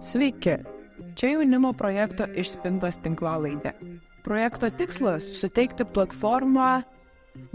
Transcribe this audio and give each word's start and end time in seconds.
Sveiki, 0.00 0.58
čia 1.16 1.30
jaunimo 1.30 1.70
projekto 1.72 2.26
Išspintos 2.36 2.98
tinklalaidė. 3.00 3.72
Projekto 4.24 4.68
tikslas- 4.68 5.30
suteikti 5.40 5.84
platformą 5.84 6.82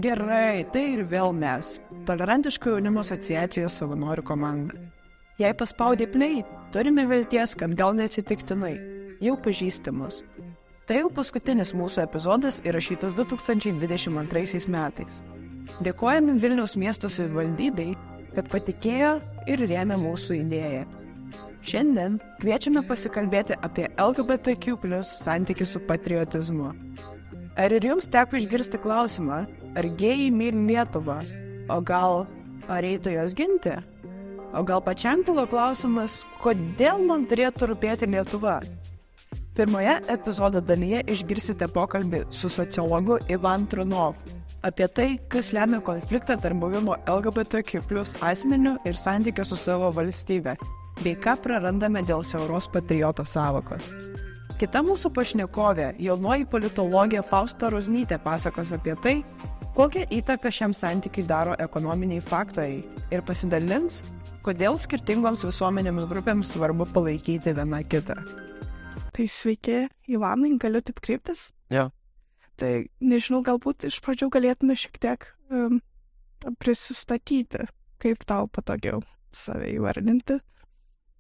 Gerai, 0.02 0.66
tai 0.74 0.94
ir 0.94 1.04
vėl 1.06 1.34
mes- 1.34 1.80
Tolerantiško 2.08 2.70
jaunimo 2.76 3.00
asociacijos 3.02 3.78
savanorių 3.78 4.24
komanda. 4.24 4.74
Jei 5.38 5.54
paspaudė 5.54 6.12
play, 6.12 6.44
turime 6.72 7.06
vilties, 7.06 7.56
kad 7.56 7.76
gal 7.76 7.94
neatsitiktinai, 7.94 8.80
jau 9.22 9.38
pažįstamus. 9.38 10.24
Tai 10.88 10.96
jau 10.96 11.10
paskutinis 11.10 11.74
mūsų 11.74 12.04
epizodas 12.08 12.62
įrašytas 12.62 13.14
2022 13.14 14.68
metais. 14.68 15.22
Dėkojame 15.82 16.40
Vilniaus 16.40 16.76
miesto 16.76 17.08
savivaldybei, 17.08 17.96
kad 18.36 18.50
patikėjo 18.50 19.22
ir 19.48 19.58
rėmė 19.60 19.98
mūsų 19.98 20.42
idėją. 20.42 21.01
Šiandien 21.66 22.18
kviečiame 22.42 22.82
pasikalbėti 22.88 23.58
apie 23.66 23.88
LGBTQ 24.02 24.78
plus 24.82 25.12
santykių 25.22 25.68
su 25.68 25.82
patriotizmu. 25.88 26.72
Ar 27.60 27.76
ir 27.76 27.86
jums 27.86 28.10
teko 28.12 28.40
išgirsti 28.40 28.80
klausimą, 28.82 29.44
ar 29.78 29.88
gėjai 30.00 30.30
myli 30.34 30.66
Lietuvą, 30.72 31.20
o 31.70 31.80
gal 31.86 32.26
ar 32.72 32.88
eitų 32.88 33.16
jos 33.18 33.36
ginti? 33.38 33.78
O 34.56 34.64
gal 34.68 34.84
pačiam 34.84 35.24
kilo 35.24 35.46
klausimas, 35.48 36.22
kodėl 36.44 37.06
man 37.08 37.28
turėtų 37.30 37.72
rūpėti 37.72 38.10
Lietuva? 38.12 38.60
Pirmoje 39.56 39.98
epizodo 40.12 40.62
dalyje 40.64 41.04
išgirsite 41.12 41.68
pokalbį 41.72 42.26
su 42.32 42.52
sociologu 42.52 43.20
Ivan 43.32 43.68
Trunov 43.72 44.20
apie 44.64 44.88
tai, 44.88 45.10
kas 45.30 45.52
lemia 45.54 45.82
konfliktą 45.82 46.38
tarp 46.42 46.60
buvimo 46.62 46.96
LGBTQ 47.10 47.82
plus 47.90 48.14
asmenių 48.22 48.78
ir 48.86 48.98
santykio 48.98 49.46
su 49.48 49.58
savo 49.58 49.90
valstybe, 49.96 50.56
bei 51.04 51.16
ką 51.18 51.38
prarandame 51.44 52.04
dėl 52.06 52.24
siauros 52.28 52.68
patrioto 52.72 53.26
savokos. 53.28 53.92
Kita 54.62 54.84
mūsų 54.86 55.10
pašnekovė, 55.16 55.96
jaunoji 55.98 56.46
politologė 56.50 57.24
Fausta 57.26 57.72
Roznytė 57.74 58.20
pasakos 58.22 58.74
apie 58.76 58.94
tai, 59.02 59.16
kokią 59.74 60.04
įtaką 60.20 60.52
šiam 60.54 60.76
santykiui 60.78 61.26
daro 61.26 61.56
ekonominiai 61.64 62.22
faktoriai 62.22 62.84
ir 63.10 63.24
pasidalins, 63.26 64.04
kodėl 64.46 64.78
skirtingoms 64.82 65.46
visuomenėms 65.48 66.06
grupėms 66.12 66.54
svarbu 66.54 66.86
palaikyti 66.94 67.56
viena 67.58 67.82
kitą. 67.82 68.20
Tai 69.12 69.26
sveiki, 69.28 69.88
Ivanai, 70.14 70.54
galiu 70.62 70.84
taip 70.86 71.02
kreiptis? 71.04 71.50
Jo. 71.74 71.90
Tai 72.62 72.72
nežinau, 73.02 73.42
galbūt 73.46 73.88
iš 73.90 73.98
pradžių 74.06 74.30
galėtume 74.34 74.78
šiek 74.78 75.02
tiek 75.02 75.26
um, 75.50 75.80
prisistatyti, 76.62 77.66
kaip 78.02 78.24
tau 78.30 78.46
patogiau 78.46 79.02
save 79.34 79.72
įvardinti. 79.74 80.38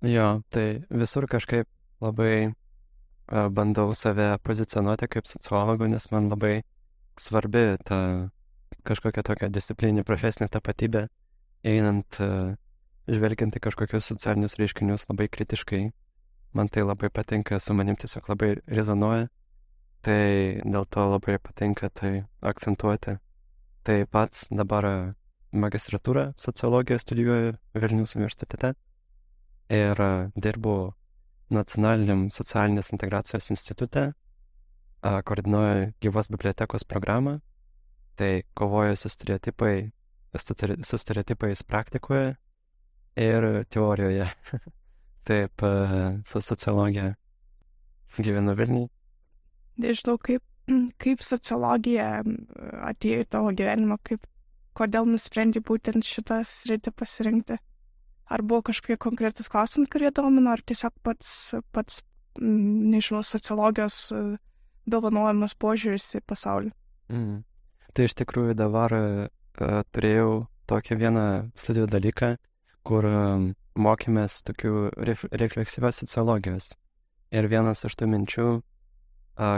Jo, 0.02 0.42
tai 0.50 0.82
visur 0.90 1.28
kažkaip 1.30 1.68
labai 2.02 2.50
uh, 2.50 3.50
bandau 3.54 3.94
save 3.94 4.40
pozicionuoti 4.42 5.06
kaip 5.06 5.30
sociologu, 5.30 5.86
nes 5.86 6.10
man 6.10 6.26
labai 6.32 6.64
svarbi 7.22 7.78
ta 7.86 8.00
kažkokia 8.82 9.22
tokia 9.22 9.52
disciplininė 9.54 10.02
profesinė 10.02 10.50
tapatybė, 10.50 11.06
einant, 11.62 12.18
uh, 12.18 12.58
žvelgiant 13.06 13.54
į 13.54 13.62
kažkokius 13.62 14.10
socialinius 14.10 14.58
reiškinius 14.58 15.06
labai 15.06 15.30
kritiškai. 15.30 15.92
Man 16.58 16.68
tai 16.68 16.82
labai 16.82 17.14
patinka, 17.14 17.60
su 17.62 17.78
manim 17.78 17.96
tiesiog 17.96 18.26
labai 18.34 18.56
rezonuoja, 18.66 19.30
tai 20.02 20.62
dėl 20.66 20.90
to 20.90 21.10
labai 21.14 21.38
patinka 21.38 21.94
tai 21.94 22.24
akcentuoti. 22.42 23.20
Tai 23.86 24.04
pats 24.10 24.50
dabar 24.50 25.14
magistratūrą 25.54 26.32
sociologiją 26.42 26.98
studijuoju 26.98 27.60
Vilnius 27.78 28.18
universitete 28.18 28.74
ir 29.72 30.02
dirbu 30.36 30.76
Nacionaliniam 31.52 32.30
socialinės 32.32 32.94
integracijos 32.96 33.50
institute, 33.52 34.14
koordinuoju 35.02 35.90
gyvos 36.00 36.30
bibliotekos 36.32 36.86
programą, 36.88 37.40
tai 38.16 38.44
kovoju 38.56 38.96
su 38.96 39.10
stereotipai, 39.12 39.92
su 40.88 40.98
stereotipais 41.02 41.64
praktikoje 41.68 42.38
ir 43.20 43.66
teorijoje. 43.70 44.30
Taip, 45.28 45.62
su 46.26 46.42
sociologija 46.42 47.14
gyvenu 48.18 48.56
Vilniui. 48.58 48.88
Nežinau, 49.82 50.18
kaip, 50.18 50.44
kaip 51.04 51.22
sociologija 51.26 52.22
atėjo 52.88 53.26
į 53.26 53.28
tavo 53.30 53.52
gyvenimą, 53.56 54.00
kaip, 54.08 54.24
kodėl 54.78 55.08
nusprendži 55.10 55.62
būtent 55.68 56.08
šitą 56.08 56.42
sritį 56.48 56.96
pasirinkti. 56.96 57.60
Ar 58.32 58.44
buvo 58.48 58.64
kažkokie 58.70 58.96
konkretus 59.02 59.52
klausimai, 59.52 59.90
kurie 59.92 60.12
domino, 60.16 60.54
ar 60.54 60.64
tiesiog 60.64 60.94
pats, 61.04 61.54
pats 61.76 62.00
nežinau, 62.40 63.24
sociologijos 63.28 64.06
dovanojamas 64.88 65.56
požiūris 65.60 66.08
į 66.16 66.24
pasaulį? 66.28 66.72
Mm. 67.12 67.42
Tai 67.92 68.08
iš 68.08 68.16
tikrųjų 68.22 68.56
dabar 68.56 68.96
uh, 68.96 69.82
turėjau 69.92 70.46
tokią 70.72 70.96
vieną 71.02 71.26
studijų 71.60 71.90
dalyką, 71.92 72.36
kur 72.88 73.08
um, 73.08 73.50
mokėmės 73.76 74.40
tokių 74.48 74.92
ref, 75.08 75.26
refleksyvios 75.32 76.00
sociologijos. 76.02 76.72
Ir 77.36 77.48
vienas 77.52 77.84
iš 77.88 77.98
tų 78.00 78.08
minčių 78.14 78.48
uh, 78.56 78.64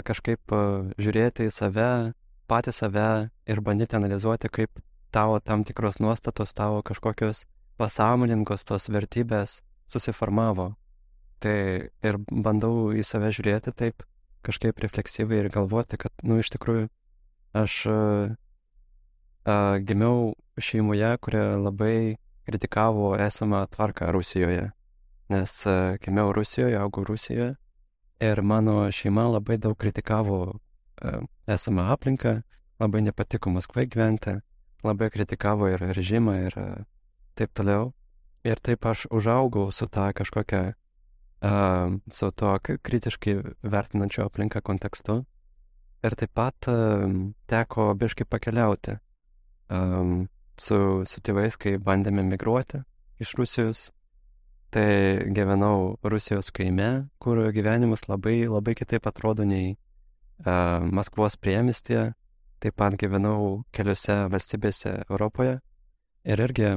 kažkaip 0.05 0.53
uh, 0.53 0.89
žiūrėti 0.97 1.45
į 1.49 1.53
save, 1.53 1.91
patį 2.49 2.73
save 2.73 3.07
ir 3.49 3.61
bandyti 3.61 3.97
analizuoti, 3.97 4.49
kaip 4.49 4.81
tavo 5.13 5.37
tam 5.39 5.63
tikros 5.63 6.01
nuostatos, 6.01 6.55
tavo 6.57 6.81
kažkokios 6.85 7.45
pasąmoningos 7.77 8.65
tos 8.67 8.89
vertybės 8.93 9.61
susiformavo. 9.91 10.73
Tai 11.43 11.57
ir 11.89 12.19
bandau 12.29 12.91
į 12.95 13.03
save 13.05 13.31
žiūrėti 13.35 13.73
taip 13.75 14.05
kažkaip 14.43 14.79
refleksyviai 14.83 15.43
ir 15.43 15.49
galvoti, 15.51 15.99
kad, 15.99 16.13
nu, 16.23 16.39
iš 16.43 16.51
tikrųjų, 16.55 16.87
aš 17.55 17.79
uh, 17.91 18.35
gimiau 19.87 20.33
šeimoje, 20.59 21.11
kurie 21.23 21.43
labai 21.59 21.95
kritikavo 22.47 23.13
esamą 23.23 23.63
tvarką 23.71 24.11
Rusijoje. 24.15 24.69
Nes 25.31 25.59
uh, 25.67 25.95
gimiau 26.03 26.33
Rusijoje, 26.35 26.79
augau 26.79 27.05
Rusijoje 27.07 27.53
ir 28.23 28.41
mano 28.41 28.87
šeima 28.91 29.27
labai 29.31 29.57
daug 29.59 29.75
kritikavo 29.79 30.39
uh, 30.53 31.21
esamą 31.47 31.89
aplinką, 31.95 32.41
labai 32.79 33.03
nepatiko 33.07 33.51
Maskvai 33.51 33.87
gyventi, 33.87 34.37
labai 34.83 35.09
kritikavo 35.11 35.71
ir 35.71 35.83
režimą 35.95 36.35
ir 36.47 36.59
taip 37.35 37.53
toliau. 37.57 37.91
Ir 38.43 38.59
taip 38.59 38.85
aš 38.85 39.05
užaugau 39.07 39.71
su 39.71 39.87
tą 39.87 40.09
kažkokią, 40.15 40.63
uh, 41.47 41.93
su 42.11 42.31
to 42.31 42.57
kritiškai 42.59 43.37
vertinančio 43.63 44.25
aplinką 44.27 44.61
kontekstu. 44.61 45.23
Ir 46.03 46.15
taip 46.19 46.33
pat 46.35 46.67
um, 46.67 47.33
teko 47.47 47.93
biškai 47.95 48.27
pakeliauti 48.27 48.97
um, 49.71 50.27
su, 50.59 50.77
su 51.07 51.21
tėvais, 51.23 51.55
kai 51.55 51.77
bandėme 51.79 52.25
migruoti 52.27 52.83
iš 53.23 53.35
Rusijos. 53.39 53.91
Tai 54.73 54.89
gyvenau 55.37 55.99
Rusijos 56.03 56.49
kaime, 56.51 57.07
kur 57.21 57.39
gyvenimas 57.53 58.07
labai, 58.09 58.41
labai 58.49 58.73
kitaip 58.75 59.05
atrodo 59.07 59.45
nei 59.45 59.75
uh, 59.75 60.83
Maskvos 60.83 61.37
priemestėje. 61.37 62.09
Taip 62.59 62.75
pat 62.79 62.95
gyvenau 62.99 63.61
keliose 63.71 64.25
valstybėse 64.33 65.03
Europoje. 65.09 65.59
Ir 66.23 66.39
irgi 66.39 66.69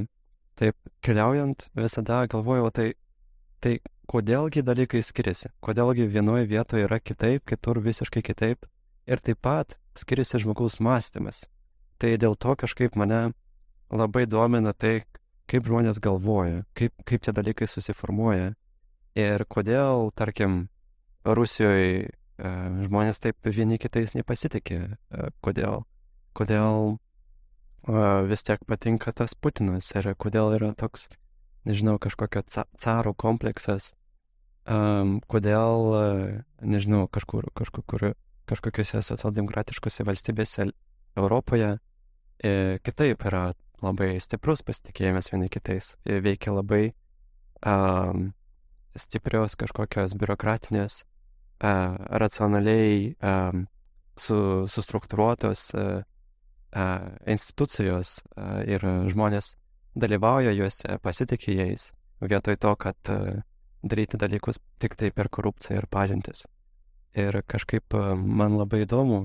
taip 0.59 0.77
keliaujant 1.05 1.69
visada 1.77 2.25
galvojau, 2.31 2.71
tai, 2.75 2.89
tai 3.61 3.79
kodėlgi 4.11 4.65
dalykai 4.67 5.03
skiriasi, 5.05 5.51
kodėlgi 5.65 6.07
vienoje 6.11 6.47
vietoje 6.51 6.87
yra 6.87 7.01
kitaip, 7.01 7.45
kitur 7.49 7.81
visiškai 7.85 8.23
kitaip? 8.25 8.67
Ir 9.07 9.23
taip 9.23 9.39
pat 9.45 9.77
skiriasi 9.99 10.43
žmogaus 10.43 10.81
mąstymas. 10.83 11.45
Tai 12.01 12.13
dėl 12.21 12.35
to 12.37 12.57
kažkaip 12.59 12.97
mane 12.99 13.31
labai 13.93 14.27
domina 14.27 14.73
tai, 14.75 15.05
kaip 15.51 15.67
žmonės 15.69 16.01
galvoja, 16.03 16.65
kaip, 16.75 16.93
kaip 17.07 17.23
tie 17.23 17.33
dalykai 17.33 17.69
susiformuoja. 17.71 18.55
Ir 19.17 19.47
kodėl, 19.49 20.11
tarkim, 20.19 20.67
Rusijoje 21.27 22.07
e, 22.07 22.11
žmonės 22.87 23.19
taip 23.23 23.49
vieni 23.49 23.79
kitais 23.83 24.13
nepasitikė, 24.15 24.79
e, 24.87 25.29
kodėl, 25.43 25.87
kodėl 26.37 26.99
vis 27.87 28.43
tiek 28.43 28.63
patinka 28.67 29.13
tas 29.13 29.35
Putinas 29.35 29.93
ir 29.95 30.09
kodėl 30.19 30.57
yra 30.57 30.73
toks, 30.75 31.09
nežinau, 31.67 31.99
kažkokio 32.03 32.43
caro 32.79 33.15
kompleksas, 33.15 33.93
um, 34.67 35.21
kodėl, 35.31 36.43
nežinau, 36.63 37.07
kažkur, 37.09 37.51
kažkur, 37.55 38.13
kažkokiuose 38.47 39.03
socialdemokratiškose 39.03 40.07
valstybėse 40.07 40.71
Europoje 41.17 41.77
e, 42.43 42.79
kitaip 42.85 43.25
yra 43.27 43.51
labai 43.83 44.17
stiprus 44.23 44.63
pasitikėjimas 44.67 45.31
vieni 45.33 45.49
kitais, 45.53 45.95
e, 46.07 46.21
veikia 46.25 46.55
labai 46.55 46.91
um, 47.67 48.31
stiprios 48.97 49.57
kažkokios 49.61 50.15
biurokratinės, 50.17 51.03
uh, 51.05 51.97
racionaliai 52.23 53.15
um, 53.21 53.67
su, 54.17 54.39
sustruktūruotos 54.73 55.69
uh, 55.77 56.05
institucijos 57.27 58.19
ir 58.67 58.83
žmonės 59.13 59.55
dalyvauja 59.97 60.53
juose, 60.57 60.99
pasitikė 61.03 61.55
jais, 61.57 61.91
vietoj 62.21 62.59
to, 62.61 62.75
kad 62.77 63.13
daryti 63.87 64.19
dalykus 64.21 64.59
tik 64.83 64.97
tai 64.99 65.13
per 65.15 65.31
korupciją 65.33 65.81
ir 65.81 65.89
pažintis. 65.91 66.45
Ir 67.17 67.41
kažkaip 67.49 67.97
man 68.17 68.59
labai 68.59 68.83
įdomu 68.85 69.25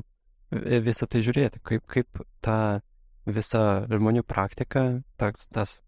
visą 0.51 1.07
tai 1.07 1.23
žiūrėti, 1.25 1.61
kaip, 1.63 1.85
kaip 1.91 2.21
ta 2.43 2.81
visa 3.25 3.85
žmonių 3.91 4.23
praktika, 4.27 5.01
tas, 5.19 5.47
tas 5.51 5.79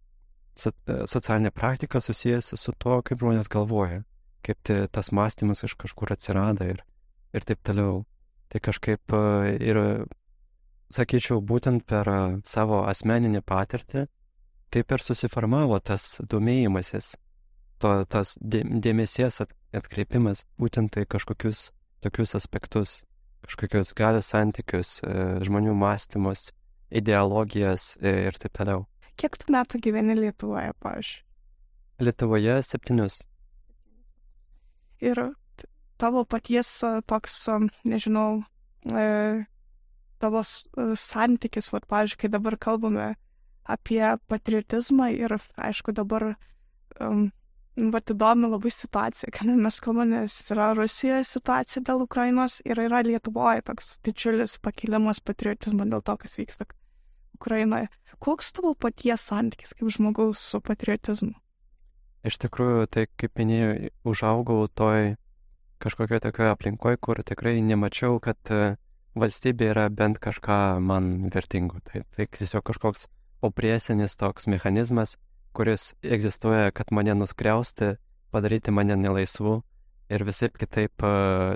so, 0.55 0.71
socialinė 0.87 1.51
praktika 1.51 2.01
susijęs 2.03 2.53
su 2.59 2.73
tuo, 2.79 3.01
kaip 3.05 3.21
žmonės 3.23 3.51
galvoja, 3.51 4.03
kaip 4.45 4.73
tas 4.91 5.11
mąstymas 5.11 5.63
iš 5.67 5.75
kažkur 5.79 6.13
atsirado 6.15 6.67
ir, 6.67 6.83
ir 7.33 7.47
taip 7.47 7.63
toliau. 7.63 8.03
Tai 8.51 8.61
kažkaip 8.61 9.15
ir, 9.63 9.79
sakyčiau, 10.91 11.39
būtent 11.41 11.85
per 11.87 12.09
savo 12.45 12.83
asmeninį 12.89 13.43
patirtį, 13.45 14.07
taip 14.73 14.91
ir 14.91 15.05
susiformavo 15.05 15.79
tas 15.79 16.17
domėjimasis 16.29 17.13
to, 17.83 17.93
tas 18.09 18.35
dėmesės 18.41 19.41
atkreipimas 19.75 20.45
būtent 20.59 20.93
tai 20.95 21.05
kažkokius 21.09 21.71
tokius 22.03 22.35
aspektus, 22.35 23.01
kažkokius 23.47 23.93
galios 23.97 24.31
santykius, 24.33 24.97
e, 25.03 25.27
žmonių 25.47 25.75
mąstymus, 25.79 26.49
ideologijas 26.91 27.93
e, 28.01 28.15
ir 28.27 28.39
taip 28.39 28.55
toliau. 28.59 28.85
Kiek 29.19 29.37
tu 29.39 29.53
metų 29.53 29.79
gyveni 29.83 30.17
Lietuvoje, 30.17 30.73
pavyzdžiui? 30.83 31.21
Lietuvoje 32.03 32.57
septynius. 32.65 33.21
Ir 35.03 35.21
tavo 36.01 36.25
paties 36.25 36.71
e, 36.83 36.95
toks, 37.07 37.39
nežinau, 37.87 38.43
tavo 40.23 40.41
santykis, 40.43 41.69
va, 41.75 41.83
pavyzdžiui, 41.93 42.23
kai 42.23 42.31
dabar 42.33 42.57
kalbame 42.67 43.13
apie 43.63 44.03
patriotizmą 44.31 45.11
ir, 45.15 45.37
aišku, 45.69 45.95
dabar 45.95 46.33
um, 46.99 47.29
Vat 47.73 48.11
įdomi 48.13 48.51
labai 48.51 48.69
situacija, 48.69 49.31
kad 49.33 49.49
mes 49.49 49.79
kalbame, 49.81 50.19
nes 50.21 50.33
yra 50.53 50.67
Rusijoje 50.77 51.23
situacija 51.25 51.81
dėl 51.87 52.03
Ukrainos 52.05 52.59
ir 52.69 52.77
yra 52.77 52.99
Lietuvoje 53.01 53.63
toks 53.65 53.95
didžiulis 54.05 54.59
pakilimas 54.61 55.17
patriotizmo 55.25 55.87
dėl 55.89 56.03
to, 56.05 56.13
kas 56.21 56.37
vyksta 56.37 56.67
Ukrainoje. 57.33 57.89
Koks 58.21 58.53
tavo 58.53 58.75
paties 58.77 59.25
santykis 59.25 59.73
kaip 59.73 59.89
žmogaus 59.89 60.43
su 60.51 60.61
patriotizmu? 60.61 61.33
Iš 62.23 62.37
tikrųjų, 62.45 62.85
tai 62.93 63.07
kaip 63.17 63.41
minėjau, 63.41 63.89
užaugau 64.05 64.67
toj 64.69 65.15
kažkokioje 65.81 66.27
tokioje 66.27 66.53
aplinkoje, 66.53 67.01
kur 67.01 67.23
tikrai 67.25 67.57
nemačiau, 67.65 68.21
kad 68.21 68.37
e, 68.53 68.75
valstybė 69.19 69.69
yra 69.73 69.89
bent 69.93 70.19
kažką 70.23 70.79
man 70.83 71.29
vertingo. 71.33 71.81
Tai, 71.87 72.03
tai 72.15 72.27
tiesiog 72.27 72.63
kažkoks 72.69 73.07
opriesinis 73.43 74.15
toks 74.17 74.47
mechanizmas, 74.47 75.17
kuris 75.53 75.93
egzistuoja, 76.01 76.71
kad 76.71 76.91
mane 76.91 77.13
nuskriausti, 77.17 77.93
padaryti 78.33 78.73
mane 78.73 78.97
nelaisvu 78.97 79.59
ir 80.13 80.25
visai 80.25 80.49
kitaip 80.49 81.05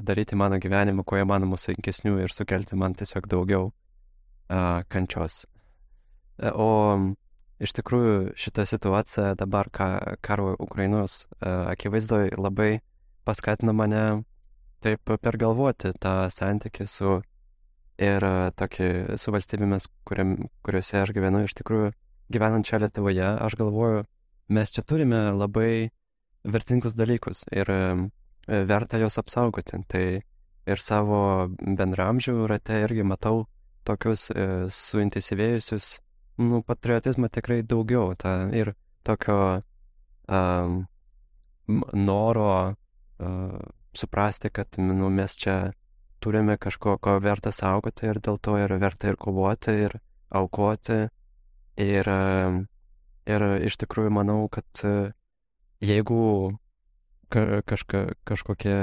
daryti 0.06 0.38
mano 0.38 0.60
gyvenimą, 0.62 1.06
kuo 1.06 1.20
įmanoma 1.22 1.60
sunkesnių 1.62 2.18
ir 2.24 2.34
sukelti 2.34 2.78
man 2.80 2.96
tiesiog 2.98 3.28
daugiau 3.30 3.70
uh, 3.70 4.84
kančios. 4.90 5.46
E, 6.38 6.52
o 6.54 6.70
iš 7.60 7.74
tikrųjų 7.80 8.36
šita 8.38 8.68
situacija 8.70 9.34
dabar 9.40 9.70
ka, 9.74 9.90
karo 10.22 10.54
Ukrainos 10.60 11.26
uh, 11.42 11.68
akivaizdoje 11.74 12.38
labai 12.38 12.80
paskatino 13.28 13.74
mane 13.76 14.04
taip 14.84 15.10
pergalvoti 15.22 15.92
tą 16.00 16.28
santykį 16.32 16.86
su 16.88 17.18
ir 17.98 18.24
uh, 18.24 18.50
tokį 18.58 19.18
su 19.20 19.34
valstybėmis, 19.34 19.90
kuriam, 20.08 20.36
kuriuose 20.66 21.02
aš 21.02 21.14
gyvenu 21.16 21.44
iš 21.48 21.58
tikrųjų 21.60 21.92
gyvenant 22.34 22.68
čia 22.68 22.80
Lietuvoje, 22.82 23.28
aš 23.44 23.56
galvoju, 23.60 24.06
mes 24.54 24.72
čia 24.74 24.84
turime 24.84 25.20
labai 25.36 25.90
vertingus 26.48 26.96
dalykus 26.96 27.44
ir 27.52 27.72
verta 28.48 29.00
juos 29.00 29.18
apsaugoti. 29.20 29.80
Tai 29.88 30.04
ir 30.68 30.84
savo 30.84 31.22
bendramžių 31.60 32.48
rate 32.52 32.82
irgi 32.84 33.06
matau 33.08 33.46
tokius 33.88 34.28
e, 34.32 34.68
suintensyvėjusius, 34.74 35.98
nu, 36.44 36.62
patriotizmą 36.68 37.30
tikrai 37.32 37.62
daugiau. 37.64 38.12
Ta, 38.20 38.50
ir 38.52 38.74
tokio 39.08 39.38
um, 40.28 40.82
noro 41.96 42.50
uh, 42.68 43.60
suprasti, 43.96 44.52
kad 44.52 44.76
nu, 44.80 45.08
mes 45.12 45.36
čia 45.40 45.72
turime 46.20 46.58
kažko, 46.58 46.98
ko 47.02 47.20
verta 47.24 47.52
saugoti 47.52 48.10
ir 48.10 48.22
dėl 48.24 48.40
to 48.42 48.58
yra 48.60 48.80
verta 48.82 49.12
ir 49.12 49.18
kovoti, 49.22 49.76
ir 49.88 50.00
aukoti, 50.30 51.06
Ir, 51.78 52.08
ir 53.30 53.44
iš 53.68 53.76
tikrųjų 53.78 54.10
manau, 54.10 54.48
kad 54.50 54.82
jeigu 55.78 56.22
ka, 57.30 57.62
kažka, 57.70 58.02
kažkokia 58.26 58.78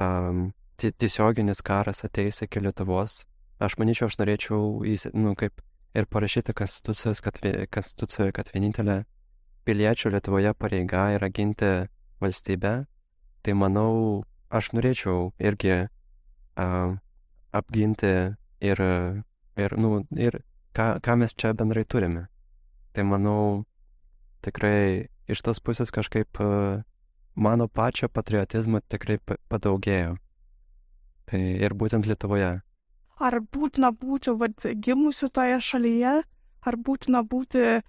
um, 0.00 0.46
tiesioginis 0.80 1.60
karas 1.60 2.00
ateis 2.08 2.40
iki 2.40 2.62
Lietuvos, 2.64 3.26
aš 3.60 3.76
manyčiau, 3.76 4.08
aš 4.08 4.16
norėčiau, 4.16 4.62
nu, 5.12 5.34
kaip 5.36 5.60
ir 5.92 6.08
parašyti 6.08 6.56
konstitucijos, 6.56 7.20
kad, 7.20 7.36
konstitucijoje, 7.68 8.32
kad 8.32 8.48
vienintelė 8.54 9.02
piliečių 9.68 10.14
Lietuvoje 10.16 10.54
pareiga 10.56 11.10
yra 11.18 11.28
ginti 11.28 11.84
valstybę, 12.24 12.74
tai 13.44 13.58
manau, 13.60 14.24
aš 14.48 14.72
norėčiau 14.72 15.34
irgi 15.36 15.82
uh, 16.60 16.98
apginti 17.52 18.12
ir, 18.60 18.82
ir, 19.56 19.76
nu, 19.78 20.04
ir 20.16 20.40
ką, 20.76 21.00
ką 21.02 21.16
mes 21.22 21.34
čia 21.34 21.52
bendrai 21.56 21.84
turime. 21.84 22.26
Tai 22.94 23.06
manau, 23.06 23.64
tikrai 24.44 25.08
iš 25.30 25.42
tos 25.46 25.60
pusės 25.62 25.92
kažkaip 25.94 26.40
mano 27.34 27.68
pačio 27.68 28.08
patriotizmo 28.08 28.80
tikrai 28.88 29.18
padaugėjo. 29.50 30.16
Tai 31.30 31.40
ir 31.40 31.74
būtent 31.78 32.08
Lietuvoje. 32.10 32.58
Ar 33.20 33.36
būtina 33.52 33.92
būti 33.92 34.34
vad, 34.40 34.56
gimusi 34.82 35.28
toje 35.28 35.60
šalyje, 35.62 36.14
ar 36.66 36.76
būtina 36.76 37.20
būti 37.22 37.60
e, 37.60 37.80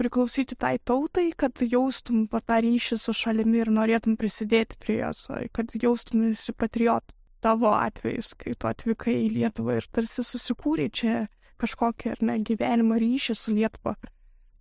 priklausyti 0.00 0.56
tai 0.56 0.78
tautai, 0.80 1.28
kad 1.36 1.60
jaustum 1.60 2.24
tą 2.32 2.58
ryšį 2.64 2.98
su 2.98 3.14
šalimi 3.14 3.60
ir 3.60 3.70
norėtum 3.70 4.16
prisidėti 4.16 4.80
prie 4.80 5.02
jos, 5.02 5.26
kad 5.52 5.76
jaustum 5.76 6.30
esi 6.30 6.56
patriot 6.56 7.14
tavo 7.42 7.72
atvejus, 7.74 8.32
kai 8.38 8.54
tu 8.54 8.68
atvykai 8.70 9.14
į 9.24 9.30
Lietuvą 9.36 9.78
ir 9.80 9.88
tarsi 9.94 10.24
susikūrė 10.26 10.88
čia 10.94 11.14
kažkokį 11.62 12.12
ar 12.14 12.22
ne 12.26 12.38
gyvenimo 12.46 12.98
ryšį 12.98 13.36
su 13.38 13.54
Lietuva. 13.54 13.94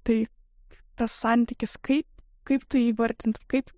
Tai 0.06 0.18
tas 1.00 1.16
santykis, 1.24 1.78
kaip, 1.86 2.08
kaip 2.48 2.66
tu 2.70 2.82
įvardint, 2.82 3.40
kaip, 3.52 3.72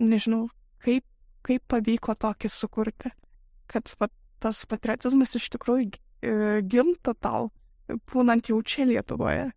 nežinau, 0.00 0.48
kaip, 0.84 1.04
kaip 1.46 1.64
pavyko 1.72 2.16
tokį 2.20 2.52
sukurti, 2.52 3.12
kad 3.70 3.92
va, 4.00 4.10
tas 4.40 4.62
patriotizmas 4.68 5.36
iš 5.36 5.50
tikrųjų 5.56 5.88
e, 5.90 6.60
gimta 6.68 7.14
tau, 7.16 7.50
būnant 8.12 8.52
jau 8.52 8.60
čia 8.62 8.86
Lietuvoje. 8.88 9.50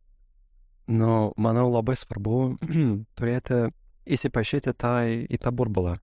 Nu, 0.91 1.31
manau, 1.39 1.69
labai 1.71 1.95
svarbu 1.95 2.41
turėti 3.17 3.61
įsipašyti 4.03 4.73
tą, 4.75 4.97
į 5.07 5.39
tą 5.39 5.53
burbulą. 5.55 5.95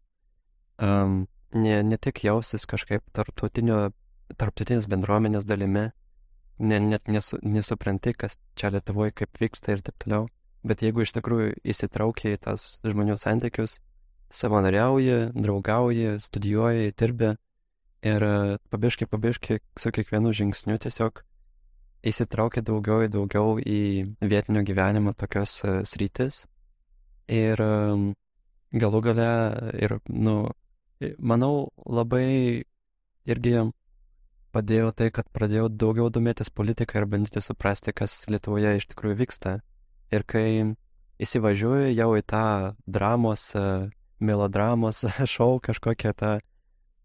Um, 0.81 1.27
ne, 1.55 1.81
ne 1.83 1.99
tik 1.99 2.25
jaustis 2.25 2.67
kažkaip 2.69 3.03
tarptautinės 3.17 4.89
bendruomenės 4.91 5.47
dalimi, 5.49 5.91
ne, 6.61 6.81
net 6.81 7.09
nesu, 7.09 7.39
nesupranti, 7.43 8.15
kas 8.15 8.39
čia 8.59 8.73
Lietuvoje 8.75 9.15
kaip 9.23 9.41
vyksta 9.41 9.75
ir 9.75 9.85
taip 9.85 9.97
toliau, 10.03 10.29
bet 10.67 10.85
jeigu 10.85 11.05
iš 11.05 11.15
tikrųjų 11.17 11.55
įsitraukia 11.65 12.35
į 12.37 12.43
tas 12.47 12.67
žmonių 12.87 13.17
santykius, 13.21 13.79
savanoriauji, 14.31 15.33
draugauji, 15.35 16.19
studijuoji, 16.23 16.93
dirbi 16.99 17.35
ir 18.07 18.27
pabiškai, 18.71 19.09
pabiškai 19.11 19.59
su 19.81 19.93
kiekvienu 19.93 20.33
žingsniu 20.37 20.79
tiesiog 20.81 21.25
įsitraukia 22.07 22.63
daugiau 22.65 23.03
ir 23.05 23.11
daugiau 23.13 23.59
į 23.61 23.81
vietinio 24.23 24.63
gyvenimo 24.65 25.13
tokios 25.19 25.59
uh, 25.67 25.81
sritis. 25.85 26.47
Ir 27.31 27.61
galų 28.73 29.01
gale 29.05 29.33
ir, 29.79 29.99
nu, 30.09 30.51
manau, 31.19 31.71
labai 31.87 32.65
irgi 33.29 33.55
padėjo 34.55 34.91
tai, 34.97 35.11
kad 35.15 35.29
pradėjau 35.33 35.69
daugiau 35.71 36.11
domėtis 36.11 36.51
politiką 36.51 37.01
ir 37.01 37.09
bandyti 37.11 37.43
suprasti, 37.45 37.95
kas 37.95 38.25
Lietuvoje 38.31 38.77
iš 38.79 38.89
tikrųjų 38.91 39.21
vyksta. 39.23 39.59
Ir 40.11 40.27
kai 40.27 40.75
įsivažiuoju 41.23 41.93
jau 41.95 42.11
į 42.19 42.25
tą 42.27 42.47
dramos, 42.87 43.51
melodramos 44.21 45.05
šou, 45.35 45.61
kažkokią 45.63 46.15
tą 46.19 46.33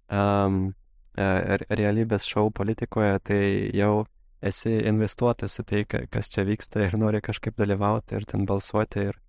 um, 0.10 0.74
realybės 1.16 2.28
šou 2.28 2.50
politikoje, 2.52 3.20
tai 3.24 3.42
jau 3.78 4.06
esi 4.46 4.74
investuotas 4.86 5.60
į 5.62 5.66
tai, 5.70 5.84
kas 5.86 6.30
čia 6.34 6.46
vyksta 6.46 6.86
ir 6.86 6.98
nori 7.00 7.22
kažkaip 7.24 7.56
dalyvauti 7.58 8.18
ir 8.18 8.26
ten 8.30 8.46
balsuoti 8.46 9.10
ir, 9.12 9.20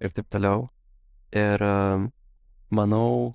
ir 0.00 0.14
taip 0.14 0.28
toliau. 0.32 0.68
Ir 1.32 1.64
um, 1.64 2.10
manau, 2.70 3.34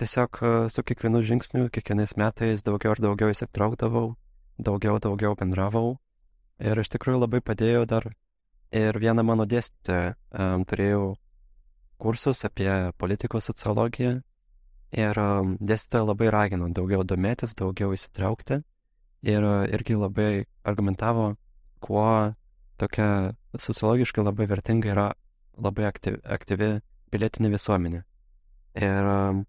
tiesiog 0.00 0.38
e, 0.42 0.52
su 0.72 0.82
kiekvienu 0.86 1.22
žingsniu, 1.26 1.68
kiekvienais 1.74 2.16
metais 2.20 2.64
daugiau 2.66 2.96
ir 2.96 3.02
daugiau 3.04 3.32
įsitraukdavau, 3.32 4.14
daugiau, 4.58 4.98
daugiau 5.02 5.36
bendravau. 5.38 5.96
Ir 6.62 6.78
iš 6.78 6.92
tikrųjų 6.94 7.24
labai 7.24 7.40
padėjo 7.44 7.84
dar 7.90 8.08
ir 8.72 8.98
vieną 8.98 9.24
mano 9.26 9.46
dėstytoją 9.48 10.12
um, 10.14 10.64
turėjau 10.68 11.14
kursus 12.02 12.44
apie 12.48 12.70
politikos 12.98 13.48
sociologiją 13.50 14.20
ir 14.96 15.20
um, 15.20 15.56
dėstytoja 15.60 16.06
labai 16.08 16.30
ragino 16.32 16.68
daugiau 16.72 17.04
domėtis, 17.04 17.56
daugiau 17.58 17.92
įsitraukti 17.96 18.62
ir 19.28 19.44
uh, 19.44 19.64
irgi 19.68 19.98
labai 19.98 20.46
argumentavo, 20.64 21.34
kuo 21.84 22.32
tokia 22.80 23.34
sociologiškai 23.58 24.24
labai 24.24 24.48
vertinga 24.50 24.92
yra 24.94 25.08
labai 25.60 25.86
aktyvi, 25.90 26.22
aktyvi 26.24 26.72
pilietinė 27.12 27.52
visuomenė. 27.52 28.02
Ir 28.80 29.08
um, 29.12 29.42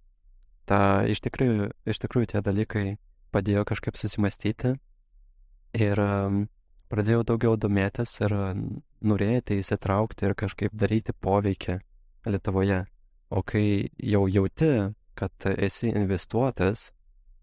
ta, 0.69 1.03
iš, 1.09 1.21
tikrųjų, 1.25 1.69
iš 1.89 2.01
tikrųjų 2.03 2.33
tie 2.33 2.41
dalykai 2.45 2.85
padėjo 3.33 3.63
kažkaip 3.67 3.97
susimastyti 3.97 4.75
ir 5.73 6.01
um, 6.03 6.43
pradėjau 6.93 7.23
daugiau 7.33 7.57
domėtis 7.57 8.19
ir 8.21 8.35
norėti 9.03 9.59
įsitraukti 9.61 10.27
ir 10.27 10.35
kažkaip 10.37 10.75
daryti 10.77 11.13
poveikį 11.13 11.79
Lietuvoje. 12.29 12.83
O 13.33 13.41
kai 13.43 13.89
jau 13.97 14.27
jauti, 14.29 14.93
kad 15.17 15.47
esi 15.57 15.89
investuotas, 15.89 16.91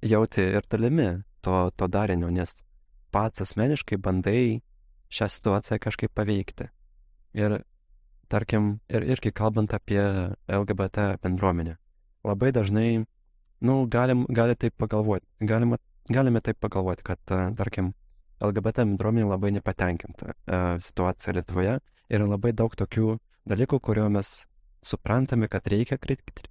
jauti 0.00 0.46
ir 0.46 0.64
dalimi 0.70 1.10
to, 1.44 1.70
to 1.76 1.88
darinio, 1.90 2.30
nes 2.30 2.62
pats 3.12 3.42
asmeniškai 3.44 3.98
bandai 3.98 4.62
šią 5.10 5.28
situaciją 5.34 5.80
kažkaip 5.82 6.14
paveikti. 6.14 6.70
Ir 7.36 7.58
tarkim, 8.30 8.78
ir 8.88 9.04
irgi 9.10 9.32
kalbant 9.34 9.74
apie 9.74 10.00
LGBT 10.46 11.16
bendruomenę, 11.22 11.76
labai 12.26 12.52
dažnai, 12.52 13.04
nu, 13.60 13.76
galim, 13.92 14.26
gali 14.28 14.56
taip 14.56 14.76
pagalvoti, 14.80 15.26
galima, 15.46 15.78
galime 16.08 16.42
taip 16.44 16.60
pagalvoti, 16.60 17.04
kad, 17.06 17.20
tarkim, 17.58 17.92
LGBT 18.40 18.86
bendruomenė 18.88 19.28
labai 19.28 19.50
nepatenkinta 19.52 20.30
uh, 20.32 20.76
situacija 20.80 21.34
Lietuvoje 21.36 21.74
ir 22.10 22.24
labai 22.24 22.54
daug 22.56 22.72
tokių 22.76 23.18
dalykų, 23.50 23.80
kuriuo 23.84 24.08
mes 24.12 24.30
suprantame, 24.84 25.48
kad 25.52 25.66
reikia 25.68 25.98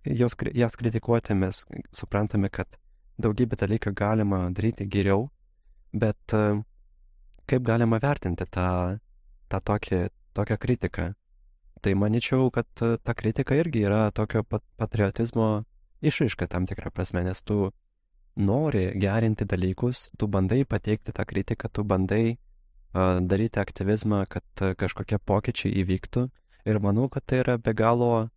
jos, 0.06 0.36
jas 0.54 0.78
kritikuoti, 0.78 1.34
mes 1.34 1.64
suprantame, 1.92 2.52
kad 2.54 2.78
daugybę 3.18 3.58
dalykų 3.58 3.94
galima 3.98 4.46
daryti 4.54 4.86
geriau, 4.86 5.30
bet 5.94 6.38
uh, 6.38 6.62
kaip 7.50 7.66
galima 7.66 7.98
vertinti 8.02 8.46
tą, 8.46 9.00
tą 9.50 9.62
tokį, 9.72 10.04
tokią 10.38 10.58
kritiką? 10.62 11.10
Tai 11.80 11.94
manyčiau, 11.96 12.50
kad 12.52 12.68
ta 12.76 13.14
kritika 13.16 13.56
irgi 13.56 13.86
yra 13.88 14.10
tokio 14.12 14.44
pat 14.44 14.64
patriotizmo 14.76 15.64
išraiška 16.04 16.48
tam 16.52 16.66
tikrą 16.68 16.92
prasme, 16.92 17.24
nes 17.24 17.42
tu 17.42 17.72
nori 18.36 18.84
gerinti 19.00 19.48
dalykus, 19.48 20.10
tu 20.20 20.28
bandai 20.28 20.66
pateikti 20.68 21.14
tą 21.16 21.24
kritiką, 21.28 21.72
tu 21.72 21.84
bandai 21.84 22.36
uh, 22.36 23.20
daryti 23.24 23.60
aktyvizmą, 23.64 24.26
kad 24.28 24.64
uh, 24.64 24.76
kažkokie 24.80 25.20
pokyčiai 25.24 25.72
įvyktų. 25.84 26.28
Ir 26.68 26.82
manau, 26.84 27.08
kad 27.08 27.24
tai 27.26 27.42
yra 27.46 27.58
be 27.58 27.74
galo 27.74 28.28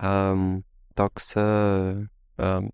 um, 0.00 0.62
toks 0.96 1.34
uh, 1.36 2.00
um, 2.40 2.72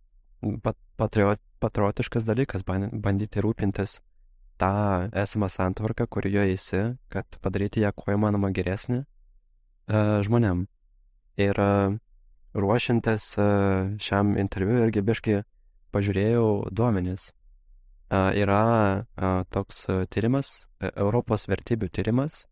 pat, 0.62 0.78
patriot, 0.96 1.42
patriotiškas 1.62 2.26
dalykas, 2.26 2.62
bandyti 2.66 3.42
rūpintis 3.42 4.00
tą 4.62 4.72
esamą 5.12 5.50
santvarką, 5.50 6.06
kurioje 6.06 6.54
esi, 6.54 6.82
kad 7.12 7.42
padaryti 7.42 7.82
ją 7.82 7.90
kuo 7.94 8.14
įmanoma 8.14 8.54
geresnį 8.54 9.02
uh, 9.02 9.10
žmonėm. 9.88 10.66
Ir 11.36 11.60
uh, 11.60 11.96
ruošiantis 12.56 13.26
uh, 13.38 13.92
šiam 14.02 14.36
interviu 14.40 14.80
irgi 14.86 15.04
biškai 15.04 15.40
pažiūrėjau 15.94 16.46
duomenis. 16.72 17.32
Yra 18.06 19.02
toks 19.50 19.80
tyrimas, 20.14 20.68
e, 20.78 20.92
Europos 20.94 21.48
vertybių 21.50 21.88
tyrimas, 21.90 22.44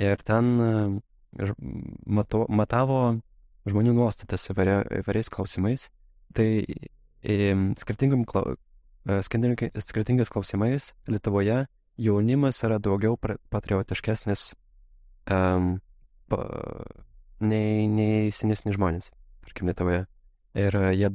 ir 0.00 0.22
ten 0.24 0.54
mato, 2.06 2.46
matavo 2.48 3.00
žmonių 3.68 3.92
nuostatas 3.96 4.48
įvairia, 4.52 4.80
įvairiais 5.02 5.30
klausimais. 5.32 5.88
Tai 6.36 6.48
e, 7.22 7.36
skirtingais 9.80 10.32
klausimais 10.32 10.92
Lietuvoje 11.10 11.64
jaunimas 11.96 12.62
yra 12.66 12.78
daugiau 12.82 13.16
patriotiškesnis 13.16 14.50
um, 15.32 15.78
pa, 16.30 16.42
nei, 17.40 17.86
nei 17.88 18.30
senesni 18.34 18.74
žmonės, 18.76 19.12
tarkim, 19.46 19.70
Lietuvoje. 19.70 20.04
Ir 20.56 20.76
jie 20.96 21.10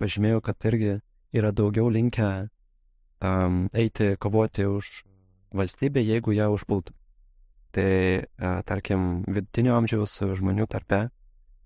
pažymėjo, 0.00 0.40
kad 0.44 0.64
irgi 0.70 0.94
yra 1.36 1.50
daugiau 1.52 1.90
linkę 1.92 2.48
um, 3.20 3.66
eiti 3.76 4.14
kovoti 4.16 4.64
už 4.66 5.02
valstybę, 5.52 6.00
jeigu 6.00 6.32
ją 6.32 6.48
užpultų. 6.54 6.94
Tai, 7.76 7.92
uh, 8.24 8.60
tarkim, 8.64 9.22
vidutinio 9.28 9.76
amžiaus 9.76 10.16
žmonių 10.40 10.66
tarpe 10.72 11.08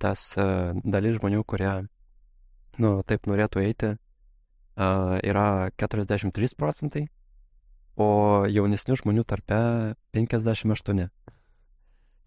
tas 0.03 0.33
uh, 0.35 0.75
dalis 0.83 1.21
žmonių, 1.21 1.45
kurie, 1.47 1.71
nu, 2.83 2.91
taip 3.07 3.29
norėtų 3.31 3.63
eiti, 3.63 3.93
uh, 3.95 5.19
yra 5.23 5.71
43 5.79 6.57
procentai, 6.59 7.07
o 7.95 8.43
jaunesnių 8.51 8.99
žmonių 8.99 9.25
tarpe 9.29 9.61
58. 10.17 11.07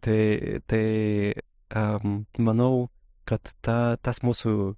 Tai, 0.05 0.61
tai 0.69 1.33
um, 1.73 2.25
manau, 2.37 2.89
kad 3.25 3.41
ta, 3.65 3.97
tas 3.97 4.21
mūsų 4.21 4.75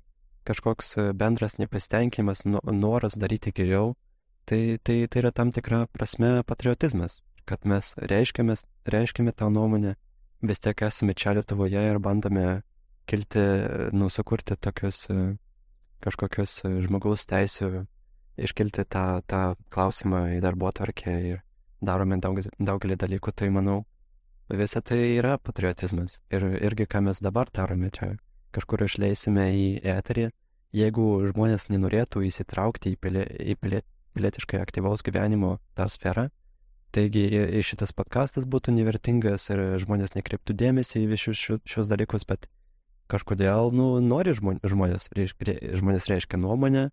kažkoks 0.48 0.96
bendras 1.20 1.58
nepasitenkinimas, 1.60 2.46
noras 2.48 3.18
daryti 3.20 3.52
geriau, 3.52 3.96
tai, 4.48 4.78
tai, 4.80 5.02
tai 5.12 5.24
yra 5.26 5.34
tam 5.36 5.52
tikra 5.52 5.84
prasme 5.92 6.46
patriotizmas, 6.48 7.20
kad 7.48 7.68
mes 7.68 7.92
reiškiame, 8.00 8.56
reiškiame 8.88 9.34
tą 9.36 9.50
nuomonę, 9.52 9.98
vis 10.48 10.64
tiek 10.64 10.86
esame 10.88 11.18
čia 11.18 11.36
Lietuvoje 11.36 11.84
ir 11.90 12.00
bandome 12.00 12.62
kilti, 13.08 13.44
nusukurti 13.96 14.56
tokius 14.56 15.08
kažkokius 16.04 16.62
žmogaus 16.86 17.28
teisų, 17.28 17.84
iškelti 18.38 18.86
tą, 18.88 19.06
tą 19.28 19.42
klausimą 19.74 20.24
į 20.38 20.42
darbo 20.46 20.70
atvarkę 20.70 21.20
ir 21.34 21.44
darome 21.84 22.20
daug, 22.22 22.40
daugelį 22.60 22.98
dalykų, 23.04 23.34
tai 23.36 23.50
manau, 23.54 23.82
visa 24.50 24.82
tai 24.82 25.18
yra 25.18 25.38
patriotizmas. 25.38 26.22
Ir 26.32 26.46
irgi, 26.62 26.88
ką 26.88 27.04
mes 27.10 27.20
dabar 27.24 27.52
darome 27.54 27.92
čia 27.92 28.16
kažkur 28.56 28.86
išleisime 28.86 29.48
į 29.54 29.68
eterį, 29.98 30.30
jeigu 30.76 31.06
žmonės 31.32 31.70
nenorėtų 31.72 32.24
įsitraukti 32.28 32.96
į, 32.96 33.00
pilie, 33.02 33.26
į 33.28 33.58
pilie, 33.62 33.82
pilietiškai 34.18 34.60
aktyvaus 34.62 35.04
gyvenimo 35.06 35.58
tą 35.78 35.88
sferą, 35.92 36.28
taigi 36.96 37.28
šitas 37.66 37.94
podkastas 37.94 38.48
būtų 38.50 38.74
nevertingas 38.78 39.50
ir 39.54 39.64
žmonės 39.84 40.16
nekreiptų 40.16 40.56
dėmesį 40.58 41.04
į 41.04 41.10
visus 41.12 41.44
šios 41.68 41.92
dalykus, 41.92 42.26
bet 42.28 42.48
kažkodėl, 43.12 43.72
nu, 43.76 43.98
nori 44.04 44.34
žmonės, 44.36 45.10
žmonės 45.12 46.10
reiškia 46.10 46.40
nuomonę, 46.42 46.90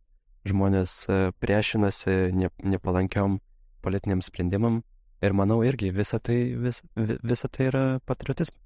žmonės 0.47 0.97
e, 1.09 1.21
priešinasi 1.41 2.35
ne, 2.37 2.51
nepalankiam 2.63 3.41
politiniam 3.85 4.21
sprendimam 4.23 4.83
ir 5.25 5.37
manau 5.37 5.63
irgi 5.67 5.91
visa 5.95 6.21
tai, 6.21 6.39
vis, 6.61 6.83
visa 6.97 7.49
tai 7.49 7.71
yra 7.73 7.85
patriotizmas 8.07 8.61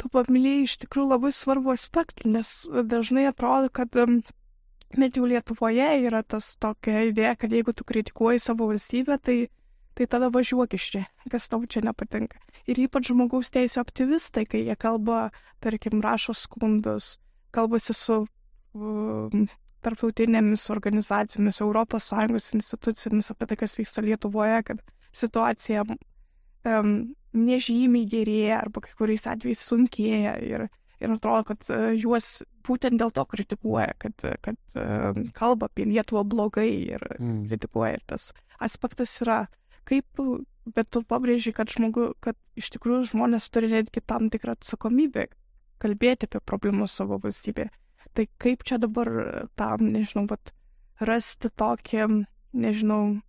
tu 0.00 0.08
paminėjai 0.08 0.64
iš 0.64 0.76
tikrųjų 0.84 1.12
labai 1.12 1.30
svarbu 1.36 1.74
aspektą, 1.74 2.28
nes 2.32 2.64
dažnai 2.88 3.26
atrodo, 3.28 3.68
kad 3.72 3.96
net 4.98 5.16
jau 5.18 5.28
Lietuvoje 5.28 5.88
yra 6.06 6.22
tas 6.24 6.54
tokia 6.60 7.06
idėja, 7.10 7.36
kad 7.38 7.52
jeigu 7.52 7.74
tu 7.76 7.86
kritikuoji 7.86 8.42
savo 8.42 8.70
valstybę, 8.70 9.18
tai, 9.22 9.38
tai 9.98 10.08
tada 10.10 10.30
važiuok 10.32 10.76
iš 10.78 10.88
čia, 10.94 11.04
kas 11.30 11.48
tau 11.52 11.62
čia 11.68 11.84
nepatinka. 11.86 12.40
Ir 12.70 12.80
ypač 12.86 13.10
žmogaus 13.10 13.52
teisų 13.54 13.82
aktyvistai, 13.84 14.46
kai 14.48 14.64
jie 14.64 14.76
kalba, 14.80 15.28
tarkim, 15.62 16.00
rašo 16.04 16.34
skundus, 16.36 17.18
kalbasi 17.54 17.96
su 17.96 18.22
um, 18.24 19.46
tarptautinėmis 19.84 20.66
organizacijomis, 20.72 21.60
ES 21.60 22.50
institucijomis 22.56 23.30
apie 23.34 23.50
tai, 23.50 23.60
kas 23.60 23.76
vyksta 23.78 24.04
Lietuvoje, 24.04 24.62
kad 24.66 24.82
situacija 25.16 25.84
um, 25.86 26.92
nežymiai 27.36 28.08
gerėja 28.10 28.60
arba 28.64 28.82
kai 28.84 28.94
kuriais 28.98 29.26
atvejais 29.30 29.62
sunkėja 29.62 30.36
ir, 30.44 30.66
ir 31.00 31.14
atrodo, 31.14 31.44
kad 31.52 31.70
uh, 31.72 31.90
juos 31.94 32.40
būtent 32.66 33.00
dėl 33.00 33.12
to 33.14 33.24
kritikuoja, 33.30 33.94
kad, 34.02 34.26
kad 34.44 34.78
uh, 34.78 35.16
kalba 35.36 35.70
apie 35.70 35.88
Lietuvą 35.88 36.24
blogai 36.28 36.68
ir 36.96 37.04
mm. 37.18 37.48
kritikuoja. 37.50 37.98
Ir 37.98 38.06
tas 38.14 38.30
aspektas 38.62 39.16
yra, 39.24 39.44
kaip, 39.88 40.22
bet 40.70 40.90
tu 40.92 41.02
pabrėži, 41.06 41.54
kad, 41.56 41.72
žmogu, 41.72 42.12
kad 42.22 42.38
iš 42.60 42.70
tikrųjų 42.76 43.12
žmonės 43.14 43.50
turi 43.54 43.72
netgi 43.72 44.02
tam 44.04 44.30
tikrą 44.32 44.58
atsakomybę 44.58 45.28
kalbėti 45.80 46.28
apie 46.28 46.42
problemus 46.44 46.94
savo 46.98 47.18
valstybėje. 47.22 47.70
Tai 48.16 48.26
kaip 48.42 48.64
čia 48.66 48.76
dabar 48.82 49.08
tam, 49.58 49.86
nežinau, 49.94 50.26
bet 50.30 50.52
rasti 51.06 51.50
tokį, 51.56 52.06
nežinau, 52.58 53.20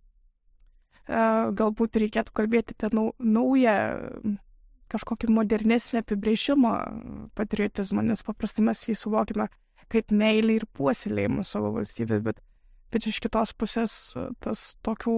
galbūt 1.08 1.98
reikėtų 2.02 2.34
kalbėti 2.36 2.76
apie 2.76 2.90
nau, 2.94 3.10
naują 3.18 3.74
kažkokį 4.92 5.30
modernesnį 5.32 6.02
apibrėžimą 6.02 6.72
patriotizmo, 7.38 8.04
nes 8.04 8.22
paprastai 8.26 8.66
mes 8.68 8.84
jį 8.86 8.96
suvokime 8.98 9.48
kaip 9.92 10.12
meilį 10.14 10.60
ir 10.60 10.66
puoselėjimą 10.76 11.44
savo 11.44 11.72
valstybę, 11.76 12.20
bet, 12.24 12.38
bet 12.92 13.08
iš 13.08 13.20
kitos 13.24 13.52
pusės 13.56 13.94
tas 14.44 14.72
tokių 14.84 15.16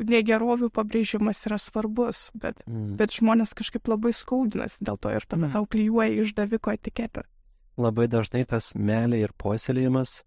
negerovių 0.00 0.70
pabrėžimas 0.72 1.44
yra 1.48 1.58
svarbus, 1.60 2.28
bet, 2.40 2.62
mm. 2.66 2.96
bet 3.00 3.12
žmonės 3.16 3.52
kažkaip 3.56 3.88
labai 3.90 4.12
skaudinasi 4.16 4.84
dėl 4.88 4.96
to 5.00 5.12
ir 5.12 5.26
tada 5.28 5.48
mm. 5.48 5.54
tau 5.56 5.68
klyjuoja 5.68 6.24
išdaviko 6.24 6.72
etiketę. 6.76 7.26
labai 7.80 8.08
dažnai 8.08 8.44
tas 8.48 8.74
meilė 8.74 9.22
ir 9.24 9.32
puoselėjimas 9.36 10.22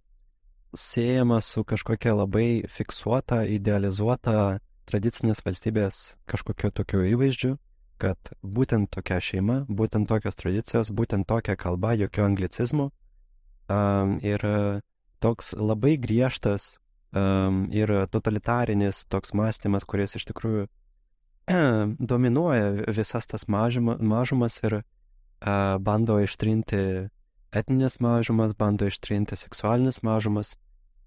siejama 0.73 1.41
su 1.41 1.63
kažkokia 1.63 2.15
labai 2.17 2.63
fiksuota, 2.69 3.43
idealizuota 3.45 4.59
tradicinės 4.89 5.43
valstybės 5.45 6.17
kažkokio 6.29 6.71
tokio 6.75 7.03
įvaizdžiu, 7.07 7.55
kad 8.01 8.33
būtent 8.43 8.91
tokia 8.93 9.19
šeima, 9.23 9.63
būtent 9.69 10.09
tokios 10.09 10.37
tradicijos, 10.39 10.91
būtent 10.91 11.27
tokia 11.29 11.55
kalba, 11.59 11.93
jokio 11.95 12.25
anglicizmų. 12.27 12.89
Um, 13.71 14.17
ir 14.19 14.43
toks 15.23 15.53
labai 15.55 15.95
griežtas 16.01 16.77
um, 17.15 17.63
ir 17.71 17.93
totalitarinis 18.11 19.05
toks 19.07 19.31
mąstymas, 19.37 19.87
kuris 19.87 20.17
iš 20.19 20.27
tikrųjų 20.31 20.67
dominuoja 22.11 22.91
visas 22.91 23.27
tas 23.29 23.47
mažuma, 23.47 23.95
mažumas 23.99 24.59
ir 24.63 24.81
uh, 24.81 25.79
bando 25.79 26.19
ištrinti 26.23 27.09
etninės 27.53 27.99
mažumas, 28.03 28.55
bando 28.57 28.89
ištrinti 28.89 29.37
seksualinės 29.39 30.01
mažumas 30.03 30.55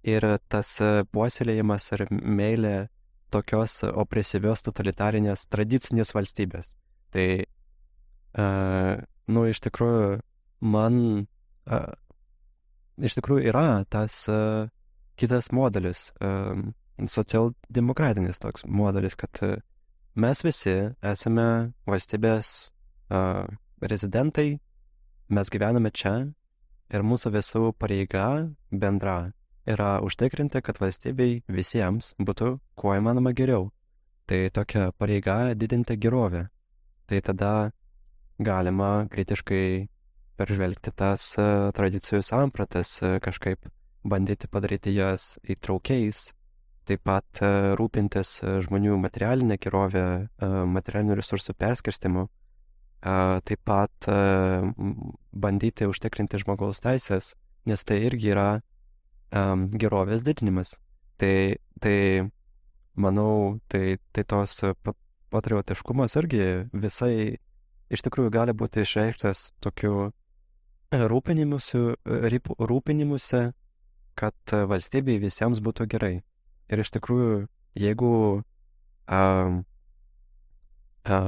ir 0.06 0.24
tas 0.48 0.76
puoselėjimas 1.12 1.90
ir 1.96 2.06
meilė 2.10 2.76
tokios 3.36 3.82
opresyvios 3.92 4.64
totalitarinės 4.66 5.46
tradicinės 5.52 6.14
valstybės. 6.16 6.72
Tai, 7.14 7.28
uh, 8.40 9.04
nu, 9.28 9.44
iš 9.50 9.62
tikrųjų, 9.68 10.18
man, 10.72 10.98
uh, 11.68 11.92
iš 12.98 13.18
tikrųjų 13.20 13.52
yra 13.52 13.68
tas 13.92 14.24
uh, 14.32 14.66
kitas 15.20 15.52
modelis, 15.56 16.08
uh, 16.20 16.56
socialdemokratinis 16.96 18.40
toks 18.42 18.66
modelis, 18.66 19.16
kad 19.20 19.42
uh, 19.44 19.58
mes 20.16 20.42
visi 20.44 20.76
esame 21.04 21.48
valstybės 21.88 22.56
uh, 23.12 23.44
rezidentai, 23.84 24.56
mes 25.28 25.52
gyvename 25.52 25.92
čia 25.92 26.16
ir 26.92 27.02
mūsų 27.04 27.32
visų 27.34 27.64
pareiga 27.78 28.26
bendra 28.70 29.32
yra 29.66 29.98
užtikrinti, 30.04 30.62
kad 30.62 30.78
valstybei 30.80 31.42
visiems 31.48 32.14
būtų 32.18 32.56
kuo 32.78 32.94
įmanoma 32.96 33.34
geriau. 33.36 33.70
Tai 34.26 34.38
tokia 34.50 34.90
pareiga 34.98 35.54
didinti 35.54 35.96
gerovę. 35.98 36.46
Tai 37.06 37.20
tada 37.22 37.52
galima 38.42 39.06
kritiškai 39.10 39.86
peržvelgti 40.36 40.92
tas 40.96 41.32
uh, 41.40 41.70
tradicijų 41.76 42.22
sampratas, 42.26 42.98
uh, 43.02 43.18
kažkaip 43.22 43.68
bandyti 44.06 44.48
padaryti 44.50 44.92
jas 44.94 45.36
įtraukiais, 45.46 46.32
taip 46.86 47.02
pat 47.06 47.40
uh, 47.42 47.72
rūpintis 47.78 48.40
žmonių 48.66 48.98
materialinę 49.02 49.56
gerovę, 49.58 50.04
materialinių 50.76 51.16
resursų 51.18 51.56
perskirstimu, 51.58 52.28
taip 53.02 53.60
pat 53.66 54.06
bandyti 55.32 55.86
užtikrinti 55.86 56.40
žmogaus 56.42 56.80
teisės, 56.82 57.34
nes 57.66 57.84
tai 57.86 58.00
irgi 58.06 58.32
yra 58.32 58.48
um, 59.36 59.66
gerovės 59.76 60.24
didinimas. 60.26 60.74
Tai, 61.20 61.56
tai 61.80 61.98
manau, 62.96 63.58
tai, 63.68 63.98
tai 64.12 64.24
tos 64.28 64.58
patriotiškumas 65.32 66.16
irgi 66.20 66.44
visai 66.72 67.36
iš 67.92 68.02
tikrųjų 68.06 68.32
gali 68.34 68.54
būti 68.56 68.82
išreikštas 68.82 69.50
tokiu 69.62 70.10
rūpinimusi, 70.92 71.82
rūpinimusi, 72.70 73.42
kad 74.16 74.56
valstybei 74.70 75.20
visiems 75.22 75.60
būtų 75.62 75.86
gerai. 75.92 76.14
Ir 76.72 76.82
iš 76.82 76.92
tikrųjų, 76.96 77.46
jeigu 77.78 78.12
a, 79.06 79.20
a, 81.04 81.18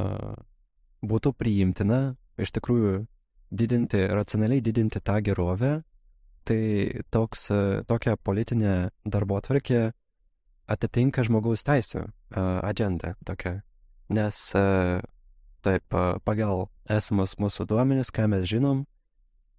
būtų 1.04 1.34
priimtina, 1.38 2.16
iš 2.40 2.54
tikrųjų, 2.56 3.04
didinti, 3.50 4.00
racionaliai 4.12 4.64
didinti 4.64 5.00
tą 5.04 5.20
gerovę, 5.24 5.78
tai 6.48 6.60
toks, 7.12 7.48
tokia 7.88 8.16
politinė 8.24 8.90
darbo 9.04 9.36
atvarkė 9.38 9.90
atitinka 10.68 11.24
žmogaus 11.26 11.64
teisų 11.66 12.06
agendą 12.34 13.14
tokia. 13.28 13.60
Nes 14.08 14.40
taip, 15.64 15.96
pagal 16.24 16.68
esamus 16.88 17.36
mūsų 17.40 17.66
duomenis, 17.68 18.12
ką 18.14 18.28
mes 18.32 18.46
žinom, 18.48 18.86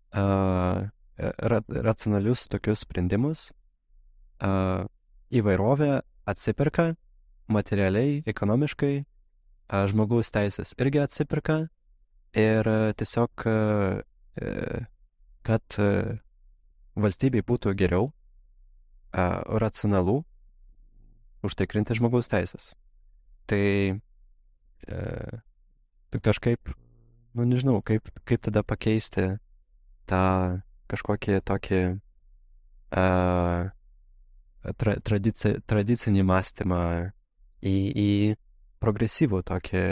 ra 0.09 1.59
racionalius 1.69 2.47
tokius 2.49 2.85
sprendimus, 2.85 3.49
įvairovė 5.29 5.91
atsiperka 6.29 6.93
materialiai, 7.49 8.23
ekonomiškai, 8.29 8.93
žmogaus 9.91 10.31
teisės 10.33 10.73
irgi 10.81 11.03
atsiperka 11.03 11.59
ir 12.37 12.71
tiesiog, 12.97 13.45
kad 15.49 15.79
valstybei 16.95 17.43
būtų 17.45 17.73
geriau, 17.77 18.09
a, 19.11 19.41
racionalu 19.61 20.21
užtikrinti 21.45 21.97
žmogaus 21.97 22.29
teisės. 22.31 22.73
Tai 23.49 23.63
e, 24.89 24.99
kažkaip, 26.13 26.73
nu 27.37 27.47
nežinau, 27.47 27.79
kaip, 27.85 28.09
kaip 28.27 28.43
tada 28.45 28.63
pakeisti 28.65 29.39
tą 30.09 30.23
kažkokį 30.89 31.39
tokį 31.45 31.81
a, 32.97 33.05
tra, 34.81 34.95
tradici, 35.05 35.55
tradicinį 35.69 36.25
mąstymą 36.25 36.83
į, 37.61 37.75
į 37.93 38.11
progresyvų 38.79 39.43
tokį 39.47 39.83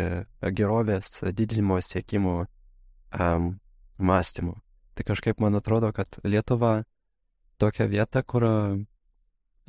gerovės 0.57 1.21
didinimo 1.35 1.79
siekimų 1.83 2.37
um, 2.45 3.49
mąstymų. 3.97 4.55
Tai 4.97 5.05
kažkaip 5.05 5.39
man 5.39 5.53
atrodo, 5.53 5.91
kad 5.93 6.17
Lietuva 6.25 6.81
tokia 7.61 7.85
vieta, 7.85 8.23
kur, 8.25 8.43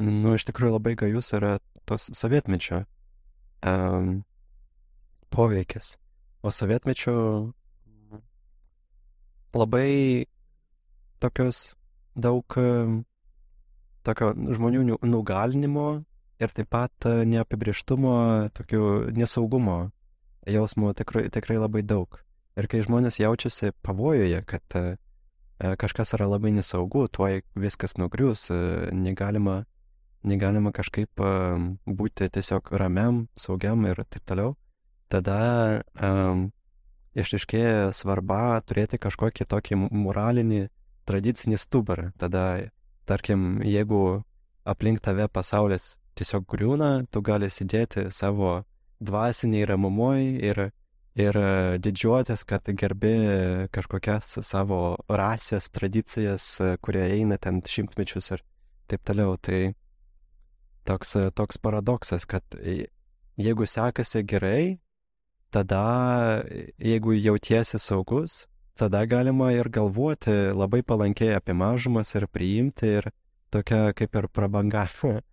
nu, 0.01 0.31
iš 0.33 0.47
tikrųjų 0.49 0.79
labai 0.79 0.95
gajus 0.97 1.35
yra 1.37 1.59
tos 1.89 2.09
sovietmečio 2.17 2.87
um, 3.61 4.23
poveikis. 5.29 5.99
O 6.41 6.53
sovietmečio 6.55 7.13
labai 9.53 10.25
tokios 11.21 11.75
daug 12.17 12.57
tokio 14.09 14.31
žmonių 14.33 15.01
nugalinimo 15.03 15.89
ir 16.41 16.55
taip 16.57 16.71
pat 16.73 17.09
neapibrieštumo, 17.29 18.15
tokių 18.57 19.13
nesaugumo 19.13 19.91
jausmų 20.49 20.95
tikrai, 20.97 21.27
tikrai 21.35 21.59
labai 21.61 21.85
daug. 21.85 22.23
Ir 22.57 22.71
kai 22.71 22.81
žmonės 22.87 23.21
jaučiasi 23.21 23.75
pavojuje, 23.85 24.41
kad 24.49 24.79
E, 24.79 24.97
kažkas 25.59 26.15
yra 26.15 26.29
labai 26.31 26.53
nesaugu, 26.55 27.07
tuoj 27.11 27.43
viskas 27.59 27.97
nugrius, 27.99 28.49
negalima, 28.95 29.65
negalima 30.23 30.73
kažkaip 30.75 31.23
būti 31.87 32.31
tiesiog 32.35 32.71
ramiam, 32.79 33.27
saugiam 33.37 33.87
ir 33.87 34.05
taip 34.07 34.25
toliau, 34.29 34.55
tada 35.11 35.83
um, 35.99 36.49
išriškėja 37.19 37.91
svarba 37.97 38.61
turėti 38.67 39.01
kažkokį 39.01 39.47
tokį 39.49 39.79
moralinį, 39.91 40.69
tradicinį 41.09 41.59
stuburą. 41.59 42.11
Tada, 42.21 42.71
tarkim, 43.09 43.63
jeigu 43.65 44.23
aplink 44.69 45.01
tave 45.03 45.29
pasaulis 45.33 45.97
tiesiog 46.19 46.47
griūna, 46.51 47.07
tu 47.11 47.23
gali 47.25 47.49
sėdėti 47.51 48.09
savo 48.15 48.63
dvasiniai 49.01 49.67
ramumoj 49.71 50.21
ir 50.45 50.69
ir 51.19 51.37
e, 51.37 51.79
didžiuotis, 51.83 52.45
kad 52.49 52.69
gerbi 52.79 53.13
kažkokias 53.75 54.39
savo 54.47 54.97
rasės 55.11 55.71
tradicijas, 55.75 56.47
e, 56.63 56.77
kurie 56.83 57.05
eina 57.19 57.39
ten 57.43 57.61
šimtmečius 57.65 58.33
ir 58.37 58.45
taip 58.91 59.05
toliau. 59.09 59.37
Tai 59.43 59.73
toks, 60.89 61.17
e, 61.19 61.31
toks 61.35 61.59
paradoksas, 61.63 62.27
kad 62.29 62.59
jeigu 63.39 63.67
sekasi 63.67 64.23
gerai, 64.27 64.79
tada 65.51 66.45
jeigu 66.79 67.17
jautiesi 67.17 67.81
saugus, 67.83 68.47
tada 68.79 69.05
galima 69.07 69.51
ir 69.53 69.69
galvoti 69.75 70.53
labai 70.55 70.83
palankiai 70.87 71.35
apie 71.39 71.55
mažumas 71.57 72.15
ir 72.15 72.29
priimti 72.31 72.93
ir 73.01 73.11
tokia 73.51 73.93
kaip 73.97 74.15
ir 74.15 74.29
prabanga 74.29 74.87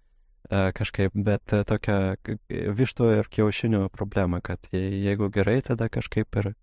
kažkaip, 0.50 1.16
bet 1.16 1.54
tokia 1.68 2.16
višto 2.78 3.10
ir 3.12 3.28
kiaušinio 3.30 3.90
problema, 3.90 4.42
kad 4.42 4.68
jeigu 4.72 5.30
gerai, 5.30 5.62
tada 5.66 5.90
kažkaip 5.90 6.36
ir 6.42 6.54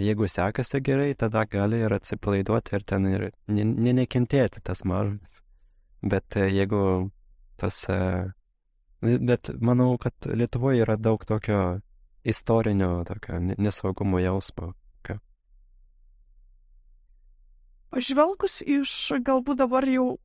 jeigu 0.00 0.28
sekasi 0.28 0.80
gerai, 0.80 1.14
tada 1.14 1.44
gali 1.46 1.80
ir 1.84 1.94
atsipalaiduoti 1.94 2.74
ir 2.76 2.84
ten 2.86 3.06
ir 3.06 3.30
nenekentėti 3.46 4.62
tas 4.62 4.84
mažas. 4.84 5.40
Bet 6.02 6.36
jeigu 6.36 7.10
tas... 7.56 7.86
Bet 9.00 9.48
manau, 9.64 9.94
kad 9.96 10.12
Lietuvoje 10.28 10.82
yra 10.84 10.98
daug 11.00 11.22
tokio 11.24 11.80
istorinio, 12.24 13.00
tokio 13.08 13.38
nesaugumo 13.56 14.20
jausmo. 14.20 14.74
Pažvelgus 17.90 18.60
iš 18.62 18.90
galbūt 19.26 19.58
dabar 19.58 19.82
jau 19.90 20.20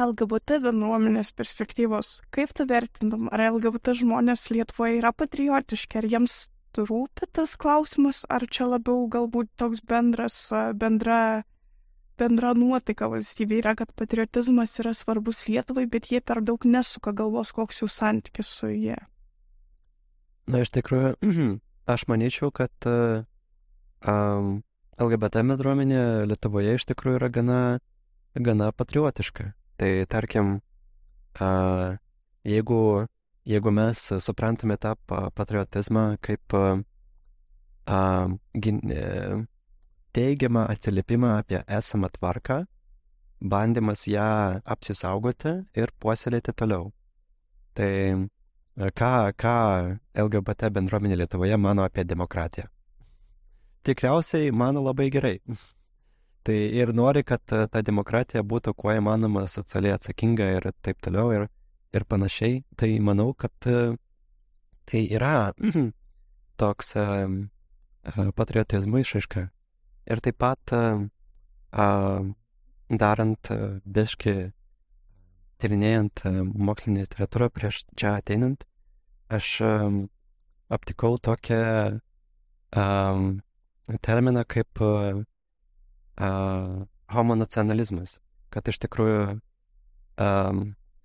LGBT 0.00 0.58
bendruomenės 0.64 1.32
perspektyvos, 1.36 2.20
kaip 2.32 2.54
tu 2.56 2.64
vertintum, 2.68 3.28
ar 3.32 3.44
LGBT 3.50 3.94
žmonės 3.98 4.48
Lietuvoje 4.52 5.00
yra 5.02 5.12
patriotiški, 5.12 6.00
ar 6.00 6.08
jiems 6.08 6.36
rūpi 6.78 7.28
tas 7.32 7.56
klausimas, 7.60 8.24
ar 8.32 8.46
čia 8.48 8.70
labiau 8.70 9.06
galbūt 9.12 9.50
toks 9.60 9.82
bendras, 9.84 10.48
bendra, 10.80 11.44
bendra 12.16 12.54
nuotaika 12.56 13.10
valstybė 13.12 13.60
yra, 13.60 13.74
kad 13.76 13.92
patriotizmas 13.92 14.78
yra 14.80 14.94
svarbus 14.96 15.44
Lietuvai, 15.48 15.86
bet 15.86 16.08
jie 16.10 16.22
per 16.24 16.40
daug 16.40 16.64
nesuka 16.64 17.12
galvos, 17.12 17.52
koks 17.52 17.82
jų 17.82 17.90
santykis 17.92 18.48
su 18.48 18.72
jie. 18.72 18.96
Na, 20.48 20.64
iš 20.64 20.72
tikrųjų, 20.74 21.12
aš 21.94 22.08
manyčiau, 22.08 22.50
kad 22.54 22.72
uh, 22.88 23.24
um, 24.08 24.62
LGBT 25.00 25.44
bendruomenė 25.46 26.28
Lietuvoje 26.30 26.76
iš 26.78 26.86
tikrųjų 26.90 27.20
yra 27.20 27.28
gana, 27.32 27.60
gana 28.34 28.72
patriotiška. 28.72 29.52
Tai 29.82 29.90
tarkim, 30.06 30.60
jeigu 32.46 32.82
jeigu 33.44 33.70
mes 33.74 33.98
suprantame 34.22 34.76
tą 34.78 34.94
patriotizmą 35.34 36.04
kaip 36.22 36.54
e, 36.54 36.84
teigiamą 40.12 40.66
atsiliepimą 40.74 41.32
apie 41.40 41.64
esamą 41.66 42.08
tvarką, 42.14 42.60
bandymas 43.40 44.06
ją 44.06 44.60
apsisaugoti 44.64 45.56
ir 45.74 45.90
puoselėti 45.98 46.54
toliau. 46.54 46.92
Tai 47.74 47.90
ką, 49.00 49.12
ką 49.34 49.56
LGBT 50.14 50.70
bendruomenė 50.78 51.16
Lietuvoje 51.24 51.58
mano 51.58 51.82
apie 51.82 52.04
demokratiją? 52.04 52.70
Tikriausiai 53.82 54.52
mano 54.52 54.84
labai 54.86 55.10
gerai. 55.10 55.40
Tai 56.42 56.54
ir 56.54 56.90
nori, 56.94 57.22
kad 57.22 57.42
ta 57.46 57.82
demokratija 57.86 58.42
būtų 58.42 58.74
kuo 58.74 58.94
įmanoma 58.96 59.44
socialiai 59.46 59.94
atsakinga 59.94 60.48
ir 60.56 60.72
taip 60.82 60.98
toliau. 61.04 61.30
Ir 61.36 61.46
ir 61.92 62.04
panašiai, 62.08 62.62
tai 62.76 62.98
manau, 63.00 63.32
kad 63.34 63.52
e, 63.66 63.96
tai 64.88 65.04
yra 65.12 65.52
toks 66.60 66.94
e, 66.96 67.04
e, 67.04 68.30
patriotizmo 68.38 69.02
išaiška. 69.02 69.46
Ir 70.10 70.22
taip 70.24 70.38
pat 70.42 70.72
darant 73.02 73.48
biški, 73.96 74.34
tyrinėjant 75.62 76.24
mokslinį 76.68 77.04
literatūrą 77.04 77.48
prieš 77.54 77.84
čia 77.94 78.16
ateinant, 78.18 78.66
aš 79.30 79.52
aptikau 80.74 81.14
tokią 81.22 81.62
terminą 84.02 84.42
kaip 84.56 84.82
homonacionalizmas, 87.12 88.18
kad 88.52 88.68
iš 88.68 88.78
tikrųjų 88.84 89.22
um, 90.20 90.62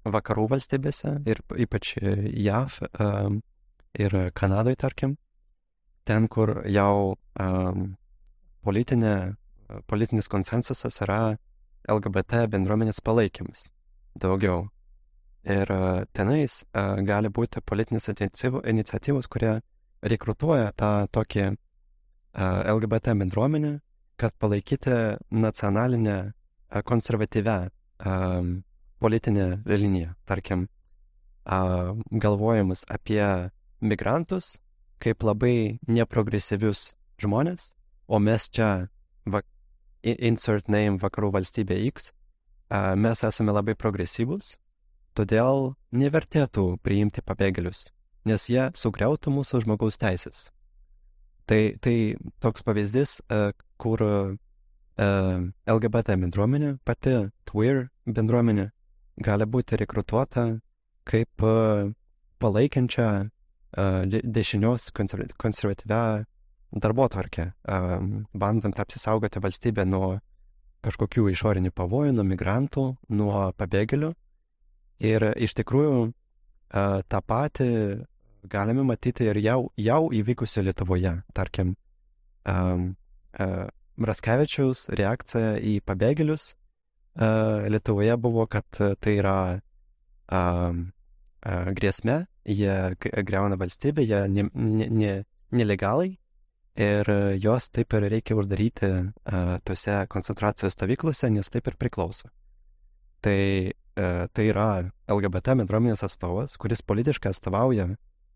vakarų 0.08 0.48
valstybėse 0.54 1.14
ir 1.28 1.42
ypač 1.56 1.96
JAV 2.00 2.80
um, 2.88 3.42
ir 3.98 4.16
Kanadoje, 4.38 4.80
tarkim, 4.80 5.18
ten, 6.08 6.28
kur 6.32 6.62
jau 6.68 7.16
um, 7.40 7.90
politinė, 8.64 9.36
politinis 9.88 10.30
konsensusas 10.32 11.02
yra 11.04 11.38
LGBT 11.88 12.48
bendruomenės 12.52 13.02
palaikymas 13.04 13.70
daugiau. 14.20 14.68
Ir 15.48 15.70
uh, 15.72 16.04
tenais 16.12 16.64
uh, 16.76 16.98
gali 17.08 17.32
būti 17.32 17.62
politinės 17.64 18.10
iniciatyvos, 18.12 19.30
kurie 19.32 19.54
rekrutuoja 20.04 20.74
tą 20.76 21.08
tokį 21.16 21.46
uh, 21.48 21.56
LGBT 22.76 23.16
bendruomenę, 23.16 23.78
kad 24.18 24.34
palaikyti 24.42 24.96
nacionalinę 25.32 26.18
uh, 26.26 26.34
konservatyvę 26.84 27.58
um, 28.06 28.64
politinė 29.00 29.48
linija, 29.66 30.14
tarkim, 30.26 30.68
a, 31.46 31.94
galvojimas 32.12 32.86
apie 32.90 33.24
migrantus 33.82 34.58
kaip 35.00 35.24
labai 35.24 35.80
neprogresyvius 35.88 36.94
žmonės, 37.22 37.72
o 38.08 38.20
mes 38.20 38.50
čia, 38.50 38.90
va, 39.30 39.44
insert 40.04 40.68
name 40.68 40.98
vakarų 41.02 41.32
valstybė 41.38 41.78
X, 41.92 42.12
a, 42.70 42.96
mes 42.96 43.24
esame 43.24 43.54
labai 43.54 43.78
progresyvus, 43.78 44.56
todėl 45.18 45.76
nevertėtų 45.94 46.80
priimti 46.82 47.22
pabėgėlius, 47.22 47.92
nes 48.26 48.50
jie 48.50 48.70
sugriautų 48.74 49.34
mūsų 49.38 49.64
žmogaus 49.66 50.02
teisės. 50.02 50.50
Tai, 51.48 51.78
tai 51.80 52.18
toks 52.44 52.66
pavyzdys, 52.66 53.22
kur 53.78 54.04
LGBT 55.68 56.18
bendruomenė, 56.22 56.78
pati 56.86 57.16
queer 57.50 57.88
bendruomenė, 58.06 58.70
gali 59.24 59.46
būti 59.46 59.78
rekrutuota 59.82 60.48
kaip 61.08 61.46
palaikančia 62.42 63.10
dešinios 64.38 64.90
konservatyvę 64.98 66.26
darbo 66.72 67.08
tvarkę, 67.08 67.52
bandant 68.34 68.80
apsisaugoti 68.80 69.40
valstybę 69.44 69.86
nuo 69.86 70.18
kažkokių 70.86 71.30
išorinių 71.32 71.72
pavojų, 71.76 72.14
nuo 72.16 72.26
migrantų, 72.28 72.86
nuo 73.10 73.48
pabėgėlių. 73.58 74.12
Ir 75.08 75.26
iš 75.38 75.54
tikrųjų 75.60 76.12
tą 77.08 77.20
patį 77.22 77.70
galime 78.50 78.84
matyti 78.88 79.28
ir 79.28 79.38
jau, 79.44 79.72
jau 79.78 80.02
įvykusio 80.14 80.64
Lietuvoje. 80.66 81.14
Tarkim, 81.36 81.76
Raskevičiaus 83.98 84.88
reakcija 84.94 85.58
į 85.58 85.80
pabėgėlius 85.86 86.54
Lietuvoje 87.18 88.18
buvo, 88.22 88.46
kad 88.46 88.68
tai 88.78 89.16
yra 89.18 89.38
grėsmė, 91.80 92.18
jie 92.46 92.76
greuna 93.26 93.58
valstybę, 93.58 94.06
jie 94.06 94.22
ne, 94.30 94.46
ne, 94.54 94.88
ne, 94.90 95.14
nelegalai 95.52 96.18
ir 96.78 97.10
juos 97.42 97.70
taip 97.74 97.94
ir 97.98 98.06
reikia 98.14 98.38
uždaryti 98.38 98.92
tose 99.66 99.98
koncentracijos 100.14 100.78
stovyklose, 100.78 101.32
nes 101.34 101.50
taip 101.50 101.68
ir 101.72 101.78
priklauso. 101.82 102.30
Tai, 103.26 103.74
tai 103.98 104.46
yra 104.46 104.70
LGBT 105.10 105.58
bendruomenės 105.58 106.06
atstovas, 106.06 106.54
kuris 106.62 106.86
politiškai 106.86 107.34
atstovauja 107.34 107.90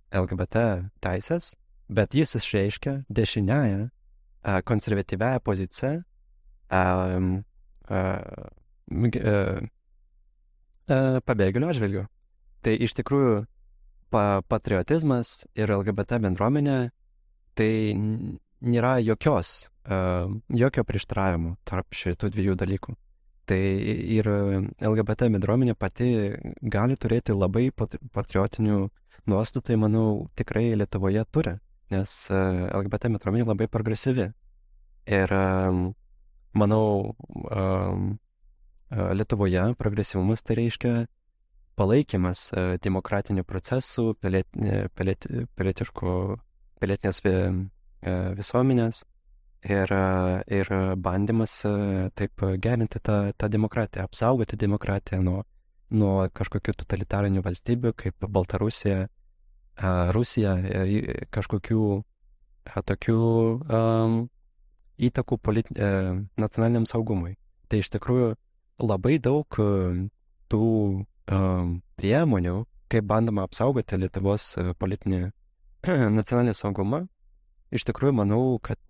LGBT 0.10 0.89
teisės, 1.06 1.54
bet 1.86 2.17
jis 2.17 2.34
išreiškia 2.39 3.04
dešiniąją 3.13 3.91
konservatyvę 4.65 5.36
poziciją 5.45 6.01
a, 6.71 6.84
pabėgėlių 11.25 11.69
atžvilgių. 11.71 12.06
Tai 12.62 12.73
iš 12.86 12.95
tikrųjų 12.99 13.36
pa 14.12 14.41
patriotizmas 14.47 15.45
ir 15.56 15.71
LGBT 15.71 16.19
bendruomenė 16.21 16.91
tai 17.58 17.71
nėra 17.95 18.97
jokios, 19.01 19.69
jokio 20.62 20.84
prieštaravimo 20.88 21.56
tarp 21.67 21.95
šitų 21.95 22.30
dviejų 22.36 22.58
dalykų. 22.60 22.95
Tai 23.49 23.60
ir 24.17 24.27
LGBT 24.30 25.32
bendruomenė 25.34 25.75
pati 25.75 26.12
gali 26.62 26.95
turėti 26.95 27.34
labai 27.36 27.69
patriotinių 27.73 28.77
nuostatų, 29.32 29.65
tai 29.65 29.77
manau 29.82 30.06
tikrai 30.38 30.71
Lietuvoje 30.77 31.23
turi, 31.34 31.58
nes 31.91 32.15
LGBT 32.32 33.12
bendruomenė 33.12 33.47
labai 33.49 33.67
progresyvi. 33.71 34.30
Ir 35.12 35.34
manau, 36.54 36.86
Lietuvoje 38.91 39.69
progresyvumas 39.80 40.43
tai 40.43 40.58
reiškia 40.60 40.93
palaikymas 41.80 42.49
demokratinių 42.84 43.45
procesų, 43.47 44.12
piliet, 44.19 44.49
piliet, 44.99 45.27
pilietiškų, 45.56 46.15
pilietinės 46.84 47.21
visuomenės 48.36 49.04
ir, 49.63 49.93
ir 50.60 50.73
bandymas 50.97 51.56
taip 52.19 52.45
gerinti 52.60 52.99
tą, 52.99 53.17
tą 53.38 53.49
demokratiją, 53.56 54.06
apsaugoti 54.10 54.60
demokratiją 54.60 55.21
nuo, 55.23 55.43
nuo 55.89 56.27
kažkokių 56.34 56.75
totalitarinių 56.84 57.43
valstybių 57.45 57.93
kaip 58.04 58.27
Baltarusija, 58.27 59.08
Rusija 60.15 60.55
ir 60.86 61.27
kažkokių 61.34 61.86
tokių 62.86 63.19
um, 63.65 64.17
įtakų 65.01 65.38
politi, 65.41 65.75
nacionaliniam 66.38 66.86
saugumui. 66.86 67.36
Tai 67.71 67.79
iš 67.81 67.89
tikrųjų 67.95 68.36
labai 68.84 69.17
daug 69.23 69.47
tų 70.51 70.67
um, 71.31 71.71
priemonių, 71.97 72.57
kaip 72.91 73.07
bandoma 73.07 73.47
apsaugoti 73.47 73.97
Lietuvos 73.97 74.53
politinį 74.77 75.23
nacionalinį 76.19 76.53
saugumą, 76.57 77.05
iš 77.73 77.88
tikrųjų 77.89 78.17
manau, 78.19 78.43
kad 78.62 78.81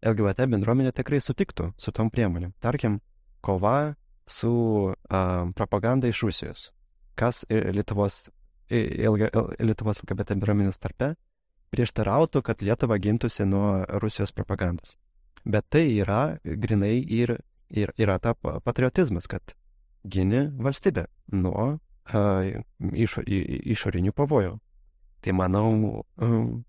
LGBT 0.00 0.48
bendruomenė 0.50 0.92
tikrai 0.96 1.20
sutiktų 1.20 1.70
su 1.80 1.92
tom 1.92 2.10
priemonėm. 2.12 2.52
Tarkim, 2.60 2.98
kova 3.44 3.94
su 4.30 4.52
um, 4.92 5.52
propaganda 5.56 6.08
iš 6.08 6.22
Rusijos. 6.24 6.70
Kas 7.18 7.44
Lietuvos, 7.50 8.30
Lietuvos 8.70 10.00
LGBT 10.00 10.34
bendruomenės 10.34 10.78
tarpe 10.78 11.14
prieštarautų, 11.74 12.42
kad 12.46 12.62
Lietuva 12.62 12.98
gintųsi 13.02 13.46
nuo 13.46 13.84
Rusijos 14.02 14.32
propagandos. 14.34 14.96
Bet 15.44 15.68
tai 15.70 15.86
yra 16.02 16.38
grinai 16.44 16.98
ir 17.00 17.38
ir 17.70 17.92
yra 17.98 18.18
ta 18.18 18.34
patriotizmas, 18.34 19.26
kad 19.26 19.54
gini 20.04 20.50
valstybę 20.58 21.06
nuo 21.32 21.78
uh, 22.14 22.62
iš, 22.92 23.18
išorinių 23.26 24.12
pavojų. 24.16 24.56
Tai 25.20 25.32
manau, 25.36 26.04
um, 26.16 26.64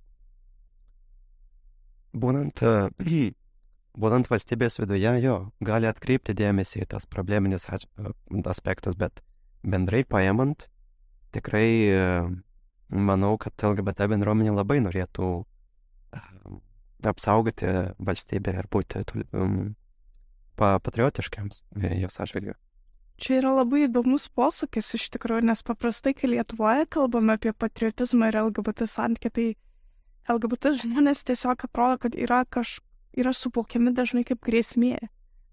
būnant, 2.14 2.64
būnant 4.02 4.30
valstybės 4.32 4.80
viduje, 4.82 5.16
jo, 5.24 5.38
gali 5.64 5.90
atkreipti 5.90 6.36
dėmesį 6.38 6.84
į 6.86 6.90
tas 6.96 7.08
probleminis 7.08 7.68
aspektus, 7.72 8.96
bet 9.00 9.24
bendrai 9.64 10.04
paėmant, 10.04 10.68
tikrai 11.36 11.68
manau, 12.92 13.38
kad 13.42 13.56
LGBT 13.72 14.10
bendruomenė 14.12 14.56
labai 14.56 14.82
norėtų 14.84 15.30
apsaugoti 17.08 17.72
valstybę 18.04 18.54
ir 18.60 18.68
būti 18.72 19.02
patriotiškiams 20.62 21.64
jos 22.04 22.20
atžvilgiu. 22.22 22.58
Čia 23.22 23.38
yra 23.38 23.52
labai 23.60 23.84
įdomus 23.86 24.26
posūkis 24.34 24.96
iš 24.98 25.10
tikrųjų, 25.14 25.46
nes 25.46 25.62
paprastai, 25.66 26.16
kai 26.18 26.32
Lietuvoje 26.32 26.88
kalbame 26.90 27.36
apie 27.38 27.54
patriotizmą 27.54 28.32
ir 28.32 28.40
LGBT 28.42 28.88
santykį, 28.90 29.30
tai 29.36 29.46
LGBT 30.32 30.74
žmonės 30.80 31.22
tiesiog 31.30 31.68
atrodo, 31.68 32.00
kad 32.02 32.18
yra, 32.18 32.42
kaž, 32.50 32.80
yra 33.14 33.34
suvokiami 33.38 33.94
dažnai 33.98 34.26
kaip 34.26 34.42
grėsmė 34.46 34.98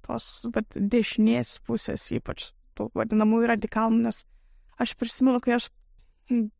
tos 0.06 0.46
bet, 0.54 0.72
dešinės 0.76 1.58
pusės, 1.68 2.08
ypač 2.16 2.50
tų 2.78 2.88
vadinamųjų 2.96 3.52
radikalų, 3.52 4.00
nes 4.06 4.22
aš 4.78 4.94
prisimenu, 4.98 5.40
kai 5.44 5.58
aš 5.58 5.68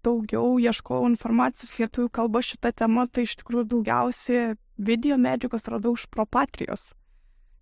daugiau 0.05 0.57
ieškojau 0.63 1.09
informacijos 1.11 1.75
lietuvių 1.79 2.09
kalba 2.19 2.43
šitą 2.45 2.73
temą, 2.73 3.05
tai 3.13 3.27
iš 3.29 3.37
tikrųjų 3.43 3.67
daugiausiai 3.75 4.55
video 4.79 5.19
medžiagos 5.21 5.69
radau 5.69 5.95
iš 5.99 6.07
propatrijos. 6.13 6.93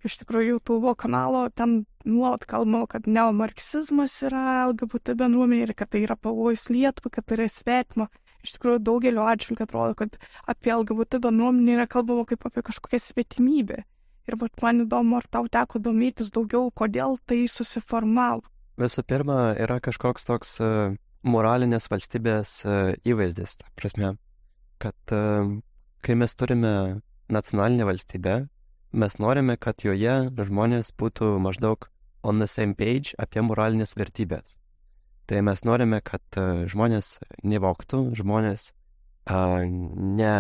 Iš 0.07 0.21
tikrųjų, 0.21 0.55
YouTube 0.55 0.93
kanalo 1.01 1.47
ten 1.51 1.81
nuolat 2.07 2.45
kalbama, 2.47 2.85
kad 2.87 3.09
neomarksizmas 3.11 4.15
yra 4.29 4.69
LGBT 4.69 5.17
bendruomenė 5.19 5.67
ir 5.67 5.75
kad 5.75 5.91
tai 5.91 6.05
yra 6.05 6.15
pavojus 6.21 6.69
Lietuvai, 6.71 7.11
kad 7.17 7.27
tai 7.27 7.41
yra 7.41 7.49
svetima. 7.51 8.07
Iš 8.47 8.55
tikrųjų, 8.55 8.83
daugeliu 8.87 9.25
atžvilgiu 9.27 9.65
atrodo, 9.67 9.97
kad 9.99 10.19
apie 10.47 10.71
LGBT 10.77 11.19
bendruomenę 11.25 11.81
yra 11.81 11.89
kalbama 11.91 12.27
kaip 12.29 12.47
apie 12.47 12.63
kažkokią 12.69 13.01
svetimybę. 13.03 13.83
Ir 14.27 14.39
man 14.63 14.85
įdomu, 14.85 15.19
ar 15.19 15.27
tau 15.31 15.49
teko 15.51 15.81
domėtis 15.83 16.31
daugiau, 16.35 16.71
kodėl 16.71 17.19
tai 17.27 17.45
susiformavo. 17.51 18.45
Visų 18.77 19.03
pirma, 19.09 19.55
yra 19.57 19.79
kažkoks 19.81 20.27
toks 20.29 20.59
uh, 20.61 20.93
moralinės 21.25 21.89
valstybės 21.89 22.59
uh, 22.67 22.93
įvaizdis. 23.09 23.57
Prasme, 23.79 24.15
kad 24.83 25.17
uh, 25.17 25.49
kai 26.05 26.17
mes 26.19 26.37
turime 26.37 27.01
nacionalinę 27.33 27.89
valstybę, 27.89 28.37
mes 28.93 29.19
norime, 29.19 29.57
kad 29.57 29.81
joje 29.85 30.19
žmonės 30.37 30.93
būtų 31.01 31.37
maždaug 31.43 31.89
on 32.23 32.39
the 32.39 32.47
same 32.47 32.75
page 32.75 33.15
apie 33.19 33.43
moralinės 33.43 33.97
vertybės. 33.97 34.57
Tai 35.27 35.41
mes 35.43 35.65
norime, 35.67 35.99
kad 36.07 36.39
žmonės 36.71 37.17
nevoktų, 37.43 38.03
žmonės 38.15 38.71
a, 39.27 39.67
ne, 39.67 40.35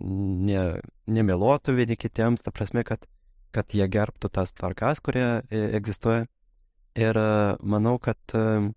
ne, 0.00 0.62
nemeluotų 1.06 1.74
vieni 1.76 1.96
kitiems, 2.00 2.44
ta 2.44 2.52
prasme, 2.52 2.84
kad, 2.88 3.04
kad 3.52 3.74
jie 3.76 3.84
gerbtų 3.84 4.30
tas 4.32 4.54
tvarkas, 4.56 5.02
kurie 5.04 5.26
e, 5.42 5.64
egzistuoja. 5.76 6.24
Ir 6.98 7.18
a, 7.18 7.56
manau, 7.62 7.98
kad 8.02 8.18
a, 8.34 8.70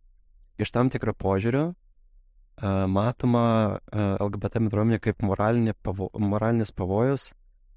iš 0.61 0.73
tam 0.75 0.91
tikro 0.93 1.15
požiūrio 1.17 1.65
a, 1.71 2.73
matoma 2.87 3.45
LGBT 3.93 4.61
bendruomenė 4.61 5.01
kaip 5.01 5.25
moralinė 5.25 5.73
pavo, 5.81 6.11
moralinis 6.19 6.75
pavojus 6.75 7.31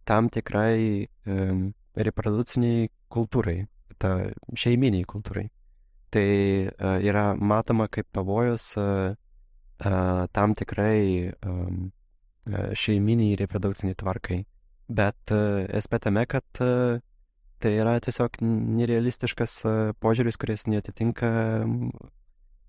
tam 0.04 0.28
tikrai 0.32 1.06
a, 1.06 1.50
reprodukciniai 1.96 2.90
kultūrai, 3.08 3.62
ta 3.96 4.18
šeiminiai 4.52 5.06
kultūrai 5.08 5.48
tai 6.16 6.68
yra 7.04 7.34
matoma 7.34 7.88
kaip 7.92 8.08
pavojus 8.12 8.74
tam 10.36 10.54
tikrai 10.56 11.32
šeiminiai 12.82 13.36
reprodukciniai 13.42 13.98
tvarkai. 14.00 14.38
Bet 14.88 15.32
esmė 15.34 16.00
tame, 16.00 16.24
kad 16.30 16.62
tai 17.62 17.72
yra 17.80 17.96
tiesiog 18.02 18.40
nerealistiškas 18.42 19.56
uh, 19.64 19.78
požiūris, 20.02 20.38
kuris 20.40 20.66
netitinka 20.70 21.30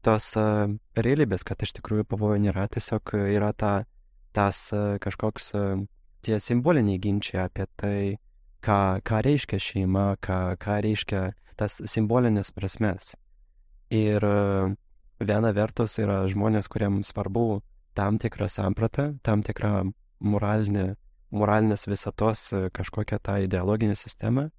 tos 0.05 0.31
uh, 0.39 0.67
realybės, 0.95 1.43
kad 1.47 1.61
iš 1.63 1.75
tikrųjų 1.79 2.07
pavojų 2.07 2.41
nėra, 2.47 2.67
tiesiog 2.71 3.15
yra 3.35 3.51
ta, 3.57 3.73
tas 4.37 4.69
uh, 4.75 4.95
kažkoks 5.03 5.53
tie 6.25 6.39
simboliniai 6.43 6.99
ginčiai 7.01 7.45
apie 7.45 7.67
tai, 7.79 7.99
ką, 8.63 8.99
ką 9.05 9.21
reiškia 9.25 9.59
šeima, 9.61 10.07
ką, 10.23 10.57
ką 10.61 10.81
reiškia 10.85 11.21
tas 11.57 11.79
simbolinės 11.89 12.51
prasmes. 12.55 13.15
Ir 13.93 14.23
e, 14.23 14.75
viena 15.23 15.53
vertus 15.55 15.97
yra 16.01 16.19
žmonės, 16.29 16.69
kuriems 16.71 17.13
svarbu 17.13 17.61
tam 17.97 18.19
tikra 18.21 18.49
samprata, 18.51 19.13
tam 19.23 19.43
tikra 19.45 19.85
moralinė, 20.19 20.95
moralinės 21.31 21.87
visatos 21.87 22.51
e, 22.53 22.67
kažkokia 22.75 23.21
ta 23.23 23.39
ideologinė 23.45 23.95
sistema. 23.97 24.49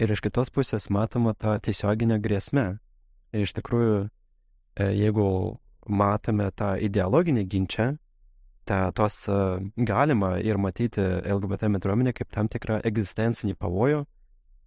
Ir 0.00 0.12
iš 0.14 0.22
kitos 0.24 0.48
pusės 0.54 0.88
matoma 0.92 1.34
ta 1.36 1.58
tiesioginė 1.60 2.20
grėsmė. 2.24 2.66
Ir 3.36 3.44
iš 3.44 3.52
tikrųjų, 3.58 3.98
e, 4.06 4.86
jeigu 4.96 5.26
matome 5.86 6.48
tą 6.56 6.74
ideologinį 6.80 7.44
ginčią, 7.52 7.90
tą 8.68 8.80
tos 8.96 9.24
galima 9.76 10.36
ir 10.40 10.58
matyti 10.60 11.02
LGBT 11.02 11.70
bendruomenę 11.74 12.12
kaip 12.14 12.30
tam 12.32 12.48
tikrą 12.48 12.80
egzistencinį 12.86 13.56
pavojų, 13.58 14.04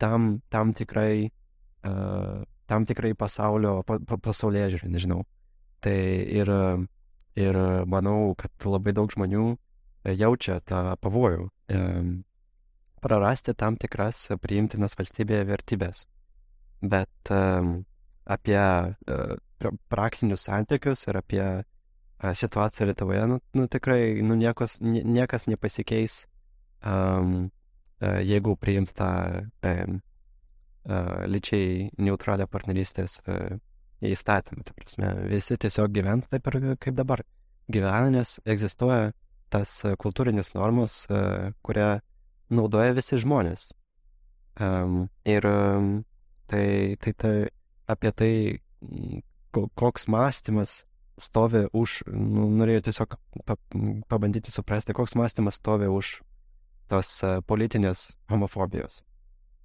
tam, 0.02 0.42
tam 0.52 0.74
tikrai 0.76 1.30
uh, 1.30 2.44
tam 2.66 2.86
tikrai 2.86 3.14
pasaulio, 3.14 3.82
pa, 3.88 4.00
pa, 4.08 4.18
pasaulyje 4.18 4.74
žiūrį, 4.76 4.92
nežinau. 4.96 5.24
Tai 5.84 5.98
ir, 6.40 6.50
ir 7.40 7.60
manau, 7.92 8.34
kad 8.40 8.68
labai 8.68 8.96
daug 8.96 9.12
žmonių 9.14 9.46
jaučia 10.20 10.60
tą 10.68 10.96
pavojų 11.04 11.48
e, 11.48 11.82
prarasti 13.04 13.54
tam 13.60 13.78
tikras 13.80 14.30
priimtinas 14.42 14.96
valstybėje 15.00 15.48
vertybės. 15.52 16.06
Bet 16.84 17.32
apie 18.26 18.60
e, 18.60 19.18
praktinius 19.92 20.48
santykius 20.48 21.08
ir 21.08 21.20
apie 21.20 21.44
e, 21.44 21.64
situaciją 22.36 22.88
Lietuvoje, 22.88 23.28
nu, 23.28 23.40
nu 23.54 23.68
tikrai 23.68 24.22
nu, 24.22 24.36
niekos, 24.36 24.80
niekas 24.82 25.48
nepasikeis, 25.48 26.24
um, 26.86 27.52
jeigu 28.04 28.58
priims 28.60 28.92
tą 28.92 29.10
um, 29.64 30.00
lyčiai 31.32 31.86
neutralią 32.04 32.50
partnerystės 32.52 33.22
įstatymą. 34.04 34.66
Tai 34.68 34.74
prasme, 34.76 35.12
visi 35.32 35.56
tiesiog 35.56 35.94
gyvena 35.96 36.28
taip 36.28 36.50
ir 36.52 36.58
kaip 36.84 36.98
dabar 36.98 37.24
gyvena, 37.72 38.10
nes 38.12 38.42
egzistuoja 38.44 39.14
tas 39.54 39.78
kultūrinis 40.04 40.52
normos, 40.58 41.06
kurią 41.64 41.94
naudoja 42.50 42.96
visi 42.98 43.20
žmonės. 43.22 43.72
Um, 44.62 45.08
ir 45.26 45.46
um, 45.50 45.94
tai, 46.52 46.98
tai, 47.02 47.14
tai 47.14 47.36
apie 47.90 48.12
tai, 48.12 48.34
koks 49.52 50.06
mąstymas 50.12 50.84
stovi 51.22 51.66
už, 51.74 52.04
nu, 52.10 52.50
norėjau 52.60 52.88
tiesiog 52.90 53.18
pa, 53.48 53.58
pabandyti 54.10 54.54
suprasti, 54.54 54.94
koks 54.98 55.16
mąstymas 55.18 55.62
stovi 55.62 55.90
už 55.90 56.20
tos 56.92 57.16
uh, 57.24 57.40
politinės 57.48 58.12
homofobijos 58.30 59.02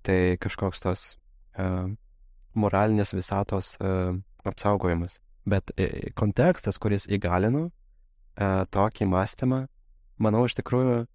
tai 0.09 0.39
kažkoks 0.41 0.83
tos 0.83 1.03
uh, 1.61 1.89
moralinės 2.59 3.13
visatos 3.17 3.75
uh, 3.81 4.17
apsaugojimas. 4.49 5.19
Bet 5.49 5.73
kontekstas, 6.19 6.77
kuris 6.81 7.07
įgalino 7.09 7.69
uh, 7.69 8.65
tokį 8.73 9.09
mąstymą, 9.09 9.63
manau, 10.21 10.45
iš 10.49 10.59
tikrųjų 10.59 11.07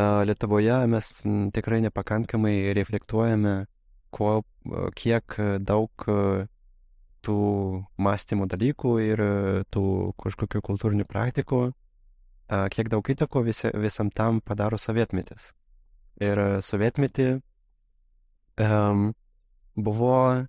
Lietuvoje 0.00 0.76
mes 0.90 1.10
tikrai 1.54 1.80
nepakankamai 1.86 2.72
reflektuojame, 2.78 3.54
ko, 4.14 4.40
uh, 4.40 4.88
kiek 4.96 5.36
daug 5.66 6.06
tų 7.20 7.38
mąstymo 8.00 8.46
dalykų 8.48 8.94
ir 9.04 9.22
tų 9.74 9.84
kažkokių 10.20 10.62
kultūrinių 10.64 11.04
praktikų, 11.08 11.60
kiek 12.72 12.88
daug 12.90 13.10
įtako 13.12 13.42
visi, 13.44 13.68
visam 13.76 14.10
tam 14.10 14.40
padaro 14.40 14.78
sovietmetis. 14.80 15.50
Ir 16.20 16.40
sovietmetį 16.64 17.28
um, 18.60 19.10
buvo 19.76 20.46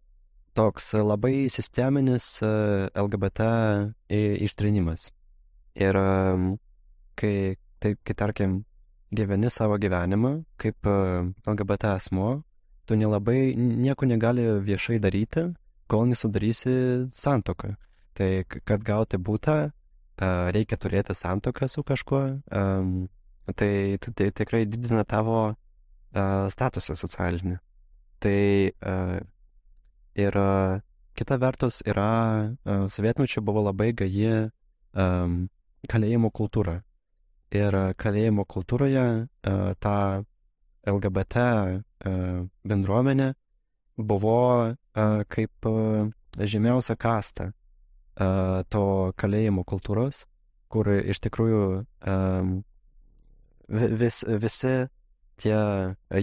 toks 0.57 0.93
labai 0.99 1.49
sisteminis 1.51 2.39
LGBT 2.41 3.47
ištrinimas. 4.47 5.11
Ir 5.79 5.95
um, 5.95 6.57
kai, 7.15 7.55
tai, 7.79 7.95
kai 8.03 8.15
tarkim, 8.17 8.61
gyveni 9.12 9.50
savo 9.52 9.78
gyvenimą 9.82 10.34
kaip 10.62 10.88
LGBT 11.45 11.95
asmo, 11.95 12.41
tu 12.86 12.95
nelabai 12.95 13.54
nieko 13.58 14.06
negali 14.06 14.45
viešai 14.63 15.00
daryti, 15.04 15.50
kol 15.91 16.08
nesudarysi 16.10 16.74
santoką. 17.13 17.76
Tai 18.15 18.30
kad 18.47 18.84
gauti 18.84 19.17
būtą, 19.17 19.71
reikia 20.56 20.78
turėti 20.78 21.15
santoką 21.15 21.67
su 21.71 21.84
kažkuo, 21.84 22.21
tai, 23.56 23.74
tai 24.00 24.32
tikrai 24.36 24.65
didina 24.65 25.04
tavo 25.08 25.39
uh, 25.50 25.56
statusą 26.13 26.95
socialinį. 26.95 27.58
Tai 28.21 28.71
ir 30.21 30.38
kita 31.17 31.38
vertus 31.41 31.82
yra, 31.88 32.54
sovietmečiu 32.88 33.41
buvo 33.41 33.63
labai 33.65 33.91
gaji 33.93 34.52
kalėjimo 35.89 36.30
kultūra. 36.30 36.82
Ir 37.51 37.75
kalėjimo 37.99 38.45
kultūroje 38.47 39.05
uh, 39.27 39.73
tą 39.79 39.97
LGBT 40.87 41.43
bendruomenė 42.65 43.33
buvo 44.01 44.37
kaip 45.29 45.67
žemiausia 46.39 46.95
kasta 46.97 47.51
to 48.73 48.85
kalėjimo 49.21 49.63
kultūros, 49.67 50.25
kur 50.71 50.89
iš 50.89 51.21
tikrųjų 51.27 51.61
vis, 54.01 54.23
visi 54.25 54.73
tie 55.41 55.61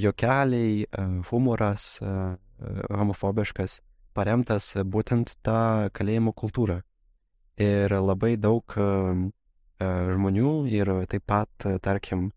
jokeliai, 0.02 0.86
humoras 1.30 1.98
homofobiškas 2.90 3.80
paremtas 4.18 4.72
būtent 4.82 5.36
tą 5.46 5.88
kalėjimo 5.94 6.34
kultūrą. 6.34 6.80
Ir 7.58 7.94
labai 7.94 8.36
daug 8.38 8.74
žmonių 9.78 10.52
ir 10.74 10.90
taip 11.10 11.22
pat, 11.28 11.50
tarkim, 11.84 12.32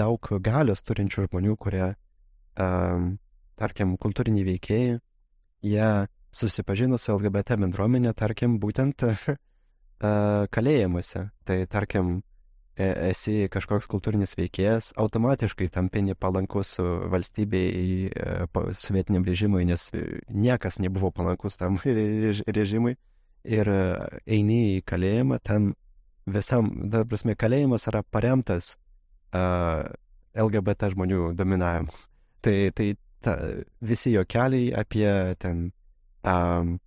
daug 0.00 0.30
galios 0.46 0.82
turinčių 0.86 1.26
žmonių, 1.26 1.56
kurie, 1.60 1.94
tarkim, 3.60 3.96
kultūriniai 4.00 4.46
veikėjai, 4.46 4.96
jie 5.66 5.90
susipažino 6.32 6.96
su 6.96 7.12
LGBT 7.16 7.58
bendruomenė, 7.60 8.14
tarkim, 8.16 8.56
būtent 8.62 9.04
kalėjimuose. 10.00 11.26
Tai, 11.44 11.58
tarkim, 11.68 12.22
esi 12.80 13.50
kažkoks 13.52 13.84
kultūrinis 13.90 14.32
veikėjas, 14.38 14.94
automatiškai 14.96 15.68
tampi 15.74 16.00
nepalankus 16.06 16.78
valstybei, 16.80 18.08
sovietiniam 18.72 19.26
režimui, 19.28 19.66
nes 19.68 19.90
niekas 20.32 20.78
nebuvo 20.80 21.10
palankus 21.12 21.60
tam 21.60 21.76
režimui. 21.84 22.96
Ir 23.48 23.68
e, 23.72 23.82
eini 24.36 24.60
į 24.76 24.82
kalėjimą, 24.88 25.38
ten 25.44 25.72
visam, 26.28 26.70
ta 26.92 27.04
prasme, 27.08 27.34
kalėjimas 27.38 27.86
yra 27.88 28.02
paremtas 28.04 28.74
uh, 29.34 29.88
LGBT 30.36 30.92
žmonių 30.94 31.32
dominavimu. 31.38 31.94
Tai, 32.44 32.56
tai 32.72 32.94
ta, 33.20 33.34
visi 33.84 34.14
jokeliai 34.14 34.70
apie 34.80 35.10
ten 35.42 35.66
um, 36.24 36.78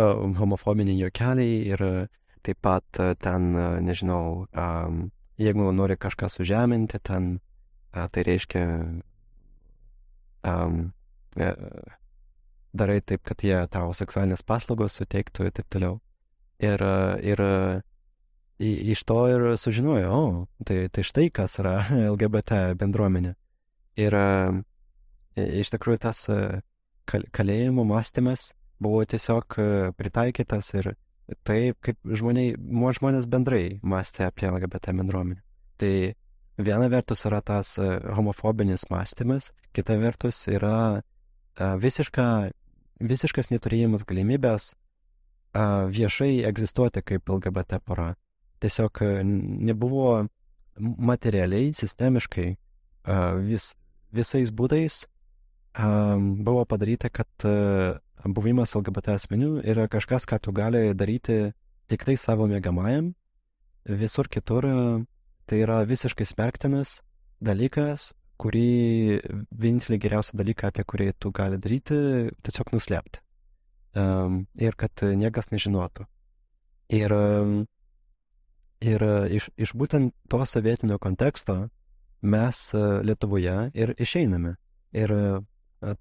uh, 0.00 0.22
homofobiniai 0.38 0.96
jokeliai 1.02 1.58
ir 1.74 1.82
uh, 1.84 2.06
taip 2.42 2.58
pat 2.64 3.00
ten, 3.20 3.52
nežinau, 3.84 4.46
um, 4.56 5.02
jeigu 5.38 5.68
nori 5.76 5.98
kažką 6.00 6.30
sužeminti, 6.32 7.02
ten 7.04 7.34
uh, 7.36 8.08
tai 8.08 8.24
reiškia 8.26 8.64
um, 10.48 10.80
uh, 11.36 12.00
darai 12.72 13.00
taip, 13.04 13.22
kad 13.28 13.42
jie 13.44 13.56
tau 13.72 13.92
seksualinės 13.96 14.44
paslaugos 14.46 14.98
suteiktų 15.00 15.48
ir 15.48 15.54
taip 15.56 15.68
toliau. 15.72 15.98
Ir, 16.62 16.82
ir 17.26 17.42
iš 18.62 19.02
to 19.08 19.18
ir 19.28 19.46
sužinojo, 19.58 20.10
o, 20.14 20.24
tai, 20.64 20.86
tai 20.94 21.04
štai 21.06 21.28
kas 21.34 21.58
yra 21.62 21.80
LGBT 22.12 22.76
bendruomenė. 22.78 23.34
Ir 24.00 24.16
iš 25.36 25.72
tikrųjų 25.74 26.02
tas 26.06 26.24
kalėjimo 27.10 27.84
mąstymas 27.88 28.52
buvo 28.82 29.02
tiesiog 29.08 29.58
pritaikytas 29.98 30.70
ir 30.78 30.94
taip, 31.46 31.78
kaip 31.84 31.98
žmoniai, 32.18 32.54
žmonės 32.98 33.28
bendrai 33.30 33.78
mąstė 33.82 34.26
apie 34.28 34.48
LGBT 34.48 34.94
bendruomenę. 34.98 35.40
Tai 35.80 35.94
viena 36.62 36.88
vertus 36.92 37.24
yra 37.28 37.40
tas 37.44 37.76
e, 37.80 37.88
homofobinis 38.16 38.88
mąstymas, 38.90 39.50
kita 39.72 39.96
vertus 40.00 40.44
yra 40.50 41.00
e, 41.00 41.02
visiška, 41.80 42.26
visiškas 43.02 43.50
neturėjimas 43.52 44.06
galimybės 44.08 44.72
e, 44.72 44.76
viešai 45.98 46.32
egzistuoti 46.48 47.02
kaip 47.04 47.28
LGBT 47.28 47.82
pora. 47.84 48.12
Tiesiog 48.62 49.02
nebuvo 49.26 50.28
materialiai, 50.78 51.72
sistemiškai, 51.74 52.44
vis, 53.42 53.72
visais 54.14 54.52
būdais 54.54 55.00
buvo 56.46 56.62
padaryta, 56.70 57.10
kad 57.10 57.26
buvimas 58.30 58.76
LGBT 58.78 59.16
asmenių 59.16 59.64
yra 59.66 59.88
kažkas, 59.90 60.28
ką 60.30 60.38
tu 60.38 60.54
gali 60.54 60.92
daryti 60.94 61.52
tik 61.90 62.04
tai 62.06 62.16
savo 62.16 62.46
mėgamajam, 62.46 63.12
visur 63.88 64.28
kitur 64.30 64.68
tai 65.46 65.58
yra 65.64 65.82
visiškai 65.88 66.26
smerktinas 66.28 67.00
dalykas, 67.42 68.12
kurį 68.42 69.20
vienintelį 69.50 69.98
geriausią 70.02 70.38
dalyką, 70.40 70.70
apie 70.72 70.84
kurį 70.88 71.12
tu 71.22 71.30
gali 71.34 71.60
daryti, 71.62 71.98
tiesiog 72.42 72.72
nuslėpti. 72.74 73.22
Um, 73.92 74.46
ir 74.56 74.74
kad 74.80 75.04
niekas 75.04 75.50
nežinotų. 75.52 76.06
Ir, 76.92 77.12
ir 78.84 79.04
iš, 79.38 79.48
iš 79.56 79.72
būtent 79.78 80.14
to 80.32 80.40
sovietinio 80.48 80.98
konteksto 81.00 81.66
mes 82.22 82.60
Lietuvoje 83.06 83.56
ir 83.76 83.94
išeiname. 84.00 84.56
Ir 84.96 85.14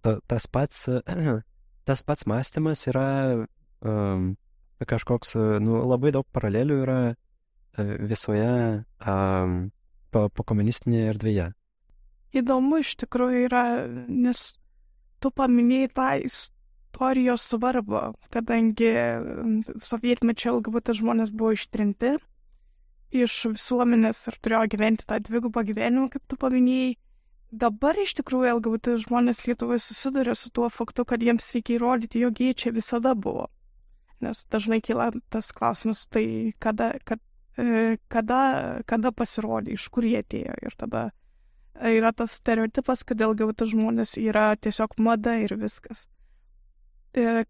ta, 0.04 0.18
tas 0.28 0.48
pats 0.52 0.88
tas 1.88 2.04
pats 2.06 2.28
mąstymas 2.30 2.86
yra 2.92 3.08
um, 3.82 4.34
kažkoks, 4.82 5.36
nu, 5.62 5.82
labai 5.86 6.12
daug 6.16 6.26
paralelių 6.34 6.78
yra 6.84 7.00
visoje 8.10 8.84
um, 9.08 9.72
po, 10.12 10.28
po 10.30 10.46
komunistinėje 10.48 11.12
erdvėje. 11.14 11.48
Įdomu 12.32 12.80
iš 12.80 12.96
tikrųjų 13.04 13.46
yra, 13.50 13.64
nes 14.08 14.44
tu 15.22 15.32
paminėjai 15.36 15.92
tą 15.98 16.10
istorijos 16.30 17.46
svarbą, 17.52 18.14
kadangi 18.34 18.92
sovietmečio 19.80 20.56
LGBT 20.58 20.96
žmonės 21.02 21.34
buvo 21.36 21.54
ištrinti 21.58 22.16
iš 23.12 23.38
visuomenės 23.52 24.24
ir 24.32 24.38
turėjo 24.40 24.68
gyventi 24.72 25.08
tą 25.08 25.20
dvigubą 25.20 25.66
gyvenimą, 25.68 26.08
kaip 26.14 26.24
tu 26.32 26.40
paminėjai 26.40 26.94
dabar 27.52 28.00
iš 28.00 28.16
tikrųjų 28.22 28.54
LGBT 28.56 28.96
žmonės 29.04 29.44
Lietuvoje 29.46 29.82
susiduria 29.84 30.36
su 30.36 30.50
tuo 30.56 30.70
faktu, 30.72 31.06
kad 31.06 31.24
jiems 31.24 31.50
reikia 31.56 31.76
įrodyti, 31.78 32.24
jog 32.24 32.40
jie 32.40 32.54
čia 32.56 32.72
visada 32.72 33.14
buvo. 33.16 33.50
Nes 34.24 34.46
dažnai 34.54 34.80
kyla 34.86 35.10
tas 35.34 35.52
klausimas, 35.52 36.06
tai 36.08 36.54
kada, 36.62 36.94
kad, 37.04 37.20
e, 37.58 37.98
kada, 38.08 38.82
kada 38.88 39.12
pasirodė, 39.12 39.76
iš 39.76 39.90
kur 39.92 40.06
jie 40.08 40.22
atėjo. 40.22 40.56
Ir 40.62 40.78
tada 40.78 41.10
yra 41.90 42.12
tas 42.14 42.38
stereotipas, 42.38 43.06
kad 43.08 43.22
LGBT 43.26 43.70
žmonės 43.72 44.18
yra 44.22 44.52
tiesiog 44.56 44.98
mada 45.02 45.34
ir 45.42 45.56
viskas. 45.58 46.06
E, 47.18 47.44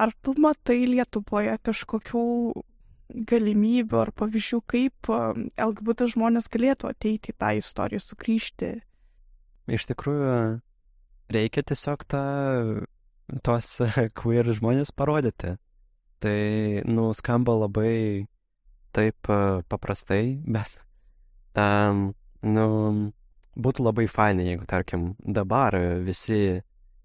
ar 0.00 0.14
tu 0.22 0.34
matai 0.40 0.80
Lietuvoje 0.88 1.58
kažkokių 1.66 2.24
galimybių 3.28 4.00
ar 4.00 4.10
pavyzdžių, 4.16 4.62
kaip 4.70 5.12
e, 5.12 5.20
LGBT 5.60 6.08
žmonės 6.14 6.48
galėtų 6.50 6.90
ateiti 6.90 7.34
į 7.34 7.38
tą 7.38 7.52
istoriją, 7.60 8.02
sugrįžti 8.02 8.74
iš 9.70 9.86
tikrųjų 9.88 10.60
reikia 11.32 11.64
tiesiog 11.64 12.04
tą, 12.08 12.24
tos 13.46 13.70
queer 14.20 14.50
žmonės 14.56 14.92
parodyti. 14.96 15.56
Tai, 16.24 16.40
nu, 16.88 17.10
skamba 17.16 17.56
labai 17.64 18.24
taip 18.96 19.28
paprastai, 19.68 20.38
bet, 20.46 20.78
um, 21.58 22.14
nu, 22.46 22.66
būtų 23.56 23.84
labai 23.86 24.06
fainai, 24.10 24.48
jeigu, 24.52 24.66
tarkim, 24.70 25.14
dabar 25.20 25.76
visi 26.04 26.60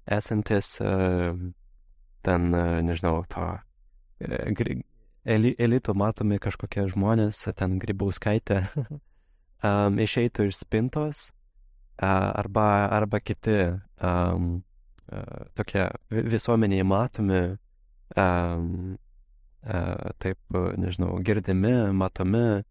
esantis 0.09 0.77
uh, 0.81 1.33
ten, 2.25 2.53
uh, 2.53 2.79
nežinau, 2.85 3.23
to 3.29 3.49
eli, 5.25 5.53
elito 5.59 5.93
matomi 5.93 6.39
kažkokie 6.41 6.87
žmonės, 6.91 7.43
ten 7.55 7.77
grybauskaitė, 7.81 8.63
um, 9.67 9.99
išeitų 9.99 10.49
iš 10.49 10.63
spintos 10.63 11.29
arba, 11.99 12.87
arba 12.95 13.19
kiti 13.19 13.59
um, 13.99 14.51
tokie 15.59 15.85
visuomeniai 16.09 16.85
matomi, 16.87 17.41
um, 18.15 18.97
taip, 20.23 20.59
nežinau, 20.79 21.17
girdimi, 21.25 21.73
matomi, 21.91 22.63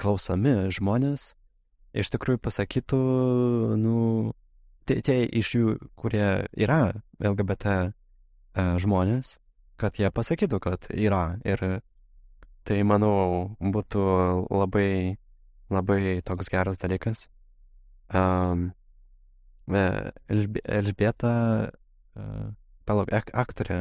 klausomi 0.00 0.56
žmonės 0.74 1.30
iš 1.96 2.12
tikrųjų 2.14 2.40
pasakytų, 2.44 3.00
nu, 3.80 3.96
tie, 4.88 5.00
tie 5.04 5.22
iš 5.26 5.54
jų, 5.56 5.76
kurie 5.98 6.46
yra 6.54 6.82
LGBT 7.18 7.90
uh, 7.90 8.76
žmonės, 8.82 9.38
kad 9.80 9.98
jie 9.98 10.10
pasakytų, 10.14 10.62
kad 10.62 10.86
yra. 10.94 11.40
Ir 11.48 11.82
tai, 12.68 12.80
manau, 12.86 13.56
būtų 13.58 14.06
labai, 14.52 15.18
labai 15.72 16.20
toks 16.26 16.52
geras 16.52 16.80
dalykas 16.80 17.26
um, 18.14 18.70
Elžbieta, 19.70 21.34
uh, 22.18 22.46
palauk, 22.88 23.12
ak 23.14 23.30
aktorė, 23.38 23.80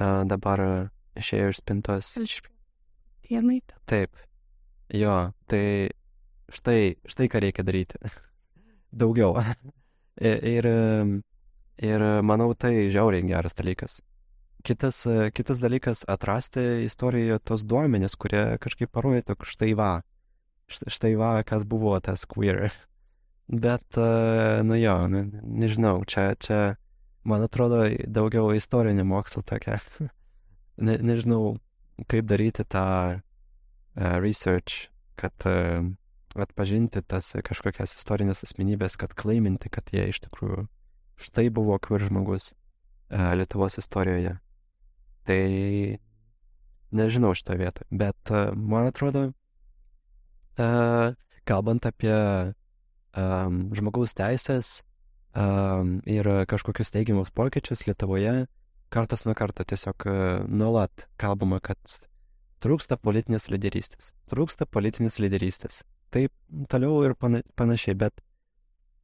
uh, 0.00 0.22
dabar 0.26 0.90
išėjo 1.18 1.52
iš 1.52 1.60
spintos. 1.62 2.10
Elžbieta. 2.18 3.78
Taip. 3.86 4.18
Jo, 4.90 5.30
tai 5.46 5.94
štai, 6.52 6.96
štai 7.08 7.30
ką 7.30 7.42
reikia 7.46 7.64
daryti. 7.66 8.00
Daugiau. 9.02 9.38
ir, 10.56 10.68
ir 11.80 12.06
manau, 12.26 12.52
tai 12.54 12.90
žiauriai 12.92 13.26
geras 13.28 13.56
dalykas. 13.58 14.00
Kitas, 14.66 15.06
kitas 15.32 15.60
dalykas- 15.62 16.04
atrasti 16.14 16.84
istorijoje 16.84 17.38
tos 17.38 17.64
duomenys, 17.64 18.16
kurie 18.20 18.58
kažkaip 18.60 18.90
parodytų, 18.92 19.38
štai 19.48 19.72
va, 19.72 20.02
štai 20.68 21.14
va, 21.16 21.38
kas 21.42 21.64
buvo 21.64 21.96
tas 22.00 22.26
queer. 22.28 22.68
Bet, 23.50 23.96
uh, 23.96 24.60
nu 24.62 24.76
jo, 24.78 24.94
ne, 25.10 25.24
nežinau, 25.42 26.04
čia, 26.06 26.36
čia, 26.38 26.76
man 27.26 27.42
atrodo, 27.42 27.82
daugiau 28.06 28.52
istorinė 28.54 29.02
mokslo 29.02 29.42
tokia. 29.42 29.80
ne, 30.76 30.98
nežinau, 31.02 31.56
kaip 32.06 32.28
daryti 32.30 32.62
tą 32.62 33.18
uh, 33.18 34.16
research, 34.22 34.86
kad 35.18 35.34
uh, 35.50 35.88
atpažinti 36.38 37.02
tas 37.02 37.32
kažkokias 37.46 37.96
istorinės 37.96 38.44
asmenybės, 38.46 38.96
kad 39.00 39.14
klaiminti, 39.18 39.70
kad 39.72 39.90
jie 39.94 40.06
iš 40.10 40.22
tikrųjų 40.26 40.66
štai 41.20 41.48
buvo 41.52 41.76
queer 41.82 42.06
žmogus 42.06 42.52
uh, 42.52 43.32
Lietuvos 43.36 43.78
istorijoje. 43.80 44.36
Tai 45.26 45.40
nežinau 46.96 47.34
šitą 47.36 47.58
vietą, 47.60 47.86
bet 47.90 48.32
uh, 48.32 48.52
man 48.54 48.88
atrodo, 48.90 49.30
uh, 50.60 51.10
kalbant 51.48 51.88
apie 51.88 52.14
um, 52.14 53.60
žmogaus 53.76 54.14
teisės 54.16 54.80
um, 55.34 55.98
ir 56.06 56.26
kažkokius 56.50 56.94
teigiamus 56.94 57.34
pokyčius 57.34 57.84
Lietuvoje, 57.88 58.44
kartas 58.90 59.26
nuo 59.26 59.34
karto 59.38 59.66
tiesiog 59.66 60.06
nuolat 60.50 61.06
kalbama, 61.20 61.60
kad 61.62 61.78
trūksta 62.60 62.98
politinės 63.00 63.48
lyderystės. 63.50 64.12
Trūksta 64.30 64.66
politinės 64.66 65.18
lyderystės. 65.22 65.82
Taip 66.10 66.32
toliau 66.70 67.04
ir 67.06 67.14
pana, 67.14 67.42
panašiai, 67.58 67.94
bet 67.98 68.18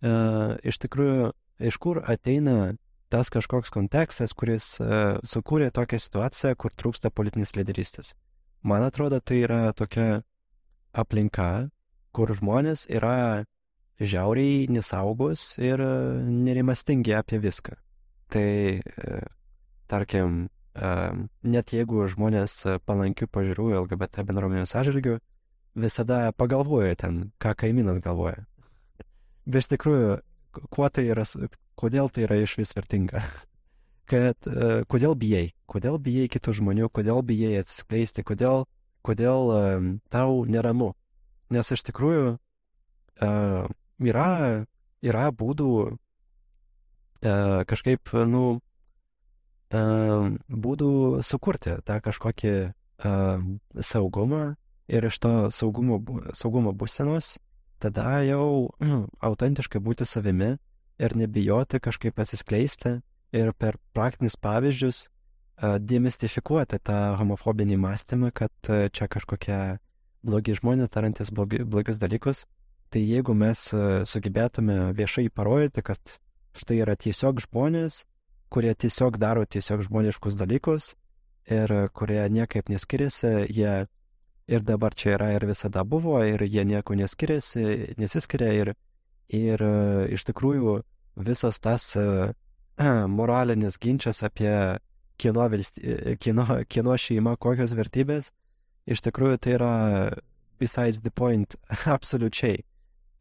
uh, 0.03 0.57
iš 0.67 0.81
tikrųjų, 0.83 1.31
iš 1.71 1.79
kur 1.83 2.03
ateina 2.03 2.75
tas 3.13 3.31
kažkoks 3.31 3.71
kontekstas, 3.75 4.35
kuris 4.35 4.77
uh, 4.83 5.19
sukūrė 5.23 5.71
tokią 5.75 6.01
situaciją, 6.03 6.57
kur 6.59 6.75
trūksta 6.75 7.13
politinės 7.15 7.55
lyderystės. 7.59 8.15
Man 8.67 8.83
atrodo, 8.83 9.21
tai 9.23 9.45
yra 9.45 9.61
tokia 9.79 10.25
aplinka, 10.97 11.69
kur 12.17 12.33
žmonės 12.35 12.89
yra 12.91 13.45
žiauriai 14.03 14.67
nesaugus 14.73 15.55
ir 15.63 15.81
nerimastingi 16.27 17.15
apie 17.17 17.39
viską. 17.41 17.79
Tai, 18.35 18.49
uh, 18.83 19.31
tarkim, 19.87 20.49
uh, 20.75 21.15
net 21.47 21.71
jeigu 21.71 22.09
žmonės 22.11 22.59
palankių 22.83 23.31
pažiūrų 23.31 23.71
LGBT 23.85 24.27
bendruomenės 24.27 24.75
atžvilgių, 24.83 25.21
visada 25.77 26.33
pagalvoja 26.33 26.97
ten, 26.97 27.31
ką 27.43 27.55
kaimynas 27.61 28.01
galvoja. 28.05 28.47
Bet 29.47 29.64
iš 29.64 29.70
tikrųjų, 29.74 30.16
kuo 30.72 30.89
tai 30.89 31.07
yra, 31.12 31.27
kodėl 31.79 32.09
tai 32.11 32.24
yra 32.27 32.41
iš 32.43 32.57
vis 32.61 32.74
vertinga. 32.77 33.22
Kad 34.11 34.47
uh, 34.47 34.85
kodėl 34.87 35.16
bijai, 35.18 35.51
kodėl 35.66 35.99
bijai 36.03 36.31
kitų 36.31 36.55
žmonių, 36.61 36.91
kodėl 36.95 37.24
bijai 37.27 37.61
atsiskleisti, 37.61 38.22
kodėl, 38.27 38.64
kodėl 39.07 39.51
um, 39.51 39.89
tau 40.14 40.45
neramu. 40.47 40.93
Nes 41.51 41.70
iš 41.74 41.83
tikrųjų 41.89 42.37
uh, 42.37 43.66
yra, 43.99 44.29
yra 45.03 45.24
būdų 45.35 45.70
uh, 45.87 47.64
kažkaip, 47.66 48.14
nu, 48.31 48.45
uh, 49.74 50.31
būdų 50.47 50.93
sukurti 51.27 51.79
tą 51.87 51.99
kažkokį 52.07 52.55
uh, 52.62 53.43
saugumą 53.83 54.45
ir 54.89 55.05
iš 55.09 55.18
to 55.18 55.34
saugumo, 55.51 56.01
saugumo 56.34 56.72
būsenos 56.72 57.37
tada 57.78 58.22
jau 58.26 58.72
autentiškai 59.28 59.80
būti 59.82 60.07
savimi 60.09 60.57
ir 60.99 61.16
nebijoti 61.16 61.80
kažkaip 61.82 62.18
atsiskleisti 62.20 63.01
ir 63.37 63.53
per 63.53 63.76
praktinius 63.93 64.39
pavyzdžius 64.41 65.07
uh, 65.07 65.76
demistifikuoti 65.78 66.80
tą 66.80 67.16
homofobinį 67.20 67.76
mąstymą, 67.82 68.32
kad 68.32 68.53
uh, 68.70 68.87
čia 68.89 69.09
kažkokie 69.12 69.78
blogi 70.26 70.57
žmonės 70.57 70.93
darantis 70.95 71.30
blogi, 71.30 71.62
blogius 71.64 72.01
dalykus. 72.01 72.47
Tai 72.91 73.03
jeigu 73.03 73.34
mes 73.34 73.66
uh, 73.74 74.07
sugebėtume 74.09 74.95
viešai 74.97 75.28
parodyti, 75.34 75.84
kad 75.84 76.18
štai 76.57 76.80
yra 76.84 76.97
tiesiog 76.97 77.43
žmonės, 77.45 78.05
kurie 78.49 78.72
tiesiog 78.72 79.18
daro 79.20 79.45
tiesiog 79.45 79.82
žmoniškus 79.89 80.39
dalykus 80.39 80.95
ir 81.51 81.70
kurie 81.95 82.22
niekaip 82.32 82.70
neskiriasi, 82.70 83.51
jie 83.53 83.87
ir 84.47 84.63
dabar 84.63 84.95
čia 84.95 85.17
yra 85.17 85.33
ir 85.35 85.47
visada 85.47 85.85
buvo, 85.85 86.19
ir 86.25 86.43
jie 86.47 86.65
nieko 86.65 86.95
neskiriasi, 86.95 87.95
nesiskiria 87.99 88.53
ir, 88.55 88.73
ir 89.29 89.63
e, 89.63 89.73
iš 90.15 90.27
tikrųjų 90.29 90.81
visas 91.27 91.59
tas 91.59 91.89
uh, 91.99 92.31
moralinis 93.19 93.79
ginčas 93.81 94.23
apie 94.27 94.53
kieno, 95.17 95.47
valsty, 95.49 96.17
kieno, 96.21 96.45
kieno 96.69 96.97
šeima, 97.01 97.37
kokios 97.41 97.73
vertybės, 97.75 98.31
iš 98.87 99.03
tikrųjų 99.07 99.39
tai 99.41 99.55
yra 99.57 99.75
besides 100.61 101.01
the 101.01 101.11
point 101.11 101.57
absoliučiai. 101.97 102.63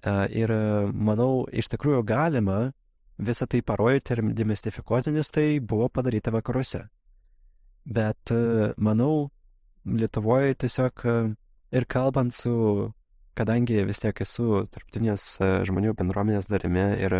Uh, 0.06 0.28
ir 0.30 0.52
manau, 0.94 1.48
iš 1.50 1.72
tikrųjų 1.72 2.04
galima 2.06 2.70
visą 3.18 3.48
tai 3.50 3.64
parodyti 3.66 4.14
ir 4.14 4.22
demistifikuoti, 4.36 5.16
nes 5.16 5.32
tai 5.34 5.48
buvo 5.64 5.88
padaryta 5.90 6.36
vakaruose. 6.36 6.84
Bet 7.86 8.34
manau, 8.82 9.30
Lietuvoje 9.86 10.56
tiesiog 10.66 11.06
ir 11.76 11.86
kalbant 11.86 12.34
su, 12.34 12.54
kadangi 13.38 13.84
vis 13.86 14.02
tiek 14.02 14.22
esu 14.26 14.64
tarptautinės 14.74 15.26
žmonių 15.70 15.94
bendruomenės 16.00 16.50
darimi 16.50 16.88
ir 17.06 17.18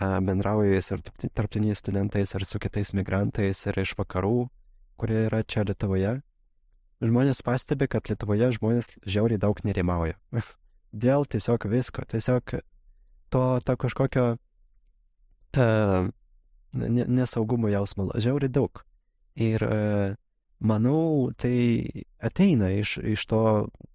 bendrauju 0.00 0.74
ir 0.74 1.02
tarptautiniais 1.06 1.78
studentais, 1.78 2.34
ir 2.34 2.44
su 2.44 2.58
kitais 2.58 2.92
migrantais, 2.92 3.66
ir 3.66 3.78
iš 3.78 3.94
vakarų, 3.98 4.48
kurie 4.98 5.26
yra 5.28 5.42
čia 5.46 5.64
Lietuvoje, 5.64 6.16
žmonės 7.04 7.42
pastebi, 7.46 7.86
kad 7.88 8.08
Lietuvoje 8.08 8.50
žmonės 8.58 8.90
žiauriai 9.06 9.38
daug 9.38 9.60
nerimauja. 9.64 10.18
Dėl 11.04 11.26
tiesiog 11.26 11.66
visko, 11.70 12.04
tiesiog 12.06 12.56
to, 13.30 13.44
to 13.66 13.76
kažkokio 13.76 14.26
uh, 14.34 16.10
nesaugumo 16.74 17.70
jausmo 17.70 18.10
žiauriai 18.14 18.50
daug. 18.50 18.82
Ir 19.34 19.62
uh, 19.66 20.14
manau, 20.58 21.32
tai 21.36 22.04
ateina 22.22 22.70
iš, 22.72 22.96
iš 22.98 23.26
to 23.26 23.42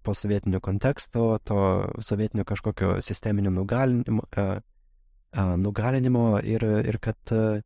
posovietinio 0.06 0.60
konteksto, 0.60 1.38
to 1.44 1.88
sovietinio 1.98 2.44
kažkokio 2.44 3.00
sisteminio 3.02 3.50
nugalinimo, 3.50 4.22
a, 4.36 4.60
a, 5.32 5.56
nugalinimo 5.56 6.40
ir, 6.42 6.64
ir 6.86 6.98
kad 7.02 7.34
a, 7.34 7.60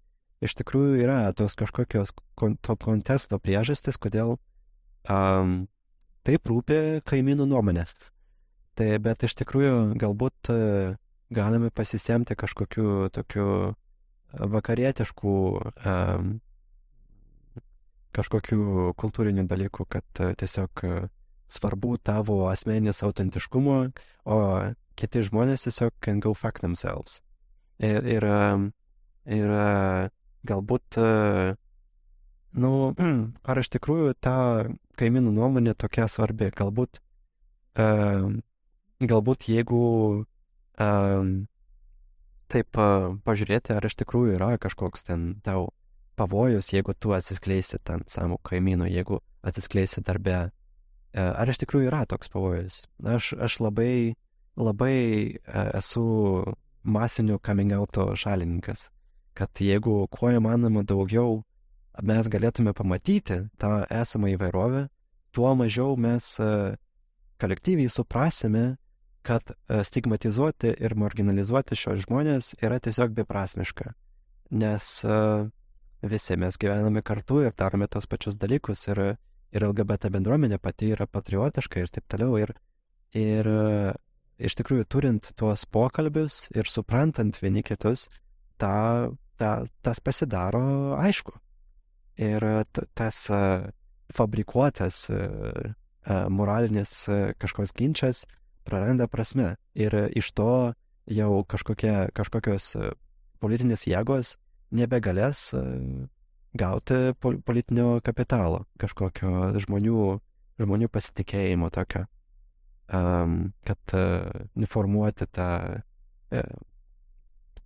iš 0.45 0.57
tikrųjų 0.61 0.99
yra 1.05 1.19
tos 1.37 1.57
kažkokios 1.59 2.15
kon, 2.39 2.57
to 2.57 2.77
konteksto 2.77 3.39
priežastis, 3.39 3.99
kodėl 4.01 4.37
a, 5.09 5.19
taip 6.25 6.51
rūpi 6.51 7.01
kaimynų 7.05 7.49
nuomonė. 7.51 7.87
Tai 8.75 8.89
bet 8.99 9.23
iš 9.27 9.37
tikrųjų 9.43 9.95
galbūt 10.01 10.53
a, 10.53 10.59
galime 11.35 11.71
pasisemti 11.71 12.37
kažkokiu 12.39 13.11
tokiu 13.15 13.75
vakarietiškų 14.35 15.37
a, 15.61 15.95
kažkokių 18.15 18.95
kultūrinių 19.01 19.45
dalykų, 19.51 19.87
kad 19.91 20.23
e, 20.23 20.33
tiesiog 20.39 20.85
e, 20.87 20.95
svarbu 21.51 21.97
tavo 22.03 22.45
asmeninis 22.51 23.03
autentiškumo, 23.07 23.77
o 24.31 24.39
kiti 24.99 25.25
žmonės 25.27 25.67
tiesiog 25.67 25.95
can 26.05 26.23
go 26.23 26.35
fuck 26.35 26.63
themselves. 26.63 27.21
Ir, 27.83 28.07
ir, 28.07 28.27
ir 29.27 29.55
galbūt, 30.47 30.99
e, 30.99 31.55
nu, 32.65 32.73
ar 33.51 33.63
iš 33.63 33.73
tikrųjų 33.77 34.15
ta 34.23 34.37
kaimynų 35.01 35.35
nuomonė 35.35 35.75
tokia 35.75 36.07
svarbi, 36.09 36.53
galbūt, 36.55 37.01
galbūt 39.03 39.49
jeigu 39.51 39.81
taip 42.55 42.79
pažiūrėti, 43.27 43.75
ar 43.75 43.89
iš 43.89 43.97
tikrųjų 43.99 44.37
yra 44.37 44.53
kažkoks 44.63 45.09
ten 45.09 45.33
tau 45.43 45.73
pavojus, 46.17 46.73
jeigu 46.73 46.95
tu 46.95 47.15
atsiskleisi 47.15 47.81
ten 47.85 48.05
savo 48.11 48.39
kaimynų, 48.47 48.89
jeigu 48.93 49.21
atsiskleisi 49.47 50.03
darbe. 50.05 50.37
E, 51.15 51.23
ar 51.23 51.51
iš 51.51 51.61
tikrųjų 51.63 51.91
yra 51.91 52.05
toks 52.11 52.31
pavojus? 52.33 52.85
Aš, 53.05 53.35
aš 53.39 53.59
labai, 53.63 54.15
labai 54.59 54.99
e, 55.35 55.65
esu 55.79 56.05
masinių 56.85 57.39
coming 57.45 57.75
outo 57.79 58.11
šalininkas, 58.19 58.89
kad 59.35 59.51
jeigu 59.61 60.05
kuo 60.13 60.33
įmanoma 60.35 60.85
daugiau 60.87 61.43
mes 62.03 62.29
galėtume 62.31 62.75
pamatyti 62.75 63.45
tą 63.61 63.85
esamą 63.91 64.35
įvairovę, 64.35 64.89
tuo 65.35 65.55
mažiau 65.59 65.99
mes 66.01 66.35
e, 66.43 66.49
kolektyviai 67.43 67.91
suprasime, 67.91 68.75
kad 69.25 69.55
stigmatizuoti 69.89 70.75
ir 70.85 70.93
marginalizuoti 71.01 71.79
šios 71.81 72.03
žmonės 72.05 72.51
yra 72.61 72.77
tiesiog 72.85 73.15
beprasmiška. 73.17 73.95
Nes 74.53 74.91
uh, 75.09 75.47
visi 76.11 76.37
mes 76.41 76.59
gyvename 76.61 77.03
kartu 77.03 77.41
ir 77.45 77.55
darome 77.59 77.89
tos 77.91 78.07
pačius 78.11 78.37
dalykus 78.41 78.87
ir, 78.93 79.01
ir 79.55 79.67
LGBT 79.67 80.11
bendruomenė 80.15 80.59
pati 80.63 80.93
yra 80.95 81.07
patriotiška 81.07 81.83
ir 81.83 81.93
taip 81.93 82.07
toliau. 82.11 82.37
Ir, 82.41 82.55
ir 83.17 83.49
iš 84.39 84.57
tikrųjų 84.61 84.87
turint 84.91 85.31
tuos 85.39 85.65
pokalbius 85.67 86.45
ir 86.55 86.69
suprantant 86.71 87.39
vieni 87.43 87.65
kitus, 87.67 88.09
ta, 88.61 89.11
ta, 89.41 89.65
tas 89.83 90.03
pasidaro 90.05 90.95
aišku. 90.99 91.37
Ir 92.21 92.45
tas 92.95 93.25
fabrikuotas 94.15 95.09
moralinis 96.31 97.09
kažkoks 97.41 97.73
ginčas 97.75 98.25
praranda 98.65 99.09
prasme 99.11 99.55
ir 99.75 99.95
iš 100.15 100.31
to 100.37 100.75
jau 101.11 101.33
kažkokie, 101.49 102.13
kažkokios 102.17 102.77
politinės 103.43 103.87
jėgos 103.89 104.37
nebegalės 104.75 105.49
gauti 106.55 107.15
politinio 107.21 107.99
kapitalo, 108.05 108.65
kažkokio 108.79 109.53
žmonių, 109.65 110.05
žmonių 110.63 110.89
pasitikėjimo 110.95 111.71
tokio, 111.75 112.05
um, 112.95 113.53
kad 113.67 113.97
uh, 113.99 114.31
informuoti 114.55 115.27
tą, 115.35 115.49
uh, 116.31 116.55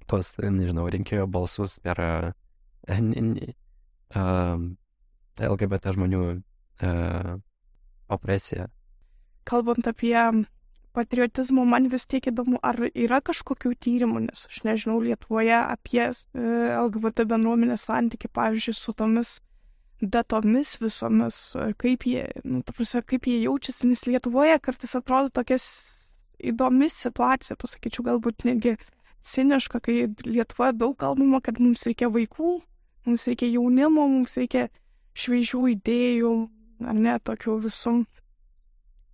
tos, 0.09 0.35
nežinau, 0.41 0.89
rinkėjo 0.93 1.29
balsus 1.29 1.77
per 1.85 2.01
uh, 2.01 2.33
uh, 2.89 4.57
LGBT 5.39 5.95
žmonių 5.99 6.23
uh, 6.33 7.35
opresiją. 8.09 8.71
Kalbant 9.49 9.87
apie 9.89 10.17
patriotizmo 10.99 11.65
man 11.69 11.87
vis 11.93 12.07
tiek 12.11 12.27
įdomu, 12.33 12.59
ar 12.67 12.81
yra 12.91 13.21
kažkokių 13.25 13.75
tyrimų, 13.85 14.25
nes 14.27 14.47
aš 14.51 14.63
nežinau 14.67 14.99
Lietuvoje 15.05 15.55
apie 15.61 16.03
e, 16.09 16.15
LGBT 16.75 17.29
bendruomenės 17.31 17.87
santyki, 17.87 18.31
pavyzdžiui, 18.35 18.75
su 18.75 18.95
tomis 18.99 19.37
datomis 20.01 20.77
visomis, 20.83 21.39
e, 21.55 21.71
kaip 21.79 22.07
jie, 22.07 22.27
nu, 22.45 22.63
ta 22.67 22.75
prasme, 22.75 23.03
kaip 23.07 23.31
jie 23.31 23.39
jaučiasi, 23.45 23.89
nes 23.91 24.05
Lietuvoje 24.11 24.59
kartais 24.63 24.95
atrodo 24.99 25.33
tokia 25.41 25.59
įdomi 26.39 26.91
situacija, 26.93 27.59
pasakyčiau, 27.59 28.07
galbūt 28.11 28.47
netgi 28.49 28.77
ciniška, 29.27 29.83
kai 29.83 30.01
Lietuvoje 30.27 30.77
daug 30.79 30.99
kalbama, 30.99 31.43
kad 31.45 31.59
mums 31.63 31.87
reikia 31.87 32.11
vaikų, 32.15 32.59
mums 33.09 33.27
reikia 33.31 33.51
jaunimo, 33.55 34.07
mums 34.11 34.39
reikia 34.39 34.69
šviežių 35.19 35.65
idėjų, 35.75 36.33
ar 36.87 36.99
ne, 36.99 37.19
tokių 37.27 37.59
visų 37.67 38.01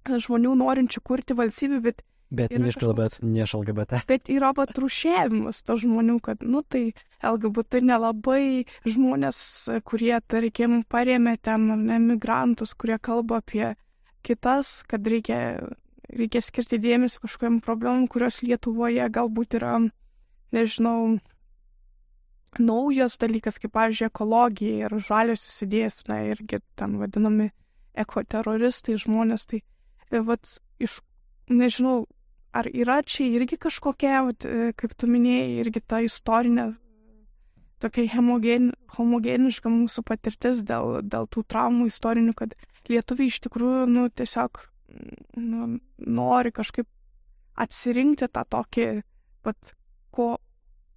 žmonių 0.09 0.55
norinčių 0.61 1.03
kurti 1.05 1.37
valstybių, 1.39 1.81
bet... 1.85 2.05
Bet 2.35 2.51
ne 2.51 2.71
iš 2.73 2.81
iš 2.81 3.53
LGBT. 3.55 4.01
Bet 4.09 4.31
yra 4.33 4.51
patrušėjimas 4.57 5.61
to 5.63 5.77
žmonių, 5.79 6.17
kad, 6.25 6.43
nu 6.43 6.65
tai 6.67 6.95
LGBT 7.23 7.83
nelabai 7.85 8.65
žmonės, 8.89 9.39
kurie, 9.87 10.17
tarkim, 10.27 10.81
paremė 10.91 11.37
ten 11.39 11.69
ne, 11.85 12.01
migrantus, 12.03 12.75
kurie 12.75 12.99
kalba 12.99 13.39
apie 13.43 13.75
kitas, 14.27 14.81
kad 14.89 15.07
reikia, 15.07 15.69
reikia 16.11 16.43
skirti 16.43 16.81
dėmesį 16.83 17.23
kažkokiam 17.23 17.61
problemam, 17.63 18.09
kurios 18.11 18.41
Lietuvoje 18.43 19.07
galbūt 19.15 19.61
yra, 19.61 19.77
nežinau, 20.57 21.21
naujas 22.59 23.19
dalykas, 23.21 23.61
kaip, 23.61 23.75
pavyzdžiui, 23.77 24.09
ekologija 24.11 24.89
ir 24.89 24.97
žaliosios 25.07 25.63
idėjas, 25.67 26.03
na, 26.09 26.23
irgi 26.33 26.61
ten 26.79 26.99
vadinami 27.01 27.51
ekoteroristai 27.99 28.97
žmonės, 29.01 29.47
tai 29.51 29.63
vat, 30.23 30.59
iš, 30.83 31.01
nežinau, 31.51 32.05
ar 32.55 32.69
yra 32.71 33.01
čia 33.03 33.27
irgi 33.27 33.59
kažkokia, 33.61 34.23
vat, 34.29 34.47
e, 34.47 34.73
kaip 34.79 34.95
tu 34.99 35.09
minėjai, 35.11 35.59
irgi 35.65 35.83
ta 35.83 36.01
istorinė, 36.05 36.71
tokia 37.83 38.07
homogen, 38.15 38.71
homogeniška 38.97 39.73
mūsų 39.73 40.05
patirtis 40.07 40.63
dėl, 40.67 41.01
dėl 41.03 41.29
tų 41.29 41.45
traumų 41.51 41.89
istorinių, 41.91 42.35
kad 42.39 42.55
lietuviai 42.89 43.33
iš 43.33 43.43
tikrųjų, 43.49 43.85
nu, 43.91 44.09
tiesiog 44.09 44.63
nu, 45.41 45.69
nori 45.99 46.55
kažkaip 46.55 46.89
atsirinkti 47.61 48.29
tą 48.33 48.45
tokį, 48.51 48.89
vat, 49.47 49.75
ko, 50.15 50.37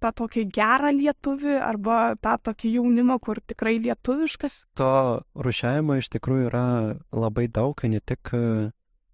tą 0.02 0.12
tokį 0.22 0.44
gerą 0.54 0.92
lietuvį 0.94 1.58
arba 1.58 1.98
tą 2.22 2.36
tokį 2.48 2.74
jaunimą, 2.78 3.18
kur 3.22 3.40
tikrai 3.42 3.76
lietuviškas. 3.82 4.62
To 4.78 4.90
rušiavimo 5.34 5.98
iš 5.98 6.10
tikrųjų 6.14 6.50
yra 6.50 6.66
labai 7.14 7.48
daug, 7.50 7.82
ne 7.90 8.00
tik 8.00 8.34
E, 8.34 8.70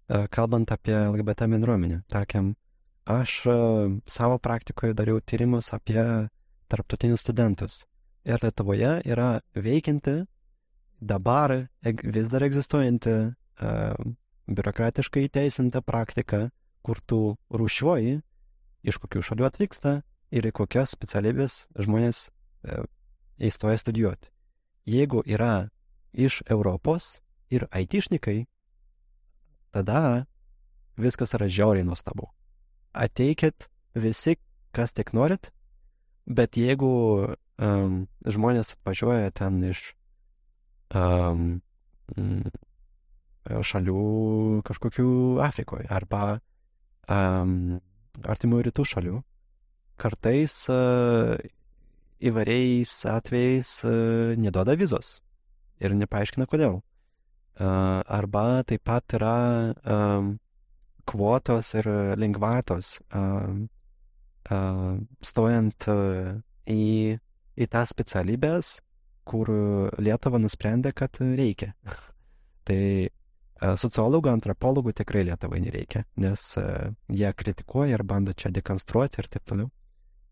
kalbant 0.07 0.71
apie 0.71 0.93
LGBT 0.95 1.47
bendruomenę. 1.49 2.01
Tarkim, 2.07 2.53
aš 3.05 3.45
e, 3.45 3.55
savo 4.05 4.37
praktikoje 4.37 4.93
dariau 4.93 5.21
tyrimus 5.21 5.71
apie 5.73 6.29
tarptautinius 6.67 7.21
studentus. 7.25 7.85
Ir 8.25 8.41
Lietuvoje 8.41 9.01
yra 9.05 9.41
veikianti, 9.53 10.23
dabar 11.01 11.53
vis 11.83 12.29
dar 12.31 12.41
egzistuojanti 12.41 13.11
uh, 13.13 14.13
biurokratiškai 14.49 15.25
įteisinta 15.27 15.81
praktika, 15.85 16.49
kur 16.81 17.01
tu 17.05 17.19
rušiuoji, 17.53 18.19
iš 18.85 18.97
kokių 19.01 19.21
šalių 19.25 19.45
atvyksta 19.45 19.99
ir 20.33 20.45
į 20.49 20.53
kokias 20.57 20.93
specialybės 20.97 21.65
žmonės 21.77 22.29
įstoja 23.37 23.77
studijuoti. 23.81 24.29
Jeigu 24.85 25.23
yra 25.25 25.69
iš 26.13 26.41
Europos 26.49 27.19
ir 27.49 27.65
aitišnikai, 27.71 28.45
tada 29.75 30.25
viskas 30.97 31.35
yra 31.35 31.47
žiauriai 31.51 31.85
nuostabu. 31.87 32.29
Ateikit 32.95 33.67
visi, 33.95 34.37
kas 34.75 34.95
tik 34.95 35.11
norit, 35.15 35.51
bet 36.25 36.55
jeigu 36.59 36.91
um, 37.59 38.05
žmonės 38.23 38.75
atvažiuoja 38.77 39.33
ten 39.35 39.59
iš 39.67 39.91
um, 40.95 41.59
šalių 43.45 44.05
kažkokių 44.65 45.09
Afrikoje 45.43 45.89
arba 45.91 46.39
um, 47.11 47.77
artimų 48.23 48.63
rytų 48.69 48.87
šalių, 48.91 49.19
kartais 50.01 50.55
uh, 50.71 51.35
įvairiais 52.25 52.97
atvejais 53.11 53.77
uh, 53.85 54.33
neduoda 54.39 54.75
vizos 54.79 55.19
ir 55.83 55.95
nepaaiškina 55.95 56.47
kodėl. 56.49 56.79
Arba 57.55 58.63
taip 58.67 58.83
pat 58.83 59.15
yra 59.15 59.35
kvotos 61.07 61.73
ir 61.79 61.87
lengvatos 62.19 62.97
stojant 65.23 65.87
į, 66.67 66.81
į 67.55 67.67
tas 67.71 67.93
specialybės, 67.95 68.79
kur 69.25 69.49
Lietuva 70.03 70.41
nusprendė, 70.41 70.91
kad 70.93 71.17
reikia. 71.21 71.71
tai 72.67 73.07
sociologų, 73.79 74.29
antropologų 74.33 74.93
tikrai 74.99 75.23
Lietuvai 75.29 75.61
nereikia, 75.63 76.03
nes 76.19 76.43
jie 77.07 77.31
kritikuoja 77.33 77.95
ir 77.95 78.03
bando 78.03 78.35
čia 78.35 78.51
dekonstruoti 78.53 79.21
ir 79.23 79.31
taip 79.31 79.47
toliau. 79.47 79.71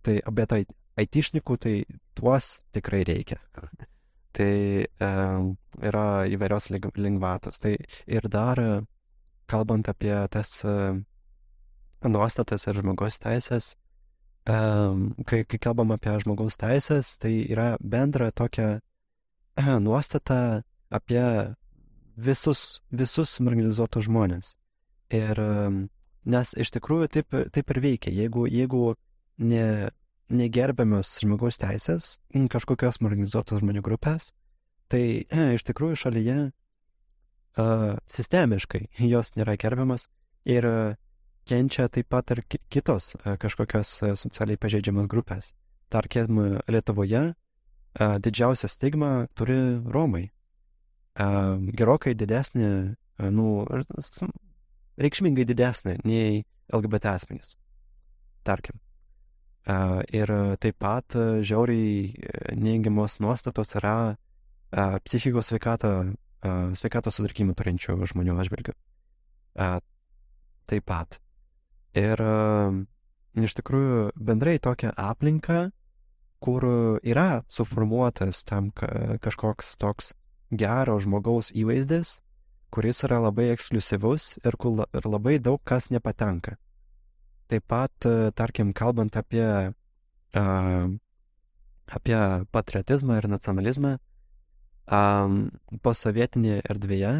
Tai, 0.03 0.19
bet 0.35 0.57
aitišnikų 0.99 1.57
tai 1.63 1.75
tuos 2.17 2.59
tikrai 2.75 3.05
reikia 3.07 3.39
tai 4.35 4.85
e, 4.85 5.09
yra 5.89 6.07
įvairios 6.31 6.69
lengvatos. 6.73 7.59
Tai 7.61 7.75
ir 8.07 8.27
dar, 8.31 8.59
kalbant 9.49 9.87
apie 9.91 10.15
tas 10.33 10.59
e, 10.65 10.75
nuostatas 12.09 12.67
ir 12.67 12.81
žmogaus 12.81 13.19
teisės, 13.23 13.73
e, 14.45 14.57
kai, 15.29 15.43
kai 15.45 15.59
kalbam 15.61 15.93
apie 15.95 16.17
žmogaus 16.23 16.59
teisės, 16.61 17.15
tai 17.21 17.35
yra 17.45 17.73
bendra 17.79 18.31
tokia 18.31 18.69
e, 18.77 19.67
nuostata 19.79 20.63
apie 20.93 21.25
visus, 22.17 22.81
visus 22.91 23.39
marginalizuotus 23.39 24.07
žmonės. 24.09 24.55
Ir 25.13 25.39
nes 26.25 26.53
iš 26.57 26.71
tikrųjų 26.73 27.09
taip, 27.11 27.35
taip 27.53 27.73
ir 27.73 27.79
veikia. 27.83 28.13
Jeigu, 28.13 28.45
jeigu 28.49 28.93
ne, 29.43 29.89
negerbiamios 30.31 31.17
žmogaus 31.21 31.59
teisės 31.61 32.17
kažkokios 32.51 32.99
marginalizuotos 33.03 33.61
žmonių 33.61 33.83
grupės, 33.85 34.31
tai 34.91 35.25
e, 35.27 35.45
iš 35.57 35.65
tikrųjų 35.67 35.97
šalyje 35.99 36.37
uh, 37.57 37.95
sistemiškai 38.09 38.85
jos 39.09 39.33
nėra 39.37 39.55
gerbiamas 39.59 40.07
ir 40.45 40.67
uh, 40.67 40.95
kenčia 41.49 41.89
taip 41.89 42.09
pat 42.13 42.31
ir 42.35 42.43
kitos 42.71 43.13
uh, 43.15 43.35
kažkokios 43.41 43.95
uh, 44.03 44.13
socialiai 44.19 44.59
pažeidžiamas 44.59 45.09
grupės. 45.11 45.53
Tarkim, 45.93 46.39
Lietuvoje 46.67 47.23
uh, 47.33 48.15
didžiausią 48.17 48.69
stigmą 48.71 49.11
turi 49.37 49.59
Romai. 49.85 50.29
Uh, 51.13 51.59
gerokai 51.77 52.15
didesnė, 52.17 52.69
uh, 53.21 53.29
nu, 53.29 53.65
reikšmingai 54.97 55.45
didesnė 55.45 55.99
nei 56.07 56.41
LGBT 56.73 57.13
asmenys. 57.13 57.53
Tarkim. 58.43 58.82
Ir 59.63 60.31
taip 60.59 60.75
pat 60.83 61.15
uh, 61.15 61.39
žiauriai 61.39 62.09
uh, 62.11 62.51
neigiamos 62.59 63.19
nuostatos 63.23 63.75
yra 63.79 64.17
psichikos 65.05 65.51
sveikatą, 65.51 65.89
sveikatos 66.73 67.19
sutrikimų 67.19 67.53
turinčių 67.53 67.93
žmonių 68.09 68.39
atžvilgių. 68.41 68.73
Taip 69.53 70.87
pat. 70.89 71.19
Ir 71.93 72.23
iš 73.37 73.53
tikrųjų 73.59 74.07
bendrai 74.17 74.55
tokia 74.57 74.89
aplinka, 74.97 75.67
kur 76.41 76.65
yra 77.05 77.43
suformuotas 77.45 78.41
tam 78.49 78.71
kažkoks 78.73 79.75
toks 79.77 80.15
gero 80.49 80.97
žmogaus 80.97 81.53
įvaizdis, 81.53 82.17
kuris 82.73 83.05
yra 83.05 83.21
labai 83.27 83.51
ekskluzyvus 83.53 84.39
ir 84.41 84.57
kur 84.57 84.87
labai 85.05 85.37
daug 85.37 85.61
kas 85.61 85.91
nepatenka. 85.93 86.57
Taip 87.53 87.67
pat, 87.69 88.05
tarkim, 88.33 88.71
kalbant 88.73 89.13
apie, 89.19 89.45
uh, 90.33 90.85
apie 91.93 92.17
patriotizmą 92.49 93.19
ir 93.19 93.27
nacionalizmą, 93.29 93.91
posovietinėje 95.85 96.63
erdvėje 96.73 97.11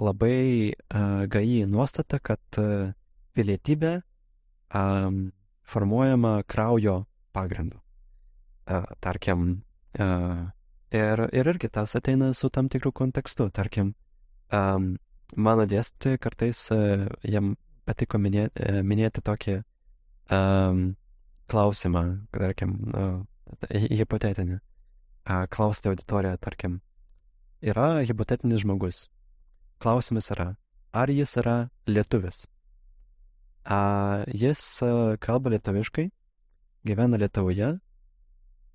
labai 0.00 0.38
uh, 0.72 1.26
gai 1.28 1.66
nuostata, 1.68 2.18
kad 2.18 2.62
pilietybė 3.36 3.92
formuojama 5.64 6.32
kraujo 6.48 6.96
pagrindu. 7.36 7.78
Tarkim, 9.04 9.44
ir, 9.94 11.22
ir 11.28 11.52
irgi 11.52 11.68
tas 11.68 11.94
ateina 12.00 12.32
su 12.34 12.48
tam 12.48 12.68
tikru 12.72 12.92
kontekstu. 12.92 13.50
Tarkim, 13.52 13.92
mano 14.50 15.68
dėstytojai 15.68 16.18
kartais 16.18 16.64
jam 17.22 17.54
patiko 17.84 18.18
minėti, 18.18 18.80
minėti 18.82 19.20
tokį 19.20 19.60
um, 20.30 20.94
klausimą, 21.50 22.04
tarkim, 22.32 22.76
uh, 22.94 23.22
hipotetinį. 23.70 24.60
Klausti 25.24 25.88
auditoriją, 25.88 26.36
tarkim, 26.36 26.80
yra 27.64 28.02
hipotetinis 28.04 28.60
žmogus. 28.60 29.06
Klausimas 29.80 30.28
yra, 30.34 30.50
ar 30.92 31.08
jis 31.08 31.32
yra 31.40 31.56
lietuvis? 31.88 32.44
A, 33.64 34.24
jis 34.28 34.60
kalba 35.24 35.54
lietuviškai, 35.54 36.10
gyvena 36.84 37.16
Lietuvoje, 37.16 37.70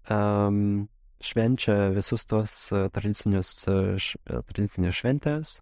um, 0.09 0.87
švenčia 1.21 1.91
visus 1.93 2.25
tos 2.25 2.55
tradicinius, 2.95 3.53
š, 4.01 4.17
tradicinės 4.49 4.97
šventės, 4.97 5.59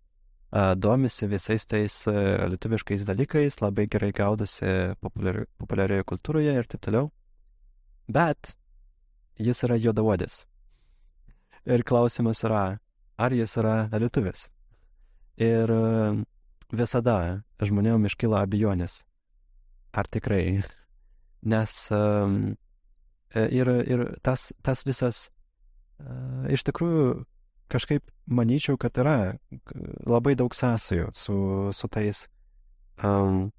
domisi 0.79 1.27
visais 1.27 1.65
tais 1.67 1.95
lietuviškais 2.07 3.03
dalykais, 3.07 3.59
labai 3.59 3.87
gerai 3.91 4.13
gaudosi 4.15 4.93
populiari, 5.03 5.43
populiarioje 5.59 6.05
kultūroje 6.07 6.53
ir 6.55 6.69
taip 6.71 6.85
toliau. 6.87 7.09
Bet 8.07 8.53
jis 9.37 9.63
yra 9.67 9.75
juodavodis. 9.75 10.45
Ir 11.67 11.83
klausimas 11.83 12.43
yra, 12.47 12.79
ar 13.19 13.35
jis 13.35 13.57
yra 13.59 13.89
lietuvis. 13.91 14.47
Ir 15.37 15.71
visada 16.73 17.43
žmonėm 17.61 18.07
iškyla 18.07 18.45
abejonės, 18.45 19.01
ar 19.93 20.07
tikrai. 20.11 20.61
Nes 21.51 21.73
um, 21.93 22.55
ir, 23.35 23.69
ir 23.85 24.03
tas, 24.25 24.49
tas 24.65 24.81
visas, 24.87 25.27
uh, 26.01 26.47
iš 26.51 26.65
tikrųjų, 26.67 27.11
kažkaip 27.71 28.03
manyčiau, 28.27 28.77
kad 28.79 28.97
yra 28.99 29.37
labai 30.07 30.35
daug 30.39 30.55
sąsajų 30.55 31.11
su, 31.15 31.37
su 31.75 31.89
tais 31.91 32.25
um, 33.03 33.49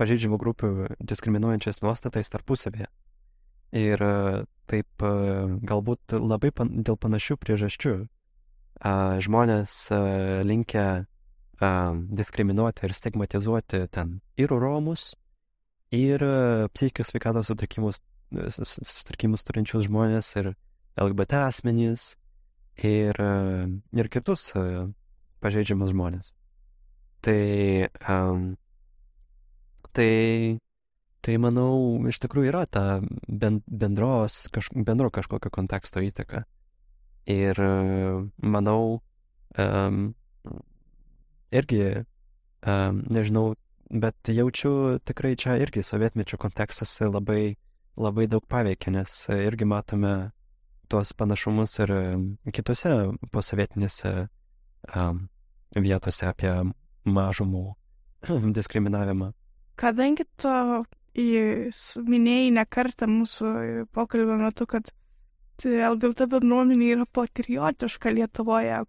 pažeidžiamų 0.00 0.38
grupių 0.42 0.70
diskriminuojančiais 0.98 1.82
nuostatais 1.84 2.30
tarpusavėje. 2.32 2.90
Ir 3.74 4.02
uh, 4.06 4.44
taip 4.70 5.02
uh, 5.02 5.50
galbūt 5.66 6.14
labai 6.18 6.52
pan, 6.54 6.70
dėl 6.86 6.98
panašių 7.00 7.38
priežasčių 7.42 7.94
uh, 8.04 9.16
žmonės 9.22 9.74
uh, 9.94 10.42
linkia 10.46 11.06
um, 11.58 12.06
diskriminuoti 12.14 12.86
ir 12.86 12.94
stigmatizuoti 12.94 13.84
ten 13.94 14.20
ir 14.38 14.54
romus, 14.54 15.12
ir 15.94 16.22
psichikos 16.74 17.12
sveikatos 17.12 17.50
sutrikimus, 17.50 18.00
sutrikimus 18.34 19.46
turinčius 19.46 19.86
žmonės, 19.86 20.30
ir 20.40 20.54
LGBT 20.98 21.44
asmenys, 21.48 22.14
ir, 22.82 23.18
uh, 23.20 23.68
ir 23.94 24.08
kitus 24.12 24.50
uh, 24.58 24.88
pažeidžiamus 25.44 25.92
žmonės. 25.92 26.32
Tai, 27.24 27.88
um, 28.10 28.50
tai, 29.96 30.58
tai 31.24 31.36
manau, 31.40 32.00
iš 32.10 32.20
tikrųjų 32.24 32.50
yra 32.50 32.64
ta 32.68 32.84
bendros, 33.28 34.44
kaž, 34.52 34.68
bendro 34.74 35.08
kažkokio 35.14 35.52
konteksto 35.52 36.04
įtaka. 36.04 36.44
Ir 37.30 37.56
manau, 38.44 39.00
um, 39.56 40.00
irgi, 41.48 42.04
um, 42.68 43.00
nežinau, 43.08 43.54
bet 43.88 44.28
jaučiu 44.28 44.98
tikrai 45.08 45.32
čia 45.40 45.56
irgi 45.62 45.84
sovietmečio 45.86 46.36
kontekstas 46.40 46.92
labai, 47.00 47.56
labai 47.96 48.28
daug 48.28 48.44
paveikia, 48.44 48.92
nes 48.98 49.16
irgi 49.32 49.64
matome 49.64 50.33
tuos 50.94 51.12
panašumus 51.18 51.74
ir 51.82 51.92
kitose 52.54 52.94
posovietinėse 53.34 54.12
um, 54.94 55.24
vietose 55.74 56.28
apie 56.30 56.52
mažumų 57.04 57.64
diskriminavimą. 58.58 59.32
Kadangi 59.74 60.26
tu 60.38 60.52
minėjai 61.18 62.52
ne 62.54 62.64
kartą 62.70 63.08
mūsų 63.10 63.48
pokalbio 63.94 64.38
metu, 64.38 64.66
kad 64.70 64.92
LGBT 65.64 66.28
bendruomenė 66.30 66.92
yra 66.96 67.06
patriotiška 67.10 68.12
Lietuvoje, 68.14 68.84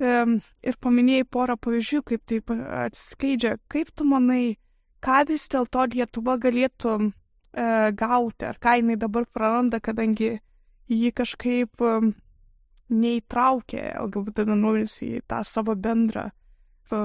ir 0.00 0.78
paminėjai 0.80 1.26
porą 1.30 1.56
pavyzdžių, 1.60 2.00
kaip 2.08 2.24
tai 2.28 2.40
atsiskleidžia. 2.86 3.56
Kaip 3.68 3.92
tu 3.94 4.08
manai, 4.08 4.56
ką 5.04 5.24
vis 5.28 5.46
dėlto 5.52 5.86
Lietuva 5.92 6.36
galėtų 6.40 6.96
e, 7.00 7.92
gauti, 7.92 8.48
ar 8.48 8.58
ką 8.58 8.78
jinai 8.80 8.96
dabar 8.96 9.26
praranda, 9.26 9.80
kadangi 9.80 10.38
jį 10.90 11.10
kažkaip 11.16 11.84
e, 11.84 11.92
neįtraukė 12.94 13.84
LGBT 14.04 14.46
bendruomenės 14.50 14.98
į 15.06 15.12
tą 15.30 15.40
savo 15.48 15.76
bendrą 15.76 16.28
e, 16.28 17.00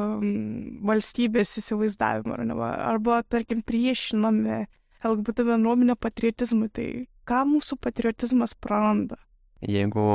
valstybės 0.90 1.56
įsivaizdavimą, 1.62 2.36
ar 2.36 2.46
ne, 2.50 2.60
arba, 2.90 3.22
tarkim, 3.28 3.64
priešinami 3.66 4.66
LGBT 5.06 5.48
bendruomenę 5.48 5.96
patriotizmui, 5.96 6.68
tai 6.76 6.90
ką 7.30 7.46
mūsų 7.48 7.80
patriotizmas 7.80 8.56
praranda? 8.60 9.20
Jeigu 9.64 10.06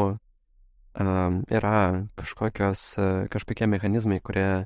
um, 1.01 1.39
yra 1.53 2.05
kažkokios, 2.21 2.83
kažkokie 3.33 3.69
mechanizmai, 3.69 4.21
kurie 4.25 4.65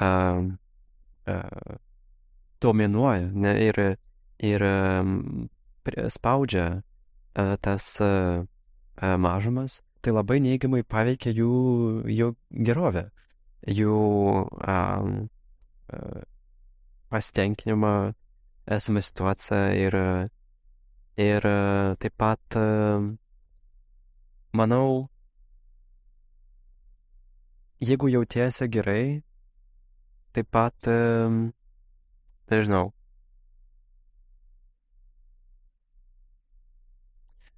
um, 0.00 0.54
uh, 1.28 1.76
dominuoja 2.64 3.28
ne, 3.32 3.54
ir, 3.68 3.80
ir 4.40 4.64
um, 4.68 5.48
spaudžia 6.08 6.68
tas 7.34 7.86
mažumas, 9.18 9.80
tai 10.02 10.12
labai 10.14 10.38
neigiamai 10.44 10.82
paveikia 10.86 11.32
jų, 11.34 11.54
jų 12.06 12.28
gerovę, 12.66 13.08
jų 13.66 13.96
um, 14.44 15.16
pasitenkinimą 17.10 17.94
esamą 18.76 19.02
situaciją 19.04 19.64
ir, 19.80 19.96
ir 21.20 21.48
taip 22.00 22.14
pat 22.18 22.58
manau, 24.54 25.08
jeigu 27.82 28.08
jautiesi 28.14 28.68
gerai, 28.70 29.22
taip 30.34 30.48
pat, 30.54 30.90
nežinau, 32.50 32.92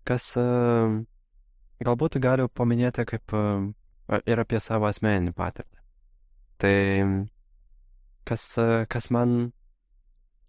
kas 0.07 0.30
galbūt 1.86 2.18
galiu 2.22 2.48
paminėti 2.48 3.04
kaip 3.09 3.34
ir 4.26 4.42
apie 4.42 4.61
savo 4.62 4.88
asmeninį 4.88 5.34
patirtį. 5.36 5.80
Tai 6.62 6.76
kas, 8.28 8.44
kas 8.88 9.11
man 9.12 9.36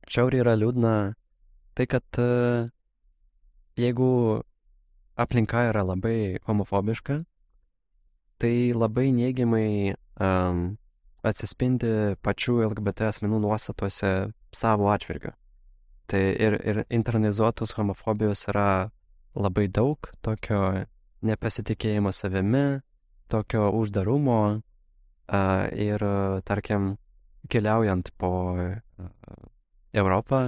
šiauriai 0.08 0.46
yra 0.46 0.56
liūdna, 0.56 0.94
tai 1.76 1.88
kad 1.90 2.22
jeigu 3.78 4.12
aplinka 5.18 5.68
yra 5.72 5.84
labai 5.84 6.38
homofobiška, 6.48 7.22
tai 8.38 8.72
labai 8.74 9.10
neigiamai 9.18 9.96
um, 10.22 10.78
atsispindi 11.26 12.18
pačių 12.26 12.62
LGBT 12.70 13.10
asmenų 13.12 13.42
nuostatuose 13.46 14.12
savo 14.56 14.92
atžvilgiu. 14.94 15.34
Tai 16.08 16.22
ir, 16.22 16.56
ir 16.64 16.84
internalizuotos 16.94 17.74
homofobijos 17.76 18.46
yra 18.52 18.68
labai 19.38 19.68
daug, 19.70 20.10
tokio 20.26 20.62
nepasitikėjimo 21.28 22.12
savimi, 22.14 22.82
tokio 23.32 23.70
uždarumo 23.78 24.42
ir, 25.88 26.06
tarkim, 26.48 26.94
keliaujant 27.52 28.12
po 28.18 28.32
Europą, 29.94 30.42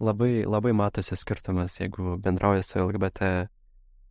labai, 0.00 0.32
labai 0.46 0.74
matosi 0.76 1.18
skirtumas, 1.18 1.80
jeigu 1.80 2.16
bendrauja 2.22 2.62
su 2.66 2.78
LGBT 2.82 3.48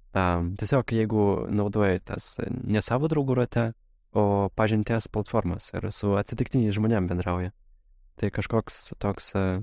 Um, 0.10 0.56
tiesiog 0.58 0.90
jeigu 0.90 1.24
naudoji 1.54 2.00
tas 2.02 2.32
ne 2.50 2.82
savo 2.82 3.06
draugų 3.12 3.36
rate, 3.38 3.66
o 4.10 4.50
pažinties 4.58 5.06
platformas 5.14 5.68
ir 5.78 5.86
su 5.94 6.16
atsitiktiniais 6.18 6.74
žmonėm 6.74 7.06
bendrauja. 7.12 7.52
Tai 8.18 8.32
kažkoks 8.34 8.96
toks 8.98 9.30
uh, 9.38 9.62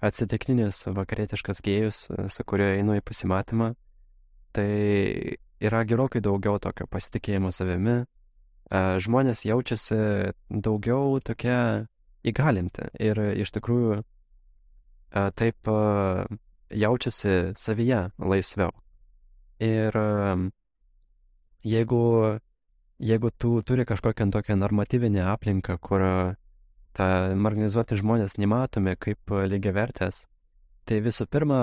atsitiktinis 0.00 0.86
vakarietiškas 0.88 1.60
gėjus, 1.66 2.06
su 2.08 2.46
kuriuo 2.48 2.70
einu 2.78 2.96
į 2.96 3.04
pasimatymą, 3.04 3.74
tai 4.54 5.36
yra 5.64 5.84
gerokai 5.88 6.22
daugiau 6.24 6.60
tokio 6.62 6.86
pasitikėjimo 6.90 7.50
savimi. 7.54 8.02
Uh, 8.02 8.14
žmonės 8.72 9.44
jaučiasi 9.44 10.32
daugiau 10.48 11.20
tokie 11.20 11.86
įgalinti 12.24 12.88
ir 12.98 13.20
iš 13.36 13.52
tikrųjų 13.54 14.02
taip 15.38 15.70
jaučiasi 16.74 17.54
savyje 17.56 18.00
laisviau. 18.18 18.72
Ir 19.62 19.94
jeigu, 21.62 22.04
jeigu 22.98 23.30
tu 23.38 23.60
turi 23.62 23.84
kažkokią 23.86 24.30
tokią 24.32 24.56
normatyvinę 24.56 25.22
aplinką, 25.30 25.78
kur 25.78 26.02
ta 26.94 27.06
marginalizuoti 27.36 28.00
žmonės 28.00 28.38
nematomi 28.38 28.96
kaip 28.96 29.30
lygiavertės, 29.30 30.24
tai 30.84 30.98
visų 31.04 31.28
pirma, 31.30 31.60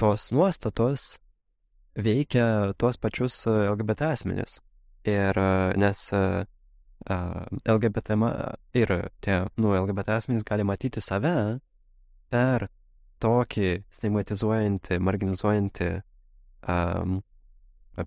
tos 0.00 0.30
nuostatos 0.34 1.14
veikia 1.94 2.74
tuos 2.78 2.98
pačius 2.98 3.42
LGBT 3.46 4.10
asmenis. 4.14 4.58
Ir 5.04 5.38
nes 5.78 6.00
LGBT 7.68 8.16
ir 8.74 8.94
tie, 9.20 9.36
nu, 9.60 9.74
LGBT 9.74 10.16
asmenys 10.16 10.46
gali 10.46 10.64
matyti 10.64 11.02
save 11.04 11.60
per 12.32 12.68
tokį 13.22 13.68
stigmatizuojantį, 13.94 14.98
marginalizuojantį 15.04 15.90
um, 16.68 17.20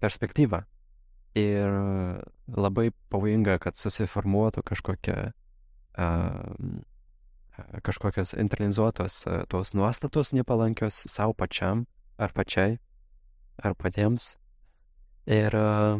perspektyvą. 0.02 0.64
Ir 1.38 1.78
labai 2.58 2.90
pavojinga, 3.14 3.60
kad 3.62 3.78
susiformuotų 3.78 4.64
kažkokia, 4.66 5.32
um, 6.02 6.80
kažkokios 7.84 8.34
internalizuotos 8.38 9.24
uh, 9.28 9.43
tos 9.49 9.74
nuostatos 9.74 10.34
nepalankios 10.34 11.05
savo 11.10 11.34
pačiam 11.34 11.86
ar 12.18 12.34
pačiai 12.34 12.78
ar 13.64 13.76
patiems. 13.76 14.38
Ir, 15.28 15.55
uh, 15.55 15.99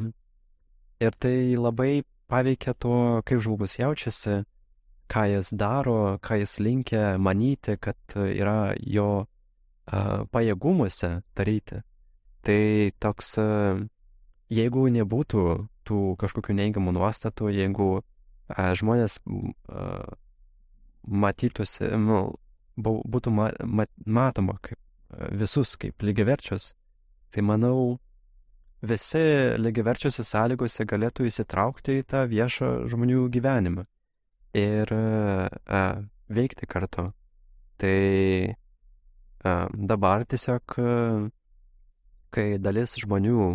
ir 1.00 1.12
tai 1.20 1.56
labai 1.58 2.04
paveikia 2.28 2.74
to, 2.74 3.22
kaip 3.26 3.42
žmogus 3.44 3.78
jaučiasi, 3.80 4.44
ką 5.12 5.24
jis 5.32 5.52
daro, 5.56 6.18
ką 6.20 6.40
jis 6.42 6.58
linkia 6.60 7.18
manyti, 7.18 7.78
kad 7.80 7.98
yra 8.16 8.76
jo 8.80 9.26
uh, 9.26 10.26
pajėgumuose 10.32 11.22
daryti. 11.36 11.82
Tai 12.44 12.62
toks, 13.00 13.38
uh, 13.42 13.82
jeigu 14.52 14.88
nebūtų 14.92 15.44
tų 15.88 16.00
kažkokių 16.20 16.56
neigiamų 16.60 16.96
nuostatų, 17.00 17.52
jeigu 17.56 17.90
uh, 18.00 18.72
žmonės 18.80 19.20
uh, 19.28 20.08
matytųsi, 21.08 21.90
nu, 22.02 22.22
būtų 22.78 23.34
ma 23.34 23.50
ma 23.64 23.86
matoma 24.06 24.58
kaip 24.62 24.80
visus 25.32 25.76
kaip 25.80 26.04
lygiaverčius, 26.04 26.74
tai 27.32 27.42
manau, 27.42 27.98
visi 28.82 29.22
lygiaverčiuose 29.58 30.24
sąlygose 30.24 30.86
galėtų 30.86 31.28
įsitraukti 31.30 32.00
į 32.02 32.08
tą 32.12 32.26
viešą 32.30 32.72
žmonių 32.92 33.28
gyvenimą 33.34 33.86
ir 34.58 34.94
a, 34.94 35.82
veikti 36.30 36.68
kartu. 36.70 37.12
Tai 37.78 37.98
a, 39.44 39.68
dabar 39.74 40.26
tiesiog, 40.26 40.78
a, 40.78 41.30
kai 42.34 42.58
dalis 42.62 42.98
žmonių 43.02 43.48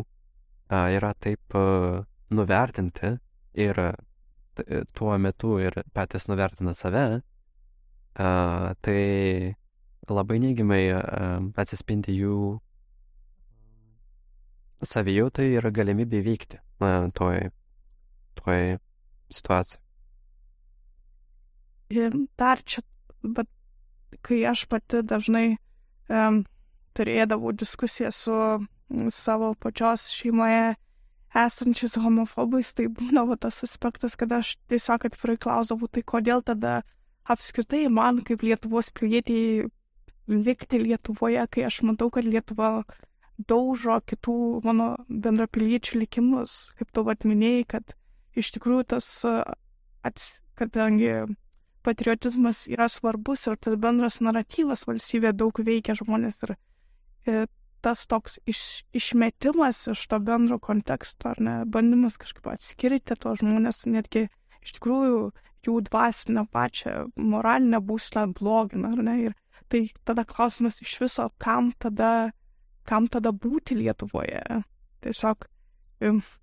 a, 0.68 0.88
yra 0.90 1.12
taip 1.14 1.54
a, 1.54 2.04
nuvertinti 2.32 3.16
ir 3.54 3.82
t, 4.56 4.64
tuo 4.96 5.18
metu 5.18 5.58
ir 5.60 5.82
patys 5.94 6.26
nuvertina 6.28 6.74
save, 6.74 7.22
a, 8.14 8.74
tai 8.84 9.54
labai 10.10 10.38
neigiamai 10.42 10.82
atsispindi 11.56 12.16
jų 12.18 12.36
savijautai 14.82 15.46
ir 15.56 15.68
galimybė 15.70 16.22
veikti 16.26 16.58
na, 16.82 17.08
toj, 17.14 17.48
toj 18.40 18.76
situacijai. 19.32 19.80
Ir 21.92 22.14
dar 22.40 22.62
čia, 22.64 22.82
bet 23.22 23.48
kai 24.24 24.42
aš 24.48 24.64
pati 24.70 25.02
dažnai 25.04 25.58
um, 26.08 26.42
turėdavau 26.96 27.52
diskusiją 27.56 28.10
su 28.12 28.36
savo 29.12 29.52
pačios 29.60 30.08
šeimoje 30.12 30.74
esančiais 31.36 31.96
homofobais, 32.00 32.72
tai 32.76 32.88
būdavo 32.92 33.38
tas 33.40 33.62
aspektas, 33.64 34.16
kad 34.20 34.32
aš 34.36 34.56
tiesiog 34.68 35.06
atvirai 35.08 35.38
klausdavau, 35.40 35.88
tai 35.88 36.02
kodėl 36.04 36.42
tada 36.44 36.82
apskritai 37.30 37.86
man 37.92 38.20
kaip 38.26 38.42
Lietuvos 38.42 38.90
pilietiai 38.94 39.68
likti 40.28 40.80
Lietuvoje, 40.82 41.44
kai 41.50 41.66
aš 41.68 41.82
matau, 41.86 42.10
kad 42.10 42.26
Lietuva 42.26 42.84
daužo 43.48 43.98
kitų 44.06 44.36
mano 44.66 44.94
bendrapiliečių 45.08 46.02
likimus, 46.04 46.72
kaip 46.78 46.92
tu 46.94 47.04
atminėjai, 47.10 47.64
kad 47.74 47.94
iš 48.38 48.52
tikrųjų 48.56 48.84
tas, 48.94 49.08
ats, 50.06 50.28
kadangi 50.58 51.24
patriotizmas 51.82 52.66
yra 52.70 52.86
svarbus 52.92 53.48
ir 53.50 53.58
tas 53.58 53.78
bendras 53.80 54.20
naratyvas 54.22 54.86
valstybė 54.86 55.32
daug 55.34 55.58
veikia 55.66 55.96
žmonės 55.98 56.44
ir, 56.46 56.54
ir 57.26 57.40
e, 57.42 57.46
tas 57.82 58.04
toks 58.06 58.38
iš, 58.46 58.84
išmetimas 58.94 59.88
iš 59.90 60.04
to 60.06 60.20
bendro 60.22 60.60
konteksto, 60.62 61.32
ar 61.32 61.42
ne, 61.42 61.56
bandymas 61.66 62.14
kažkaip 62.22 62.46
atskirti 62.54 63.16
tos 63.18 63.40
žmonės, 63.42 63.82
netgi 63.90 64.28
iš 64.62 64.76
tikrųjų 64.78 65.32
jų 65.66 65.80
dvasinę 65.88 66.46
pačią 66.52 66.94
moralinę 67.16 67.80
būsną 67.84 68.26
blogina, 68.38 68.92
ar 68.96 69.02
ne, 69.06 69.16
ir 69.28 69.38
tai 69.72 69.86
tada 70.04 70.24
klausimas 70.28 70.82
iš 70.84 70.98
viso, 71.04 71.28
kam 71.42 71.72
tada, 71.78 72.32
kam 72.88 73.08
tada 73.08 73.32
būti 73.32 73.78
Lietuvoje. 73.78 74.42
Tiesiog, 75.02 75.46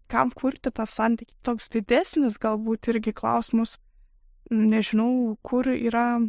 kam 0.10 0.32
kurti 0.36 0.72
tą 0.72 0.86
santykį, 0.88 1.36
toks 1.44 1.70
didesnis 1.74 2.40
galbūt 2.42 2.90
irgi 2.94 3.14
klausimus 3.16 3.78
nežinau, 4.50 5.38
kur 5.46 5.68
yra, 5.70 6.20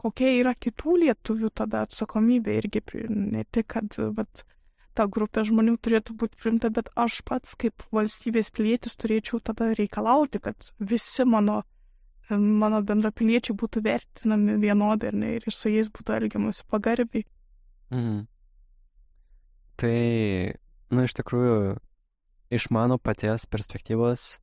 kokia 0.00 0.34
yra 0.40 0.54
kitų 0.54 0.98
lietuvių 1.04 1.50
tada 1.54 1.84
atsakomybė 1.86 2.58
irgi, 2.60 2.82
ne 3.08 3.44
tik, 3.50 3.70
kad 3.76 3.96
vat, 4.16 4.44
ta 4.94 5.06
grupė 5.10 5.46
žmonių 5.48 5.76
turėtų 5.82 6.16
būti 6.20 6.40
primta, 6.40 6.70
bet 6.70 6.90
aš 6.96 7.22
pats 7.26 7.56
kaip 7.58 7.86
valstybės 7.94 8.52
pilietis 8.54 8.98
turėčiau 9.00 9.40
tada 9.42 9.72
reikalauti, 9.78 10.42
kad 10.44 10.70
visi 10.78 11.24
mano, 11.24 11.62
mano 12.30 12.80
bendrapiliečiai 12.86 13.56
būtų 13.60 13.82
vertinami 13.84 14.56
vienodai 14.62 15.10
ir, 15.10 15.18
ne, 15.18 15.32
ir 15.38 15.52
su 15.52 15.72
jais 15.72 15.90
būtų 15.92 16.16
elgiamasi 16.18 16.64
pagarbiai. 16.70 17.26
Mm. 17.92 18.22
Tai, 19.80 19.98
nu, 20.94 21.04
iš 21.04 21.16
tikrųjų, 21.18 21.74
iš 22.54 22.70
mano 22.74 22.98
paties 22.98 23.46
perspektyvos, 23.50 24.38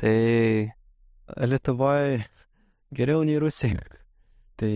tai 0.00 0.74
Lietuvoje 1.30 2.24
geriau 2.90 3.24
nei 3.24 3.38
Rusija. 3.40 3.80
Tai 4.60 4.68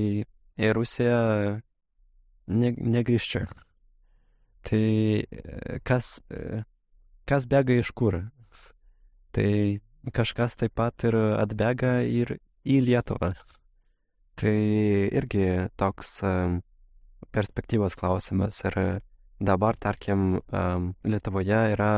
į 0.56 0.68
Rusiją 0.72 1.20
ne, 2.48 2.70
negrįžčiau. 2.72 3.50
Tai 4.64 4.84
kas, 5.84 6.14
kas 7.28 7.46
bėga 7.50 7.76
iš 7.82 7.90
kur? 7.92 8.22
Tai 9.34 9.50
kažkas 10.12 10.56
taip 10.60 10.74
pat 10.76 11.04
ir 11.08 11.16
atbėga 11.16 12.02
ir 12.04 12.36
į 12.64 12.80
Lietuvą. 12.84 13.32
Tai 14.34 14.54
irgi 15.14 15.68
toks 15.78 16.18
perspektyvos 17.34 17.96
klausimas. 17.96 18.58
Ir 18.66 19.00
dabar, 19.38 19.78
tarkim, 19.78 20.40
Lietuvoje 21.04 21.60
yra 21.74 21.92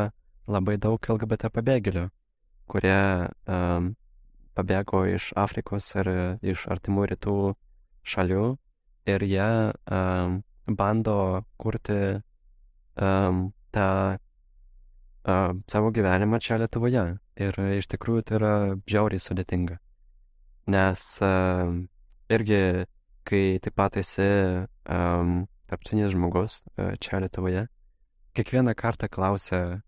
labai 0.47 0.77
daug 0.79 1.01
LGBT 1.01 1.51
pabėgėlių, 1.55 2.07
kurie 2.71 3.01
pabėgo 4.57 5.03
iš 5.13 5.33
Afrikos 5.37 5.89
ir 6.01 6.13
iš 6.43 6.67
artimų 6.73 7.09
rytų 7.13 7.39
šalių 8.07 8.45
ir 9.11 9.25
jie 9.27 9.51
bando 10.67 11.19
kurti 11.61 12.01
tą 12.97 13.89
um, 15.27 15.63
savo 15.69 15.91
gyvenimą 15.91 16.41
čia 16.41 16.59
Lietuvoje. 16.61 17.05
Ir 17.37 17.59
iš 17.77 17.89
tikrųjų 17.93 18.25
tai 18.27 18.39
yra 18.39 18.53
žiauriai 18.89 19.23
sudėtinga. 19.23 19.79
Nes 20.73 21.05
um, 21.23 21.83
irgi, 22.33 22.87
kai 23.27 23.43
taip 23.63 23.77
pat 23.79 23.99
esi 24.01 24.27
um, 24.27 25.45
tarptautinis 25.71 26.15
žmogus 26.15 26.63
uh, 26.63 26.95
čia 27.03 27.21
Lietuvoje, 27.23 27.67
kiekvieną 28.39 28.75
kartą 28.79 29.11
klausia, 29.13 29.83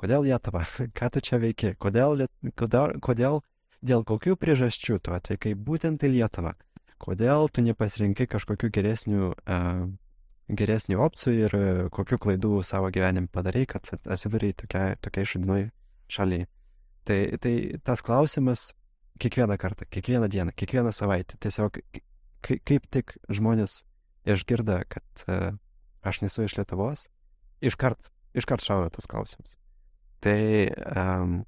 kodėl 0.00 0.28
Lietuva, 0.28 0.64
ką 0.98 1.10
tu 1.14 1.24
čia 1.24 1.40
veiki, 1.42 1.74
kodėl, 1.80 2.26
kodėl, 2.58 2.98
kodėl 3.04 3.42
dėl 3.82 4.04
kokių 4.06 4.36
priežasčių 4.38 5.00
tu 5.02 5.14
atvykai 5.16 5.56
būtent 5.58 6.04
į 6.06 6.14
Lietuvą, 6.16 6.54
kodėl 7.02 7.48
tu 7.50 7.64
nepasirinkai 7.66 8.28
kažkokių 8.30 8.70
geresnių, 8.76 9.32
uh, 9.34 9.86
geresnių 10.50 10.98
opcijų 11.02 11.46
ir 11.46 11.56
uh, 11.56 11.82
kokių 11.94 12.18
klaidų 12.22 12.62
savo 12.66 12.90
gyvenim 12.94 13.28
padarai, 13.32 13.64
kad 13.70 13.86
atsidūrai 14.02 14.52
tokiai 14.58 14.96
tokia 15.02 15.26
šudinoj 15.28 15.68
šaliai. 16.12 16.46
Tai, 17.08 17.18
tai 17.42 17.54
tas 17.82 18.02
klausimas 18.04 18.72
kiekvieną 19.22 19.56
kartą, 19.58 19.86
kiekvieną 19.90 20.28
dieną, 20.30 20.54
kiekvieną 20.56 20.92
savaitę, 20.94 21.38
tiesiog 21.42 21.78
kaip 22.42 22.86
tik 22.90 23.16
žmonės 23.30 23.82
išgirda, 24.26 24.82
kad 24.90 25.26
uh, 25.26 25.52
aš 26.02 26.22
nesu 26.24 26.46
iš 26.46 26.56
Lietuvos, 26.58 27.06
iškart, 27.62 28.10
iškart 28.38 28.64
šauna 28.64 28.90
tas 28.94 29.08
klausimas. 29.10 29.56
Tai, 30.22 30.70
um, 30.94 31.40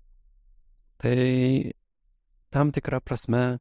tai 1.02 1.74
tam 2.54 2.70
tikrą 2.74 3.00
prasme, 3.02 3.58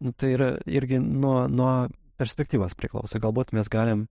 nu, 0.00 0.12
tai 0.12 0.32
yra 0.36 0.50
irgi 0.68 1.00
nuo, 1.00 1.46
nuo 1.48 1.88
perspektyvos 2.20 2.76
priklauso. 2.76 3.20
Galbūt 3.20 3.52
mes 3.56 3.68
galim 3.72 4.06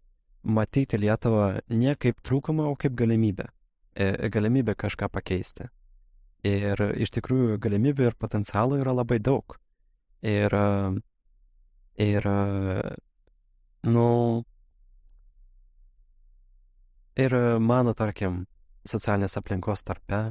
matyti 0.45 0.99
Lietuvą 1.01 1.59
ne 1.69 1.95
kaip 1.99 2.21
trūkumą, 2.25 2.69
o 2.71 2.75
kaip 2.79 2.95
galimybę. 2.97 3.49
E, 3.95 4.29
galimybę 4.29 4.75
kažką 4.75 5.09
pakeisti. 5.09 5.69
Ir 6.45 6.81
iš 7.01 7.09
tikrųjų 7.15 7.57
galimybių 7.61 8.09
ir 8.11 8.17
potencialų 8.21 8.81
yra 8.83 8.93
labai 8.93 9.17
daug. 9.23 9.55
Ir, 10.25 10.53
ir, 12.01 12.27
nu, 13.85 14.09
ir 17.17 17.37
mano, 17.61 17.93
tarkim, 17.97 18.43
socialinės 18.85 19.37
aplinkos 19.41 19.83
tarpe. 19.85 20.21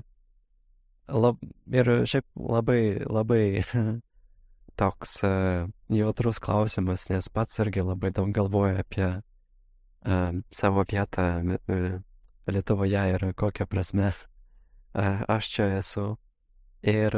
Lab, 1.11 1.43
ir 1.69 1.91
šiaip 2.09 2.27
labai, 2.39 2.81
labai 3.11 3.43
toks 4.81 5.19
uh, 5.27 5.67
jautrus 5.93 6.41
klausimas, 6.43 7.09
nes 7.11 7.29
pats 7.29 7.61
irgi 7.62 7.85
labai 7.85 8.11
daug 8.15 8.31
galvoju 8.35 8.79
apie 8.81 9.09
savo 10.53 10.85
vietą 10.91 11.27
uh, 11.43 12.01
Lietuvoje 12.47 13.03
ir 13.15 13.23
kokią 13.41 13.67
prasme 13.67 14.11
uh, 14.13 15.23
aš 15.29 15.49
čia 15.49 15.69
esu. 15.79 16.17
Ir 16.85 17.15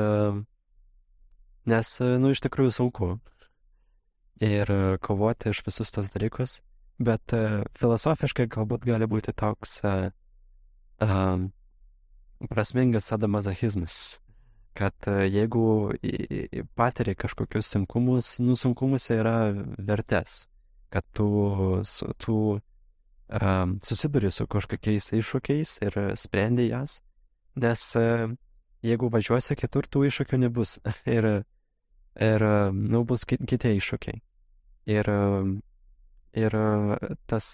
nes, 1.67 1.89
nu, 2.23 2.31
iš 2.31 2.45
tikrųjų 2.45 2.71
sunku. 2.77 3.09
Ir 4.39 4.71
kovoti 5.03 5.51
iš 5.51 5.65
visus 5.67 5.91
tos 5.91 6.13
dalykus, 6.15 6.61
bet 7.03 7.35
filosofiškai 7.81 8.47
galbūt 8.53 8.87
gali 8.87 9.09
būti 9.11 9.35
toks 9.35 9.81
um, 9.83 11.49
prasmingas 12.47 13.11
sadamazachizmas 13.11 14.21
kad 14.77 14.95
jeigu 15.31 15.93
patiri 16.75 17.15
kažkokius 17.15 17.71
sunkumus, 17.73 18.37
nu 18.45 18.57
sunkumus 18.57 19.09
yra 19.11 19.37
vertės, 19.79 20.47
kad 20.93 21.05
tu, 21.17 21.29
tu 22.21 22.37
um, 23.29 23.77
susiduri 23.85 24.31
su 24.33 24.47
kažkokiais 24.47 25.13
iššūkiais 25.17 25.77
ir 25.87 25.99
sprendi 26.19 26.69
jas, 26.71 27.01
nes 27.57 27.85
uh, 27.99 28.27
jeigu 28.87 29.11
važiuosi 29.13 29.57
kitur, 29.59 29.89
tų 29.89 30.07
iššūkių 30.11 30.41
nebus 30.45 30.79
ir, 31.17 31.31
ir 32.15 32.47
nu, 32.73 33.05
bus 33.05 33.27
kiti 33.29 33.59
iššūkiai. 33.77 34.23
Ir, 34.87 35.09
ir 36.39 36.55
tas 37.27 37.47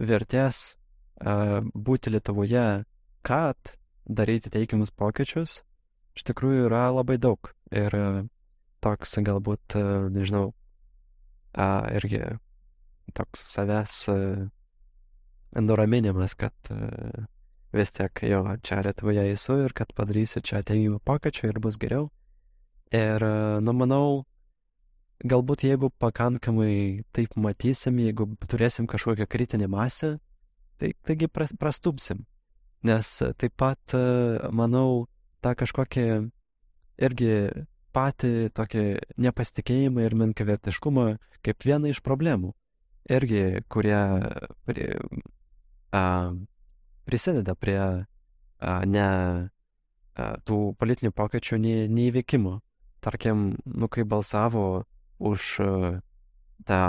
vertės 0.00 0.62
uh, 0.72 1.60
būti 1.74 2.12
Lietuvoje, 2.14 2.84
kad 3.22 3.74
daryti 4.08 4.50
teigiamus 4.50 4.90
pokyčius, 4.90 5.60
iš 6.16 6.24
tikrųjų 6.30 6.70
yra 6.70 6.88
labai 6.90 7.18
daug. 7.20 7.52
Ir 7.72 7.94
toks 8.82 9.14
galbūt, 9.24 9.76
nežinau, 10.12 10.50
irgi 11.54 12.24
toks 13.16 13.44
savęs 13.52 14.00
nuraminimas, 15.58 16.34
kad 16.38 16.54
vis 17.72 17.92
tiek 17.92 18.22
jo 18.28 18.42
čia 18.62 18.82
Lietuvoje 18.84 19.24
esu 19.32 19.56
ir 19.64 19.72
kad 19.76 19.92
padarysiu 19.96 20.42
čia 20.44 20.62
teigiamų 20.66 21.00
pokyčių 21.04 21.48
ir 21.48 21.60
bus 21.62 21.78
geriau. 21.80 22.10
Ir, 22.92 23.24
nu, 23.64 23.72
manau, 23.72 24.24
galbūt 25.24 25.64
jeigu 25.64 25.88
pakankamai 26.02 27.04
taip 27.16 27.36
matysim, 27.40 28.00
jeigu 28.04 28.28
turėsim 28.44 28.88
kažkokią 28.90 29.26
kritinę 29.30 29.68
masę, 29.72 30.18
tai 30.76 30.92
taigi 31.06 31.28
prastumsim. 31.32 32.26
Nes 32.84 33.14
taip 33.38 33.54
pat, 33.56 33.94
manau, 34.50 35.06
tą 35.40 35.54
kažkokį 35.56 36.06
irgi 37.02 37.34
patį 37.92 38.32
tokį 38.56 38.84
nepasitikėjimą 39.22 40.04
ir 40.06 40.16
menkavertiškumą 40.18 41.06
kaip 41.44 41.64
vieną 41.66 41.92
iš 41.92 42.02
problemų. 42.04 42.52
Irgi, 43.10 43.62
kurie 43.72 44.02
a, 45.92 46.32
prisideda 47.04 47.54
prie 47.54 47.78
a, 47.80 48.72
ne 48.88 49.06
a, 49.06 50.28
tų 50.46 50.60
politinių 50.80 51.12
pokyčių 51.16 51.58
neįveikimo. 51.92 52.58
Tarkim, 53.02 53.52
nu, 53.66 53.88
kai 53.92 54.04
balsavo 54.08 54.84
už 55.18 55.50
a, 55.60 55.70
tą 56.62 56.80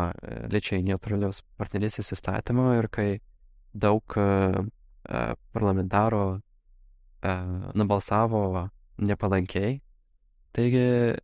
lyčiai 0.54 0.84
neutralios 0.86 1.42
partnerystės 1.58 2.14
įstatymą 2.16 2.78
ir 2.80 2.90
kai 2.94 3.10
daug 3.74 4.18
a, 4.18 4.64
a, 5.10 5.36
parlamentaro 5.54 6.40
nubalsavo 7.24 8.68
nepalankiai. 9.00 9.78
Taigi, 10.54 11.16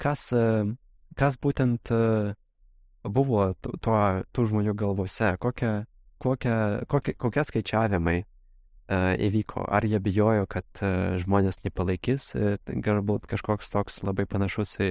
kas, 0.00 0.22
kas 1.14 1.36
būtent 1.36 1.92
buvo 3.04 3.42
tuo, 3.60 3.98
tų 4.32 4.46
žmonių 4.48 4.74
galvose, 4.78 5.34
kokie, 5.42 5.84
kokie, 6.18 6.54
kokie, 6.90 7.14
kokie 7.18 7.44
skaičiavimai 7.44 8.22
įvyko, 9.24 9.64
ar 9.64 9.84
jie 9.88 9.98
bijojo, 10.00 10.44
kad 10.50 10.66
žmonės 11.20 11.62
nepalaikys, 11.64 12.34
galbūt 12.68 13.26
kažkoks 13.30 13.72
toks 13.72 14.02
labai 14.04 14.26
panašus 14.28 14.76
į, 14.84 14.90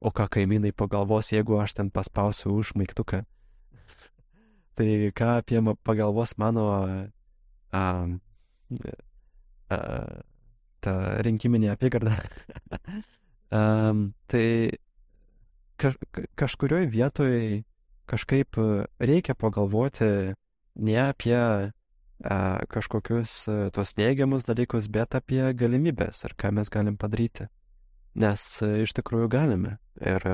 o 0.00 0.12
ką 0.12 0.28
kaimynai 0.36 0.72
pagalvos, 0.76 1.32
jeigu 1.32 1.56
aš 1.60 1.78
ten 1.78 1.90
paspausiu 1.90 2.52
už 2.60 2.74
maiktuką. 2.76 3.24
tai 4.76 4.90
ką 5.16 5.30
apie 5.40 5.60
pagalvos 5.84 6.36
mano 6.36 6.66
um, 7.72 8.20
tą 10.80 10.92
rinkiminę 11.24 11.72
apygardą. 11.72 12.12
um, 13.50 14.12
tai 14.30 14.76
kaž, 15.76 15.96
kažkurioj 16.36 16.88
vietoj 16.92 17.64
kažkaip 18.10 18.56
reikia 18.98 19.34
pagalvoti 19.34 20.34
ne 20.76 20.98
apie 21.02 21.38
a, 21.38 22.36
kažkokius 22.70 23.34
a, 23.48 23.58
tos 23.74 23.96
neigiamus 23.98 24.46
dalykus, 24.48 24.90
bet 24.92 25.16
apie 25.18 25.42
galimybės 25.56 26.24
ir 26.28 26.36
ką 26.38 26.52
mes 26.58 26.70
galim 26.72 26.98
padaryti. 27.00 27.48
Nes 28.14 28.46
a, 28.62 28.70
iš 28.84 28.94
tikrųjų 28.98 29.30
galime. 29.32 29.78
Ir, 30.00 30.24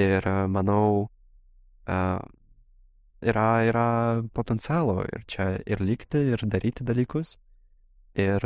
ir 0.00 0.30
manau, 0.50 1.10
a, 1.86 2.00
yra, 3.24 3.48
yra 3.68 3.88
potencialo 4.36 5.02
ir 5.08 5.24
čia 5.28 5.54
ir 5.66 5.80
likti, 5.80 6.22
ir 6.34 6.44
daryti 6.44 6.84
dalykus 6.84 7.38
ir 8.14 8.44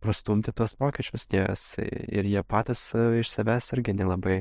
prastumti 0.00 0.52
tuos 0.56 0.74
pokyčius, 0.80 1.28
nes 1.32 1.64
ir 1.84 2.26
jie 2.26 2.42
patys 2.42 2.90
iš 2.96 3.32
savęs 3.36 3.72
irgi 3.76 3.96
nelabai 4.00 4.40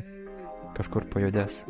kažkur 0.78 1.10
pajudės. 1.12 1.66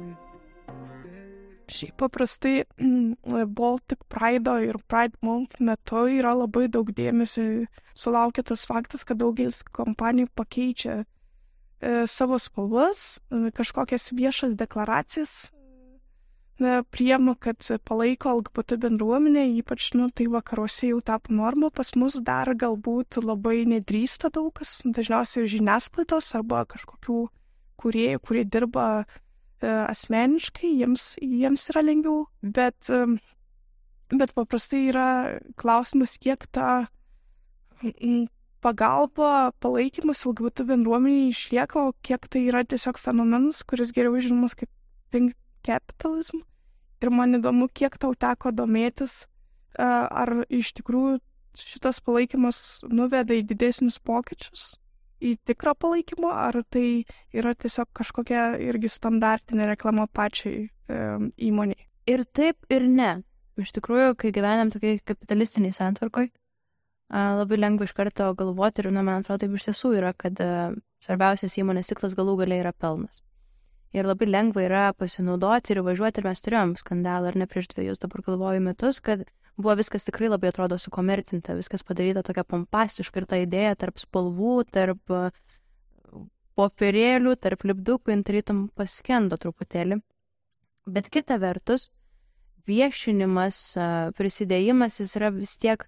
Šiaip 1.69 1.99
paprastai 2.01 2.63
Baltic 3.59 4.03
Pride 4.09 4.55
ir 4.65 4.79
Pride 4.87 5.19
Month 5.25 5.59
metu 5.59 6.07
yra 6.09 6.33
labai 6.37 6.67
daug 6.71 6.89
dėmesio 6.95 7.67
sulaukia 7.97 8.43
tas 8.43 8.65
faktas, 8.69 9.05
kad 9.05 9.21
daugelis 9.21 9.61
kompanijų 9.75 10.31
pakeičia 10.35 10.97
e, 11.03 11.05
savo 12.09 12.39
spalvas, 12.41 13.19
e, 13.29 13.49
kažkokias 13.55 14.11
viešas 14.17 14.57
deklaracijas 14.59 15.39
priemu, 16.91 17.35
kad 17.39 17.63
palaiko 17.83 18.33
LGBT 18.35 18.75
bendruomenę, 18.77 19.45
ypač, 19.59 19.93
nu, 19.95 20.09
tai 20.11 20.27
vakaruose 20.27 20.89
jau 20.89 20.99
tapo 21.01 21.33
norma, 21.33 21.69
pas 21.71 21.93
mus 21.95 22.19
dar 22.19 22.51
galbūt 22.51 23.19
labai 23.23 23.63
nedrįsta 23.63 24.29
daug 24.33 24.51
kas, 24.59 24.81
dažniausiai 24.83 25.47
žiniasklaidos 25.47 26.33
arba 26.35 26.65
kažkokių 26.67 27.21
kuriejų, 27.79 28.19
kurie 28.19 28.43
dirba 28.43 28.87
e, 29.05 29.05
asmeniškai, 29.65 30.71
jiems, 30.81 31.13
jiems 31.21 31.69
yra 31.73 31.83
lengviau, 31.83 32.25
bet, 32.41 32.89
e, 32.89 33.05
bet 34.13 34.33
paprastai 34.37 34.85
yra 34.91 35.07
klausimas, 35.59 36.17
kiek 36.21 36.45
ta 36.55 36.87
pagalba, 38.63 39.51
palaikymas 39.63 40.25
LGBT 40.27 40.65
bendruomeniai 40.67 41.31
išlieka, 41.31 41.87
o 41.89 41.93
kiek 42.03 42.27
tai 42.31 42.45
yra 42.49 42.63
tiesiog 42.67 42.99
fenomenas, 42.99 43.63
kuris 43.63 43.93
geriau 43.95 44.19
žinomas 44.19 44.55
kaip 44.59 44.71
pink 45.11 45.35
capitalism. 45.63 46.43
Ir 46.99 47.11
man 47.15 47.37
įdomu, 47.37 47.69
kiek 47.71 47.95
tau 47.99 48.11
teko 48.11 48.51
domėtis, 48.51 49.23
ar 49.79 50.43
iš 50.51 50.73
tikrųjų 50.79 51.19
šitas 51.59 52.01
palaikymas 52.03 52.83
nuveda 52.91 53.35
į 53.35 53.45
didesnius 53.47 53.99
pokyčius, 54.03 54.73
į 55.21 55.35
tikrą 55.49 55.75
palaikymą, 55.79 56.31
ar 56.31 56.61
tai 56.71 57.03
yra 57.35 57.53
tiesiog 57.55 57.91
kažkokia 57.99 58.51
irgi 58.63 58.91
standartinė 58.91 59.69
reklama 59.73 60.07
pačiai 60.07 60.65
e, 60.65 60.99
įmoniai. 61.49 61.87
Ir 62.09 62.25
taip, 62.25 62.57
ir 62.71 62.87
ne. 62.89 63.19
Iš 63.59 63.73
tikrųjų, 63.75 64.13
kai 64.19 64.31
gyvenam 64.33 64.71
tokiai 64.71 65.01
kapitalistiniai 65.03 65.75
santvarkoj, 65.75 66.29
labai 67.11 67.57
lengva 67.59 67.89
iš 67.89 67.95
karto 67.97 68.29
galvoti 68.39 68.85
ir, 68.85 68.93
nu, 68.95 69.03
man 69.03 69.19
atrodo, 69.19 69.43
taip 69.43 69.57
iš 69.57 69.67
tiesų 69.67 69.95
yra, 69.99 70.13
kad 70.15 70.39
svarbiausias 71.03 71.57
įmonės 71.59 71.91
tiklas 71.91 72.15
galų 72.15 72.37
galiai 72.43 72.63
yra 72.63 72.71
pelnas 72.71 73.19
ir 73.93 74.05
labai 74.05 74.29
lengva 74.29 74.63
yra 74.65 74.83
pasinaudoti 74.97 75.73
ir 75.73 75.81
važiuoti 75.85 76.21
ir 76.21 76.29
mes 76.29 76.43
turėjom 76.45 76.75
skandalą 76.81 77.31
ar 77.31 77.37
ne 77.41 77.47
prieš 77.49 77.71
dviejus 77.73 78.01
dabar 78.03 78.23
galvoju 78.27 78.61
metus, 78.65 79.01
kad 79.01 79.25
buvo 79.59 79.75
viskas 79.79 80.07
tikrai 80.07 80.29
labai 80.31 80.53
atrodo 80.53 80.77
sukomercinta, 80.79 81.57
viskas 81.59 81.83
padaryta 81.83 82.23
tokia 82.25 82.45
pompastiška 82.47 83.21
ir 83.21 83.27
ta 83.29 83.39
idėja 83.43 83.75
tarp 83.79 83.99
spalvų, 83.99 84.55
tarp 84.71 85.13
uh, 85.13 85.29
popierėlių, 86.59 87.35
tarp 87.43 87.65
lipdukų, 87.67 88.15
intarytum 88.15 88.67
paskendo 88.79 89.39
truputėlį. 89.39 89.99
Bet 90.89 91.11
kita 91.11 91.37
vertus, 91.43 91.89
viešinimas, 92.69 93.61
uh, 93.77 94.11
prisidėjimas, 94.17 94.99
jis 95.03 95.15
yra 95.19 95.33
vis 95.35 95.57
tiek 95.59 95.85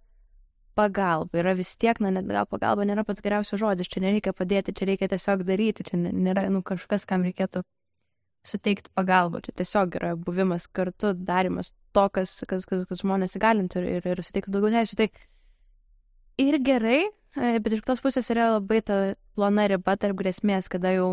pagalba. 0.75 1.39
Yra 1.39 1.55
vis 1.55 1.75
tiek, 1.79 1.99
na, 2.03 2.11
net 2.15 2.27
gal 2.27 2.47
pagalba 2.49 2.87
nėra 2.87 3.05
pats 3.07 3.23
geriausias 3.23 3.59
žodis, 3.61 3.89
čia 3.91 4.03
nereikia 4.03 4.35
padėti, 4.35 4.75
čia 4.75 4.87
reikia 4.91 5.11
tiesiog 5.11 5.45
daryti, 5.47 5.87
čia 5.87 5.99
nėra, 5.99 6.47
nu, 6.51 6.63
kažkas, 6.65 7.07
kam 7.07 7.23
reikėtų 7.27 7.63
suteikti 8.47 8.89
pagalbą, 8.97 9.41
čia 9.45 9.53
tiesiog 9.61 9.97
yra 9.99 10.11
buvimas 10.17 10.67
kartu, 10.67 11.13
darimas 11.13 11.73
to, 11.93 12.07
kas, 12.13 12.39
kas, 12.49 12.65
kas, 12.69 12.85
kas 12.89 13.03
žmonės 13.03 13.37
įgalintų 13.37 13.83
ir, 13.85 14.07
ir 14.13 14.21
suteiktų 14.25 14.53
daugiau 14.55 14.73
teisų. 14.79 14.97
Tai 14.97 15.09
ir 16.41 16.57
gerai, 16.65 17.01
e, 17.37 17.51
bet 17.61 17.75
iš 17.75 17.83
kitos 17.83 18.01
pusės 18.03 18.31
yra 18.33 18.53
labai 18.55 18.81
ta 18.85 19.01
plona 19.37 19.67
riba 19.69 19.95
tarp 19.99 20.17
grėsmės, 20.21 20.71
kada 20.71 20.95
jau 20.95 21.11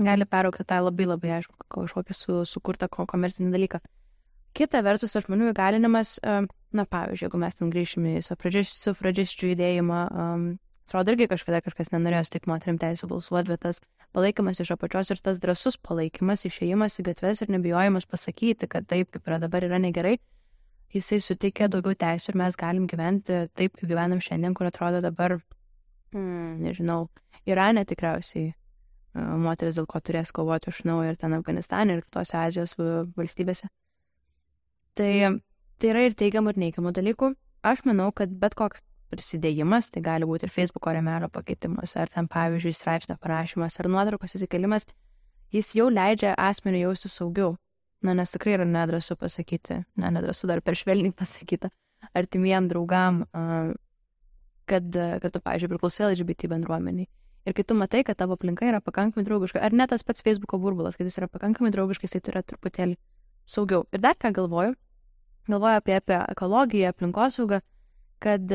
gali 0.00 0.26
peraukti 0.26 0.66
tą 0.66 0.80
labai 0.82 1.06
labai 1.08 1.36
aišku 1.38 1.54
kažkokį 1.70 2.16
su, 2.16 2.42
sukurtą 2.48 2.88
komercinį 2.90 3.52
dalyką. 3.54 3.82
Kita 4.56 4.82
vertus, 4.82 5.14
tas 5.14 5.28
žmonių 5.28 5.52
įgalinimas, 5.52 6.16
na 6.74 6.84
pavyzdžiui, 6.90 7.28
jeigu 7.28 7.38
mes 7.38 7.58
ten 7.58 7.70
grįšime 7.70 8.16
į 8.18 8.24
sufražisčių 8.26 9.52
judėjimą, 9.52 10.00
um, 10.10 10.46
atrodo 10.88 11.14
irgi 11.14 11.28
kažkada 11.30 11.60
kažkas 11.62 11.92
nenorėjo 11.94 12.26
sutikti 12.26 12.50
moterim 12.50 12.78
teisų 12.82 13.06
balsuoti, 13.12 13.52
bet 13.52 13.62
tas 13.62 13.78
palaikymas 14.16 14.60
iš 14.62 14.72
apačios 14.74 15.12
ir 15.14 15.22
tas 15.22 15.38
drasus 15.42 15.78
palaikymas, 15.78 16.44
išėjimas 16.48 16.98
į 17.00 17.06
gatves 17.10 17.42
ir 17.44 17.52
nebijojimas 17.54 18.06
pasakyti, 18.10 18.68
kad 18.70 18.88
taip, 18.90 19.10
kaip 19.14 19.28
yra 19.28 19.40
dabar, 19.42 19.66
yra 19.66 19.80
negerai, 19.82 20.16
jisai 20.94 21.20
suteikia 21.22 21.70
daugiau 21.70 21.94
teisų 21.98 22.32
ir 22.32 22.40
mes 22.42 22.58
galim 22.58 22.86
gyventi 22.90 23.44
taip, 23.54 23.76
kaip 23.76 23.86
gyvenam 23.86 24.22
šiandien, 24.22 24.54
kur 24.58 24.70
atrodo 24.70 25.02
dabar, 25.04 25.38
hmm, 26.14 26.56
nežinau, 26.64 27.04
Irane 27.48 27.86
tikriausiai 27.88 28.50
moteris 29.14 29.78
dėl 29.78 29.86
ko 29.90 30.00
turės 30.00 30.30
kovoti 30.34 30.70
iš 30.70 30.82
naujo 30.86 31.10
ir 31.10 31.16
ten 31.18 31.34
Afganistane 31.34 31.96
ir 31.96 32.02
kitose 32.04 32.36
Azijos 32.38 32.76
valstybėse. 32.78 33.70
Tai, 34.98 35.12
tai 35.80 35.90
yra 35.90 36.04
ir 36.06 36.14
teigiamų, 36.18 36.54
ir 36.54 36.62
neigiamų 36.64 36.92
dalykų. 36.94 37.32
Aš 37.66 37.84
manau, 37.88 38.10
kad 38.12 38.30
bet 38.40 38.54
koks 38.58 38.82
prisidėjimas, 39.10 39.90
tai 39.94 40.02
gali 40.04 40.28
būti 40.28 40.46
ir 40.46 40.54
Facebook'o 40.54 40.94
remelio 40.94 41.28
pakeitimas, 41.32 41.96
ar 42.00 42.12
ten 42.12 42.28
pavyzdžiui 42.30 42.74
straipsnio 42.76 43.18
parašymas, 43.20 43.78
ar 43.80 43.90
nuotraukos 43.92 44.36
įsikelimas, 44.38 44.86
jis 45.54 45.74
jau 45.76 45.90
leidžia 45.90 46.34
asmeniui 46.38 46.86
jausti 46.86 47.10
saugiau. 47.12 47.56
Na, 48.00 48.14
nes 48.16 48.32
tikrai 48.32 48.54
yra 48.56 48.64
nedrasu 48.64 49.12
pasakyti, 49.20 49.82
na, 50.00 50.10
nedrasu 50.14 50.48
dar 50.48 50.62
per 50.64 50.78
švelniai 50.78 51.12
pasakyti, 51.22 51.68
artimiem 52.16 52.70
draugam, 52.70 53.24
kad, 54.70 54.86
kad 54.94 55.32
tu, 55.34 55.42
pavyzdžiui, 55.42 55.74
priklausai 55.74 56.12
LGBT 56.14 56.48
bendruomeniai 56.54 57.10
Ir 57.48 57.54
kai 57.56 57.64
tu 57.64 57.74
matai, 57.74 58.02
kad 58.04 58.18
tavo 58.20 58.36
aplinka 58.36 58.66
yra 58.68 58.82
pakankamai 58.84 59.24
draugiška, 59.24 59.60
ar 59.64 59.72
net 59.72 59.90
tas 59.94 60.04
pats 60.04 60.24
Facebook'o 60.24 60.58
burbulas, 60.60 60.96
kad 60.98 61.08
jis 61.08 61.16
yra 61.22 61.28
pakankamai 61.32 61.72
draugiškas, 61.72 62.12
tai 62.12 62.20
turi 62.26 62.42
truputėlį 62.44 62.98
saugiau. 63.48 63.86
Ir 63.96 64.02
dar 64.04 64.18
ką 64.20 64.32
galvoju, 64.36 64.74
galvoju 65.48 65.80
apie, 65.80 65.94
apie 65.96 66.18
ekologiją, 66.34 66.92
aplinkosaugą, 66.92 67.62
kad 68.20 68.52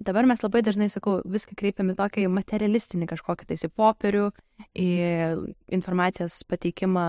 dabar 0.00 0.26
mes 0.28 0.42
labai 0.42 0.62
dažnai, 0.66 0.88
sakau, 0.92 1.20
viską 1.28 1.56
kreipiam 1.58 1.92
į 1.92 1.96
tokį 1.98 2.26
materialistinį 2.32 3.08
kažkokį 3.10 3.48
tais 3.50 3.66
į 3.66 3.70
popierių, 3.76 4.28
į 4.74 4.90
informacijos 5.76 6.40
pateikimą 6.50 7.06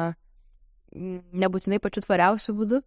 nebūtinai 0.92 1.80
pačiu 1.84 2.04
tvariausiu 2.06 2.56
būdu. 2.58 2.82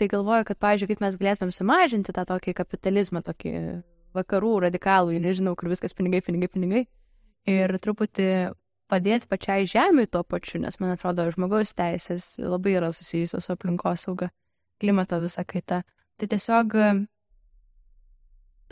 Tai 0.00 0.08
galvoju, 0.08 0.46
kad, 0.48 0.58
pavyzdžiui, 0.60 0.88
kaip 0.92 1.02
mes 1.04 1.16
galėtumėm 1.20 1.52
sumažinti 1.54 2.14
tą 2.16 2.24
tokį 2.28 2.54
kapitalizmą, 2.56 3.22
tokį 3.24 3.52
vakarų 4.16 4.52
radikalų, 4.66 5.16
nežinau, 5.22 5.54
kur 5.56 5.70
viskas 5.72 5.94
pinigai, 5.96 6.22
pinigai, 6.24 6.48
pinigai 6.52 6.82
ir 7.48 7.76
truputį 7.82 8.28
padėti 8.92 9.28
pačiai 9.30 9.66
žemė 9.68 10.06
tuo 10.12 10.22
pačiu, 10.24 10.60
nes 10.62 10.76
man 10.80 10.94
atrodo, 10.94 11.24
žmogaus 11.32 11.72
teisės 11.76 12.34
labai 12.40 12.76
yra 12.76 12.92
susijusios 12.92 13.48
su 13.48 13.54
aplinkosauga, 13.54 14.28
klimato 14.82 15.20
visa 15.22 15.44
kaita. 15.48 15.82
Tai 16.20 16.28
tiesiog 16.28 16.76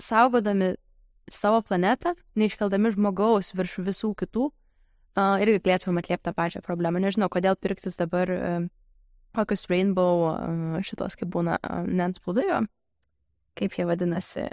saugodami 0.03 0.75
savo 1.31 1.63
planetą, 1.63 2.15
neiškeldami 2.41 2.93
žmogaus 2.97 3.53
virš 3.55 3.79
visų 3.87 4.13
kitų, 4.19 4.51
uh, 4.51 5.39
irgi 5.43 5.63
galėtumėm 5.63 6.03
atliepti 6.03 6.27
tą 6.29 6.35
pačią 6.37 6.65
problemą. 6.67 7.03
Nežinau, 7.03 7.31
kodėl 7.33 7.59
pirktis 7.61 7.99
dabar 8.01 8.33
uh, 8.35 8.69
kokius 9.37 9.69
rainbow 9.71 10.27
uh, 10.31 10.79
šitos, 10.87 11.19
kaip 11.21 11.31
būna, 11.37 11.61
uh, 11.63 11.85
nenspaudojo, 11.87 12.65
kaip 13.61 13.79
jie 13.79 13.87
vadinasi, 13.87 14.49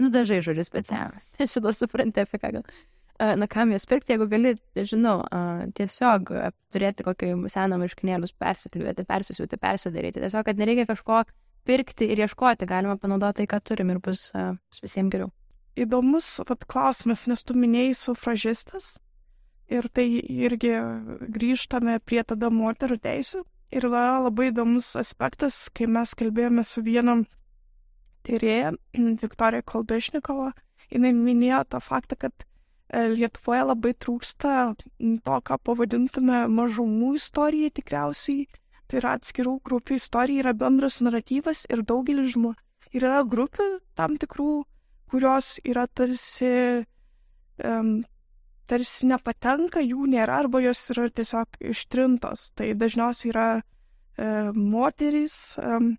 Nu, 0.00 0.08
dažai 0.08 0.40
žodžiu 0.40 0.64
specialus. 0.64 1.28
Šitą 1.52 1.74
suprantate, 1.76 2.24
apie 2.24 2.40
ką 2.40 2.54
gal. 2.56 2.64
Na, 3.36 3.44
kam 3.52 3.72
jas 3.74 3.84
pirkti, 3.84 4.14
jeigu 4.14 4.24
gali, 4.30 4.54
žinau, 4.88 5.18
tiesiog 5.76 6.30
turėti 6.72 7.04
kokį 7.04 7.34
seną 7.52 7.76
marškinėlius 7.82 8.32
persikliuoti, 8.40 9.04
persisiūti, 9.04 9.58
persidaryti. 9.60 10.22
Tiesiog, 10.22 10.46
kad 10.46 10.60
nereikia 10.60 10.86
kažko 10.88 11.18
pirkti 11.70 12.10
ir 12.10 12.24
ieškoti, 12.26 12.66
galima 12.66 12.98
panaudoti 12.98 13.44
tai, 13.44 13.50
ką 13.54 13.62
turim 13.70 13.94
ir 13.94 14.02
bus 14.02 14.26
visiems 14.82 15.14
geriau. 15.14 15.30
Įdomus 15.78 16.40
vat, 16.48 16.66
klausimas, 16.68 17.28
nes 17.30 17.46
tu 17.46 17.54
minėjai 17.54 17.94
sufražistas 17.94 18.96
ir 19.70 19.86
tai 19.94 20.06
irgi 20.18 20.74
grįžtame 21.36 21.98
prie 22.02 22.24
tada 22.26 22.50
moterų 22.50 22.98
teisų. 23.06 23.44
Ir 23.70 23.86
yra 23.86 24.18
labai 24.24 24.48
įdomus 24.50 24.96
aspektas, 24.98 25.68
kai 25.70 25.86
mes 25.86 26.10
kalbėjome 26.18 26.64
su 26.66 26.82
vienam 26.82 27.22
tyrėja 28.26 28.72
Viktorija 29.22 29.62
Kolbešnikova, 29.62 30.50
jinai 30.90 31.12
minėjo 31.14 31.62
tą 31.70 31.80
faktą, 31.84 32.18
kad 32.26 32.34
e, 32.42 33.04
Lietuvoje 33.14 33.62
labai 33.68 33.92
trūksta 33.94 34.56
to, 34.74 35.36
ką 35.46 35.60
pavadintume 35.62 36.42
mažumų 36.50 37.14
istorija 37.20 37.70
tikriausiai. 37.78 38.48
Tai 38.90 38.98
yra 38.98 39.14
atskirų 39.18 39.60
grupių 39.66 39.96
istorija, 40.00 40.42
yra 40.44 40.52
bendras 40.58 40.98
naratyvas 41.04 41.62
ir 41.70 41.84
daugelis 41.86 42.32
žmonių. 42.34 42.58
Ir 42.90 43.04
yra 43.06 43.20
grupių 43.22 43.66
tam 43.94 44.16
tikrų, 44.18 44.64
kurios 45.12 45.52
yra 45.62 45.84
tarsi, 45.86 46.82
um, 47.62 48.00
tarsi 48.66 49.06
nepatenka, 49.06 49.78
jų 49.84 50.08
nėra 50.10 50.40
arba 50.42 50.58
jos 50.64 50.82
yra 50.90 51.06
tiesiog 51.06 51.60
ištrintos. 51.70 52.48
Tai 52.58 52.72
dažniausiai 52.82 53.30
yra 53.30 53.48
um, 53.60 54.58
moterys, 54.74 55.36
um, 55.62 55.92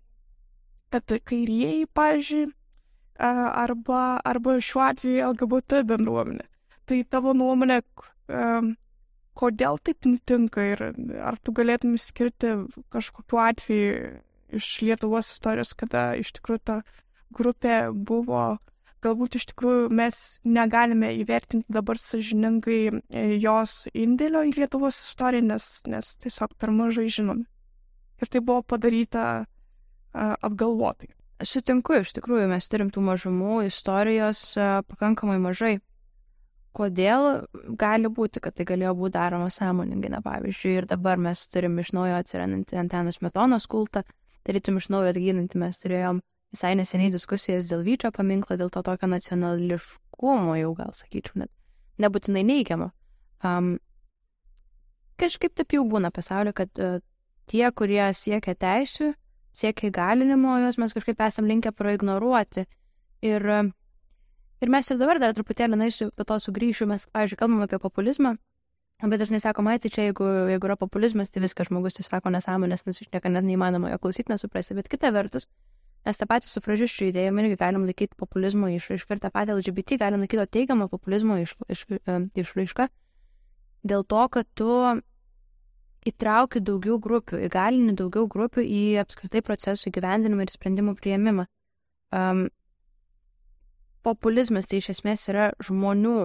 bet 0.92 1.16
kairieji, 1.24 1.88
pavyzdžiui, 1.96 2.50
arba, 3.22 4.20
arba 4.24 4.58
šiuo 4.60 4.84
atveju 4.90 5.32
LGBT 5.32 5.82
bendruomenė. 5.88 6.44
Tai 6.84 6.98
tavo 7.08 7.32
nuomonė, 7.32 7.80
kodėl 9.38 9.78
taip 9.82 10.06
nutinka 10.08 10.64
ir 10.74 10.82
ar 11.20 11.38
tu 11.42 11.54
galėtum 11.56 11.96
skirti 12.00 12.54
kažkokiu 12.92 13.40
atveju 13.42 13.94
iš 14.52 14.68
Lietuvos 14.84 15.30
istorijos, 15.32 15.72
kada 15.78 16.12
iš 16.20 16.34
tikrųjų 16.36 16.62
ta 16.68 16.76
grupė 17.32 17.76
buvo, 17.92 18.58
galbūt 19.02 19.38
iš 19.38 19.48
tikrųjų 19.52 19.88
mes 19.96 20.18
negalime 20.44 21.14
įvertinti 21.22 21.72
dabar 21.72 21.98
sažiningai 21.98 22.82
e, 22.92 23.24
jos 23.40 23.86
indėlio 23.96 24.44
į 24.50 24.52
Lietuvos 24.60 25.00
istoriją, 25.06 25.48
nes, 25.54 25.70
nes 25.88 26.12
tiesiog 26.22 26.52
per 26.60 26.74
mažai 26.76 27.08
žinome. 27.08 27.48
Ir 28.22 28.30
tai 28.30 28.44
buvo 28.44 28.62
padaryta 28.62 29.46
apgalvotai. 30.12 31.08
Aš 31.42 31.56
sutinku, 31.56 31.96
iš 31.98 32.12
tikrųjų 32.14 32.46
mes 32.52 32.68
turim 32.70 32.92
tų 32.92 33.02
mažumų 33.02 33.64
istorijos 33.66 34.52
pakankamai 34.86 35.40
mažai. 35.42 35.78
Kodėl 36.72 37.44
gali 37.76 38.08
būti, 38.08 38.40
kad 38.40 38.56
tai 38.56 38.64
galėjo 38.68 38.94
būti 38.96 39.12
daroma 39.18 39.50
sąmoningai, 39.52 40.08
na 40.14 40.22
pavyzdžiui, 40.24 40.76
ir 40.80 40.86
dabar 40.88 41.20
mes 41.20 41.44
turim 41.52 41.76
iš 41.82 41.92
naujo 41.92 42.16
atsirandantį 42.16 42.78
Antenos 42.80 43.20
metonos 43.20 43.68
kultą, 43.68 44.06
tarytum 44.48 44.80
iš 44.80 44.88
naujo 44.94 45.12
atgyninti 45.12 45.60
mes 45.60 45.82
turėjom 45.82 46.22
visai 46.52 46.72
neseniai 46.80 47.12
diskusijas 47.12 47.68
dėl 47.68 47.84
Vyčio 47.84 48.12
paminklo, 48.16 48.56
dėl 48.56 48.72
to 48.72 48.80
tokio 48.84 49.08
nacionališkumo, 49.12 50.56
jau 50.60 50.72
gal 50.78 50.96
sakyčiau, 50.96 51.44
net 51.44 51.52
nebūtinai 52.00 52.44
neigiamo. 52.48 52.88
Um, 53.44 53.74
kažkaip 55.20 55.52
taip 55.58 55.76
jau 55.76 55.84
būna 55.88 56.12
pasaulyje, 56.14 56.56
kad 56.56 56.80
uh, 56.80 57.00
tie, 57.52 57.64
kurie 57.76 58.04
siekia 58.16 58.56
teisų, 58.56 59.12
siekia 59.52 59.90
įgalinimo, 59.90 60.56
juos 60.64 60.80
mes 60.80 60.96
kažkaip 60.96 61.20
esam 61.28 61.48
linkę 61.50 61.72
praignoruoti. 61.76 62.64
Ir, 63.22 63.44
ir 64.62 64.72
mes 64.72 64.90
ir 64.90 65.00
dabar 65.00 65.20
dar 65.22 65.34
truputėlį, 65.36 65.78
na, 65.78 65.90
po 66.16 66.26
to 66.28 66.38
sugrįšiu, 66.46 66.88
mes, 66.90 67.06
pavyzdžiui, 67.12 67.38
kalbam 67.40 67.64
apie 67.66 67.80
populizmą, 67.82 68.36
bet 69.02 69.20
dažnai 69.22 69.42
sakoma, 69.42 69.74
tai 69.82 69.90
čia 69.90 70.08
jeigu, 70.08 70.26
jeigu 70.52 70.70
yra 70.70 70.78
populizmas, 70.78 71.32
tai 71.34 71.42
viskas 71.42 71.70
žmogus 71.70 71.98
tiesiog 71.98 72.18
sako 72.18 72.32
nesąmonės, 72.36 72.86
nes 72.86 73.02
iš 73.02 73.10
nieko 73.10 73.32
net 73.34 73.46
neįmanoma 73.48 73.90
jo 73.92 74.00
klausyti, 74.02 74.30
nesuprasti, 74.30 74.78
bet 74.78 74.90
kita 74.92 75.10
vertus, 75.14 75.48
mes 76.06 76.18
tą 76.18 76.28
patį 76.30 76.50
sufražiščių 76.50 77.10
idėjom 77.10 77.42
irgi 77.42 77.58
galim 77.60 77.86
laikyti 77.86 78.18
populizmo 78.18 78.70
išraišką 78.70 79.16
ir 79.16 79.22
tą 79.22 79.30
patį 79.34 79.56
LGBT 79.58 79.98
galim 80.02 80.22
laikyti 80.22 80.48
teigiamą 80.58 80.88
populizmo 80.90 81.38
išraišką 81.42 82.88
dėl 83.82 84.04
to, 84.06 84.22
kad 84.30 84.48
tu 84.58 84.70
įtrauki 86.06 86.62
daugiau 86.62 86.98
grupių, 87.02 87.44
įgalini 87.46 87.94
daugiau 87.98 88.26
grupių 88.30 88.64
į 88.66 88.82
apskritai 89.02 89.42
procesų 89.46 89.90
įgyvendinimą 89.90 90.46
ir 90.46 90.54
sprendimų 90.54 90.96
prieimimą. 90.98 91.46
Um, 92.12 92.48
populizmas 94.06 94.68
tai 94.68 94.80
iš 94.82 94.92
esmės 94.96 95.24
yra 95.30 95.50
žmonių, 95.62 96.16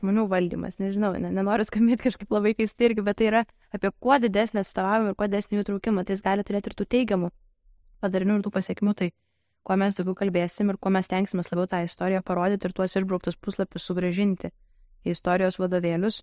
žmonių 0.00 0.26
valdymas, 0.30 0.78
nežinau, 0.82 1.12
ne, 1.20 1.30
nenoriu 1.34 1.66
skambėti 1.66 2.08
kažkaip 2.08 2.32
labai 2.32 2.54
keistai 2.58 2.90
irgi, 2.90 3.04
bet 3.06 3.20
tai 3.20 3.30
yra 3.30 3.44
apie 3.74 3.90
kuo 4.00 4.18
didesnį 4.22 4.62
atstovavimą 4.62 5.12
ir 5.12 5.18
kuo 5.18 5.28
didesnį 5.30 5.60
jų 5.60 5.66
traukimą, 5.70 6.04
tai 6.06 6.16
jis 6.16 6.24
gali 6.24 6.46
turėti 6.46 6.72
ir 6.72 6.78
tų 6.78 6.88
teigiamų 6.96 7.32
padarinių 8.04 8.38
ir 8.38 8.46
tų 8.46 8.52
pasiekmių, 8.54 8.94
tai 8.98 9.10
kuo 9.66 9.76
mes 9.80 9.98
daugiau 9.98 10.14
kalbėsim 10.18 10.70
ir 10.70 10.78
kuo 10.78 10.92
mes 10.94 11.10
tenksimės 11.10 11.50
labiau 11.50 11.70
tą 11.70 11.82
istoriją 11.86 12.22
parodyti 12.26 12.68
ir 12.68 12.74
tuos 12.76 12.94
išbrauktus 12.94 13.38
puslapius 13.42 13.86
sugražinti 13.88 14.52
į 15.06 15.14
istorijos 15.16 15.58
vadovėlius 15.58 16.22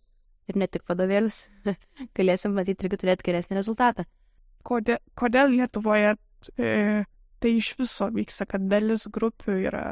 ir 0.51 0.59
ne 0.59 0.67
tik 0.67 0.85
vadovėlius, 0.89 1.47
galėsim 2.17 2.55
matyti 2.55 2.87
irgi 2.87 3.01
turėti 3.03 3.27
geresnį 3.29 3.59
rezultatą. 3.59 4.05
Kodėl, 4.63 4.99
kodėl 5.19 5.51
Lietuvoje 5.51 6.13
e, 6.55 7.03
tai 7.43 7.57
iš 7.59 7.73
viso 7.79 8.07
vyksta, 8.15 8.47
kad 8.49 8.69
dalis 8.71 9.09
grupių 9.11 9.57
yra 9.67 9.83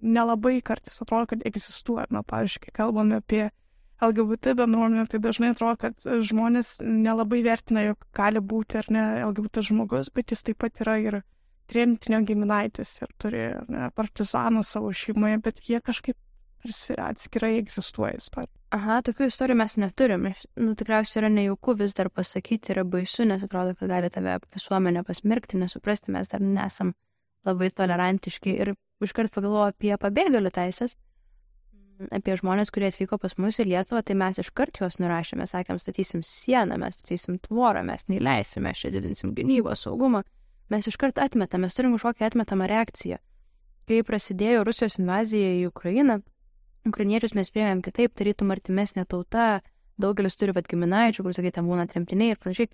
nelabai 0.00 0.56
kartais 0.64 1.02
atrodo, 1.04 1.28
kad 1.34 1.44
egzistuoja. 1.46 2.08
Na, 2.14 2.24
pavyzdžiui, 2.26 2.64
kai 2.66 2.74
kalbame 2.80 3.20
apie 3.20 3.44
LGBT 4.04 4.54
bendruomenę, 4.58 5.06
tai 5.10 5.20
dažnai 5.22 5.52
atrodo, 5.52 5.76
kad 5.84 6.24
žmonės 6.30 6.78
nelabai 6.82 7.42
vertina, 7.46 7.84
jog 7.90 8.08
gali 8.16 8.42
būti 8.42 8.80
ar 8.80 8.90
ne 8.92 9.04
LGBT 9.28 9.64
žmogus, 9.68 10.10
bet 10.14 10.34
jis 10.34 10.44
taip 10.48 10.60
pat 10.64 10.82
yra 10.84 10.96
ir 11.02 11.20
tremtinio 11.70 12.20
giminaitis 12.28 12.98
ir 13.00 13.12
turi 13.20 13.44
ne, 13.72 13.88
partizaną 13.96 14.64
savo 14.66 14.92
šeimoje, 14.92 15.40
bet 15.44 15.62
jie 15.68 15.80
kažkaip 15.84 16.18
tarsi 16.64 16.96
atskirai 17.00 17.58
egzistuoja 17.60 18.18
istorija. 18.18 18.52
Aha, 18.74 18.98
tokių 19.06 19.28
istorijų 19.30 19.58
mes 19.60 19.76
neturim. 19.78 20.26
Nu, 20.58 20.74
tikriausiai 20.74 21.20
yra 21.22 21.30
nejauku 21.30 21.76
vis 21.78 21.94
dar 21.94 22.10
pasakyti, 22.10 22.72
yra 22.74 22.82
baisu, 22.88 23.26
nes 23.28 23.44
atrodo, 23.46 23.76
kad 23.78 23.92
gali 23.92 24.10
tave 24.10 24.40
visuomenė 24.56 25.04
pasmerkti, 25.06 25.60
nesuprasti, 25.60 26.10
mes 26.16 26.32
dar 26.32 26.42
nesam 26.42 26.94
labai 27.46 27.70
tolerantiški. 27.70 28.56
Ir 28.64 28.74
iškart 29.04 29.34
pagalvoju 29.36 29.70
apie 29.70 29.94
pabėgėlių 30.00 30.50
teisės, 30.56 30.96
apie 32.10 32.34
žmonės, 32.40 32.72
kurie 32.74 32.88
atvyko 32.90 33.20
pas 33.22 33.36
mus 33.38 33.60
į 33.62 33.68
Lietuvą, 33.70 34.02
tai 34.02 34.16
mes 34.18 34.40
iškart 34.42 34.80
juos 34.82 34.98
nurašėme, 34.98 35.46
sakėm, 35.46 35.78
statysim 35.78 36.24
sieną, 36.26 36.80
mes 36.82 36.98
statysim 36.98 37.38
tvorą, 37.44 37.84
mes 37.86 38.08
neįleisime, 38.10 38.74
čia 38.74 38.90
didinsim 38.96 39.36
gynybą, 39.36 39.76
saugumą 39.78 40.24
mes 40.68 40.88
iškart 40.88 41.18
atmetame, 41.22 41.68
mes 41.68 41.76
turim 41.76 41.94
kažkokią 41.96 42.30
atmetamą 42.30 42.68
reakciją. 42.70 43.20
Kai 43.88 44.00
prasidėjo 44.06 44.64
Rusijos 44.64 44.96
invazija 44.98 45.50
į 45.58 45.66
Ukrainą, 45.68 46.20
ukrainiečius 46.88 47.34
mes 47.36 47.50
priėmėm 47.52 47.82
kitaip, 47.84 48.14
tarytum 48.18 48.52
artimesnė 48.54 49.06
tauta, 49.08 49.60
daugelis 50.00 50.36
turi 50.38 50.54
vad 50.56 50.68
giminaičių, 50.70 51.24
kur 51.24 51.36
sakai, 51.36 51.52
ten 51.54 51.68
būna 51.68 51.86
tremtiniai 51.90 52.34
ir 52.34 52.40
panašiai. 52.42 52.72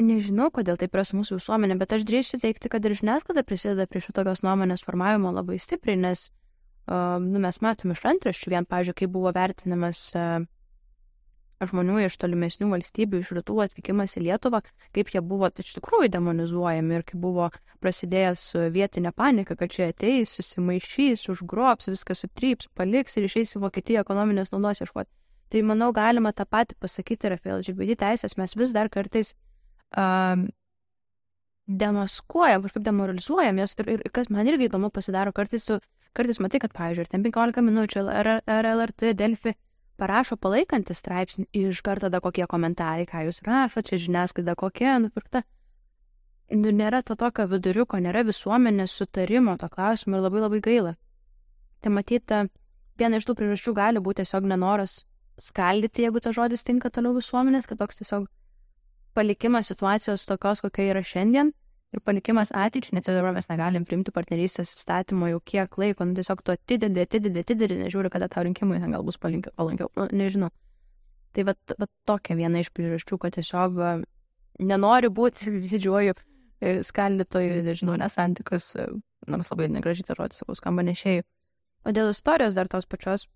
Nežinau, 0.00 0.48
kodėl 0.54 0.78
taip 0.80 0.94
yra 0.96 1.04
su 1.04 1.18
mūsų 1.18 1.36
visuomenė, 1.36 1.76
bet 1.80 1.92
aš 1.92 2.06
drįšiu 2.08 2.40
teikti, 2.40 2.70
kad 2.72 2.86
ir 2.88 2.96
žiniasklaida 2.96 3.44
prisideda 3.44 3.84
prie 3.90 4.00
šitokios 4.00 4.40
nuomonės 4.46 4.84
formavimo 4.86 5.32
labai 5.36 5.58
stipriai, 5.60 5.98
nes 6.00 6.30
uh, 6.30 7.18
nu, 7.20 7.42
mes 7.42 7.60
matome 7.60 7.96
iš 7.96 8.06
antraščių, 8.14 8.54
vien, 8.54 8.68
pavyzdžiui, 8.70 8.96
kai 9.02 9.10
buvo 9.12 9.32
vertinamas 9.36 10.06
uh, 10.16 10.40
žmonių 11.68 11.98
iš 12.06 12.16
tolimesnių 12.20 12.70
valstybių, 12.72 13.20
iš 13.20 13.32
rytų 13.36 13.56
atvykimas 13.66 14.16
į 14.16 14.24
Lietuvą, 14.28 14.62
kaip 14.96 15.12
jie 15.12 15.20
buvo 15.20 15.50
iš 15.50 15.74
tikrųjų 15.76 16.10
demonizuojami 16.14 16.96
ir 16.96 17.04
kaip 17.08 17.20
buvo 17.20 17.50
prasidėjęs 17.84 18.44
vietinė 18.72 19.12
panika, 19.16 19.56
kad 19.56 19.72
čia 19.72 19.90
ateis, 19.92 20.32
susimaišys, 20.36 21.26
užgrobs, 21.32 21.90
viską 21.92 22.16
sutryps, 22.16 22.70
paliks 22.76 23.16
ir 23.16 23.28
išeis 23.28 23.56
į 23.56 23.64
Vokietiją 23.64 24.04
ekonominės 24.04 24.52
naudos 24.54 24.82
ieškoti. 24.84 25.10
Tai 25.50 25.62
manau, 25.66 25.90
galima 25.92 26.32
tą 26.36 26.46
patį 26.46 26.76
pasakyti 26.80 27.26
ir 27.26 27.36
apie 27.36 27.52
LGBT 27.56 27.98
teisės, 28.04 28.36
mes 28.38 28.54
vis 28.56 28.72
dar 28.76 28.88
kartais 28.92 29.32
um, 29.98 30.46
demaskuojam, 31.66 32.62
kažkaip 32.64 32.84
demoralizuojam, 32.86 33.58
nes 33.58 33.74
ir, 33.78 33.90
ir 33.96 34.04
kas 34.14 34.30
man 34.30 34.46
irgi 34.46 34.68
įdomu 34.68 34.92
pasidaro, 34.94 35.32
kartais, 35.34 35.66
su, 35.66 35.80
kartais 36.16 36.38
matai, 36.42 36.60
kad, 36.62 36.74
pavyzdžiui, 36.76 37.06
ar 37.06 37.10
ten 37.10 37.26
15 37.26 37.66
minučių, 37.66 38.04
ar, 38.14 38.30
ar 38.46 38.70
LRT, 38.76 39.12
Delfi, 39.18 39.56
parašo 40.00 40.38
palaikantį 40.40 40.96
straipsnį, 40.96 41.46
iš 41.66 41.82
karto 41.84 42.08
tada 42.08 42.22
kokie 42.24 42.46
komentarai, 42.50 43.06
ką 43.08 43.26
jūs 43.26 43.42
rašote, 43.46 43.90
čia 43.90 44.00
žiniasklaida 44.06 44.56
kokia 44.58 44.96
nupirkta. 45.02 45.44
Nu, 46.50 46.72
nėra 46.74 47.02
to 47.06 47.14
tokio 47.14 47.46
viduriuko, 47.50 48.00
nėra 48.02 48.24
visuomenės 48.26 48.96
sutarimo 48.98 49.54
to 49.60 49.68
klausimu 49.70 50.18
ir 50.18 50.24
labai 50.24 50.42
labai 50.42 50.60
gaila. 50.64 50.96
Tai 51.80 51.92
matyta, 51.94 52.40
viena 52.98 53.20
iš 53.20 53.28
tų 53.28 53.36
priežasčių 53.38 53.74
gali 53.76 54.02
būti 54.02 54.24
tiesiog 54.24 54.48
nenoras 54.50 55.04
skaldyti, 55.40 56.04
jeigu 56.04 56.20
tas 56.20 56.34
žodis 56.36 56.66
tinka 56.66 56.90
toliau 56.90 57.14
visuomenės, 57.16 57.68
kad 57.70 57.78
toks 57.80 58.00
tiesiog 58.00 58.26
palikimas 59.14 59.70
situacijos 59.70 60.26
tokios, 60.28 60.64
kokia 60.64 60.90
yra 60.90 61.04
šiandien, 61.06 61.54
ir 61.94 62.02
palikimas 62.06 62.52
ateičiai, 62.54 62.96
nes 62.98 63.08
dabar 63.08 63.34
mes 63.34 63.48
negalim 63.50 63.84
priimti 63.88 64.14
partnerystės 64.14 64.74
įstatymo 64.76 65.30
jau 65.32 65.40
kiek 65.52 65.76
laiko, 65.80 66.06
nu 66.06 66.14
tiesiog 66.18 66.42
tu 66.46 66.54
atidedi, 66.54 67.02
atidedi, 67.06 67.42
atidedi, 67.44 67.78
nežiūri, 67.82 68.12
kada 68.12 68.28
tau 68.30 68.44
rinkimai 68.46 68.78
gal 68.84 69.06
bus 69.06 69.18
palankiau, 69.20 69.90
nu, 69.98 70.06
nežinau. 70.14 70.50
Tai 71.34 71.46
va, 71.46 71.54
va 71.78 71.86
tokia 72.10 72.36
viena 72.38 72.62
iš 72.62 72.70
priežasčių, 72.74 73.18
kad 73.22 73.36
tiesiog 73.38 73.78
nenori 74.70 75.10
būti 75.14 75.50
didžiuoju 75.72 76.14
e, 76.14 76.80
skaldytoju, 76.86 77.60
nežinau, 77.66 77.98
nesantikus, 78.00 78.72
e, 78.78 78.86
nors 79.30 79.50
labai 79.52 79.70
negražiai 79.74 80.06
tą 80.08 80.18
žodį 80.18 80.40
sakau, 80.40 80.58
skamba 80.58 80.86
nešėjų. 80.86 81.26
O 81.86 81.94
dėl 81.96 82.10
istorijos 82.12 82.54
dar 82.54 82.68
tos 82.68 82.86
pačios, 82.86 83.26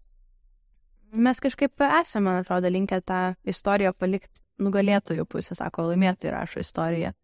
mes 1.14 1.40
kažkaip 1.40 1.80
esame, 1.86 2.28
man 2.28 2.42
atrodo, 2.42 2.70
linkę 2.70 3.00
tą 3.06 3.20
istoriją 3.48 3.94
palikti 3.96 4.42
nugalėtojų 4.62 5.24
pusę, 5.26 5.56
sako, 5.58 5.88
laimėtojai 5.90 6.34
rašo 6.34 6.62
istoriją. 6.62 7.14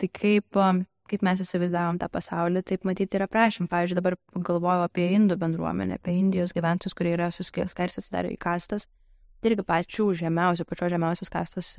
Tai 0.00 0.08
kaip, 0.10 0.58
kaip 1.10 1.24
mes 1.26 1.42
įsivaizdavom 1.44 2.00
tą 2.02 2.08
pasaulį, 2.10 2.64
taip 2.66 2.86
matyti 2.88 3.18
ir 3.18 3.26
aprašym. 3.26 3.68
Pavyzdžiui, 3.70 3.98
dabar 4.00 4.16
galvoju 4.34 4.88
apie 4.88 5.06
indų 5.14 5.38
bendruomenę, 5.40 6.00
apie 6.00 6.16
Indijos 6.18 6.54
gyventojus, 6.56 6.96
kurie 6.98 7.14
yra 7.14 7.30
suskės 7.34 7.76
karstas 7.76 8.10
dar 8.12 8.26
į 8.26 8.36
kastas. 8.40 8.88
Tai 9.40 9.52
irgi 9.52 9.66
pačių 9.68 10.08
žemiausių, 10.24 10.66
pačios 10.66 10.94
žemiausios 10.94 11.30
kastos, 11.30 11.74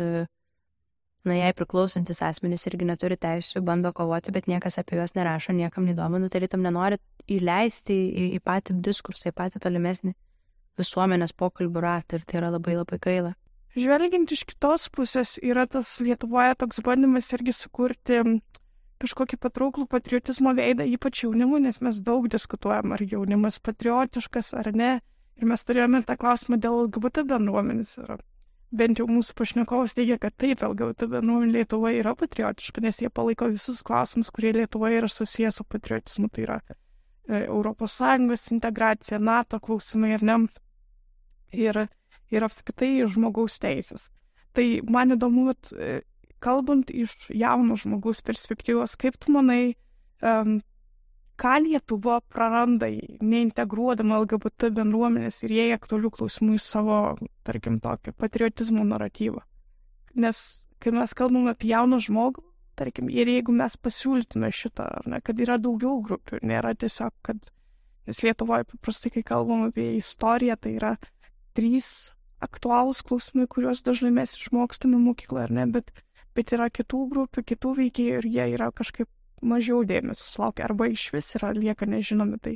na, 1.26 1.38
jai 1.40 1.54
priklausantis 1.58 2.22
asmenys 2.24 2.68
irgi 2.70 2.86
neturi 2.88 3.18
teisų, 3.18 3.64
bando 3.66 3.92
kovoti, 3.98 4.34
bet 4.36 4.48
niekas 4.52 4.78
apie 4.82 5.00
juos 5.00 5.16
nerašo, 5.18 5.56
niekam 5.58 5.88
neįdomu, 5.90 6.22
nu, 6.22 6.30
tarytum 6.32 6.62
nenori 6.62 7.00
įleisti 7.26 7.96
į, 7.96 8.28
į 8.38 8.44
patį 8.46 8.78
diskursą, 8.86 9.32
į 9.32 9.36
patį 9.40 9.64
tolimesnį 9.66 10.14
visuomenės 10.78 11.34
pokalbių 11.34 11.84
ratą 11.84 12.20
ir 12.20 12.28
tai 12.30 12.40
yra 12.42 12.52
labai 12.54 12.78
labai 12.78 13.00
gaila. 13.02 13.34
Žvelgiant 13.76 14.32
iš 14.32 14.46
kitos 14.48 14.88
pusės, 14.94 15.36
yra 15.44 15.66
tas 15.68 15.90
Lietuvoje 16.00 16.56
toks 16.62 16.80
bandymas 16.84 17.28
irgi 17.36 17.52
sukurti 17.56 18.22
kažkokį 19.04 19.40
patrauklų 19.44 19.88
patriotizmo 19.92 20.54
veidą, 20.56 20.86
ypač 20.88 21.26
jaunimui, 21.26 21.60
nes 21.66 21.82
mes 21.84 22.00
daug 22.04 22.30
diskutuojam, 22.32 22.94
ar 22.96 23.04
jaunimas 23.04 23.60
patriotiškas 23.60 24.54
ar 24.56 24.72
ne. 24.72 24.94
Ir 25.36 25.50
mes 25.50 25.68
turėjome 25.68 26.00
tą 26.08 26.16
klausimą 26.16 26.60
dėl 26.64 26.86
LGBT 26.86 27.26
bendruomenės. 27.28 27.98
Ir 28.00 28.16
bent 28.76 29.02
jau 29.02 29.08
mūsų 29.10 29.36
pašnekovas 29.36 29.98
teigia, 29.98 30.18
kad 30.22 30.36
taip, 30.40 30.64
LGBT 30.64 31.10
bendruomenė 31.12 31.60
Lietuvoje 31.60 32.00
yra 32.00 32.16
patriotiška, 32.16 32.84
nes 32.86 33.02
jie 33.04 33.12
palaiko 33.12 33.52
visus 33.52 33.84
klausimus, 33.86 34.32
kurie 34.32 34.54
Lietuvoje 34.56 35.02
yra 35.02 35.12
susijęs 35.12 35.60
su 35.60 35.68
patriotizmu. 35.68 36.32
Tai 36.32 36.48
yra 36.48 36.60
ES 37.28 38.48
integracija, 38.56 39.20
NATO 39.20 39.60
klausimai 39.60 40.16
ir 40.16 40.24
ne. 40.24 40.40
Ir 41.56 41.86
ir 42.34 42.46
apskritai 42.46 43.06
žmogaus 43.12 43.60
teisės. 43.62 44.10
Tai 44.56 44.66
man 44.90 45.16
įdomu, 45.16 45.50
at, 45.52 45.72
e, 45.76 46.02
kalbant 46.44 46.92
iš 46.94 47.14
jauno 47.34 47.78
žmogaus 47.80 48.22
perspektyvos, 48.26 48.96
kaip 49.00 49.18
tu 49.20 49.34
manai, 49.36 49.76
um, 50.24 50.60
ką 51.36 51.56
Lietuva 51.66 52.22
praranda, 52.32 52.88
neintegruodama 53.20 54.22
LGBT 54.24 54.72
bendruomenės 54.78 55.42
ir 55.44 55.56
jai 55.58 55.68
aktualių 55.76 56.14
klausimų 56.16 56.56
į 56.56 56.62
savo, 56.64 57.00
tarkim, 57.48 57.82
tokį 57.84 58.16
patriotizmo 58.16 58.86
naratyvą. 58.88 59.44
Nes 60.16 60.40
kai 60.80 60.94
mes 60.96 61.16
kalbame 61.18 61.52
apie 61.52 61.74
jauną 61.74 62.00
žmogų, 62.04 62.44
tarkim, 62.80 63.10
ir 63.12 63.30
jeigu 63.32 63.56
mes 63.56 63.76
pasiūlytume 63.80 64.52
šitą, 64.54 64.88
ne, 65.10 65.20
kad 65.24 65.40
yra 65.42 65.58
daugiau 65.62 66.00
grupių, 66.06 66.40
nėra 66.46 66.76
tiesiog, 66.78 67.14
kad, 67.26 67.52
nes 68.08 68.22
Lietuvoje 68.24 68.68
paprastai, 68.72 69.12
kai 69.18 69.26
kalbam 69.28 69.68
apie 69.70 69.96
istoriją, 70.00 70.60
tai 70.62 70.76
yra 70.80 70.96
trys 71.56 72.15
aktualūs 72.46 73.04
klausimai, 73.06 73.48
kuriuos 73.52 73.84
dažnai 73.86 74.14
mes 74.16 74.38
išmokstame 74.40 75.00
mokykloje, 75.02 75.50
ar 75.50 75.54
ne, 75.58 75.66
bet, 75.78 75.92
bet 76.38 76.54
yra 76.56 76.70
kitų 76.74 77.02
grupių, 77.12 77.44
kitų 77.54 77.74
veikėjų 77.82 78.22
ir 78.22 78.30
jie 78.38 78.48
yra 78.56 78.72
kažkaip 78.76 79.10
mažiau 79.46 79.84
dėmesio 79.88 80.26
sulaukia 80.26 80.66
arba 80.70 80.88
iš 80.92 81.10
vis 81.14 81.34
yra 81.38 81.52
lieka 81.56 81.88
nežinomi. 81.90 82.40
Tai 82.42 82.56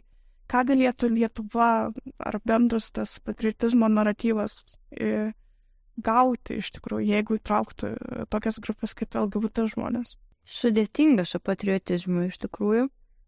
ką 0.49 0.63
galėtų 0.71 1.11
Lietuva 1.13 1.69
ar 2.17 2.39
bendras 2.45 2.89
tas 2.95 3.17
patriotizmo 3.23 3.89
naratyvas 3.91 4.77
e, 4.91 5.31
gauti 5.99 6.59
iš 6.61 6.71
tikrųjų, 6.77 7.09
jeigu 7.11 7.37
įtrauktų 7.39 7.91
tokias 8.31 8.59
grupės 8.63 8.95
kaip 8.97 9.17
LGBT 9.19 9.67
žmonės? 9.73 10.15
Sudėtinga 10.49 11.27
su 11.29 11.41
patriotizmu 11.43 12.25
iš 12.29 12.39
tikrųjų. 12.45 12.87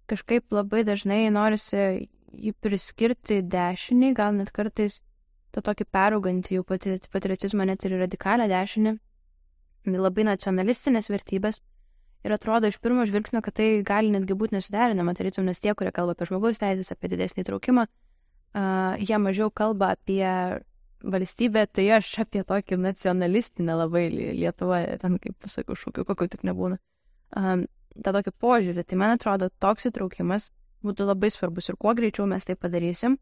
Kažkaip 0.10 0.52
labai 0.56 0.82
dažnai 0.88 1.28
norisi 1.32 2.08
jį 2.32 2.54
priskirti 2.64 3.42
dešiniai, 3.44 4.16
gal 4.16 4.34
net 4.36 4.52
kartais 4.56 5.02
tą 5.56 5.64
tokį 5.66 5.88
peraugantį 5.92 6.58
jau 6.58 6.64
patriotizmą 6.68 7.68
net 7.70 7.86
ir 7.86 7.98
radikalią 8.02 8.48
dešinį, 8.52 8.96
labai 9.98 10.26
nacionalistinės 10.30 11.12
vertybės. 11.12 11.62
Ir 12.22 12.36
atrodo 12.36 12.70
iš 12.70 12.78
pirmo 12.78 13.04
žvilgsnio, 13.10 13.42
kad 13.42 13.56
tai 13.58 13.70
gali 13.86 14.12
netgi 14.14 14.38
būti 14.38 14.54
nesuderinama, 14.54 15.16
tarytum, 15.18 15.48
nes 15.50 15.60
tie, 15.60 15.74
kurie 15.74 15.90
kalba 15.96 16.14
apie 16.14 16.28
žmogaus 16.30 16.62
teisės, 16.62 16.92
apie 16.94 17.10
didesnį 17.10 17.42
įtraukimą, 17.42 17.88
uh, 17.88 19.00
jie 19.02 19.18
mažiau 19.18 19.50
kalba 19.50 19.96
apie 19.96 20.22
valstybę, 21.02 21.66
tai 21.74 21.88
aš 21.98 22.12
apie 22.22 22.44
tokį 22.46 22.78
nacionalistinę 22.78 23.74
labai 23.80 24.06
Lietuvą, 24.14 24.84
ten 25.02 25.18
kaip 25.24 25.40
pasakiau, 25.42 25.74
šūkių, 25.74 26.06
kokių 26.06 26.30
tik 26.36 26.46
nebūna. 26.46 26.78
um, 27.36 27.66
tą 28.00 28.14
tokį 28.16 28.34
požiūrį. 28.42 28.86
Tai 28.88 29.00
man 29.00 29.16
atrodo, 29.16 29.50
toks 29.64 29.90
įtraukimas 29.90 30.50
būtų 30.86 31.08
labai 31.10 31.32
svarbus 31.34 31.70
ir 31.70 31.78
kuo 31.82 31.94
greičiau 31.98 32.28
mes 32.30 32.48
tai 32.48 32.56
padarysim, 32.60 33.18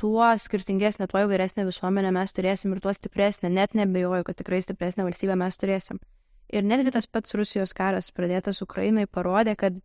tuo 0.00 0.28
skirtingesnė, 0.38 1.08
tuo 1.10 1.22
įvairesnė 1.24 1.64
visuomenė 1.68 2.12
mes 2.16 2.34
turėsim 2.36 2.74
ir 2.74 2.82
tuo 2.84 2.92
stipresnė, 2.94 3.50
net 3.52 3.74
nebejoju, 3.78 4.26
kad 4.28 4.38
tikrai 4.38 4.60
stipresnė 4.64 5.06
valstybė 5.06 5.36
mes 5.40 5.58
turėsim. 5.60 6.00
Ir 6.52 6.62
netgi 6.66 6.92
tas 6.94 7.08
pats 7.10 7.34
Rusijos 7.34 7.72
karas 7.74 8.12
pradėtas 8.14 8.62
Ukrainai 8.62 9.06
parodė, 9.10 9.56
kad 9.58 9.80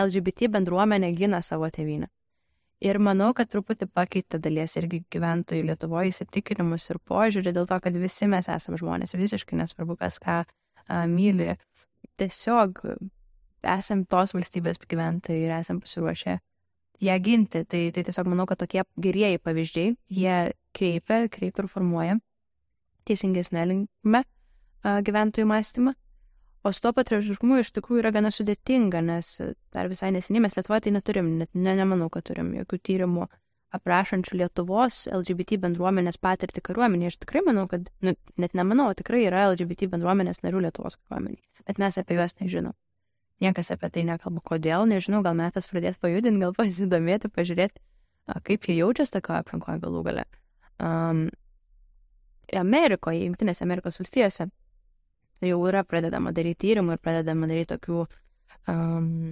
LGBT 0.00 0.48
bendruomenė 0.54 1.12
gina 1.16 1.42
savo 1.44 1.68
tėvynę. 1.68 2.08
Ir 2.80 2.96
manau, 2.96 3.34
kad 3.36 3.50
truputį 3.52 3.90
pakeitė 3.92 4.38
dalies 4.40 4.78
irgi 4.80 5.02
gyventojų 5.12 5.66
Lietuvoje 5.68 6.14
įsitikinimus 6.14 6.86
ir 6.88 7.00
požiūrį 7.04 7.52
dėl 7.58 7.66
to, 7.68 7.76
kad 7.84 7.96
visi 8.00 8.28
mes 8.30 8.48
esame 8.48 8.78
žmonės, 8.80 9.12
visiškai 9.20 9.58
nesvarbu, 9.60 9.98
kas 10.00 10.16
ką 10.22 10.38
a, 10.40 11.02
myli. 11.10 11.58
Tiesiog 12.16 12.80
esam 13.68 14.06
tos 14.08 14.32
valstybės 14.32 14.80
gyventojai 14.80 15.42
ir 15.44 15.52
esam 15.58 15.82
pasiruošę 15.84 16.38
ją 17.04 17.16
ginti. 17.24 17.64
Tai, 17.64 17.84
tai 17.94 18.04
tiesiog 18.06 18.28
manau, 18.30 18.46
kad 18.48 18.60
tokie 18.60 18.84
gerieji 19.00 19.40
pavyzdžiai, 19.42 19.94
jie 20.12 20.36
kreipia, 20.76 21.24
kreipia 21.32 21.64
ir 21.64 21.70
formuoja 21.70 22.18
teisingesnė 23.08 23.66
linkme 23.66 24.22
gyventojų 24.84 25.48
mąstymą. 25.50 25.94
O 26.62 26.72
su 26.76 26.82
to 26.84 26.92
patriotiškumu 26.92 27.62
iš 27.62 27.70
tikrųjų 27.72 28.02
yra 28.02 28.10
gana 28.12 28.28
sudėtinga, 28.34 29.00
nes 29.00 29.32
dar 29.72 29.88
visai 29.88 30.10
neseniai 30.12 30.42
mes 30.44 30.56
Lietuvoje 30.58 30.84
tai 30.86 30.92
neturim, 30.92 31.30
net 31.40 31.54
ne, 31.56 31.72
nemanau, 31.78 32.10
kad 32.12 32.26
turim 32.28 32.52
jokių 32.58 32.78
tyrimų 32.84 33.28
aprašančių 33.78 34.42
Lietuvos 34.42 35.06
LGBT 35.08 35.56
bendruomenės 35.62 36.20
patirtį 36.20 36.60
kariuomenėje. 36.68 37.14
Aš 37.14 37.18
tikrai 37.22 37.44
manau, 37.46 37.64
kad, 37.70 37.88
nu, 38.04 38.12
net 38.42 38.56
nemanau, 38.58 38.90
tikrai 38.98 39.22
yra 39.30 39.46
LGBT 39.54 39.88
bendruomenės 39.94 40.42
narių 40.44 40.66
Lietuvos 40.66 40.98
kariuomenėje, 41.00 41.46
bet 41.70 41.80
mes 41.80 42.00
apie 42.02 42.18
juos 42.18 42.36
nežinom. 42.42 42.76
Niekas 43.40 43.72
apie 43.72 43.88
tai 43.92 44.04
nekalba. 44.04 44.42
Kodėl, 44.44 44.84
nežinau, 44.90 45.22
gal 45.24 45.36
metas 45.38 45.68
pradėti 45.70 46.00
pajudinti, 46.02 46.42
gal 46.42 46.52
pasidomėti, 46.56 47.30
pažiūrėti, 47.32 47.80
kaip 48.46 48.68
jie 48.68 48.76
jaučiasi 48.82 49.16
tokioje 49.16 49.44
aplinkoje 49.44 49.80
galų 49.84 50.02
gale. 50.06 50.24
Um, 50.80 51.28
Amerikoje, 52.56 53.24
Junktinėse 53.24 53.64
Amerikos 53.64 54.00
valstijose 54.00 54.50
jau 55.48 55.60
yra 55.68 55.84
pradedama 55.88 56.34
daryti 56.36 56.66
tyrimų 56.66 56.96
ir 56.96 57.00
pradedama 57.00 57.48
daryti 57.48 57.72
tokių, 57.72 58.02
um, 58.68 59.30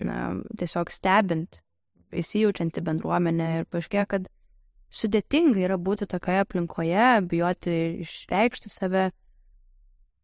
na, 0.00 0.20
tiesiog 0.56 0.92
stebint, 0.94 1.60
įsijaučianti 2.14 2.82
bendruomenę 2.84 3.50
ir 3.58 3.68
paaiškėjo, 3.68 4.06
kad 4.08 4.30
sudėtinga 4.94 5.64
yra 5.66 5.78
būti 5.80 6.08
tokioje 6.10 6.44
aplinkoje, 6.44 7.08
bijoti 7.28 7.76
išreikšti 8.04 8.72
save, 8.72 9.08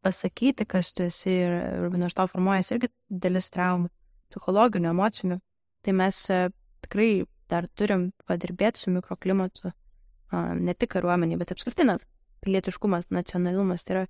pasakyti, 0.05 0.66
kas 0.68 0.93
tu 0.97 1.05
esi 1.06 1.32
ir, 1.32 1.56
ir 1.86 1.98
nuo 2.01 2.09
to 2.14 2.27
formuojasi 2.31 2.77
irgi 2.77 2.90
dalis 3.10 3.51
traumų, 3.55 3.90
psichologinių, 4.31 4.93
emocinių. 4.94 5.40
Tai 5.85 5.94
mes 5.97 6.22
uh, 6.32 6.48
tikrai 6.85 7.10
dar 7.51 7.66
turim 7.74 8.10
padirbėti 8.28 8.85
su 8.85 8.94
mikroklimatu, 8.94 9.72
ne 10.31 10.74
tik 10.78 10.93
kariuomenė, 10.94 11.39
bet 11.40 11.52
apskritai 11.55 11.86
na, 11.89 11.97
pilietiškumas, 12.44 13.09
nacionalumas. 13.10 13.85
Tai 13.85 13.97
yra 13.97 14.05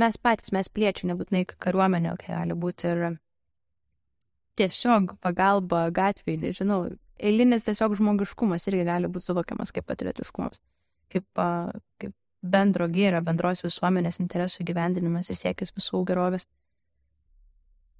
mes 0.00 0.18
patys, 0.22 0.52
mes 0.54 0.70
piliečiai, 0.70 1.10
nebūtinai 1.10 1.44
kariuomenė, 1.50 2.14
kai 2.20 2.36
gali 2.36 2.56
būti 2.58 2.90
ir 2.92 3.04
tiesiog 4.60 5.16
pagalba 5.24 5.88
gatvėje, 5.94 6.40
nežinau, 6.44 6.84
eilinis 7.18 7.66
tiesiog 7.66 7.96
žmogiškumas 7.98 8.68
irgi 8.70 8.86
gali 8.86 9.10
būti 9.10 9.30
suvokiamas 9.30 9.74
kaip 9.74 9.88
patriotiškumas, 9.90 10.62
kaip, 11.10 11.26
kaip 11.34 12.14
bendro 12.44 12.88
gėrio, 12.92 13.22
bendros 13.24 13.64
visuomenės 13.64 14.20
interesų 14.20 14.66
gyvendinimas 14.68 15.30
ir 15.32 15.40
siekis 15.40 15.72
visų 15.76 16.04
gerovės. 16.08 16.46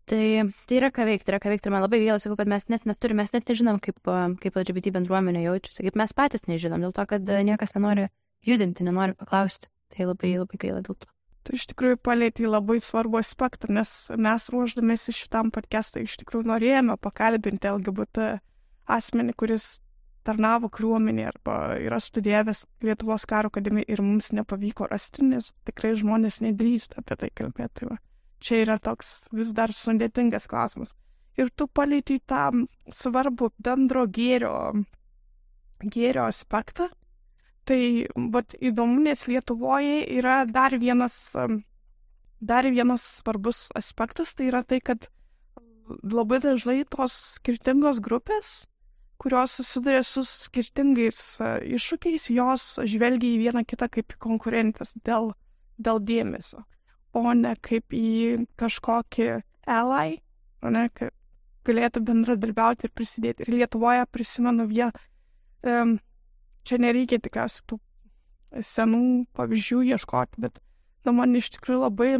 Tai, 0.04 0.24
tai 0.68 0.76
yra 0.76 0.90
ką 0.92 1.06
veikti, 1.08 1.32
yra 1.32 1.40
ką 1.40 1.48
veikti 1.48 1.70
ir 1.70 1.72
man 1.72 1.84
labai 1.86 2.02
gaila, 2.02 2.18
sakau, 2.20 2.36
kad 2.36 2.50
mes 2.50 2.66
net 2.68 2.84
neturime, 2.84 3.22
mes 3.22 3.32
net 3.32 3.48
nežinom, 3.48 3.78
kaip, 3.80 3.96
kaip 4.42 4.58
LGBT 4.60 4.92
bendruomenė 4.98 5.46
jaučiasi, 5.46 5.86
kaip 5.86 5.96
mes 5.96 6.12
patys 6.12 6.44
nežinom, 6.50 6.84
dėl 6.84 6.92
to, 6.92 7.06
kad 7.08 7.32
niekas 7.48 7.72
nenori 7.78 8.10
judinti, 8.44 8.84
nenori 8.84 9.16
paklausti. 9.16 9.70
Tai 9.94 10.10
labai, 10.10 10.34
labai 10.36 10.58
gaila 10.60 10.82
dėl 10.84 10.98
to. 10.98 11.08
Tu 11.44 11.56
iš 11.58 11.66
tikrųjų 11.70 11.98
palėtėjai 12.04 12.50
labai 12.50 12.78
svarbu 12.80 13.20
aspektą, 13.20 13.68
nes 13.72 13.90
mes 14.16 14.48
ruoždamėsi 14.52 15.12
šitam 15.12 15.52
podcast'ui 15.54 16.06
iš 16.06 16.16
tikrųjų 16.22 16.48
norėjome 16.48 16.96
pakalbinti 17.04 17.68
LGBT 17.68 18.28
asmenį, 18.96 19.36
kuris 19.40 19.68
tarnavo 20.24 20.70
kariuomenė 20.72 21.28
arba 21.28 21.58
yra 21.82 22.00
studijavęs 22.00 22.64
Lietuvos 22.84 23.26
karo 23.30 23.52
akademiją 23.52 23.86
ir 23.88 24.02
mums 24.02 24.32
nepavyko 24.36 24.88
rasti, 24.90 25.26
nes 25.28 25.52
tikrai 25.68 25.94
žmonės 26.00 26.40
nedrįsta 26.44 27.02
apie 27.02 27.20
tai 27.20 27.30
kalbėti. 27.42 27.90
Va. 27.90 28.00
Čia 28.44 28.64
yra 28.64 28.78
toks 28.82 29.28
vis 29.32 29.54
dar 29.56 29.72
sudėtingas 29.72 30.48
klausimas. 30.50 30.92
Ir 31.40 31.48
tu 31.50 31.66
palėtėjai 31.66 32.26
tą 32.30 32.42
svarbų 32.94 33.50
bendro 33.58 34.04
gėrio, 34.06 34.54
gėrio 35.82 36.28
aspektą, 36.28 36.90
Tai 37.64 37.80
vat, 38.32 38.54
įdomu, 38.60 39.00
nes 39.06 39.24
Lietuvoje 39.28 40.02
yra 40.18 40.42
dar 40.44 40.76
vienas, 40.76 41.16
dar 42.40 42.68
vienas 42.68 43.06
svarbus 43.20 43.70
aspektas, 43.78 44.34
tai 44.36 44.50
yra 44.50 44.60
tai, 44.68 44.82
kad 44.84 45.08
labai 45.88 46.42
dažnai 46.44 46.82
tos 46.92 47.16
skirtingos 47.38 48.02
grupės, 48.04 48.66
kurios 49.20 49.56
susiduria 49.58 50.02
su 50.06 50.24
skirtingais 50.26 51.20
iššūkiais, 51.76 52.28
jos 52.34 52.68
žvelgia 52.90 53.34
į 53.34 53.42
vieną 53.46 53.64
kitą 53.68 53.88
kaip 53.92 54.14
konkurentės 54.22 54.96
dėl, 55.06 55.32
dėl 55.78 56.00
dėmesio, 56.02 56.64
o 57.14 57.24
ne 57.34 57.54
kaip 57.64 57.94
į 57.94 58.46
kažkokį 58.60 59.28
ally, 59.70 60.18
o 60.62 60.72
ne 60.74 60.88
kaip 60.92 61.14
galėtų 61.64 62.02
bendradarbiauti 62.04 62.88
ir 62.88 62.92
prisidėti. 62.92 63.46
Ir 63.46 63.54
Lietuvoje 63.60 64.04
prisimenu 64.12 64.66
vieną. 64.68 64.92
Um, 65.64 65.96
čia 66.68 66.76
nereikia 66.80 67.16
tikriausiai 67.24 67.64
tų 67.72 67.78
senų 68.60 69.00
pavyzdžių 69.36 69.80
ieškoti, 69.94 70.42
bet 70.44 70.60
na, 71.06 71.14
man 71.16 71.32
iš 71.38 71.54
tikrųjų 71.56 71.80
labai 71.86 72.10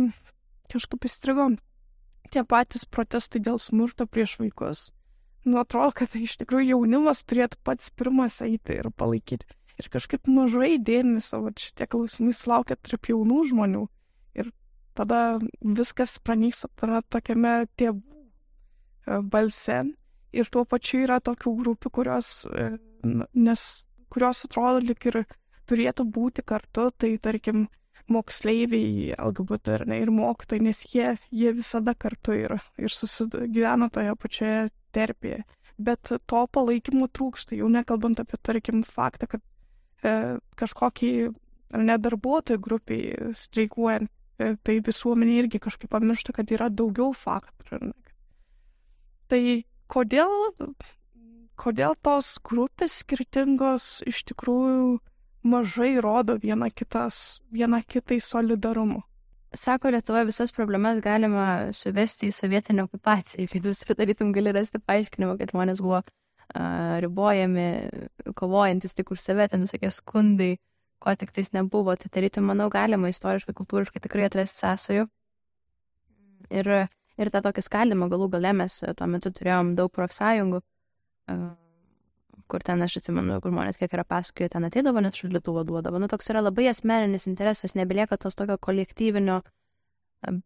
kažkaip 0.72 1.04
įstrigo 1.04 1.50
tie 2.32 2.42
patys 2.48 2.86
protestai 2.88 3.42
dėl 3.44 3.60
smurto 3.60 4.06
prieš 4.08 4.38
vaikus. 4.40 4.88
Nu, 5.44 5.58
atrodo, 5.60 5.92
kad 6.00 6.14
iš 6.16 6.38
tikrųjų 6.40 6.70
jaunimas 6.72 7.20
turėtų 7.28 7.58
pats 7.66 7.90
pirmas 7.92 8.40
eiti 8.44 8.78
ir 8.78 8.88
palaikyti. 8.96 9.44
Ir 9.76 9.90
kažkaip 9.92 10.28
mažai 10.30 10.78
dėmesio, 10.80 11.42
va 11.44 11.52
šitie 11.58 11.88
klausimai 11.90 12.32
sulaukia 12.36 12.78
tarp 12.78 13.10
jaunų 13.10 13.40
žmonių. 13.50 13.82
Ir 14.38 14.50
tada 14.96 15.40
viskas 15.60 16.16
pranyksta 16.22 16.70
tame 16.80 17.02
tokiame 17.12 17.54
tėvų 17.76 18.00
e, 18.00 19.20
balse. 19.34 19.82
Ir 20.34 20.50
tuo 20.50 20.64
pačiu 20.66 21.02
yra 21.04 21.18
tokių 21.22 21.52
grupių, 21.60 21.92
kurios, 21.98 22.30
e, 22.48 22.70
nes 23.34 23.66
kurios 24.14 24.44
atrodo 24.46 24.80
lik 24.86 25.04
ir 25.10 25.24
turėtų 25.68 26.06
būti 26.14 26.44
kartu, 26.46 26.88
tai 26.96 27.16
tarkim 27.18 27.66
moksleiviai, 28.08 29.14
LGBT 29.16 29.76
ar 29.78 29.84
ne, 29.88 30.00
ir 30.04 30.12
mokytojai, 30.12 30.64
nes 30.66 30.82
jie, 30.92 31.14
jie 31.32 31.52
visada 31.56 31.94
kartu 31.96 32.34
yra 32.36 32.58
ir 32.78 32.92
susigyvena 32.92 33.88
toje 33.92 34.16
pačioje 34.20 34.64
terpėje. 34.94 35.42
Bet 35.74 36.12
to 36.30 36.42
palaikymo 36.54 37.08
trūksta, 37.10 37.56
jau 37.58 37.68
nekalbant 37.72 38.20
apie, 38.22 38.38
tarkim, 38.46 38.84
faktą, 38.86 39.26
kad 39.34 39.42
e, 40.06 40.38
kažkokį 40.60 41.12
ar 41.74 41.86
ne 41.88 41.96
darbuotojų 41.98 42.62
grupiai 42.62 43.32
streikuojant, 43.34 44.10
e, 44.38 44.54
tai 44.62 44.78
visuomenė 44.86 45.38
irgi 45.42 45.62
kažkaip 45.66 45.90
pamiršta, 45.90 46.36
kad 46.36 46.52
yra 46.54 46.70
daugiau 46.70 47.10
faktorių. 47.18 47.90
Tai 49.32 49.42
kodėl 49.90 50.30
kodėl 51.60 51.94
tos 52.02 52.36
grupės 52.44 53.00
skirtingos 53.02 54.02
iš 54.08 54.24
tikrųjų 54.30 54.98
mažai 55.46 55.94
rodo 56.02 56.36
viena, 56.42 56.70
kitas, 56.70 57.40
viena 57.52 57.82
kitai 57.82 58.20
solidarumu. 58.20 59.02
Sako, 59.54 59.90
Lietuvoje 59.90 60.24
visas 60.24 60.52
problemas 60.52 60.98
galima 61.02 61.70
suvesti 61.72 62.28
į 62.30 62.34
sovietinę 62.34 62.88
okupaciją. 62.88 63.46
Kai 63.52 63.62
tu 63.62 63.74
sudarytum, 63.76 64.32
gali 64.34 64.52
rasti 64.54 64.80
paaiškinimą, 64.82 65.36
kad 65.38 65.52
žmonės 65.54 65.82
buvo 65.84 66.00
uh, 66.02 66.98
ribojami, 67.04 67.68
kovojantis 68.38 68.96
tik 68.98 69.14
už 69.14 69.22
save, 69.22 69.46
ten 69.52 69.66
visokie 69.66 69.92
skundai, 69.94 70.56
ko 70.98 71.14
tik 71.20 71.30
tais 71.36 71.52
nebuvo. 71.54 71.94
Tai 72.00 72.10
tarytum, 72.10 72.50
manau, 72.50 72.70
galima 72.72 73.12
istoriškai, 73.12 73.54
kultūriškai 73.54 74.02
tikrai 74.02 74.26
atrasti 74.28 74.64
sąsajų. 74.64 75.08
Ir, 76.54 76.70
ir 77.18 77.30
tą 77.32 77.44
tokį 77.46 77.64
skaldimą 77.64 78.10
galų 78.12 78.32
gale 78.36 78.52
mes 78.58 78.82
tuo 78.84 79.06
metu 79.10 79.32
turėjom 79.32 79.74
daug 79.78 79.92
profsąjungų 79.94 80.60
kur 82.48 82.62
ten 82.64 82.82
aš 82.84 82.98
atsimenu, 83.00 83.38
kur 83.42 83.52
žmonės 83.52 83.78
kiek 83.80 83.92
yra 83.96 84.04
pasakoję, 84.08 84.50
ten 84.52 84.66
ateidavo, 84.68 85.02
net 85.04 85.18
šaldytuvą 85.18 85.64
duodavo. 85.68 86.00
Nu, 86.02 86.08
toks 86.10 86.30
yra 86.32 86.42
labai 86.44 86.68
asmeninis 86.70 87.28
interesas, 87.30 87.76
nebelieka 87.78 88.18
tos 88.20 88.36
tokio 88.38 88.58
kolektyvinio 88.60 89.40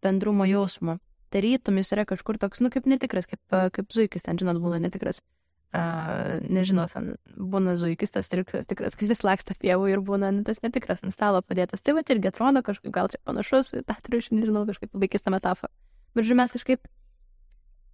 bendrumo 0.03 0.47
jausmo. 0.49 0.99
Tarytum 1.35 1.81
jis 1.81 1.93
yra 1.97 2.07
kažkur 2.09 2.39
toks, 2.41 2.63
nu, 2.65 2.71
kaip 2.73 2.89
netikras, 2.89 3.29
kaip, 3.29 3.43
kaip 3.75 3.93
zuikis, 3.93 4.25
ten, 4.25 4.39
žinot, 4.41 4.61
būna 4.63 4.81
netikras. 4.83 5.21
Uh, 5.69 6.39
nežinau, 6.49 6.87
ten 6.89 7.11
būna 7.37 7.75
zuikis, 7.77 8.15
tas 8.15 8.31
tikras, 8.33 8.65
tikras 8.65 8.95
kuris 8.99 9.21
laksta 9.21 9.53
pievų 9.61 9.91
ir 9.93 10.01
būna 10.01 10.31
nu, 10.33 10.41
tas 10.47 10.63
netikras 10.65 11.05
ant 11.05 11.13
stalo 11.13 11.43
padėtas. 11.45 11.85
Tai 11.85 11.99
va 11.99 12.05
irgi 12.09 12.31
atrodo 12.31 12.63
kažkaip 12.65 12.95
gal 12.95 13.11
čia 13.13 13.21
panašus, 13.29 13.75
tą 13.85 13.99
turiu, 14.01 14.23
aš 14.25 14.31
nežinau, 14.33 14.65
kažkaip 14.71 14.97
labai 14.97 15.11
keista 15.13 15.35
metafora. 15.35 15.69
Bet 16.17 16.25
žinoma, 16.25 16.47
mes 16.47 16.57
kažkaip 16.57 16.89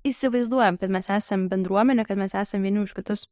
įsivaizduojam, 0.06 0.78
kad 0.78 0.94
mes 0.94 1.10
esame 1.10 1.50
bendruomenė, 1.50 2.04
kad 2.06 2.20
mes 2.20 2.36
esame 2.38 2.68
vieni 2.68 2.84
už 2.84 2.94
kitus 2.94 3.26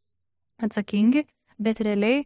atsakingi, 0.62 1.26
bet 1.62 1.82
realiai 1.84 2.24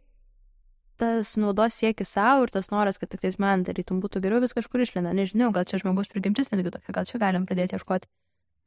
tas 0.97 1.35
naudos 1.37 1.77
siekis 1.77 2.15
savo 2.17 2.45
ir 2.45 2.53
tas 2.53 2.71
noras, 2.73 2.97
kad 2.97 3.11
tik 3.11 3.21
tais 3.21 3.37
man 3.41 3.63
darytum 3.65 3.99
būtų 4.01 4.21
geriau, 4.23 4.41
vis 4.41 4.55
kažkur 4.57 4.81
išlenda. 4.81 5.13
Nežinau, 5.17 5.51
gal 5.53 5.67
čia 5.69 5.79
žmogus 5.81 6.09
prigimtis 6.09 6.49
netgi 6.51 6.73
tokia, 6.73 6.95
gal 6.95 7.05
čia 7.09 7.21
galim 7.21 7.45
pradėti 7.49 7.77
ieškoti 7.77 8.09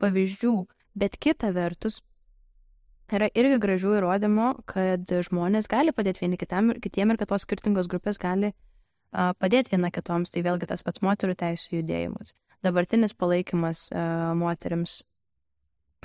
pavyzdžių. 0.00 0.54
Bet 1.00 1.18
kita 1.22 1.50
vertus, 1.54 2.00
yra 3.10 3.28
irgi 3.34 3.58
gražių 3.62 3.96
įrodymų, 3.98 4.48
kad 4.70 5.10
žmonės 5.26 5.68
gali 5.70 5.94
padėti 5.94 6.24
vieni 6.24 6.38
kitam 6.40 6.70
ir 6.70 6.80
kitiem 6.82 7.12
ir 7.12 7.20
kad 7.20 7.32
tos 7.32 7.46
skirtingos 7.46 7.90
grupės 7.90 8.18
gali 8.22 8.52
a, 8.52 9.32
padėti 9.34 9.74
viena 9.74 9.90
kitoms. 9.94 10.30
Tai 10.30 10.44
vėlgi 10.46 10.70
tas 10.70 10.86
pats 10.86 11.02
moterų 11.02 11.34
teisų 11.38 11.80
judėjimas. 11.80 12.34
Dabartinis 12.62 13.16
palaikymas 13.18 13.88
a, 13.90 14.06
moteriams 14.38 15.00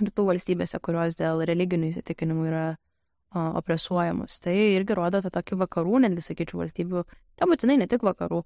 rytų 0.01 0.25
valstybėse, 0.31 0.81
kurios 0.83 1.17
dėl 1.19 1.45
religinių 1.47 1.93
įsitikinimų 1.93 2.49
yra 2.49 2.65
opresuojamus. 3.35 4.39
Tai 4.43 4.53
irgi 4.55 4.95
rodo 4.97 5.21
tą 5.23 5.31
tokį 5.33 5.59
vakarų, 5.63 6.01
netgi 6.05 6.23
sakyčiau, 6.25 6.61
valstybių, 6.63 7.03
nebūtinai 7.41 7.77
ne 7.81 7.87
tik 7.91 8.05
vakarų, 8.07 8.43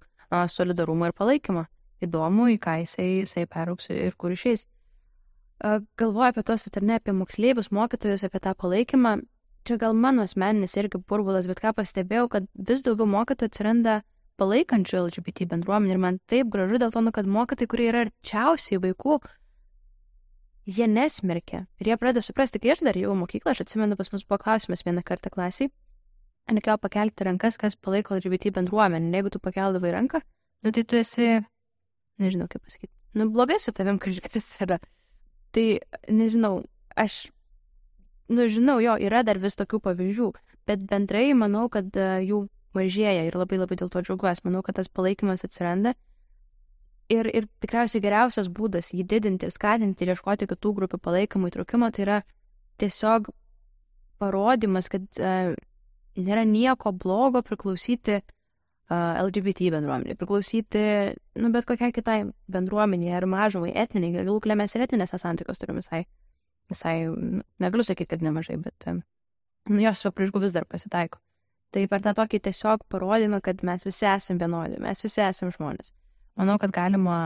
solidarumą 0.54 1.10
ir 1.10 1.16
palaikymą. 1.18 1.66
Įdomu, 2.06 2.48
į 2.54 2.60
ką 2.64 2.78
jisai, 2.84 3.08
jisai 3.24 3.46
perauks 3.52 3.90
ir 3.92 4.16
kur 4.20 4.32
išeis. 4.32 4.66
Galvoju 6.00 6.32
apie 6.32 6.44
tos, 6.48 6.64
bet 6.64 6.80
ar 6.80 6.86
ne 6.88 7.00
apie 7.00 7.12
moksleivius, 7.16 7.74
mokytojus, 7.76 8.24
apie 8.24 8.40
tą 8.40 8.54
palaikymą. 8.56 9.18
Čia 9.68 9.76
gal 9.82 9.94
mano 9.94 10.24
asmeninis 10.24 10.78
irgi 10.80 11.02
burbulas, 11.04 11.50
bet 11.50 11.60
ką 11.60 11.74
pastebėjau, 11.76 12.30
kad 12.32 12.48
vis 12.56 12.86
daugiau 12.86 13.10
mokytojų 13.12 13.52
atsiranda 13.52 13.98
palaikančių 14.40 15.02
LGBT 15.02 15.50
bendruomenį 15.52 15.92
ir 15.94 16.00
man 16.00 16.20
taip 16.32 16.48
gražu 16.54 16.80
dėl 16.80 16.94
to, 16.96 17.04
nu, 17.04 17.12
kad 17.12 17.28
mokytojai, 17.28 17.72
kurie 17.74 17.90
yra 17.92 18.06
arčiausiai 18.06 18.80
vaikų, 18.86 19.20
jie 20.70 20.88
nesmerkia. 20.88 21.66
Ir 21.82 21.92
jie 21.92 21.98
pradeda 21.98 22.24
suprasti, 22.24 22.62
kai 22.62 22.74
aš 22.76 22.84
dar 22.86 22.98
jau 22.98 23.16
mokyklą, 23.18 23.54
aš 23.54 23.64
atsimenu, 23.66 23.98
pas 24.00 24.12
mus 24.14 24.26
buvo 24.28 24.40
klausimas 24.44 24.86
vieną 24.86 25.04
kartą 25.06 25.32
klasiai, 25.34 25.72
reikėjo 26.50 26.78
pakelti 26.82 27.26
rankas, 27.28 27.58
kas 27.62 27.78
palaiko 27.78 28.18
LGBT 28.18 28.54
bendruomenę. 28.56 29.12
Jeigu 29.18 29.34
tu 29.34 29.42
pakeldavai 29.42 29.94
ranką, 29.96 30.22
nu 30.66 30.74
tai 30.76 30.84
tu 30.84 31.00
esi, 31.00 31.40
nežinau 32.22 32.50
kaip 32.52 32.64
pasakyti, 32.66 32.94
nu 33.18 33.30
blogai 33.34 33.60
su 33.62 33.74
tavim 33.76 34.00
kažkas 34.02 34.54
yra. 34.66 34.80
Tai 35.56 35.66
nežinau, 36.14 36.62
aš, 36.98 37.30
nu 38.30 38.46
žinau, 38.50 38.78
jo, 38.84 38.98
yra 39.02 39.24
dar 39.26 39.42
vis 39.42 39.58
tokių 39.58 39.82
pavyzdžių, 39.88 40.30
bet 40.70 40.86
bendrai 40.90 41.32
manau, 41.34 41.66
kad 41.74 41.90
uh, 41.98 42.20
jų 42.22 42.46
mažėja 42.78 43.26
ir 43.26 43.38
labai 43.38 43.58
labai 43.58 43.80
dėl 43.80 43.90
to 43.90 44.04
džiaugiuosi. 44.06 44.46
Manau, 44.46 44.62
kad 44.66 44.78
tas 44.78 44.92
palaikymas 44.94 45.46
atsiranda 45.46 45.96
ir, 47.10 47.30
ir 47.34 47.48
tikriausiai 47.64 48.04
geriausias 48.04 48.50
būdas 48.54 48.94
jį 48.94 49.06
didinti 49.10 49.48
ir 49.48 49.54
skatinti 49.54 50.06
ir 50.06 50.14
ieškoti 50.14 50.48
kitų 50.50 50.74
grupių 50.78 51.00
palaikymų 51.02 51.52
įtraukimo, 51.52 51.90
tai 51.96 52.06
yra 52.06 52.18
tiesiog 52.82 53.30
parodymas, 54.22 54.90
kad 54.92 55.06
uh, 55.22 55.54
nėra 56.20 56.46
nieko 56.48 56.94
blogo 56.96 57.42
priklausyti 57.46 58.20
uh, 58.20 59.22
LGBT 59.26 59.72
bendruomeniai, 59.76 60.18
priklausyti, 60.20 60.84
nu, 61.40 61.54
bet 61.56 61.68
kokiai 61.70 61.96
kitai 61.96 62.20
bendruomeniai 62.52 63.16
ar 63.20 63.28
mažumai, 63.30 63.72
etniniai, 63.74 64.20
galų 64.20 64.40
galia 64.46 64.60
mes 64.62 64.76
ir 64.76 64.86
etinėse 64.86 65.22
santykios 65.22 65.62
turime 65.62 65.82
visai, 65.84 66.04
visai, 66.72 66.98
nu, 67.10 67.46
negaliu 67.64 67.88
sakyti, 67.88 68.14
kad 68.14 68.26
nemažai, 68.26 68.60
bet, 68.62 68.90
um, 68.92 69.02
nu, 69.72 69.82
jos 69.88 70.06
papriešgų 70.08 70.46
vis 70.46 70.56
dar 70.56 70.68
pasitaiko. 70.70 71.22
Tai 71.70 71.84
per 71.86 72.02
tą 72.02 72.16
tokį 72.18 72.40
tiesiog 72.48 72.88
parodymą, 72.90 73.44
kad 73.46 73.62
mes 73.68 73.86
visi 73.86 74.08
esame 74.10 74.42
vienodi, 74.42 74.80
mes 74.82 75.04
visi 75.06 75.22
esame 75.22 75.54
žmonės 75.54 75.94
manau, 76.40 76.58
kad 76.62 76.74
galima 76.76 77.18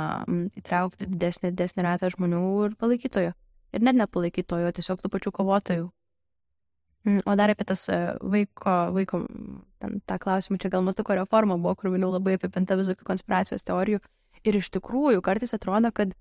įtraukti 0.58 1.08
didesnį, 1.10 1.54
didesnį 1.54 1.86
ratą 1.86 2.10
žmonių 2.14 2.44
ir 2.68 2.78
palaikytojų. 2.82 3.34
Ir 3.74 3.86
net 3.86 3.98
nepalaikytojų, 3.98 4.72
tiesiog 4.78 5.02
tų 5.02 5.12
pačių 5.14 5.34
kovotojų. 5.34 5.88
O 7.28 7.36
dar 7.36 7.52
apie 7.52 7.66
tas 7.68 7.84
e, 7.92 7.98
vaiko, 8.22 8.74
vaiko 8.96 9.24
ten, 9.84 9.98
tą 10.08 10.18
klausimą, 10.24 10.60
čia 10.62 10.72
gal 10.72 10.86
matuko 10.86 11.18
reforma 11.20 11.58
buvo, 11.60 11.76
kur 11.80 11.92
vėliau 11.92 12.14
labai 12.14 12.38
apipinta 12.38 12.78
visokių 12.80 13.08
konspiracijos 13.10 13.66
teorijų. 13.68 14.00
Ir 14.48 14.60
iš 14.60 14.70
tikrųjų 14.76 15.24
kartais 15.26 15.52
atrodo, 15.56 15.92
kad 15.96 16.14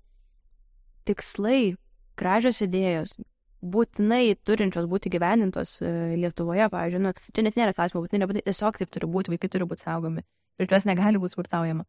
tikslai, 1.07 1.77
gražios 2.19 2.59
idėjos, 2.65 3.15
būtinai 3.63 4.35
turinčios 4.43 4.89
būti 4.91 5.11
gyvenintos 5.13 5.77
e, 5.79 5.93
Lietuvoje, 6.19 6.67
pavyzdžiui, 6.73 7.03
nu, 7.05 7.13
čia 7.31 7.47
net 7.47 7.59
nėra 7.59 7.75
klausimų, 7.77 8.03
būtinai 8.05 8.25
nebūtinai 8.25 8.47
tiesiog 8.49 8.79
taip 8.81 8.91
turi 8.91 9.11
būti, 9.15 9.31
vaikai 9.35 9.51
turi 9.55 9.69
būti 9.69 9.87
saugomi 9.87 10.25
ir 10.59 10.69
juos 10.69 10.87
negali 10.89 11.21
būti 11.21 11.37
smurtaujama. 11.37 11.85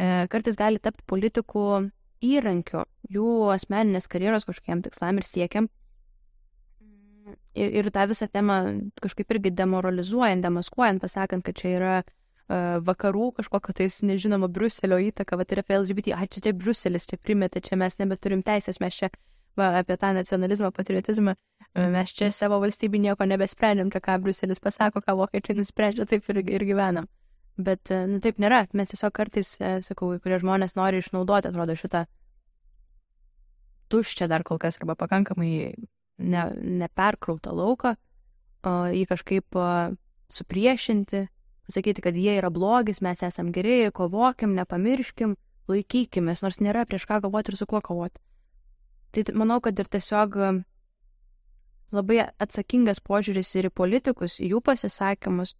E, 0.00 0.06
kartais 0.32 0.56
gali 0.56 0.80
tapti 0.80 1.04
politikų 1.10 1.64
įrankiu 2.24 2.84
jų 3.12 3.32
asmeninės 3.52 4.08
karjeros 4.08 4.46
kažkokiem 4.48 4.84
tikslam 4.86 5.20
ir 5.20 5.28
siekiam. 5.28 5.68
Ir, 7.54 7.74
ir 7.80 7.90
tą 7.92 8.06
visą 8.08 8.28
temą 8.30 8.56
kažkaip 9.02 9.34
irgi 9.34 9.52
demoralizuojant, 9.58 10.42
demaskuojant, 10.44 11.02
pasakant, 11.02 11.44
kad 11.46 11.58
čia 11.58 11.72
yra 11.76 11.94
uh, 12.00 12.78
vakarų 12.86 13.30
kažkokio 13.36 13.74
tais 13.80 14.00
nežinomo 14.06 14.48
Bruselio 14.48 14.98
įtaka, 15.10 15.38
va 15.38 15.44
tai 15.44 15.58
yra 15.58 15.64
apie 15.66 15.76
LGBT, 15.80 16.14
ai 16.16 16.28
čia 16.30 16.44
čia 16.46 16.54
Bruselis, 16.56 17.06
čia 17.10 17.18
primetė, 17.20 17.62
čia 17.66 17.78
mes 17.80 17.98
nebeturim 18.00 18.44
teisės, 18.46 18.80
mes 18.82 18.96
čia 19.02 19.10
va, 19.58 19.72
apie 19.82 19.98
tą 20.00 20.12
nacionalizmą, 20.16 20.72
patriotizmą, 20.74 21.36
mes 21.94 22.14
čia 22.16 22.30
savo 22.34 22.60
valstybį 22.62 23.04
nieko 23.06 23.28
nebesprendžiam, 23.28 23.90
čia 23.92 24.02
ką 24.06 24.18
Bruselis 24.24 24.62
pasako, 24.62 25.02
ką 25.04 25.18
vokiečiai 25.20 25.58
nusprendžia, 25.60 26.08
taip 26.10 26.30
ir, 26.30 26.42
ir 26.46 26.66
gyvenam. 26.72 27.10
Bet, 27.60 27.90
e, 27.92 28.04
nu 28.08 28.20
taip 28.24 28.40
nėra. 28.40 28.64
Mes 28.76 28.92
tiesiog 28.92 29.12
kartais, 29.16 29.54
e, 29.60 29.78
sakau, 29.84 30.12
kurie 30.22 30.38
žmonės 30.40 30.76
nori 30.78 31.02
išnaudoti, 31.02 31.50
atrodo, 31.50 31.76
šitą 31.76 32.04
tuščią 33.90 34.28
dar 34.30 34.44
kol 34.46 34.60
kas 34.62 34.78
arba 34.80 34.94
pakankamai 34.98 35.74
ne, 36.20 36.44
neperkrautą 36.82 37.52
lauką, 37.56 37.96
o 38.66 38.72
jį 38.94 39.04
kažkaip 39.10 39.58
o, 39.58 39.66
supriešinti, 40.30 41.24
pasakyti, 41.66 42.04
kad 42.04 42.18
jie 42.18 42.36
yra 42.38 42.50
blogis, 42.54 43.02
mes 43.02 43.22
esam 43.26 43.50
geri, 43.54 43.82
kovokim, 43.94 44.54
nepamirškim, 44.58 45.36
laikykimės, 45.70 46.44
nors 46.44 46.60
nėra 46.62 46.86
prieš 46.86 47.06
ką 47.10 47.20
kovoti 47.24 47.52
ir 47.52 47.58
su 47.58 47.66
kuo 47.70 47.80
kovoti. 47.84 48.20
Tai 49.10 49.24
manau, 49.38 49.58
kad 49.62 49.78
ir 49.78 49.90
tiesiog 49.90 50.36
e, 50.38 50.50
labai 51.94 52.20
atsakingas 52.38 53.02
požiūris 53.02 53.50
ir 53.58 53.70
į 53.70 53.74
politikus, 53.74 54.38
į 54.38 54.52
jų 54.54 54.62
pasisakymus, 54.66 55.56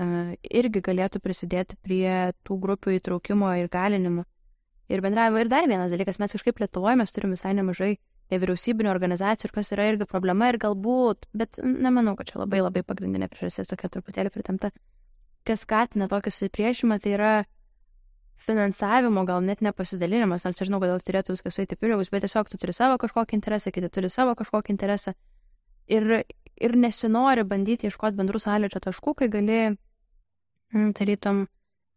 irgi 0.00 0.82
galėtų 0.84 1.20
prisidėti 1.22 1.76
prie 1.84 2.32
tų 2.46 2.58
grupių 2.62 2.96
įtraukimo 2.98 3.50
ir 3.60 3.68
galinimo 3.72 4.24
ir 4.90 5.02
bendravimo. 5.04 5.40
Ir 5.42 5.50
dar 5.50 5.68
vienas 5.68 5.92
dalykas, 5.92 6.18
mes 6.22 6.34
kažkaip 6.34 6.60
Lietuvoje 6.62 6.98
mes 6.98 7.12
turime 7.14 7.36
visai 7.36 7.52
nemažai 7.56 7.94
nevyriausybinio 8.30 8.90
organizacijų, 8.92 9.48
ir 9.50 9.54
kas 9.54 9.72
yra 9.74 9.88
irgi 9.90 10.06
problema 10.10 10.50
ir 10.50 10.58
galbūt, 10.62 11.26
bet 11.34 11.58
nemanau, 11.62 12.14
kad 12.18 12.30
čia 12.30 12.40
labai 12.42 12.62
labai 12.62 12.82
pagrindinė 12.86 13.30
priežastis 13.30 13.70
tokia 13.70 13.90
truputėlį 13.90 14.30
pritamta. 14.34 14.70
Kas 15.46 15.64
skatina 15.64 16.06
tokį 16.10 16.32
susipriešimą, 16.34 17.00
tai 17.02 17.16
yra 17.16 17.32
finansavimo 18.40 19.24
gal 19.28 19.42
net 19.44 19.64
nepasidalinimas, 19.64 20.46
nors 20.46 20.60
aš 20.60 20.70
žinau, 20.70 20.80
kodėl 20.82 21.02
turėtų 21.04 21.34
viskas 21.34 21.58
eiti 21.60 21.76
pinigus, 21.76 22.10
bet 22.12 22.24
tiesiog 22.24 22.48
tu 22.48 22.60
turi 22.60 22.74
savo 22.76 22.96
kažkokį 23.02 23.36
interesą, 23.36 23.72
kiti 23.74 23.90
turi 23.92 24.10
savo 24.12 24.36
kažkokį 24.38 24.74
interesą. 24.74 25.14
Ir, 25.90 26.22
ir 26.54 26.76
nesinori 26.78 27.44
bandyti 27.44 27.90
ieškoti 27.90 28.16
bendrų 28.20 28.40
sąlyčio 28.40 28.80
taškų, 28.86 29.16
kai 29.18 29.28
gali 29.32 29.60
tarytum 30.96 31.46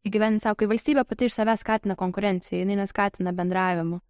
įgyveninti 0.08 0.44
savo, 0.44 0.58
kai 0.60 0.70
valstybė 0.72 1.06
pati 1.08 1.30
iš 1.30 1.38
savęs 1.38 1.64
skatina 1.64 1.96
konkurenciją, 2.00 2.62
jinai 2.64 2.80
neskatina 2.82 3.34
bendravimu. 3.36 4.02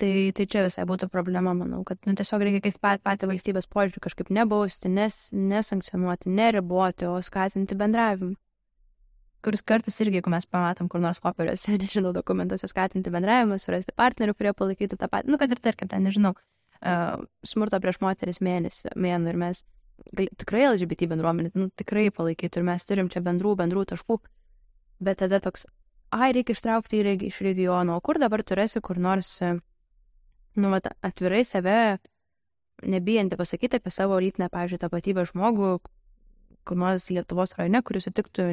Tai, 0.00 0.10
tai 0.32 0.46
čia 0.48 0.62
visai 0.64 0.86
būtų 0.88 1.10
problema, 1.12 1.52
manau, 1.52 1.82
kad 1.84 1.98
nu, 2.08 2.14
tiesiog 2.16 2.44
reikia 2.46 2.62
keisti 2.64 2.80
pat, 2.80 3.02
patį 3.04 3.28
valstybės 3.34 3.66
požiūrį 3.68 4.00
kažkaip 4.06 4.30
nebausti, 4.32 4.88
nes, 4.88 5.16
nesankcionuoti, 5.36 6.30
neriboti, 6.32 7.08
o 7.10 7.18
skatinti 7.24 7.76
bendravimą. 7.76 8.38
Kuris 9.44 9.64
kartais 9.64 9.96
irgi, 10.04 10.18
jeigu 10.20 10.32
mes 10.32 10.46
pamatom 10.48 10.88
kur 10.88 11.02
nors 11.04 11.20
popieriuose, 11.20 11.74
nežinau, 11.82 12.14
dokumentuose 12.16 12.70
skatinti 12.70 13.12
bendravimą, 13.12 13.58
surasti 13.60 13.92
partnerių, 13.96 14.36
kurie 14.38 14.54
palaikytų 14.56 15.00
tą 15.00 15.10
patį, 15.12 15.34
nu, 15.34 15.40
kad 15.42 15.52
ir 15.52 15.60
tarkim, 15.68 15.90
ten, 15.92 16.06
nežinau, 16.08 16.32
uh, 16.32 17.20
smurto 17.44 17.80
prieš 17.82 18.00
moteris 18.04 18.40
mėnesį, 18.44 18.94
mėnų 18.96 19.34
ir 19.34 19.40
mes 19.42 19.64
gal, 19.64 19.79
tikrai 20.40 20.66
LGBT 20.70 21.08
bendruomenė, 21.10 21.52
nu, 21.56 21.68
tikrai 21.76 22.08
palaikytų 22.14 22.60
ir 22.60 22.66
mes 22.66 22.86
turim 22.88 23.10
čia 23.12 23.22
bendrų, 23.24 23.56
bendrų 23.60 23.84
taškų, 23.92 24.18
bet 25.04 25.20
tada 25.22 25.40
toks, 25.44 25.66
ai, 26.14 26.32
reikia 26.36 26.56
ištraukti 26.56 27.02
į, 27.02 27.16
iš 27.30 27.40
regiono, 27.46 27.98
o 27.98 28.04
kur 28.04 28.20
dabar 28.22 28.44
turėsi 28.46 28.82
kur 28.84 29.00
nors, 29.00 29.36
nu, 29.40 30.72
vat, 30.72 30.90
atvirai 31.06 31.44
save, 31.46 31.98
nebijanti 32.82 33.36
pasakyti 33.36 33.80
apie 33.80 33.92
savo 33.92 34.18
lytinę, 34.20 34.48
pavyzdžiui, 34.52 34.80
tapatybę 34.84 35.26
žmogų, 35.28 35.72
kur 36.64 36.78
nors 36.78 37.08
Lietuvos 37.10 37.54
rajone, 37.58 37.82
kuris 37.86 38.06
sutiktų 38.06 38.46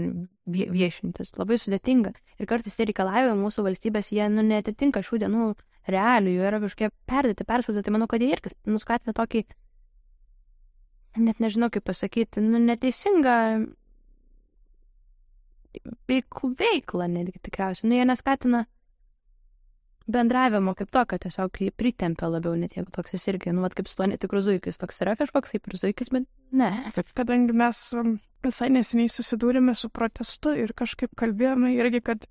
viešintis. 0.47 1.33
Labai 1.37 1.57
sudėtinga. 1.59 2.13
Ir 2.39 2.49
kartais 2.49 2.75
tie 2.77 2.87
reikalavimai 2.87 3.37
mūsų 3.39 3.65
valstybės, 3.67 4.11
jie, 4.15 4.25
nu, 4.31 4.43
netitinka 4.47 5.03
šių 5.05 5.21
dienų 5.25 5.47
realijų, 5.91 6.43
yra 6.49 6.59
kažkokie 6.63 6.91
perdėti, 7.09 7.47
persūdyti. 7.47 7.93
Manau, 7.93 8.07
kad 8.11 8.23
jie 8.23 8.31
irgi 8.35 8.53
nuskatina 8.67 9.15
tokį 9.17 9.45
net 11.21 11.41
nežinau 11.43 11.69
kaip 11.73 11.85
pasakyti, 11.87 12.41
nu, 12.43 12.61
neteisinga 12.63 13.35
veiklą, 16.07 17.07
netgi 17.11 17.39
tikriausiai. 17.43 17.89
Nu, 17.89 17.97
jie 17.99 18.07
neskatina 18.07 18.65
bendravimo 20.07 20.73
kaip 20.77 20.89
tokio, 20.93 21.19
tiesiog 21.21 21.59
jį 21.61 21.73
pritempia 21.75 22.29
labiau, 22.31 22.55
net 22.59 22.77
jeigu 22.77 22.91
toks 22.95 23.13
jis 23.17 23.27
irgi, 23.33 23.51
nu, 23.55 23.63
vat, 23.65 23.75
kaip 23.75 23.89
su 23.91 23.99
tuo 23.99 24.07
netikrų 24.07 24.41
zuikis, 24.45 24.79
toks 24.79 25.03
yra 25.03 25.17
kažkoks 25.19 25.53
kaip 25.53 25.67
ir 25.67 25.79
zuikis, 25.81 26.11
bet 26.13 26.27
ne. 26.55 26.71
Kadangi 27.17 27.55
mes 27.57 27.81
um, 27.97 28.15
visai 28.45 28.69
neseniai 28.73 29.11
susidūrėme 29.11 29.75
su 29.75 29.91
protestu 29.93 30.55
ir 30.55 30.73
kažkaip 30.77 31.11
kalbėjome 31.19 31.75
irgi, 31.75 32.03
kad 32.11 32.27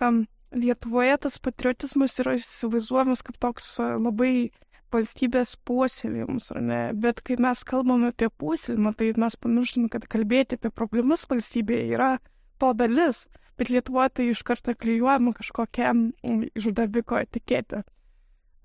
um, 0.00 0.24
Lietuvoje 0.56 1.16
tas 1.24 1.40
patriotizmas 1.42 2.14
yra 2.22 2.36
įsivaizduojamas 2.38 3.24
kaip 3.26 3.36
toks 3.42 3.66
uh, 3.82 3.96
labai 3.98 4.52
valstybės 4.96 5.56
puoselėjimas, 5.68 6.50
ar 6.56 6.62
ne? 6.64 6.82
Bet 6.96 7.22
kai 7.26 7.38
mes 7.40 7.62
kalbame 7.68 8.10
apie 8.14 8.32
puoselėjimą, 8.32 8.96
tai 8.98 9.12
mes 9.20 9.36
pamirštame, 9.40 9.90
kad 9.92 10.08
kalbėti 10.10 10.58
apie 10.58 10.72
problemas 10.74 11.28
valstybėje 11.30 11.92
yra 11.94 12.14
to 12.60 12.72
dalis 12.74 13.26
bet 13.58 13.70
Lietuvoje 13.72 14.08
tai 14.08 14.28
iš 14.30 14.42
karto 14.44 14.74
klyjuojama 14.74 15.32
kažkokia 15.36 15.92
mm, 15.94 16.48
išdaviko 16.56 17.18
etiketė. 17.24 17.82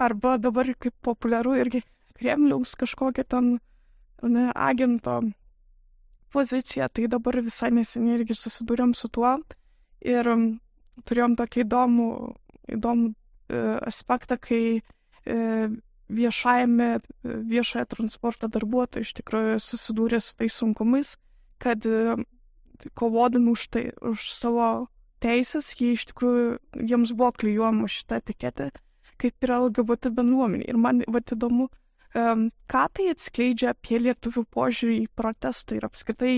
Arba 0.01 0.37
dabar 0.41 0.67
kaip 0.79 0.95
populiaru 1.05 1.55
irgi 1.61 1.83
Kremliaus 2.17 2.73
kažkokia 2.79 3.23
ten 3.23 3.53
ne, 4.23 4.49
agento 4.55 5.21
pozicija, 6.33 6.89
tai 6.89 7.07
dabar 7.11 7.39
visai 7.43 7.71
neseniai 7.75 8.19
irgi 8.19 8.37
susidūrėm 8.37 8.93
su 8.97 9.09
tuo 9.11 9.37
ir 10.01 10.27
um, 10.31 10.45
turėjom 11.07 11.35
tokį 11.39 11.63
įdomų, 11.65 12.07
įdomų 12.77 13.07
e, 13.11 13.61
aspektą, 13.87 14.37
kai 14.41 14.63
e, 14.79 15.37
viešajame, 16.11 16.89
viešoje 17.23 17.87
transporto 17.95 18.49
darbuotojai 18.51 19.07
iš 19.07 19.15
tikrųjų 19.21 19.57
susidūrė 19.63 20.19
su 20.21 20.35
tais 20.39 20.57
sunkumais, 20.59 21.15
kad 21.61 21.85
e, 21.87 22.15
kovodami 22.97 23.51
už, 23.53 23.67
tai, 23.73 23.83
už 24.01 24.31
savo 24.33 24.71
teisės, 25.23 25.73
jie 25.77 25.93
iš 25.95 26.07
tikrųjų, 26.11 26.57
jiems 26.91 27.13
buvo 27.15 27.31
klyjuojama 27.41 27.89
šitą 27.91 28.21
etiketę, 28.21 28.71
kaip 29.21 29.45
yra 29.45 29.61
LGBT 29.67 30.11
bendruomenė. 30.17 30.67
Ir 30.71 30.81
man 30.81 31.03
va 31.07 31.21
įdomu, 31.21 31.69
ką 32.11 32.83
tai 32.95 33.09
atskleidžia 33.13 33.71
apie 33.71 34.01
lietuvių 34.01 34.43
požiūrį 34.51 34.97
į 35.05 35.11
protestą 35.15 35.77
ir 35.77 35.87
apskritai, 35.87 36.35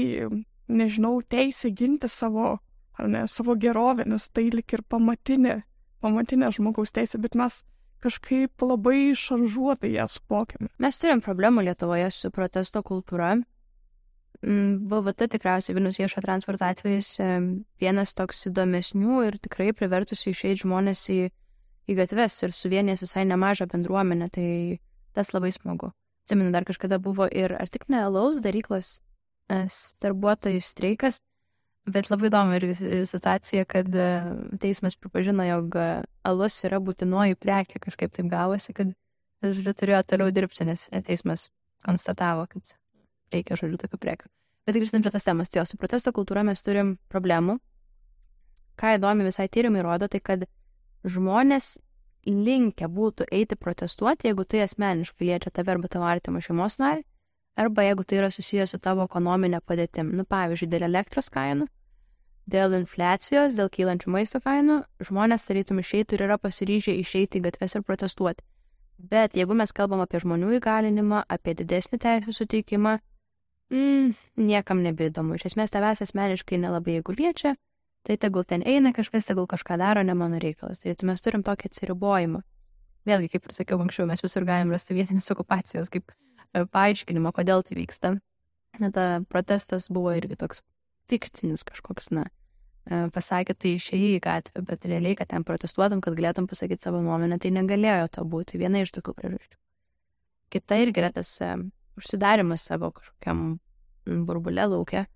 nežinau, 0.70 1.22
teisę 1.26 1.72
ginti 1.74 2.10
savo, 2.12 2.58
ar 3.00 3.10
ne, 3.10 3.24
savo 3.28 3.56
gerovę, 3.58 4.06
nes 4.06 4.28
tai 4.30 4.50
lik 4.54 4.76
ir 4.76 4.84
pamatinė, 4.86 5.62
pamatinė 6.04 6.52
žmogaus 6.54 6.94
teisė, 6.94 7.18
bet 7.24 7.36
mes 7.40 7.64
kažkaip 8.04 8.64
labai 8.66 9.16
šaržuotai 9.18 9.94
jas 9.96 10.20
pokiam. 10.20 10.70
Mes 10.84 11.00
turim 11.00 11.24
problemų 11.24 11.64
Lietuvoje 11.70 12.12
su 12.12 12.32
protesto 12.36 12.84
kultūra 12.86 13.38
VVT 14.44 15.30
tikriausiai 15.32 15.76
Vilnius 15.78 15.98
viešo 16.02 16.22
transporto 16.24 16.66
atvejais 16.68 17.16
vienas 17.80 18.12
toks 18.18 18.50
įdomesnių 18.50 19.22
ir 19.30 19.38
tikrai 19.40 19.72
privertusių 19.78 20.34
išeiti 20.34 20.66
žmonės 20.66 21.04
į, 21.14 21.20
į 21.88 21.96
gatves 21.96 22.42
ir 22.44 22.56
suvienės 22.56 23.04
visai 23.06 23.24
nemažą 23.30 23.70
bendruomenę, 23.72 24.28
tai 24.36 24.48
tas 25.16 25.32
labai 25.32 25.54
smagu. 25.56 25.94
Atsimenu, 26.26 26.52
dar 26.52 26.68
kažkada 26.68 27.00
buvo 27.04 27.28
ir 27.32 27.56
ar 27.56 27.72
tik 27.72 27.88
ne 27.92 28.04
alaus 28.04 28.42
daryklos 28.44 28.98
darbuotojų 30.04 30.60
streikas, 30.64 31.22
bet 31.89 32.10
labai 32.11 32.30
įdomu 32.30 32.57
ir, 32.57 32.68
ir 32.73 33.03
situacija, 33.10 33.65
kad 33.69 33.89
e, 33.95 34.07
teismas 34.61 34.95
pripažino, 34.99 35.45
jog 35.47 35.76
alus 36.23 36.61
yra 36.68 36.80
būtinoji 36.84 37.39
prekė, 37.39 37.81
kažkaip 37.84 38.14
taip 38.15 38.30
gavosi, 38.31 38.76
kad, 38.76 38.93
žodžiu, 39.43 39.76
turėjo 39.76 40.03
toliau 40.14 40.31
dirbti, 40.35 40.68
nes 40.69 40.88
teismas 41.07 41.49
konstatavo, 41.84 42.47
kad 42.51 42.76
reikia, 43.34 43.60
žodžiu, 43.60 43.81
tokių 43.84 43.99
prekių. 43.99 44.31
Bet 44.64 44.80
grįžtant 44.80 45.03
prie 45.03 45.11
tos 45.11 45.26
temos, 45.27 45.51
tai 45.51 45.60
jo, 45.60 45.68
su 45.68 45.80
protesto 45.80 46.14
kultūra 46.15 46.45
mes 46.47 46.64
turim 46.64 46.95
problemų. 47.11 47.57
Ką 48.80 48.95
įdomi 48.97 49.27
visai 49.27 49.49
tyrimai 49.51 49.84
rodo, 49.84 50.07
tai 50.07 50.22
kad 50.23 50.45
žmonės 51.03 51.76
linkę 52.23 52.88
būtų 52.88 53.27
eiti 53.35 53.57
protestuoti, 53.60 54.30
jeigu 54.30 54.45
tai 54.47 54.64
asmeniškai 54.64 55.27
liečia 55.27 55.51
tave 55.51 55.73
arba 55.76 55.91
tavo 55.91 56.07
artimą 56.07 56.39
šeimos 56.43 56.80
narį, 56.80 57.03
arba 57.56 57.86
jeigu 57.86 58.04
tai 58.04 58.20
yra 58.22 58.30
susijęs 58.34 58.74
su 58.74 58.80
tavo 58.80 59.06
ekonominė 59.08 59.62
padėtim. 59.66 60.12
Nu, 60.18 60.26
pavyzdžiui, 60.26 60.70
dėl 60.72 60.88
elektros 60.90 61.30
kainų, 61.34 61.68
dėl 62.50 62.76
infliacijos, 62.80 63.58
dėl 63.60 63.70
kylančių 63.74 64.14
maisto 64.16 64.42
kainų, 64.44 64.82
žmonės 65.08 65.48
tarytum 65.48 65.82
išeitų 65.84 66.18
ir 66.18 66.26
yra 66.28 66.40
pasiryžę 66.42 66.96
išeiti 67.00 67.40
į 67.40 67.48
gatves 67.48 67.78
ir 67.78 67.86
protestuoti. 67.88 68.44
Bet 68.98 69.36
jeigu 69.36 69.56
mes 69.58 69.74
kalbam 69.76 70.04
apie 70.04 70.22
žmonių 70.24 70.54
įgalinimą, 70.60 71.24
apie 71.30 71.56
didesnį 71.60 72.00
teisų 72.00 72.36
suteikimą, 72.38 72.98
mm, 73.74 74.14
niekam 74.38 74.84
nebeįdomu. 74.86 75.36
Iš 75.36 75.52
esmės 75.52 75.74
tavęs 75.74 76.04
asmeniškai 76.06 76.60
nelabai 76.62 77.00
jeigu 77.00 77.16
liečia, 77.18 77.56
tai 78.08 78.18
tegul 78.18 78.46
ten 78.46 78.64
eina 78.66 78.94
kažkas, 78.94 79.26
tegul 79.26 79.48
kažką 79.48 79.78
daro, 79.82 80.04
ne 80.04 80.14
mano 80.14 80.40
reikalas. 80.40 80.84
Tai 80.84 80.96
mes 81.10 81.22
turim 81.22 81.44
tokį 81.44 81.72
atsiribojimą. 81.72 82.44
Vėlgi, 83.04 83.34
kaip 83.34 83.50
ir 83.50 83.56
sakiau 83.56 83.82
anksčiau, 83.84 84.08
mes 84.08 84.22
visur 84.24 84.46
galim 84.48 84.72
rasti 84.72 84.96
vietinės 84.96 85.28
okupacijos 85.34 85.92
kaip 85.92 86.14
e, 86.54 86.64
paaiškinimą, 86.74 87.34
kodėl 87.36 87.66
tai 87.68 87.78
vyksta. 87.80 88.14
Na, 88.82 88.90
ta 88.94 89.22
protestas 89.30 89.90
buvo 89.94 90.16
irgi 90.18 90.38
toks 90.40 90.64
fikcinis 91.12 91.66
kažkoks, 91.68 92.10
na, 92.16 92.26
e, 92.88 93.04
pasakė, 93.14 93.56
tai 93.58 93.76
išėjai 93.78 94.16
į 94.18 94.24
gatvę, 94.24 94.64
bet 94.70 94.88
realiai, 94.90 95.18
kad 95.20 95.30
ten 95.34 95.46
protestuotum, 95.48 96.02
kad 96.02 96.18
galėtum 96.18 96.50
pasakyti 96.50 96.88
savo 96.88 97.04
nuomonę, 97.06 97.38
tai 97.42 97.54
negalėjo 97.54 98.10
to 98.18 98.26
būti. 98.26 98.62
Viena 98.62 98.82
iš 98.82 98.94
tokių 98.96 99.16
priežasčių. 99.20 99.58
Kita 100.54 100.78
irgi 100.82 101.04
yra 101.04 101.14
tas 101.14 101.36
e, 101.42 101.54
užsidarimas 102.00 102.66
savo 102.70 102.94
kažkokiam 102.96 103.58
burbulė 104.06 104.68
laukia. 104.70 105.08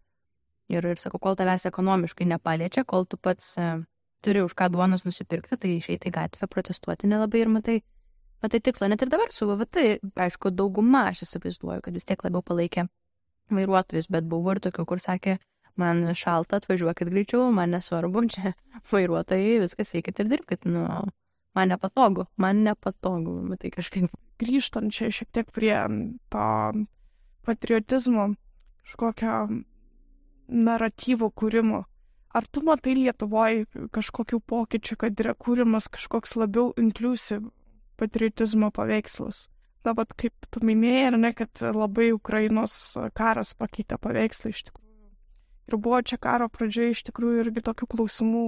Ir, 0.68 0.84
ir 0.84 1.00
sakau, 1.00 1.20
kol 1.24 1.38
tavęs 1.40 1.64
ekonomiškai 1.70 2.28
nepaliečia, 2.28 2.84
kol 2.84 3.06
tu 3.08 3.16
pats 3.16 3.54
turi 4.22 4.42
už 4.44 4.56
ką 4.58 4.70
duonos 4.74 5.06
nusipirkti, 5.06 5.56
tai 5.56 5.78
išeiti 5.78 6.10
į 6.10 6.16
gatvę 6.16 6.50
protestuoti 6.52 7.08
nelabai 7.08 7.44
ir 7.44 7.52
matai, 7.52 7.78
matai 8.44 8.62
tikslą. 8.64 8.90
Net 8.92 9.04
ir 9.04 9.12
dabar 9.12 9.32
su 9.34 9.48
VVT, 9.50 10.00
aišku, 10.28 10.52
dauguma 10.56 11.08
aš 11.12 11.26
įsivaizduoju, 11.28 11.84
kad 11.86 11.98
vis 11.98 12.08
tiek 12.08 12.24
labiau 12.26 12.44
palaikė 12.46 12.88
vairuotojus, 13.54 14.10
bet 14.12 14.28
buvo 14.28 14.56
ir 14.56 14.62
tokių, 14.64 14.86
kur 14.90 15.02
sakė, 15.02 15.38
man 15.80 16.04
šalta, 16.18 16.60
atvažiuokit 16.60 17.12
greičiau, 17.14 17.48
man 17.54 17.76
nesvarbu, 17.76 18.26
čia 18.34 18.54
vairuotojai, 18.92 19.62
viskas 19.64 19.94
eikit 19.98 20.24
ir 20.24 20.32
dirbkit, 20.34 20.68
nu, 20.70 20.86
man 21.58 21.74
nepatogu, 21.74 22.28
man 22.42 22.64
nepatogu, 22.66 23.40
matai 23.52 23.72
kažkaip 23.74 24.12
grįžtant 24.42 24.94
čia 24.94 25.10
šiek 25.14 25.32
tiek 25.34 25.52
prie 25.54 25.78
to 26.34 26.48
patriotizmo, 27.48 28.34
kažkokio 28.86 29.38
naratyvo 30.48 31.30
kūrimo. 31.32 31.86
Ar 32.36 32.46
tu 32.52 32.62
matai 32.62 32.94
Lietuvoje 32.98 33.88
kažkokių 33.96 34.42
pokyčių, 34.46 34.98
kad 35.00 35.22
yra 35.24 35.34
kūrimas 35.34 35.88
kažkoks 35.90 36.36
labiau 36.38 36.74
inklusiv 36.78 37.48
patriotizmo 38.00 38.72
paveikslas? 38.76 39.48
Na, 39.86 39.94
bet 39.98 40.12
kaip 40.20 40.50
tu 40.52 40.62
minėjai, 40.68 41.04
ar 41.12 41.18
ne, 41.22 41.32
kad 41.38 41.62
labai 41.76 42.10
Ukrainos 42.16 42.74
karas 43.16 43.54
pakeitė 43.56 44.00
paveikslą 44.02 44.52
iš 44.52 44.66
tikrųjų. 44.70 44.88
Ir 45.68 45.78
buvo 45.84 46.00
čia 46.02 46.18
karo 46.20 46.48
pradžioje 46.52 46.96
iš 46.96 47.06
tikrųjų 47.10 47.46
irgi 47.46 47.64
tokių 47.70 47.88
klausimų, 47.94 48.44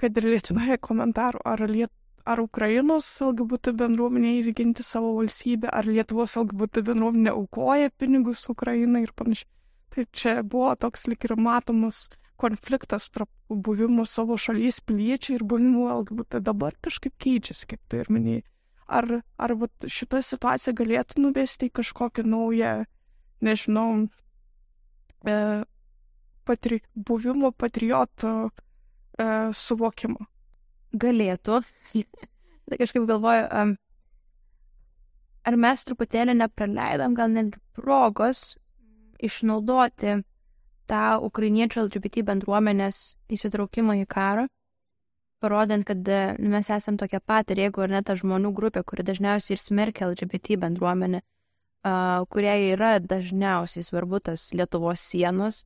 kad 0.00 0.18
ir 0.18 0.28
Lietuvoje 0.32 0.78
komentarų, 0.88 1.42
ar 1.44 1.62
Liet 1.70 1.92
ar 2.26 2.42
Ukrainos 2.42 3.06
LGBT 3.22 3.72
bendruomenė 3.78 4.32
įsiginti 4.40 4.82
savo 4.82 5.12
valstybę, 5.20 5.70
ar 5.70 5.86
Lietuvos 5.86 6.34
LGBT 6.40 6.82
bendruomenė 6.88 7.30
aukoja 7.32 7.92
pinigus 7.94 8.42
Ukrainai 8.50 9.04
ir 9.06 9.12
panašiai. 9.14 9.50
Tai 9.94 10.04
čia 10.12 10.32
buvo 10.42 10.72
toks 10.74 11.06
lik 11.06 11.24
ir 11.28 11.36
matomas 11.38 12.08
konfliktas 12.36 13.08
tarp 13.14 13.30
buvimo 13.48 14.04
savo 14.10 14.36
šalies 14.36 14.82
piliečiai 14.84 15.38
ir 15.38 15.46
buvimo 15.46 15.86
LGBT 15.92 16.42
dabar 16.44 16.74
kažkaip 16.82 17.14
keičiasi, 17.22 17.70
kaip 17.70 17.80
tai 17.88 18.02
ir 18.02 18.10
minėjai. 18.12 18.44
Ar, 18.86 19.08
ar 19.42 19.56
vat, 19.58 19.88
šita 19.90 20.20
situacija 20.22 20.76
galėtų 20.78 21.24
nuvesti 21.24 21.66
į 21.66 21.74
kažkokią 21.80 22.22
naują, 22.22 22.74
nežinau, 23.42 24.06
e, 25.26 25.34
patri, 26.46 26.80
buvimo 26.94 27.50
patrioto 27.50 28.32
e, 28.46 29.26
suvokimą? 29.50 30.28
galėtų. 31.00 31.60
tai 32.68 32.78
kažkaip 32.80 33.06
galvoju, 33.08 33.46
um, 33.50 33.74
ar 35.46 35.58
mes 35.60 35.84
truputėlį 35.86 36.36
nepraleidom 36.40 37.16
gal 37.18 37.32
netgi 37.32 37.60
progos 37.76 38.56
išnaudoti 39.22 40.20
tą 40.90 41.04
ukrainiečių 41.26 41.86
LGBT 41.86 42.22
bendruomenės 42.26 43.16
įsitraukimą 43.32 44.00
į 44.02 44.06
karą, 44.10 44.46
parodant, 45.42 45.84
kad 45.86 46.08
e, 46.08 46.20
mes 46.38 46.70
esame 46.72 47.00
tokie 47.00 47.20
pat 47.20 47.50
ir 47.52 47.60
jeigu 47.66 47.84
ar 47.84 47.92
net 47.92 48.06
ta 48.08 48.16
žmonių 48.18 48.52
grupė, 48.56 48.82
kuri 48.86 49.04
dažniausiai 49.06 49.56
ir 49.56 49.62
smerkia 49.62 50.08
LGBT 50.10 50.58
bendruomenę, 50.62 51.22
uh, 51.22 52.24
kurie 52.32 52.54
yra 52.72 52.96
dažniausiai 53.00 53.84
svarbu 53.86 54.22
tas 54.30 54.48
Lietuvos 54.56 55.04
sienos, 55.04 55.64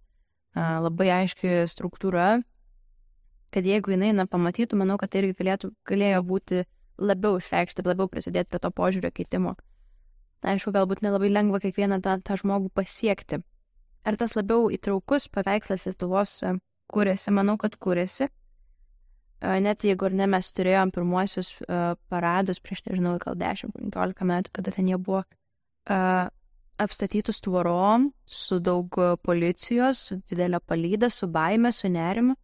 uh, 0.56 0.80
labai 0.84 1.10
aiški 1.20 1.64
struktūra, 1.70 2.40
kad 3.54 3.66
jeigu 3.66 3.94
jinai, 3.94 4.12
na, 4.16 4.26
pamatytų, 4.30 4.78
manau, 4.78 4.98
kad 5.00 5.12
tai 5.12 5.24
irgi 5.24 5.38
galėtų, 5.40 5.72
galėjo 5.88 6.22
būti 6.26 6.64
labiau 7.00 7.38
išreikšti, 7.40 7.86
labiau 7.86 8.10
prisidėti 8.10 8.50
prie 8.52 8.60
to 8.62 8.70
požiūrio 8.74 9.10
keitimo. 9.14 9.56
Aišku, 10.40 10.72
galbūt 10.72 11.02
nelabai 11.04 11.28
lengva 11.28 11.60
kiekvieną 11.60 12.00
tą, 12.04 12.16
tą 12.24 12.36
žmogų 12.40 12.70
pasiekti. 12.72 13.40
Ar 14.08 14.16
tas 14.16 14.32
labiau 14.36 14.70
įtraukus 14.72 15.28
paveikslas 15.28 15.84
Lietuvos 15.84 16.38
e, 16.44 16.54
kūrėsi? 16.92 17.32
Manau, 17.36 17.58
kad 17.60 17.76
kūrėsi. 17.76 18.30
Net 19.40 19.84
jeigu 19.84 20.10
ir 20.10 20.16
ne 20.18 20.26
mes 20.28 20.52
turėjom 20.56 20.92
pirmuosius 20.94 21.54
uh, 21.62 21.94
paradus 22.12 22.60
prieš, 22.60 22.84
nežinau, 22.88 23.16
gal 23.22 23.38
10-15 23.40 24.28
metų, 24.28 24.52
kada 24.52 24.74
ten 24.74 24.90
jie 24.90 24.98
buvo 25.00 25.22
uh, 25.24 26.28
apstatytus 26.80 27.40
tvorom, 27.44 28.10
su 28.24 28.60
daug 28.60 28.96
policijos, 29.24 30.04
su 30.08 30.20
didelė 30.30 30.60
palyda, 30.64 31.10
su 31.12 31.28
baime, 31.28 31.72
su 31.72 31.88
nerimu. 31.92 32.36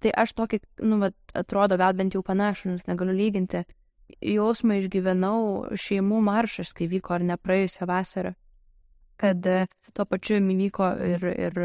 Tai 0.00 0.12
aš 0.22 0.32
tokį, 0.36 0.60
nu, 0.84 1.00
va, 1.00 1.10
atrodo, 1.36 1.76
gal 1.80 1.96
bent 1.96 2.16
jau 2.16 2.22
panašų, 2.24 2.74
nes 2.74 2.86
negaliu 2.88 3.16
lyginti, 3.16 3.64
jausmą 4.20 4.78
išgyvenau 4.80 5.76
šeimų 5.76 6.20
maršas, 6.24 6.72
kai 6.76 6.88
vyko 6.88 7.16
ar 7.16 7.24
ne 7.26 7.36
praėjusią 7.40 7.88
vasarą, 7.88 8.32
kad 9.20 9.48
tuo 9.96 10.04
pačiu 10.08 10.38
įvyko 10.40 10.90
ir, 11.14 11.26
ir 11.32 11.60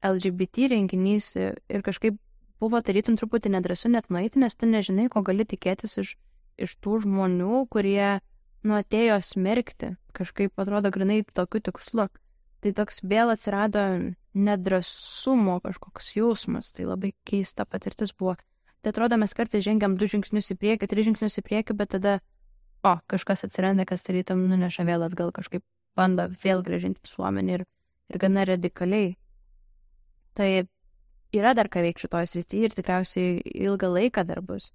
LGBT 0.00 0.70
renginys 0.72 1.34
ir 1.36 1.84
kažkaip 1.84 2.16
buvo 2.60 2.80
tarytum 2.84 3.16
truputį 3.18 3.54
nedrasu 3.56 3.90
net 3.92 4.10
nueiti, 4.12 4.40
nes 4.40 4.56
tu 4.56 4.68
nežinai, 4.68 5.08
ko 5.12 5.22
gali 5.26 5.46
tikėtis 5.48 5.96
iš, 6.02 6.14
iš 6.60 6.76
tų 6.84 7.02
žmonių, 7.06 7.64
kurie 7.72 8.20
nu 8.66 8.76
atėjo 8.76 9.20
smerkti, 9.24 9.94
kažkaip 10.16 10.60
atrodo 10.60 10.92
grinai 10.92 11.22
tokiu 11.24 11.62
tikslu. 11.64 12.08
Tai 12.60 12.72
toks 12.76 13.00
vėl 13.08 13.32
atsirado 13.32 13.82
nedrasumo 14.36 15.56
kažkoks 15.64 16.12
jausmas, 16.18 16.68
tai 16.76 16.84
labai 16.84 17.14
keista 17.24 17.64
patirtis 17.64 18.12
buvo. 18.12 18.36
Tai 18.84 18.92
atrodo, 18.92 19.16
mes 19.20 19.32
kartais 19.36 19.64
žengiam 19.64 19.96
du 20.00 20.08
žingsnius 20.08 20.52
į 20.54 20.58
priekį, 20.60 20.88
tris 20.88 21.08
žingsnius 21.08 21.40
į 21.40 21.44
priekį, 21.46 21.76
bet 21.76 21.94
tada, 21.96 22.18
o, 22.84 22.94
kažkas 23.12 23.44
atsiranda, 23.48 23.84
kas 23.88 24.04
tarytum 24.04 24.44
nuneša 24.48 24.84
vėl 24.88 25.04
atgal, 25.08 25.32
kažkaip 25.36 25.64
bando 25.96 26.28
vėl 26.44 26.62
gražinti 26.64 27.00
visuomenį 27.04 27.56
ir, 27.58 27.64
ir 28.12 28.20
gana 28.20 28.44
radikaliai. 28.48 29.14
Tai 30.36 30.50
yra 31.36 31.54
dar 31.54 31.70
ką 31.70 31.82
veikti 31.84 32.06
šitoje 32.06 32.30
srityje 32.30 32.68
ir 32.68 32.76
tikriausiai 32.76 33.40
ilgą 33.68 33.90
laiką 33.94 34.24
dar 34.28 34.42
bus. 34.44 34.70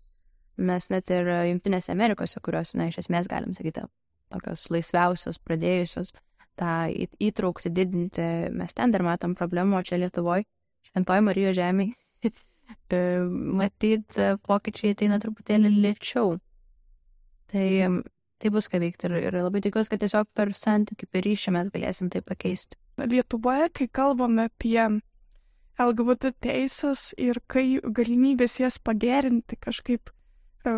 Mes 0.56 0.88
net 0.90 1.12
ir 1.12 1.28
Junktinėse 1.50 1.92
Amerikose, 1.92 2.40
kurios, 2.44 2.74
na, 2.80 2.88
iš 2.88 3.02
esmės 3.04 3.28
galim 3.28 3.52
sakyti, 3.56 3.84
tokios 4.32 4.64
laisviausios, 4.72 5.40
pradėjusios 5.44 6.14
tą 6.60 6.88
įtraukti, 7.20 7.72
didinti, 7.76 8.26
mes 8.56 8.76
ten 8.76 8.94
dar 8.94 9.04
matom 9.04 9.36
problemų, 9.36 9.80
o 9.80 9.86
čia 9.86 10.00
Lietuvoje, 10.00 10.46
šventoji 10.88 11.26
Marijos 11.26 11.58
žemė, 11.58 11.90
e, 12.30 13.02
matyt, 13.60 14.20
pokyčiai 14.48 14.96
ateina 14.96 15.20
truputėlį 15.20 15.74
lėčiau. 15.76 16.38
Tai, 17.52 17.68
tai 18.42 18.52
bus 18.56 18.70
ką 18.72 18.80
veikti 18.84 19.10
ir, 19.10 19.18
ir 19.28 19.40
labai 19.44 19.62
tikiuosi, 19.66 19.92
kad 19.92 20.02
tiesiog 20.06 20.32
per 20.36 20.54
santykių, 20.56 21.12
per 21.12 21.28
ryšį 21.28 21.56
mes 21.58 21.74
galėsim 21.76 22.12
tai 22.14 22.24
pakeisti. 22.26 22.80
Lietuvoje, 23.04 23.68
kai 23.76 23.90
kalbame 23.92 24.48
apie 24.48 24.80
LGBT 25.82 26.32
teisės 26.40 27.10
ir 27.20 27.42
kai 27.52 27.82
galimybės 27.84 28.60
jas 28.62 28.78
pagerinti 28.80 29.58
kažkaip, 29.60 30.12
e, 30.64 30.76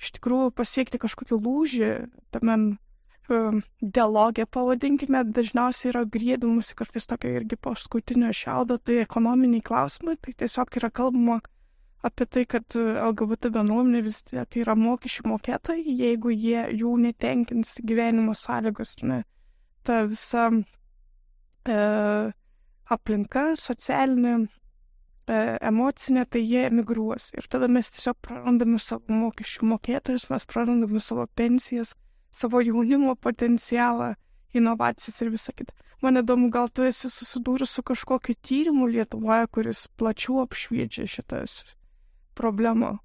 iš 0.00 0.14
tikrųjų 0.16 0.50
pasiekti 0.58 0.98
kažkokį 1.02 1.38
lūžį 1.44 1.90
tame 2.34 2.56
e, 2.58 3.38
dialogė, 3.80 4.48
pavadinkime, 4.50 5.22
dažniausiai 5.30 5.92
yra 5.92 6.02
grėbimusi 6.16 6.74
kartais 6.78 7.06
tokio 7.06 7.30
irgi 7.38 7.60
paskutinio 7.62 8.32
šiaudo, 8.34 8.80
tai 8.82 8.98
ekonominiai 9.04 9.62
klausimai, 9.62 10.16
tai 10.18 10.34
tiesiog 10.42 10.80
yra 10.82 10.90
kalbama 10.90 11.38
apie 12.02 12.26
tai, 12.26 12.44
kad 12.48 12.74
LGBT 12.74 13.52
bendruomenė 13.54 14.02
vis 14.06 14.22
tiek 14.26 14.58
yra 14.62 14.74
mokesčių 14.78 15.28
mokėtojai, 15.30 15.96
jeigu 16.00 16.32
jie 16.32 16.66
jų 16.80 16.96
netenkins 17.04 17.76
gyvenimo 17.86 18.34
sąlygos, 18.34 18.96
ne, 19.04 19.22
ta 19.86 20.02
visa 20.08 20.48
e, 20.50 21.76
aplinka, 22.90 23.50
socialinė, 23.56 24.34
e, 25.30 25.40
emocinė, 25.70 26.24
tai 26.26 26.42
jie 26.42 26.64
emigruos. 26.68 27.30
Ir 27.38 27.46
tada 27.50 27.68
mes 27.70 27.90
tiesiog 27.94 28.18
prarandame 28.26 28.80
savo 28.82 29.20
mokesčių 29.22 29.68
mokėtojus, 29.74 30.28
mes 30.32 30.46
prarandame 30.50 31.02
savo 31.02 31.26
pensijas, 31.38 31.94
savo 32.30 32.62
jaunimo 32.64 33.14
potencialą, 33.16 34.14
inovacijas 34.54 35.22
ir 35.22 35.30
visą 35.34 35.54
kitą. 35.56 35.76
Man 36.02 36.16
įdomu, 36.16 36.48
gal 36.50 36.70
tu 36.72 36.86
esi 36.88 37.10
susidūrus 37.12 37.76
su 37.76 37.84
kažkokiu 37.84 38.34
tyrimu 38.40 38.88
Lietuvoje, 38.88 39.46
kuris 39.52 39.84
plačiau 40.00 40.40
apšviečia 40.46 41.04
šitas 41.06 41.60
problemą. 42.34 42.96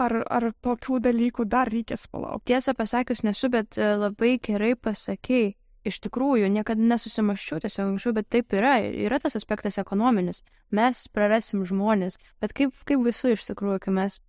Ar, 0.00 0.16
ar 0.32 0.48
tokių 0.64 0.98
dalykų 1.04 1.44
dar 1.46 1.70
reikės 1.70 2.08
palaukti? 2.10 2.50
Tiesą 2.50 2.74
pasakius, 2.74 3.22
nesu, 3.22 3.50
bet 3.52 3.76
e, 3.78 3.92
labai 4.00 4.38
gerai 4.42 4.72
pasakėjai 4.74 5.52
iš 5.86 6.00
tikrųjų 6.04 6.50
niekada 6.52 6.82
nesusimaščiau 6.92 7.60
tiesiog 7.64 7.94
anksčiau, 7.94 8.14
bet 8.16 8.28
taip 8.32 8.54
yra, 8.56 8.76
yra 8.80 9.20
tas 9.22 9.36
aspektas 9.38 9.80
ekonominis. 9.80 10.42
Mes 10.76 11.06
prarasim 11.14 11.64
žmonės, 11.68 12.18
bet 12.42 12.54
kaip, 12.56 12.74
kaip 12.88 13.04
visų 13.06 13.34
iš 13.36 13.46
tikrųjų, 13.50 13.80
kai 13.86 13.94
mes 13.96 14.20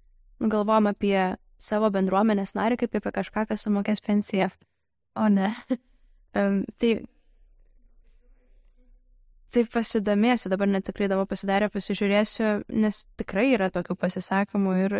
galvom 0.41 0.89
apie 0.91 1.15
savo 1.61 1.91
bendruomenės 1.93 2.55
narį, 2.57 2.81
kaip 2.83 2.99
apie 3.01 3.15
kažką, 3.19 3.45
kas 3.51 3.67
sumokės 3.67 4.03
pensiją. 4.05 4.49
O 5.19 5.27
ne. 5.29 5.51
um, 6.39 6.61
tai 6.79 7.01
Taip 9.51 9.67
pasidomėsiu, 9.67 10.47
dabar 10.47 10.69
net 10.71 10.85
tikrai 10.87 11.09
dabar 11.11 11.25
pasidarę 11.27 11.67
pasižiūrėsiu, 11.73 12.51
nes 12.71 13.01
tikrai 13.19 13.49
yra 13.51 13.67
tokių 13.73 13.97
pasisakymų 13.99 14.75
ir, 14.85 14.93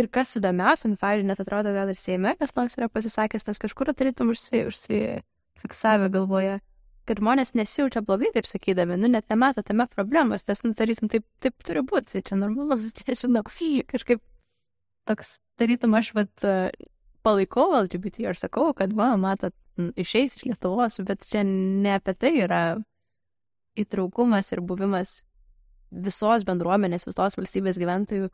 ir 0.00 0.06
kas 0.08 0.32
įdomiausia, 0.40 0.88
nu, 0.88 0.96
pavyzdžiui, 1.02 1.26
net 1.28 1.42
atrodo, 1.44 1.74
gal 1.76 1.92
ir 1.92 2.00
Seime 2.00 2.32
kas 2.40 2.56
nors 2.56 2.78
yra 2.78 2.88
pasisakęs, 2.88 3.44
nes 3.44 3.60
kažkur 3.60 3.92
tarytum 3.92 4.32
užsi, 4.32 4.62
užsi, 4.70 5.02
fiksavę 5.62 6.08
galvoje, 6.14 6.58
kad 7.08 7.22
žmonės 7.22 7.54
nesijaučia 7.56 8.02
blogai, 8.04 8.30
taip 8.34 8.48
sakydami, 8.48 8.98
nu 9.00 9.08
net 9.10 9.30
nemato 9.32 9.64
tame 9.64 9.88
problemos, 9.90 10.44
nes, 10.48 10.62
nu, 10.64 10.74
tarytum, 10.76 11.08
taip, 11.12 11.24
taip 11.42 11.56
turi 11.64 11.82
būti, 11.86 12.16
tai 12.16 12.24
čia 12.26 12.38
normalus, 12.40 12.90
čia 12.98 13.16
žinau, 13.16 13.44
kažkaip 13.88 14.22
toks, 15.08 15.38
tarytum, 15.60 15.96
aš 15.96 16.12
vat 16.18 16.48
palaikau 17.26 17.70
LGBT 17.82 18.28
ir 18.28 18.38
sakau, 18.38 18.70
kad, 18.76 18.92
va, 18.96 19.14
matot, 19.20 19.56
išeis 19.98 20.36
iš 20.36 20.44
Lietuvos, 20.48 20.98
bet 21.06 21.24
čia 21.28 21.44
ne 21.46 21.94
apie 21.96 22.14
tai 22.18 22.34
yra 22.42 22.62
įtraukumas 23.78 24.50
ir 24.52 24.62
buvimas 24.64 25.20
visos 25.90 26.44
bendruomenės, 26.48 27.06
visos 27.08 27.38
valstybės 27.38 27.78
gyventojų 27.80 28.28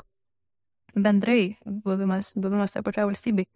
bendrai 0.94 1.56
buvimas, 1.64 2.32
buvimas 2.34 2.74
toje 2.74 2.86
pačioje 2.86 3.10
valstybėje. 3.10 3.50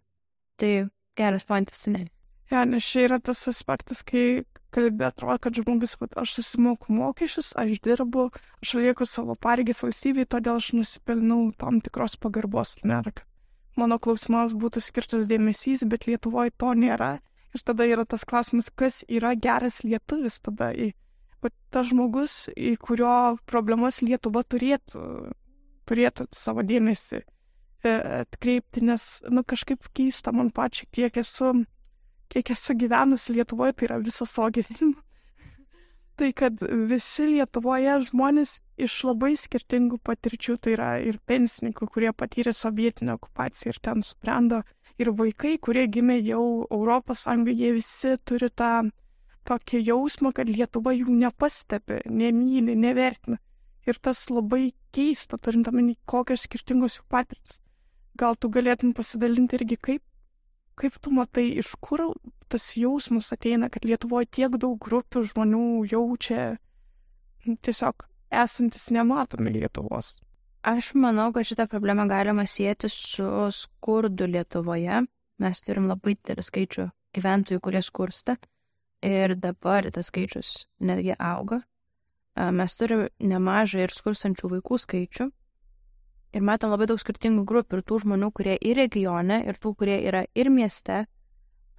Tai 0.59 0.71
geras 1.19 1.45
pointas, 1.47 1.85
ne. 1.91 2.07
Ja, 2.49 2.63
nes 2.65 2.85
čia 2.85 3.05
yra 3.05 3.19
tas 3.21 3.43
aspektas, 3.49 4.01
kai 4.01 4.43
kalbė 4.73 5.09
atrodo, 5.09 5.37
kad 5.43 5.57
žmogus, 5.57 5.95
kad 6.01 6.15
aš 6.17 6.39
susimoku 6.39 6.93
mokesčius, 6.93 7.51
aš 7.57 7.77
dirbu, 7.85 8.29
aš 8.63 8.73
lieku 8.79 9.05
savo 9.05 9.35
pareigas 9.37 9.83
valstybei, 9.83 10.25
todėl 10.29 10.57
aš 10.57 10.71
nusipelnau 10.77 11.51
tam 11.61 11.77
tikros 11.85 12.17
pagarbos. 12.21 12.75
Kad 12.81 13.21
mano 13.77 13.99
klausimams 14.01 14.57
būtų 14.57 14.81
skirtas 14.81 15.29
dėmesys, 15.29 15.85
bet 15.89 16.09
Lietuvoje 16.09 16.53
to 16.57 16.73
nėra. 16.73 17.17
Ir 17.53 17.65
tada 17.65 17.85
yra 17.89 18.05
tas 18.05 18.25
klausimas, 18.29 18.69
kas 18.69 19.01
yra 19.09 19.33
geras 19.37 19.81
lietuvis 19.85 20.37
tada. 20.45 20.69
Bet 21.41 21.53
tas 21.73 21.87
žmogus, 21.89 22.49
į 22.53 22.75
kurio 22.81 23.39
problemas 23.49 24.03
Lietuva 24.05 24.43
turėtų, 24.43 25.01
turėtų 25.89 26.27
savo 26.35 26.65
dėmesį 26.65 27.21
e, 27.23 27.93
atkreipti, 28.25 28.83
nes, 28.85 29.07
nu, 29.29 29.45
kažkaip 29.47 29.87
keista 29.97 30.33
man 30.35 30.51
pačiai, 30.53 30.89
kiek 30.93 31.17
esu 31.23 31.55
kiek 32.29 32.51
esu 32.55 32.75
gyvenus 32.77 33.29
Lietuvoje, 33.33 33.75
tai 33.75 33.89
yra 33.89 33.99
visą 34.03 34.27
savo 34.29 34.49
gyvenimą. 34.57 34.97
tai 36.19 36.31
kad 36.35 36.61
visi 36.89 37.27
Lietuvoje 37.29 37.99
žmonės 38.09 38.57
iš 38.81 38.97
labai 39.07 39.35
skirtingų 39.39 40.01
patirčių, 40.03 40.57
tai 40.59 40.75
yra 40.75 40.89
ir 41.03 41.19
pensininkų, 41.29 41.87
kurie 41.93 42.11
patyrė 42.13 42.53
sovietinę 42.55 43.15
okupaciją 43.15 43.73
ir 43.73 43.81
ten 43.87 44.03
subrendo, 44.03 44.63
ir 44.99 45.13
vaikai, 45.15 45.57
kurie 45.63 45.85
gimė 45.87 46.19
jau 46.21 46.65
Europos 46.67 47.23
Sąjungoje, 47.25 47.59
jie 47.63 47.75
visi 47.77 48.15
turi 48.27 48.49
tą 48.51 48.89
tokį 49.47 49.81
jausmą, 49.87 50.33
kad 50.35 50.49
Lietuva 50.49 50.93
jų 50.93 51.13
nepastebi, 51.23 52.03
nemyli, 52.11 52.75
nevertina. 52.75 53.39
Ir 53.87 53.97
tas 54.03 54.27
labai 54.29 54.73
keista, 54.93 55.39
turint 55.41 55.69
omeny, 55.71 55.95
kokios 56.05 56.43
skirtingos 56.45 56.99
jų 56.99 57.07
patirtis. 57.09 57.61
Gal 58.19 58.35
tu 58.35 58.51
galėtum 58.51 58.91
pasidalinti 58.93 59.55
irgi, 59.57 59.77
kaip 59.79 60.03
kaip 60.79 60.97
tu 61.03 61.11
matai, 61.13 61.47
iš 61.61 61.73
kur 61.83 62.07
tas 62.49 62.71
jausmas 62.77 63.29
ateina, 63.35 63.69
kad 63.69 63.85
Lietuvoje 63.85 64.29
tiek 64.39 64.55
daug 64.61 64.79
grupių 64.81 65.25
žmonių 65.29 65.65
jaučia 65.91 66.55
tiesiog 67.45 68.05
esantis 68.31 68.89
nematomi 68.93 69.53
Lietuvos? 69.57 70.17
Aš 70.65 70.91
manau, 70.99 71.29
kad 71.33 71.47
šitą 71.47 71.69
problemą 71.71 72.07
galima 72.09 72.45
sieti 72.47 72.89
su 72.91 73.47
skurdu 73.55 74.27
Lietuvoje. 74.27 75.05
Mes 75.39 75.61
turim 75.63 75.87
labai 75.87 76.17
didelį 76.17 76.43
skaičių 76.43 76.89
gyventojų, 77.15 77.61
kurie 77.63 77.81
skursta. 77.85 78.35
Ir 79.05 79.37
dabar 79.39 79.87
tas 79.95 80.09
skaičius 80.11 80.65
netgi 80.83 81.15
auga. 81.15 81.61
Mes 82.35 82.75
turime 82.75 83.07
nemažą 83.23 83.85
ir 83.85 83.95
skurstančių 83.95 84.51
vaikų 84.57 84.79
skaičių 84.83 85.29
ir 86.33 86.45
matom 86.45 86.73
labai 86.73 86.87
daug 86.89 86.99
skirtingų 87.01 87.45
grupių 87.49 87.79
ir 87.79 87.85
tų 87.87 88.01
žmonių, 88.05 88.31
kurie 88.35 88.55
ir 88.57 88.77
regione, 88.79 89.41
ir 89.47 89.59
tų, 89.61 89.73
kurie 89.79 89.99
yra 90.07 90.25
ir 90.37 90.49
mieste, 90.53 91.03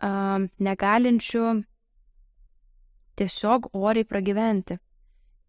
um, 0.02 0.48
negalinčių 0.58 1.46
tiesiog 3.20 3.70
oriai 3.76 4.06
pragyventi. 4.08 4.78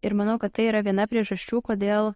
Ir 0.02 0.16
manau, 0.18 0.38
kad 0.42 0.52
tai 0.56 0.68
yra 0.70 0.82
viena 0.82 1.06
priežasčių, 1.06 1.62
kodėl 1.62 2.12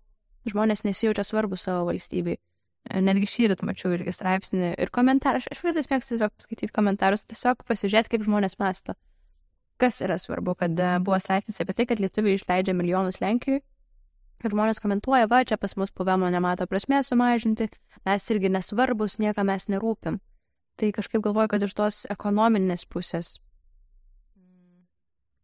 žmonės 0.51 0.85
nesijaučia 0.87 1.25
svarbu 1.27 1.59
savo 1.59 1.87
valstybei. 1.91 2.39
netgi 2.87 3.27
šį 3.27 3.49
rytą 3.51 3.67
mačiau 3.67 3.91
irgi 3.97 4.13
straipsnį 4.15 4.75
ir 4.79 4.91
komentarą, 4.95 5.41
aš, 5.41 5.49
aš 5.51 5.63
kartais 5.65 5.89
mėgstu 5.91 6.15
tiesiog 6.15 6.35
skaityti 6.39 6.73
komentarus, 6.75 7.25
tiesiog 7.27 7.65
pasižiūrėti, 7.67 8.13
kaip 8.13 8.27
žmonės 8.29 8.59
masto. 8.63 8.95
Kas 9.77 9.99
yra 10.07 10.17
svarbu, 10.23 10.55
kad 10.55 10.79
e, 10.79 10.93
buvo 11.05 11.19
straipsnis 11.21 11.59
apie 11.61 11.75
tai, 11.77 11.87
kad 11.91 12.01
lietuviai 12.01 12.39
išleidžia 12.39 12.77
milijonus 12.79 13.19
Lenkijai, 13.21 13.61
kad 14.43 14.53
žmonės 14.53 14.81
komentuoja, 14.83 15.29
va, 15.31 15.43
čia 15.49 15.59
pas 15.61 15.77
mus 15.81 15.93
puvemo 15.95 16.29
nemato 16.33 16.67
prasmės 16.71 17.11
sumažinti, 17.13 17.69
mes 18.07 18.31
irgi 18.33 18.53
nesvarbus, 18.53 19.19
niekam 19.23 19.51
mes 19.51 19.69
nerūpim. 19.73 20.21
Tai 20.77 20.93
kažkaip 20.93 21.23
galvoju, 21.25 21.49
kad 21.55 21.65
iš 21.65 21.75
tos 21.77 22.03
ekonominės 22.13 22.85
pusės, 22.85 23.37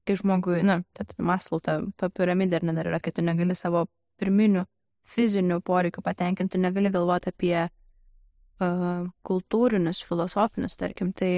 kai 0.06 0.16
žmogui, 0.18 0.60
na, 0.66 0.82
maslauta, 1.18 1.80
piramidė 2.02 2.60
ir 2.60 2.68
dar 2.74 2.90
yra, 2.90 3.00
kai 3.00 3.14
tu 3.16 3.24
negali 3.24 3.56
savo 3.56 3.86
pirminių 4.20 4.66
fizinių 5.08 5.60
poreikių 5.66 6.02
patenkinti, 6.04 6.60
negali 6.60 6.90
galvoti 6.92 7.32
apie 7.32 7.56
uh, 7.64 9.08
kultūrinius, 9.26 10.04
filosofinius, 10.06 10.76
tarkim, 10.78 11.12
tai 11.16 11.32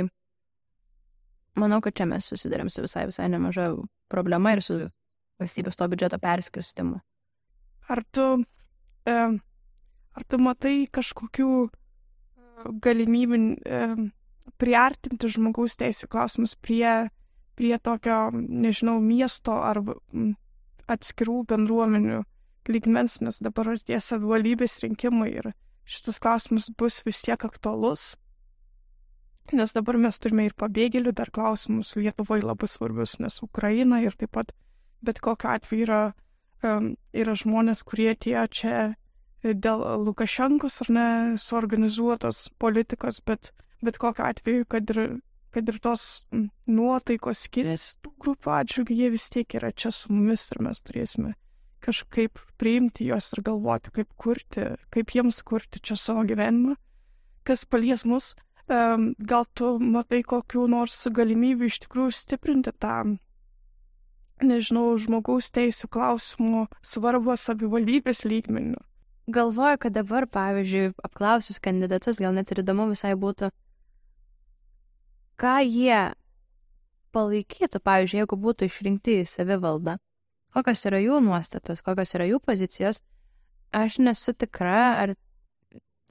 manau, 1.60 1.80
kad 1.84 1.96
čia 1.96 2.08
mes 2.10 2.28
susidurėm 2.28 2.70
su 2.72 2.84
visai, 2.84 3.06
visai 3.08 3.30
nemaža 3.32 3.70
problema 4.12 4.54
ir 4.54 4.62
su 4.64 4.80
valstybės 5.40 5.78
to 5.78 5.88
biudžeto 5.90 6.20
perskirstimu. 6.22 7.00
Ar 7.88 8.00
tu, 8.14 8.26
e, 9.04 9.16
ar 10.14 10.24
tu 10.28 10.40
matai 10.40 10.76
kažkokių 10.92 11.48
galimybių 12.84 13.40
e, 13.40 13.80
priartinti 14.60 15.28
žmogaus 15.34 15.76
teisų 15.80 16.08
klausimus 16.12 16.54
prie, 16.56 17.10
prie 17.58 17.74
tokio, 17.82 18.30
nežinau, 18.34 19.00
miesto 19.02 19.56
ar 19.60 19.82
atskirų 20.90 21.42
bendruomenių 21.50 22.22
lygmens, 22.68 23.20
nes 23.20 23.40
dabar 23.44 23.74
artėja 23.74 24.00
savivaldybės 24.00 24.80
rinkimai 24.84 25.30
ir 25.34 25.52
šitas 25.84 26.20
klausimas 26.22 26.70
bus 26.78 27.02
vis 27.04 27.22
tiek 27.24 27.44
aktualus. 27.44 28.14
Nes 29.52 29.74
dabar 29.76 29.98
mes 30.00 30.16
turime 30.16 30.46
ir 30.48 30.54
pabėgėlių 30.56 31.12
dar 31.12 31.28
klausimus 31.34 31.92
Lietuvoje 31.98 32.46
labai 32.46 32.68
svarbius, 32.70 33.18
nes 33.20 33.42
Ukraina 33.44 34.00
ir 34.00 34.16
taip 34.16 34.32
pat 34.32 34.54
bet 35.04 35.20
kokiu 35.20 35.50
atveju 35.52 35.84
yra, 35.84 36.00
yra 36.64 37.34
žmonės, 37.38 37.84
kurie 37.86 38.14
tie 38.16 38.38
čia 38.50 38.94
dėl 39.44 39.84
Lukašenkos 40.06 40.80
ar 40.86 40.90
ne 40.96 41.08
suorganizuotos 41.40 42.48
politikos, 42.58 43.20
bet 43.20 43.52
bet 43.84 43.98
kokiu 44.00 44.24
atveju, 44.24 44.64
kad 44.64 44.90
ir, 44.94 45.00
kad 45.54 45.68
ir 45.68 45.78
tos 45.84 46.24
nuotaikos 46.66 47.44
skiriasi 47.46 47.96
tų 48.02 48.14
grupių 48.24 48.52
atžvilgių, 48.58 49.00
jie 49.00 49.10
vis 49.12 49.28
tiek 49.32 49.56
yra 49.58 49.72
čia 49.76 49.92
su 49.92 50.12
mumis 50.12 50.48
ir 50.52 50.62
mes 50.64 50.80
turėsime 50.84 51.34
kažkaip 51.84 52.40
priimti 52.56 53.10
juos 53.10 53.26
ir 53.34 53.42
galvoti, 53.44 53.90
kaip 53.92 54.08
kurti, 54.16 54.70
kaip 54.94 55.10
jiems 55.12 55.42
kurti 55.44 55.82
čia 55.84 55.98
savo 56.00 56.22
gyvenimą. 56.24 56.78
Kas 57.44 57.66
palies 57.68 58.06
mus, 58.08 58.30
um, 58.72 59.10
gal 59.20 59.44
tu 59.52 59.74
matai 59.82 60.22
kokiu 60.24 60.64
nors 60.70 61.02
galimybių 61.18 61.68
iš 61.68 61.82
tikrųjų 61.84 62.14
stiprinti 62.16 62.72
tą, 62.80 63.02
nežinau, 64.42 64.94
žmogaus 64.98 65.50
teisų 65.54 65.90
klausimų 65.94 66.66
svarbą 66.82 67.36
savivaldybės 67.38 68.24
lygmenių. 68.26 68.80
Galvoju, 69.34 69.78
kad 69.80 69.94
dabar, 69.96 70.26
pavyzdžiui, 70.28 70.92
apklausius 71.06 71.60
kandidatus, 71.62 72.20
gal 72.20 72.34
net 72.36 72.50
ir 72.52 72.60
įdomu 72.60 72.90
visai 72.90 73.14
būtų, 73.16 73.48
ką 75.40 75.54
jie 75.64 76.00
palaikytų, 77.14 77.80
pavyzdžiui, 77.80 78.20
jeigu 78.24 78.40
būtų 78.40 78.68
išrinkti 78.68 79.22
į 79.22 79.28
savivaldą 79.30 79.96
kokios 80.54 80.86
yra 80.88 81.00
jų 81.02 81.18
nuostatos, 81.24 81.82
kokios 81.82 82.14
yra 82.16 82.28
jų 82.28 82.40
pozicijos, 82.44 83.00
aš 83.74 83.98
nesu 84.02 84.34
tikra, 84.38 84.82
ar 85.02 85.14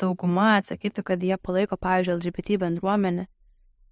dauguma 0.02 0.58
atsakytų, 0.60 1.06
kad 1.08 1.24
jie 1.24 1.38
palaiko, 1.40 1.78
pavyzdžiui, 1.80 2.18
LGBT 2.18 2.60
bendruomenę. 2.66 3.28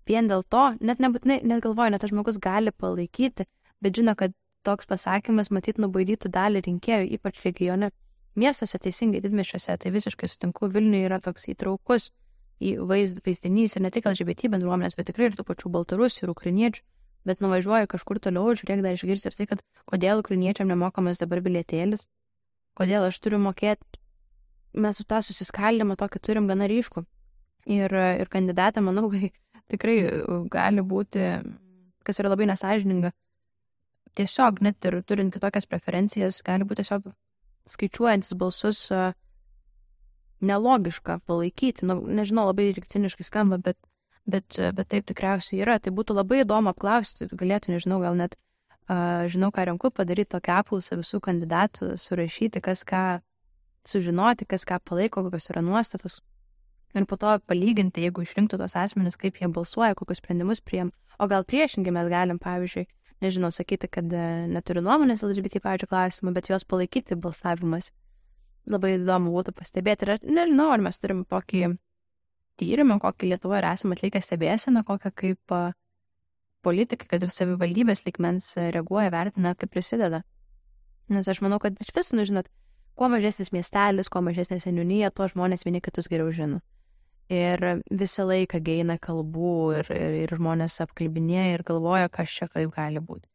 Vien 0.10 0.28
dėl 0.28 0.44
to, 0.44 0.72
net 0.84 1.00
nebūtinai, 1.00 1.40
net 1.48 1.64
galvoju, 1.64 1.94
net 1.94 2.04
tas 2.04 2.12
žmogus 2.12 2.40
gali 2.42 2.74
palaikyti, 2.74 3.46
bet 3.82 3.98
žino, 3.98 4.16
kad 4.18 4.34
toks 4.68 4.88
pasakymas 4.90 5.52
matyt 5.52 5.82
nubaidytų 5.82 6.32
dalį 6.32 6.64
rinkėjų, 6.68 7.12
ypač 7.18 7.42
regione. 7.46 7.92
Miestuose 8.40 8.80
teisingai 8.80 9.20
didmišiuose, 9.24 9.76
tai 9.76 9.92
visiškai 9.92 10.30
sutinku, 10.32 10.70
Vilniuje 10.72 11.10
yra 11.10 11.18
toks 11.20 11.50
įtraukus 11.52 12.12
į 12.64 12.78
vaizd, 12.88 13.20
vaizdinys 13.26 13.76
ir 13.76 13.84
ne 13.84 13.92
tik 13.92 14.08
LGBT 14.08 14.54
bendruomenės, 14.54 14.96
bet 14.96 15.10
tikrai 15.10 15.28
ir 15.28 15.36
tų 15.36 15.44
pačių 15.50 15.72
baltarusių 15.74 16.24
ir 16.24 16.32
ukriniečių 16.32 16.86
bet 17.26 17.42
nuvažiuoju 17.42 17.90
kažkur 17.92 18.20
toliau, 18.22 18.54
žiūrėk, 18.58 18.82
dar 18.84 18.98
išgirsti 18.98 19.30
ir 19.30 19.38
tai, 19.38 19.48
kad 19.50 19.64
kodėl 19.90 20.22
ukrainiečiam 20.24 20.70
nemokamas 20.70 21.22
dabar 21.22 21.42
bilietėlis, 21.46 22.08
kodėl 22.78 23.08
aš 23.08 23.20
turiu 23.22 23.42
mokėti, 23.42 24.00
mes 24.74 24.98
su 24.98 25.06
tą 25.06 25.22
susiskaldimą 25.26 25.98
tokį 26.00 26.22
turim 26.24 26.48
gana 26.50 26.70
ryškų. 26.72 27.06
Ir, 27.70 27.94
ir 27.94 28.32
kandidatė, 28.32 28.82
manau, 28.82 29.12
tikrai 29.72 29.98
gali 30.52 30.86
būti, 30.86 31.28
kas 32.08 32.22
yra 32.22 32.34
labai 32.34 32.50
nesažininga, 32.50 33.14
tiesiog 34.18 34.62
net 34.66 34.86
ir 34.86 35.02
turint 35.08 35.34
kitokias 35.34 35.68
preferencijas, 35.70 36.42
gali 36.46 36.68
būti 36.68 36.84
tiesiog 36.84 37.12
skaičiuojantis 37.72 38.34
balsus 38.38 38.88
nelogiška 40.42 41.20
palaikyti. 41.30 41.86
Nu, 41.86 42.00
nežinau, 42.02 42.48
labai 42.50 42.72
ciniškai 42.74 43.28
skamba, 43.28 43.62
bet 43.62 43.78
bet, 44.26 44.58
bet 44.76 44.90
taip 44.92 45.08
tikriausiai 45.10 45.62
yra. 45.64 45.78
Tai 45.80 45.94
būtų 45.96 46.16
labai 46.18 46.42
įdomu 46.44 46.72
apklausti, 46.72 47.28
galėtų, 47.32 47.76
nežinau, 47.76 48.00
gal 48.04 48.18
net, 48.18 48.38
uh, 48.88 49.28
žinau, 49.32 49.52
ką 49.54 49.68
renku, 49.70 49.92
padaryti 49.94 50.34
tokią 50.36 50.62
apklausą 50.62 51.00
visų 51.02 51.22
kandidatų, 51.28 51.96
surašyti, 52.02 52.62
kas 52.64 52.86
ką 52.88 53.22
sužinoti, 53.88 54.48
kas 54.50 54.66
ką 54.68 54.80
palaiko, 54.86 55.26
kokios 55.26 55.50
yra 55.54 55.64
nuostatos. 55.66 56.20
Ir 56.94 57.06
po 57.08 57.16
to 57.16 57.38
palyginti, 57.48 58.04
jeigu 58.04 58.26
išrinktų 58.26 58.60
tos 58.60 58.76
asmenys, 58.76 59.16
kaip 59.18 59.40
jie 59.40 59.48
balsuoja, 59.48 59.96
kokius 59.96 60.20
sprendimus 60.20 60.60
priem. 60.60 60.92
O 61.22 61.28
gal 61.32 61.46
priešingai 61.48 61.94
mes 61.96 62.10
galim, 62.12 62.40
pavyzdžiui, 62.42 62.84
nežinau, 63.24 63.52
sakyti, 63.54 63.90
kad 63.92 64.14
neturi 64.52 64.84
nuomonės 64.84 65.24
LGBT, 65.26 65.62
pavyzdžiui, 65.64 65.90
klausimų, 65.92 66.34
bet 66.36 66.50
juos 66.52 66.66
palaikyti 66.68 67.18
balsavimas. 67.20 67.92
Labai 68.70 68.96
įdomu 69.00 69.34
būtų 69.34 69.56
pastebėti. 69.58 70.06
Ir 70.06 70.14
aš 70.16 70.26
nežinau, 70.28 70.70
ar 70.74 70.84
mes 70.86 71.00
turim 71.02 71.24
tokį 71.30 71.72
tyrimą, 72.62 73.00
kokį 73.02 73.32
Lietuvoje 73.32 73.64
esame 73.72 73.98
atlikę 73.98 74.22
stebėseną, 74.22 74.84
kokią 74.86 75.12
kaip 75.18 75.56
politikai, 76.66 77.08
kad 77.10 77.24
ir 77.26 77.34
savivaldybės 77.34 78.06
likmens 78.06 78.54
reaguoja, 78.58 79.10
vertina, 79.14 79.56
kaip 79.58 79.74
prisideda. 79.74 80.22
Nes 81.12 81.28
aš 81.28 81.42
manau, 81.42 81.58
kad 81.60 81.80
iš 81.82 81.90
vis, 81.96 82.12
nu 82.14 82.26
žinot, 82.28 82.52
kuo 82.96 83.10
mažesnis 83.12 83.50
miestelis, 83.56 84.12
kuo 84.14 84.22
mažesnė 84.26 84.62
seniūnyje, 84.62 85.10
tuo 85.16 85.28
žmonės 85.32 85.66
vieni 85.66 85.82
kitus 85.84 86.10
geriau 86.12 86.30
žino. 86.36 86.62
Ir 87.32 87.62
visą 87.88 88.26
laiką 88.28 88.60
geina 88.60 88.98
kalbų 89.00 89.52
ir, 89.80 89.92
ir, 89.96 90.16
ir 90.26 90.34
žmonės 90.36 90.82
apkalbinėja 90.84 91.54
ir 91.56 91.64
galvoja, 91.68 92.10
kas 92.12 92.34
čia 92.36 92.50
kaip 92.52 92.74
gali 92.76 93.00
būti. 93.00 93.30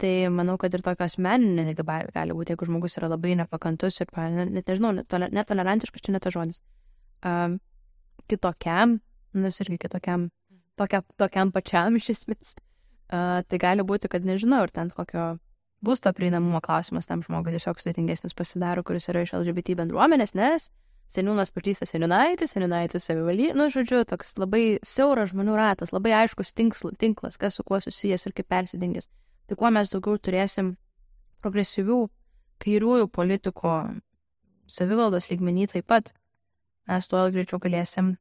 Tai 0.00 0.12
manau, 0.32 0.56
kad 0.58 0.72
ir 0.74 0.82
tokio 0.82 1.04
asmeninė 1.04 1.74
gali 1.76 2.34
būti, 2.34 2.54
jeigu 2.54 2.66
žmogus 2.70 2.96
yra 2.98 3.10
labai 3.12 3.34
nepakantus 3.38 4.00
ir, 4.00 4.08
net 4.40 4.64
nežinau, 4.70 4.94
netolerantiškas, 4.96 6.02
čia 6.02 6.14
net 6.16 6.28
žodis. 6.32 6.62
Um, 7.24 7.58
kitokiam, 8.32 8.98
nus 9.36 9.60
irgi 9.60 9.78
kitokiam, 9.84 10.30
tokia, 10.80 11.02
tokiam 11.20 11.52
pačiam 11.52 12.00
iš 12.00 12.10
esmės. 12.16 12.56
Uh, 13.12 13.44
tai 13.46 13.60
gali 13.60 13.84
būti, 13.86 14.08
kad 14.10 14.24
nežinau, 14.26 14.64
ar 14.64 14.72
ten 14.72 14.88
kokio 14.90 15.34
būsto 15.84 16.10
prieinamumo 16.16 16.62
klausimas 16.64 17.06
tam 17.06 17.20
žmogui 17.22 17.52
tiesiog 17.54 17.78
sudėtingesnis 17.78 18.34
pasidaro, 18.34 18.82
kuris 18.82 19.10
yra 19.12 19.22
iš 19.26 19.34
LGBT 19.36 19.76
bendruomenės, 19.82 20.32
nes 20.34 20.70
seniūnas 21.10 21.52
pažįsta 21.54 21.86
seniūnaitį, 21.88 22.48
seniūnaitis 22.48 23.06
savivalį, 23.08 23.52
nu, 23.58 23.68
žodžiu, 23.72 24.02
toks 24.08 24.34
labai 24.40 24.78
siauras 24.86 25.32
žmonių 25.32 25.56
ratas, 25.58 25.92
labai 25.94 26.14
aiškus 26.22 26.54
tinklas, 26.56 27.38
kas 27.40 27.58
su 27.58 27.64
kuo 27.66 27.80
susijęs 27.82 28.26
ir 28.26 28.34
kaip 28.36 28.48
persidengęs. 28.50 29.08
Tai 29.48 29.58
kuo 29.60 29.70
mes 29.74 29.92
daugiau 29.92 30.18
turėsim 30.18 30.74
progresyvių 31.44 32.00
kairiųjų 32.64 33.08
politikų 33.12 33.74
savivaldos 34.70 35.28
lygmenį 35.30 35.68
taip 35.74 35.88
pat, 35.92 36.12
mes 36.88 37.08
tuo 37.10 37.24
greičiau 37.32 37.60
galėsim 37.60 38.14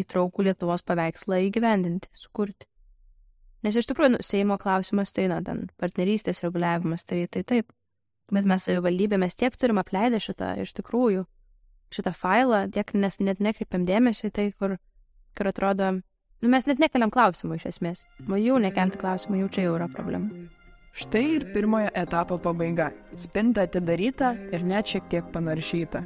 įtraukų 0.00 0.48
Lietuvos 0.48 0.82
paveikslą 0.86 1.42
įgyvendinti, 1.48 2.10
sukurti. 2.18 2.66
Nes 3.64 3.76
iš 3.78 3.88
tikrųjų, 3.88 4.16
nu, 4.16 4.20
Seimo 4.24 4.58
klausimas 4.60 5.14
tai, 5.16 5.28
na, 5.30 5.38
ten 5.44 5.68
partnerystės 5.80 6.42
reguliavimas, 6.44 7.06
tai, 7.08 7.24
tai 7.32 7.44
taip. 7.48 7.70
Bet 8.32 8.48
mes 8.48 8.64
savivaldybė, 8.64 9.18
mes 9.20 9.36
tiek 9.36 9.54
turim 9.60 9.78
apleidę 9.80 10.20
šitą, 10.20 10.54
iš 10.64 10.72
tikrųjų, 10.76 11.24
šitą 11.92 12.14
failą, 12.16 12.64
tiek 12.72 12.94
nes 12.94 13.20
net 13.20 13.40
nekreipiam 13.44 13.84
dėmesio 13.88 14.30
į 14.30 14.34
tai, 14.34 14.48
kur, 14.58 14.76
kur 15.36 15.50
atrodo, 15.50 15.92
nu, 16.40 16.50
mes 16.50 16.66
net 16.70 16.82
nekeliam 16.82 17.12
klausimų 17.14 17.60
iš 17.60 17.70
esmės. 17.74 18.04
O 18.28 18.40
jau 18.40 18.58
nekelti 18.62 19.00
klausimų, 19.00 19.44
jau 19.44 19.52
čia 19.56 19.68
jau 19.68 19.78
yra 19.78 19.88
problema. 19.92 20.48
Štai 20.94 21.24
ir 21.36 21.48
pirmojo 21.50 21.88
etapo 21.98 22.38
pabaiga. 22.38 22.92
Spinta 23.18 23.64
atidaryta 23.66 24.36
ir 24.54 24.62
net 24.62 24.92
šiek 24.92 25.08
tiek 25.10 25.32
panaršyta. 25.34 26.04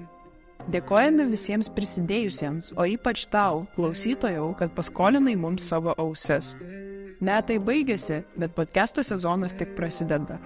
Dėkojame 0.68 1.26
visiems 1.28 1.68
prisidėjusiems, 1.72 2.72
o 2.76 2.84
ypač 2.88 3.26
tau, 3.32 3.66
klausytojau, 3.76 4.50
kad 4.56 4.72
paskolinai 4.76 5.36
mums 5.36 5.68
savo 5.68 5.94
ausis. 6.00 6.54
Metai 7.24 7.58
baigėsi, 7.60 8.22
bet 8.36 8.56
podcast'o 8.56 9.04
sezonas 9.04 9.56
tik 9.56 9.76
prasideda. 9.76 10.38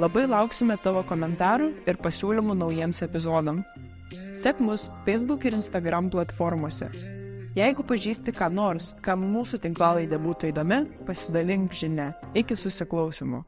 Labai 0.00 0.24
lauksime 0.24 0.76
tavo 0.80 1.02
komentarų 1.04 1.70
ir 1.88 2.00
pasiūlymų 2.00 2.56
naujiems 2.62 3.02
epizodams. 3.04 3.64
Sek 4.38 4.60
mus 4.60 4.88
Facebook 5.06 5.44
ir 5.48 5.56
Instagram 5.58 6.10
platformose. 6.12 6.90
Jeigu 7.52 7.84
pažįsti 7.84 8.32
ką 8.32 8.48
nors, 8.48 8.94
kam 9.04 9.26
mūsų 9.34 9.60
tinklalaidė 9.66 10.16
būtų 10.22 10.54
įdomi, 10.54 10.84
pasidalink 11.04 11.74
žinia. 11.76 12.14
Iki 12.32 12.56
susiklausimo. 12.56 13.44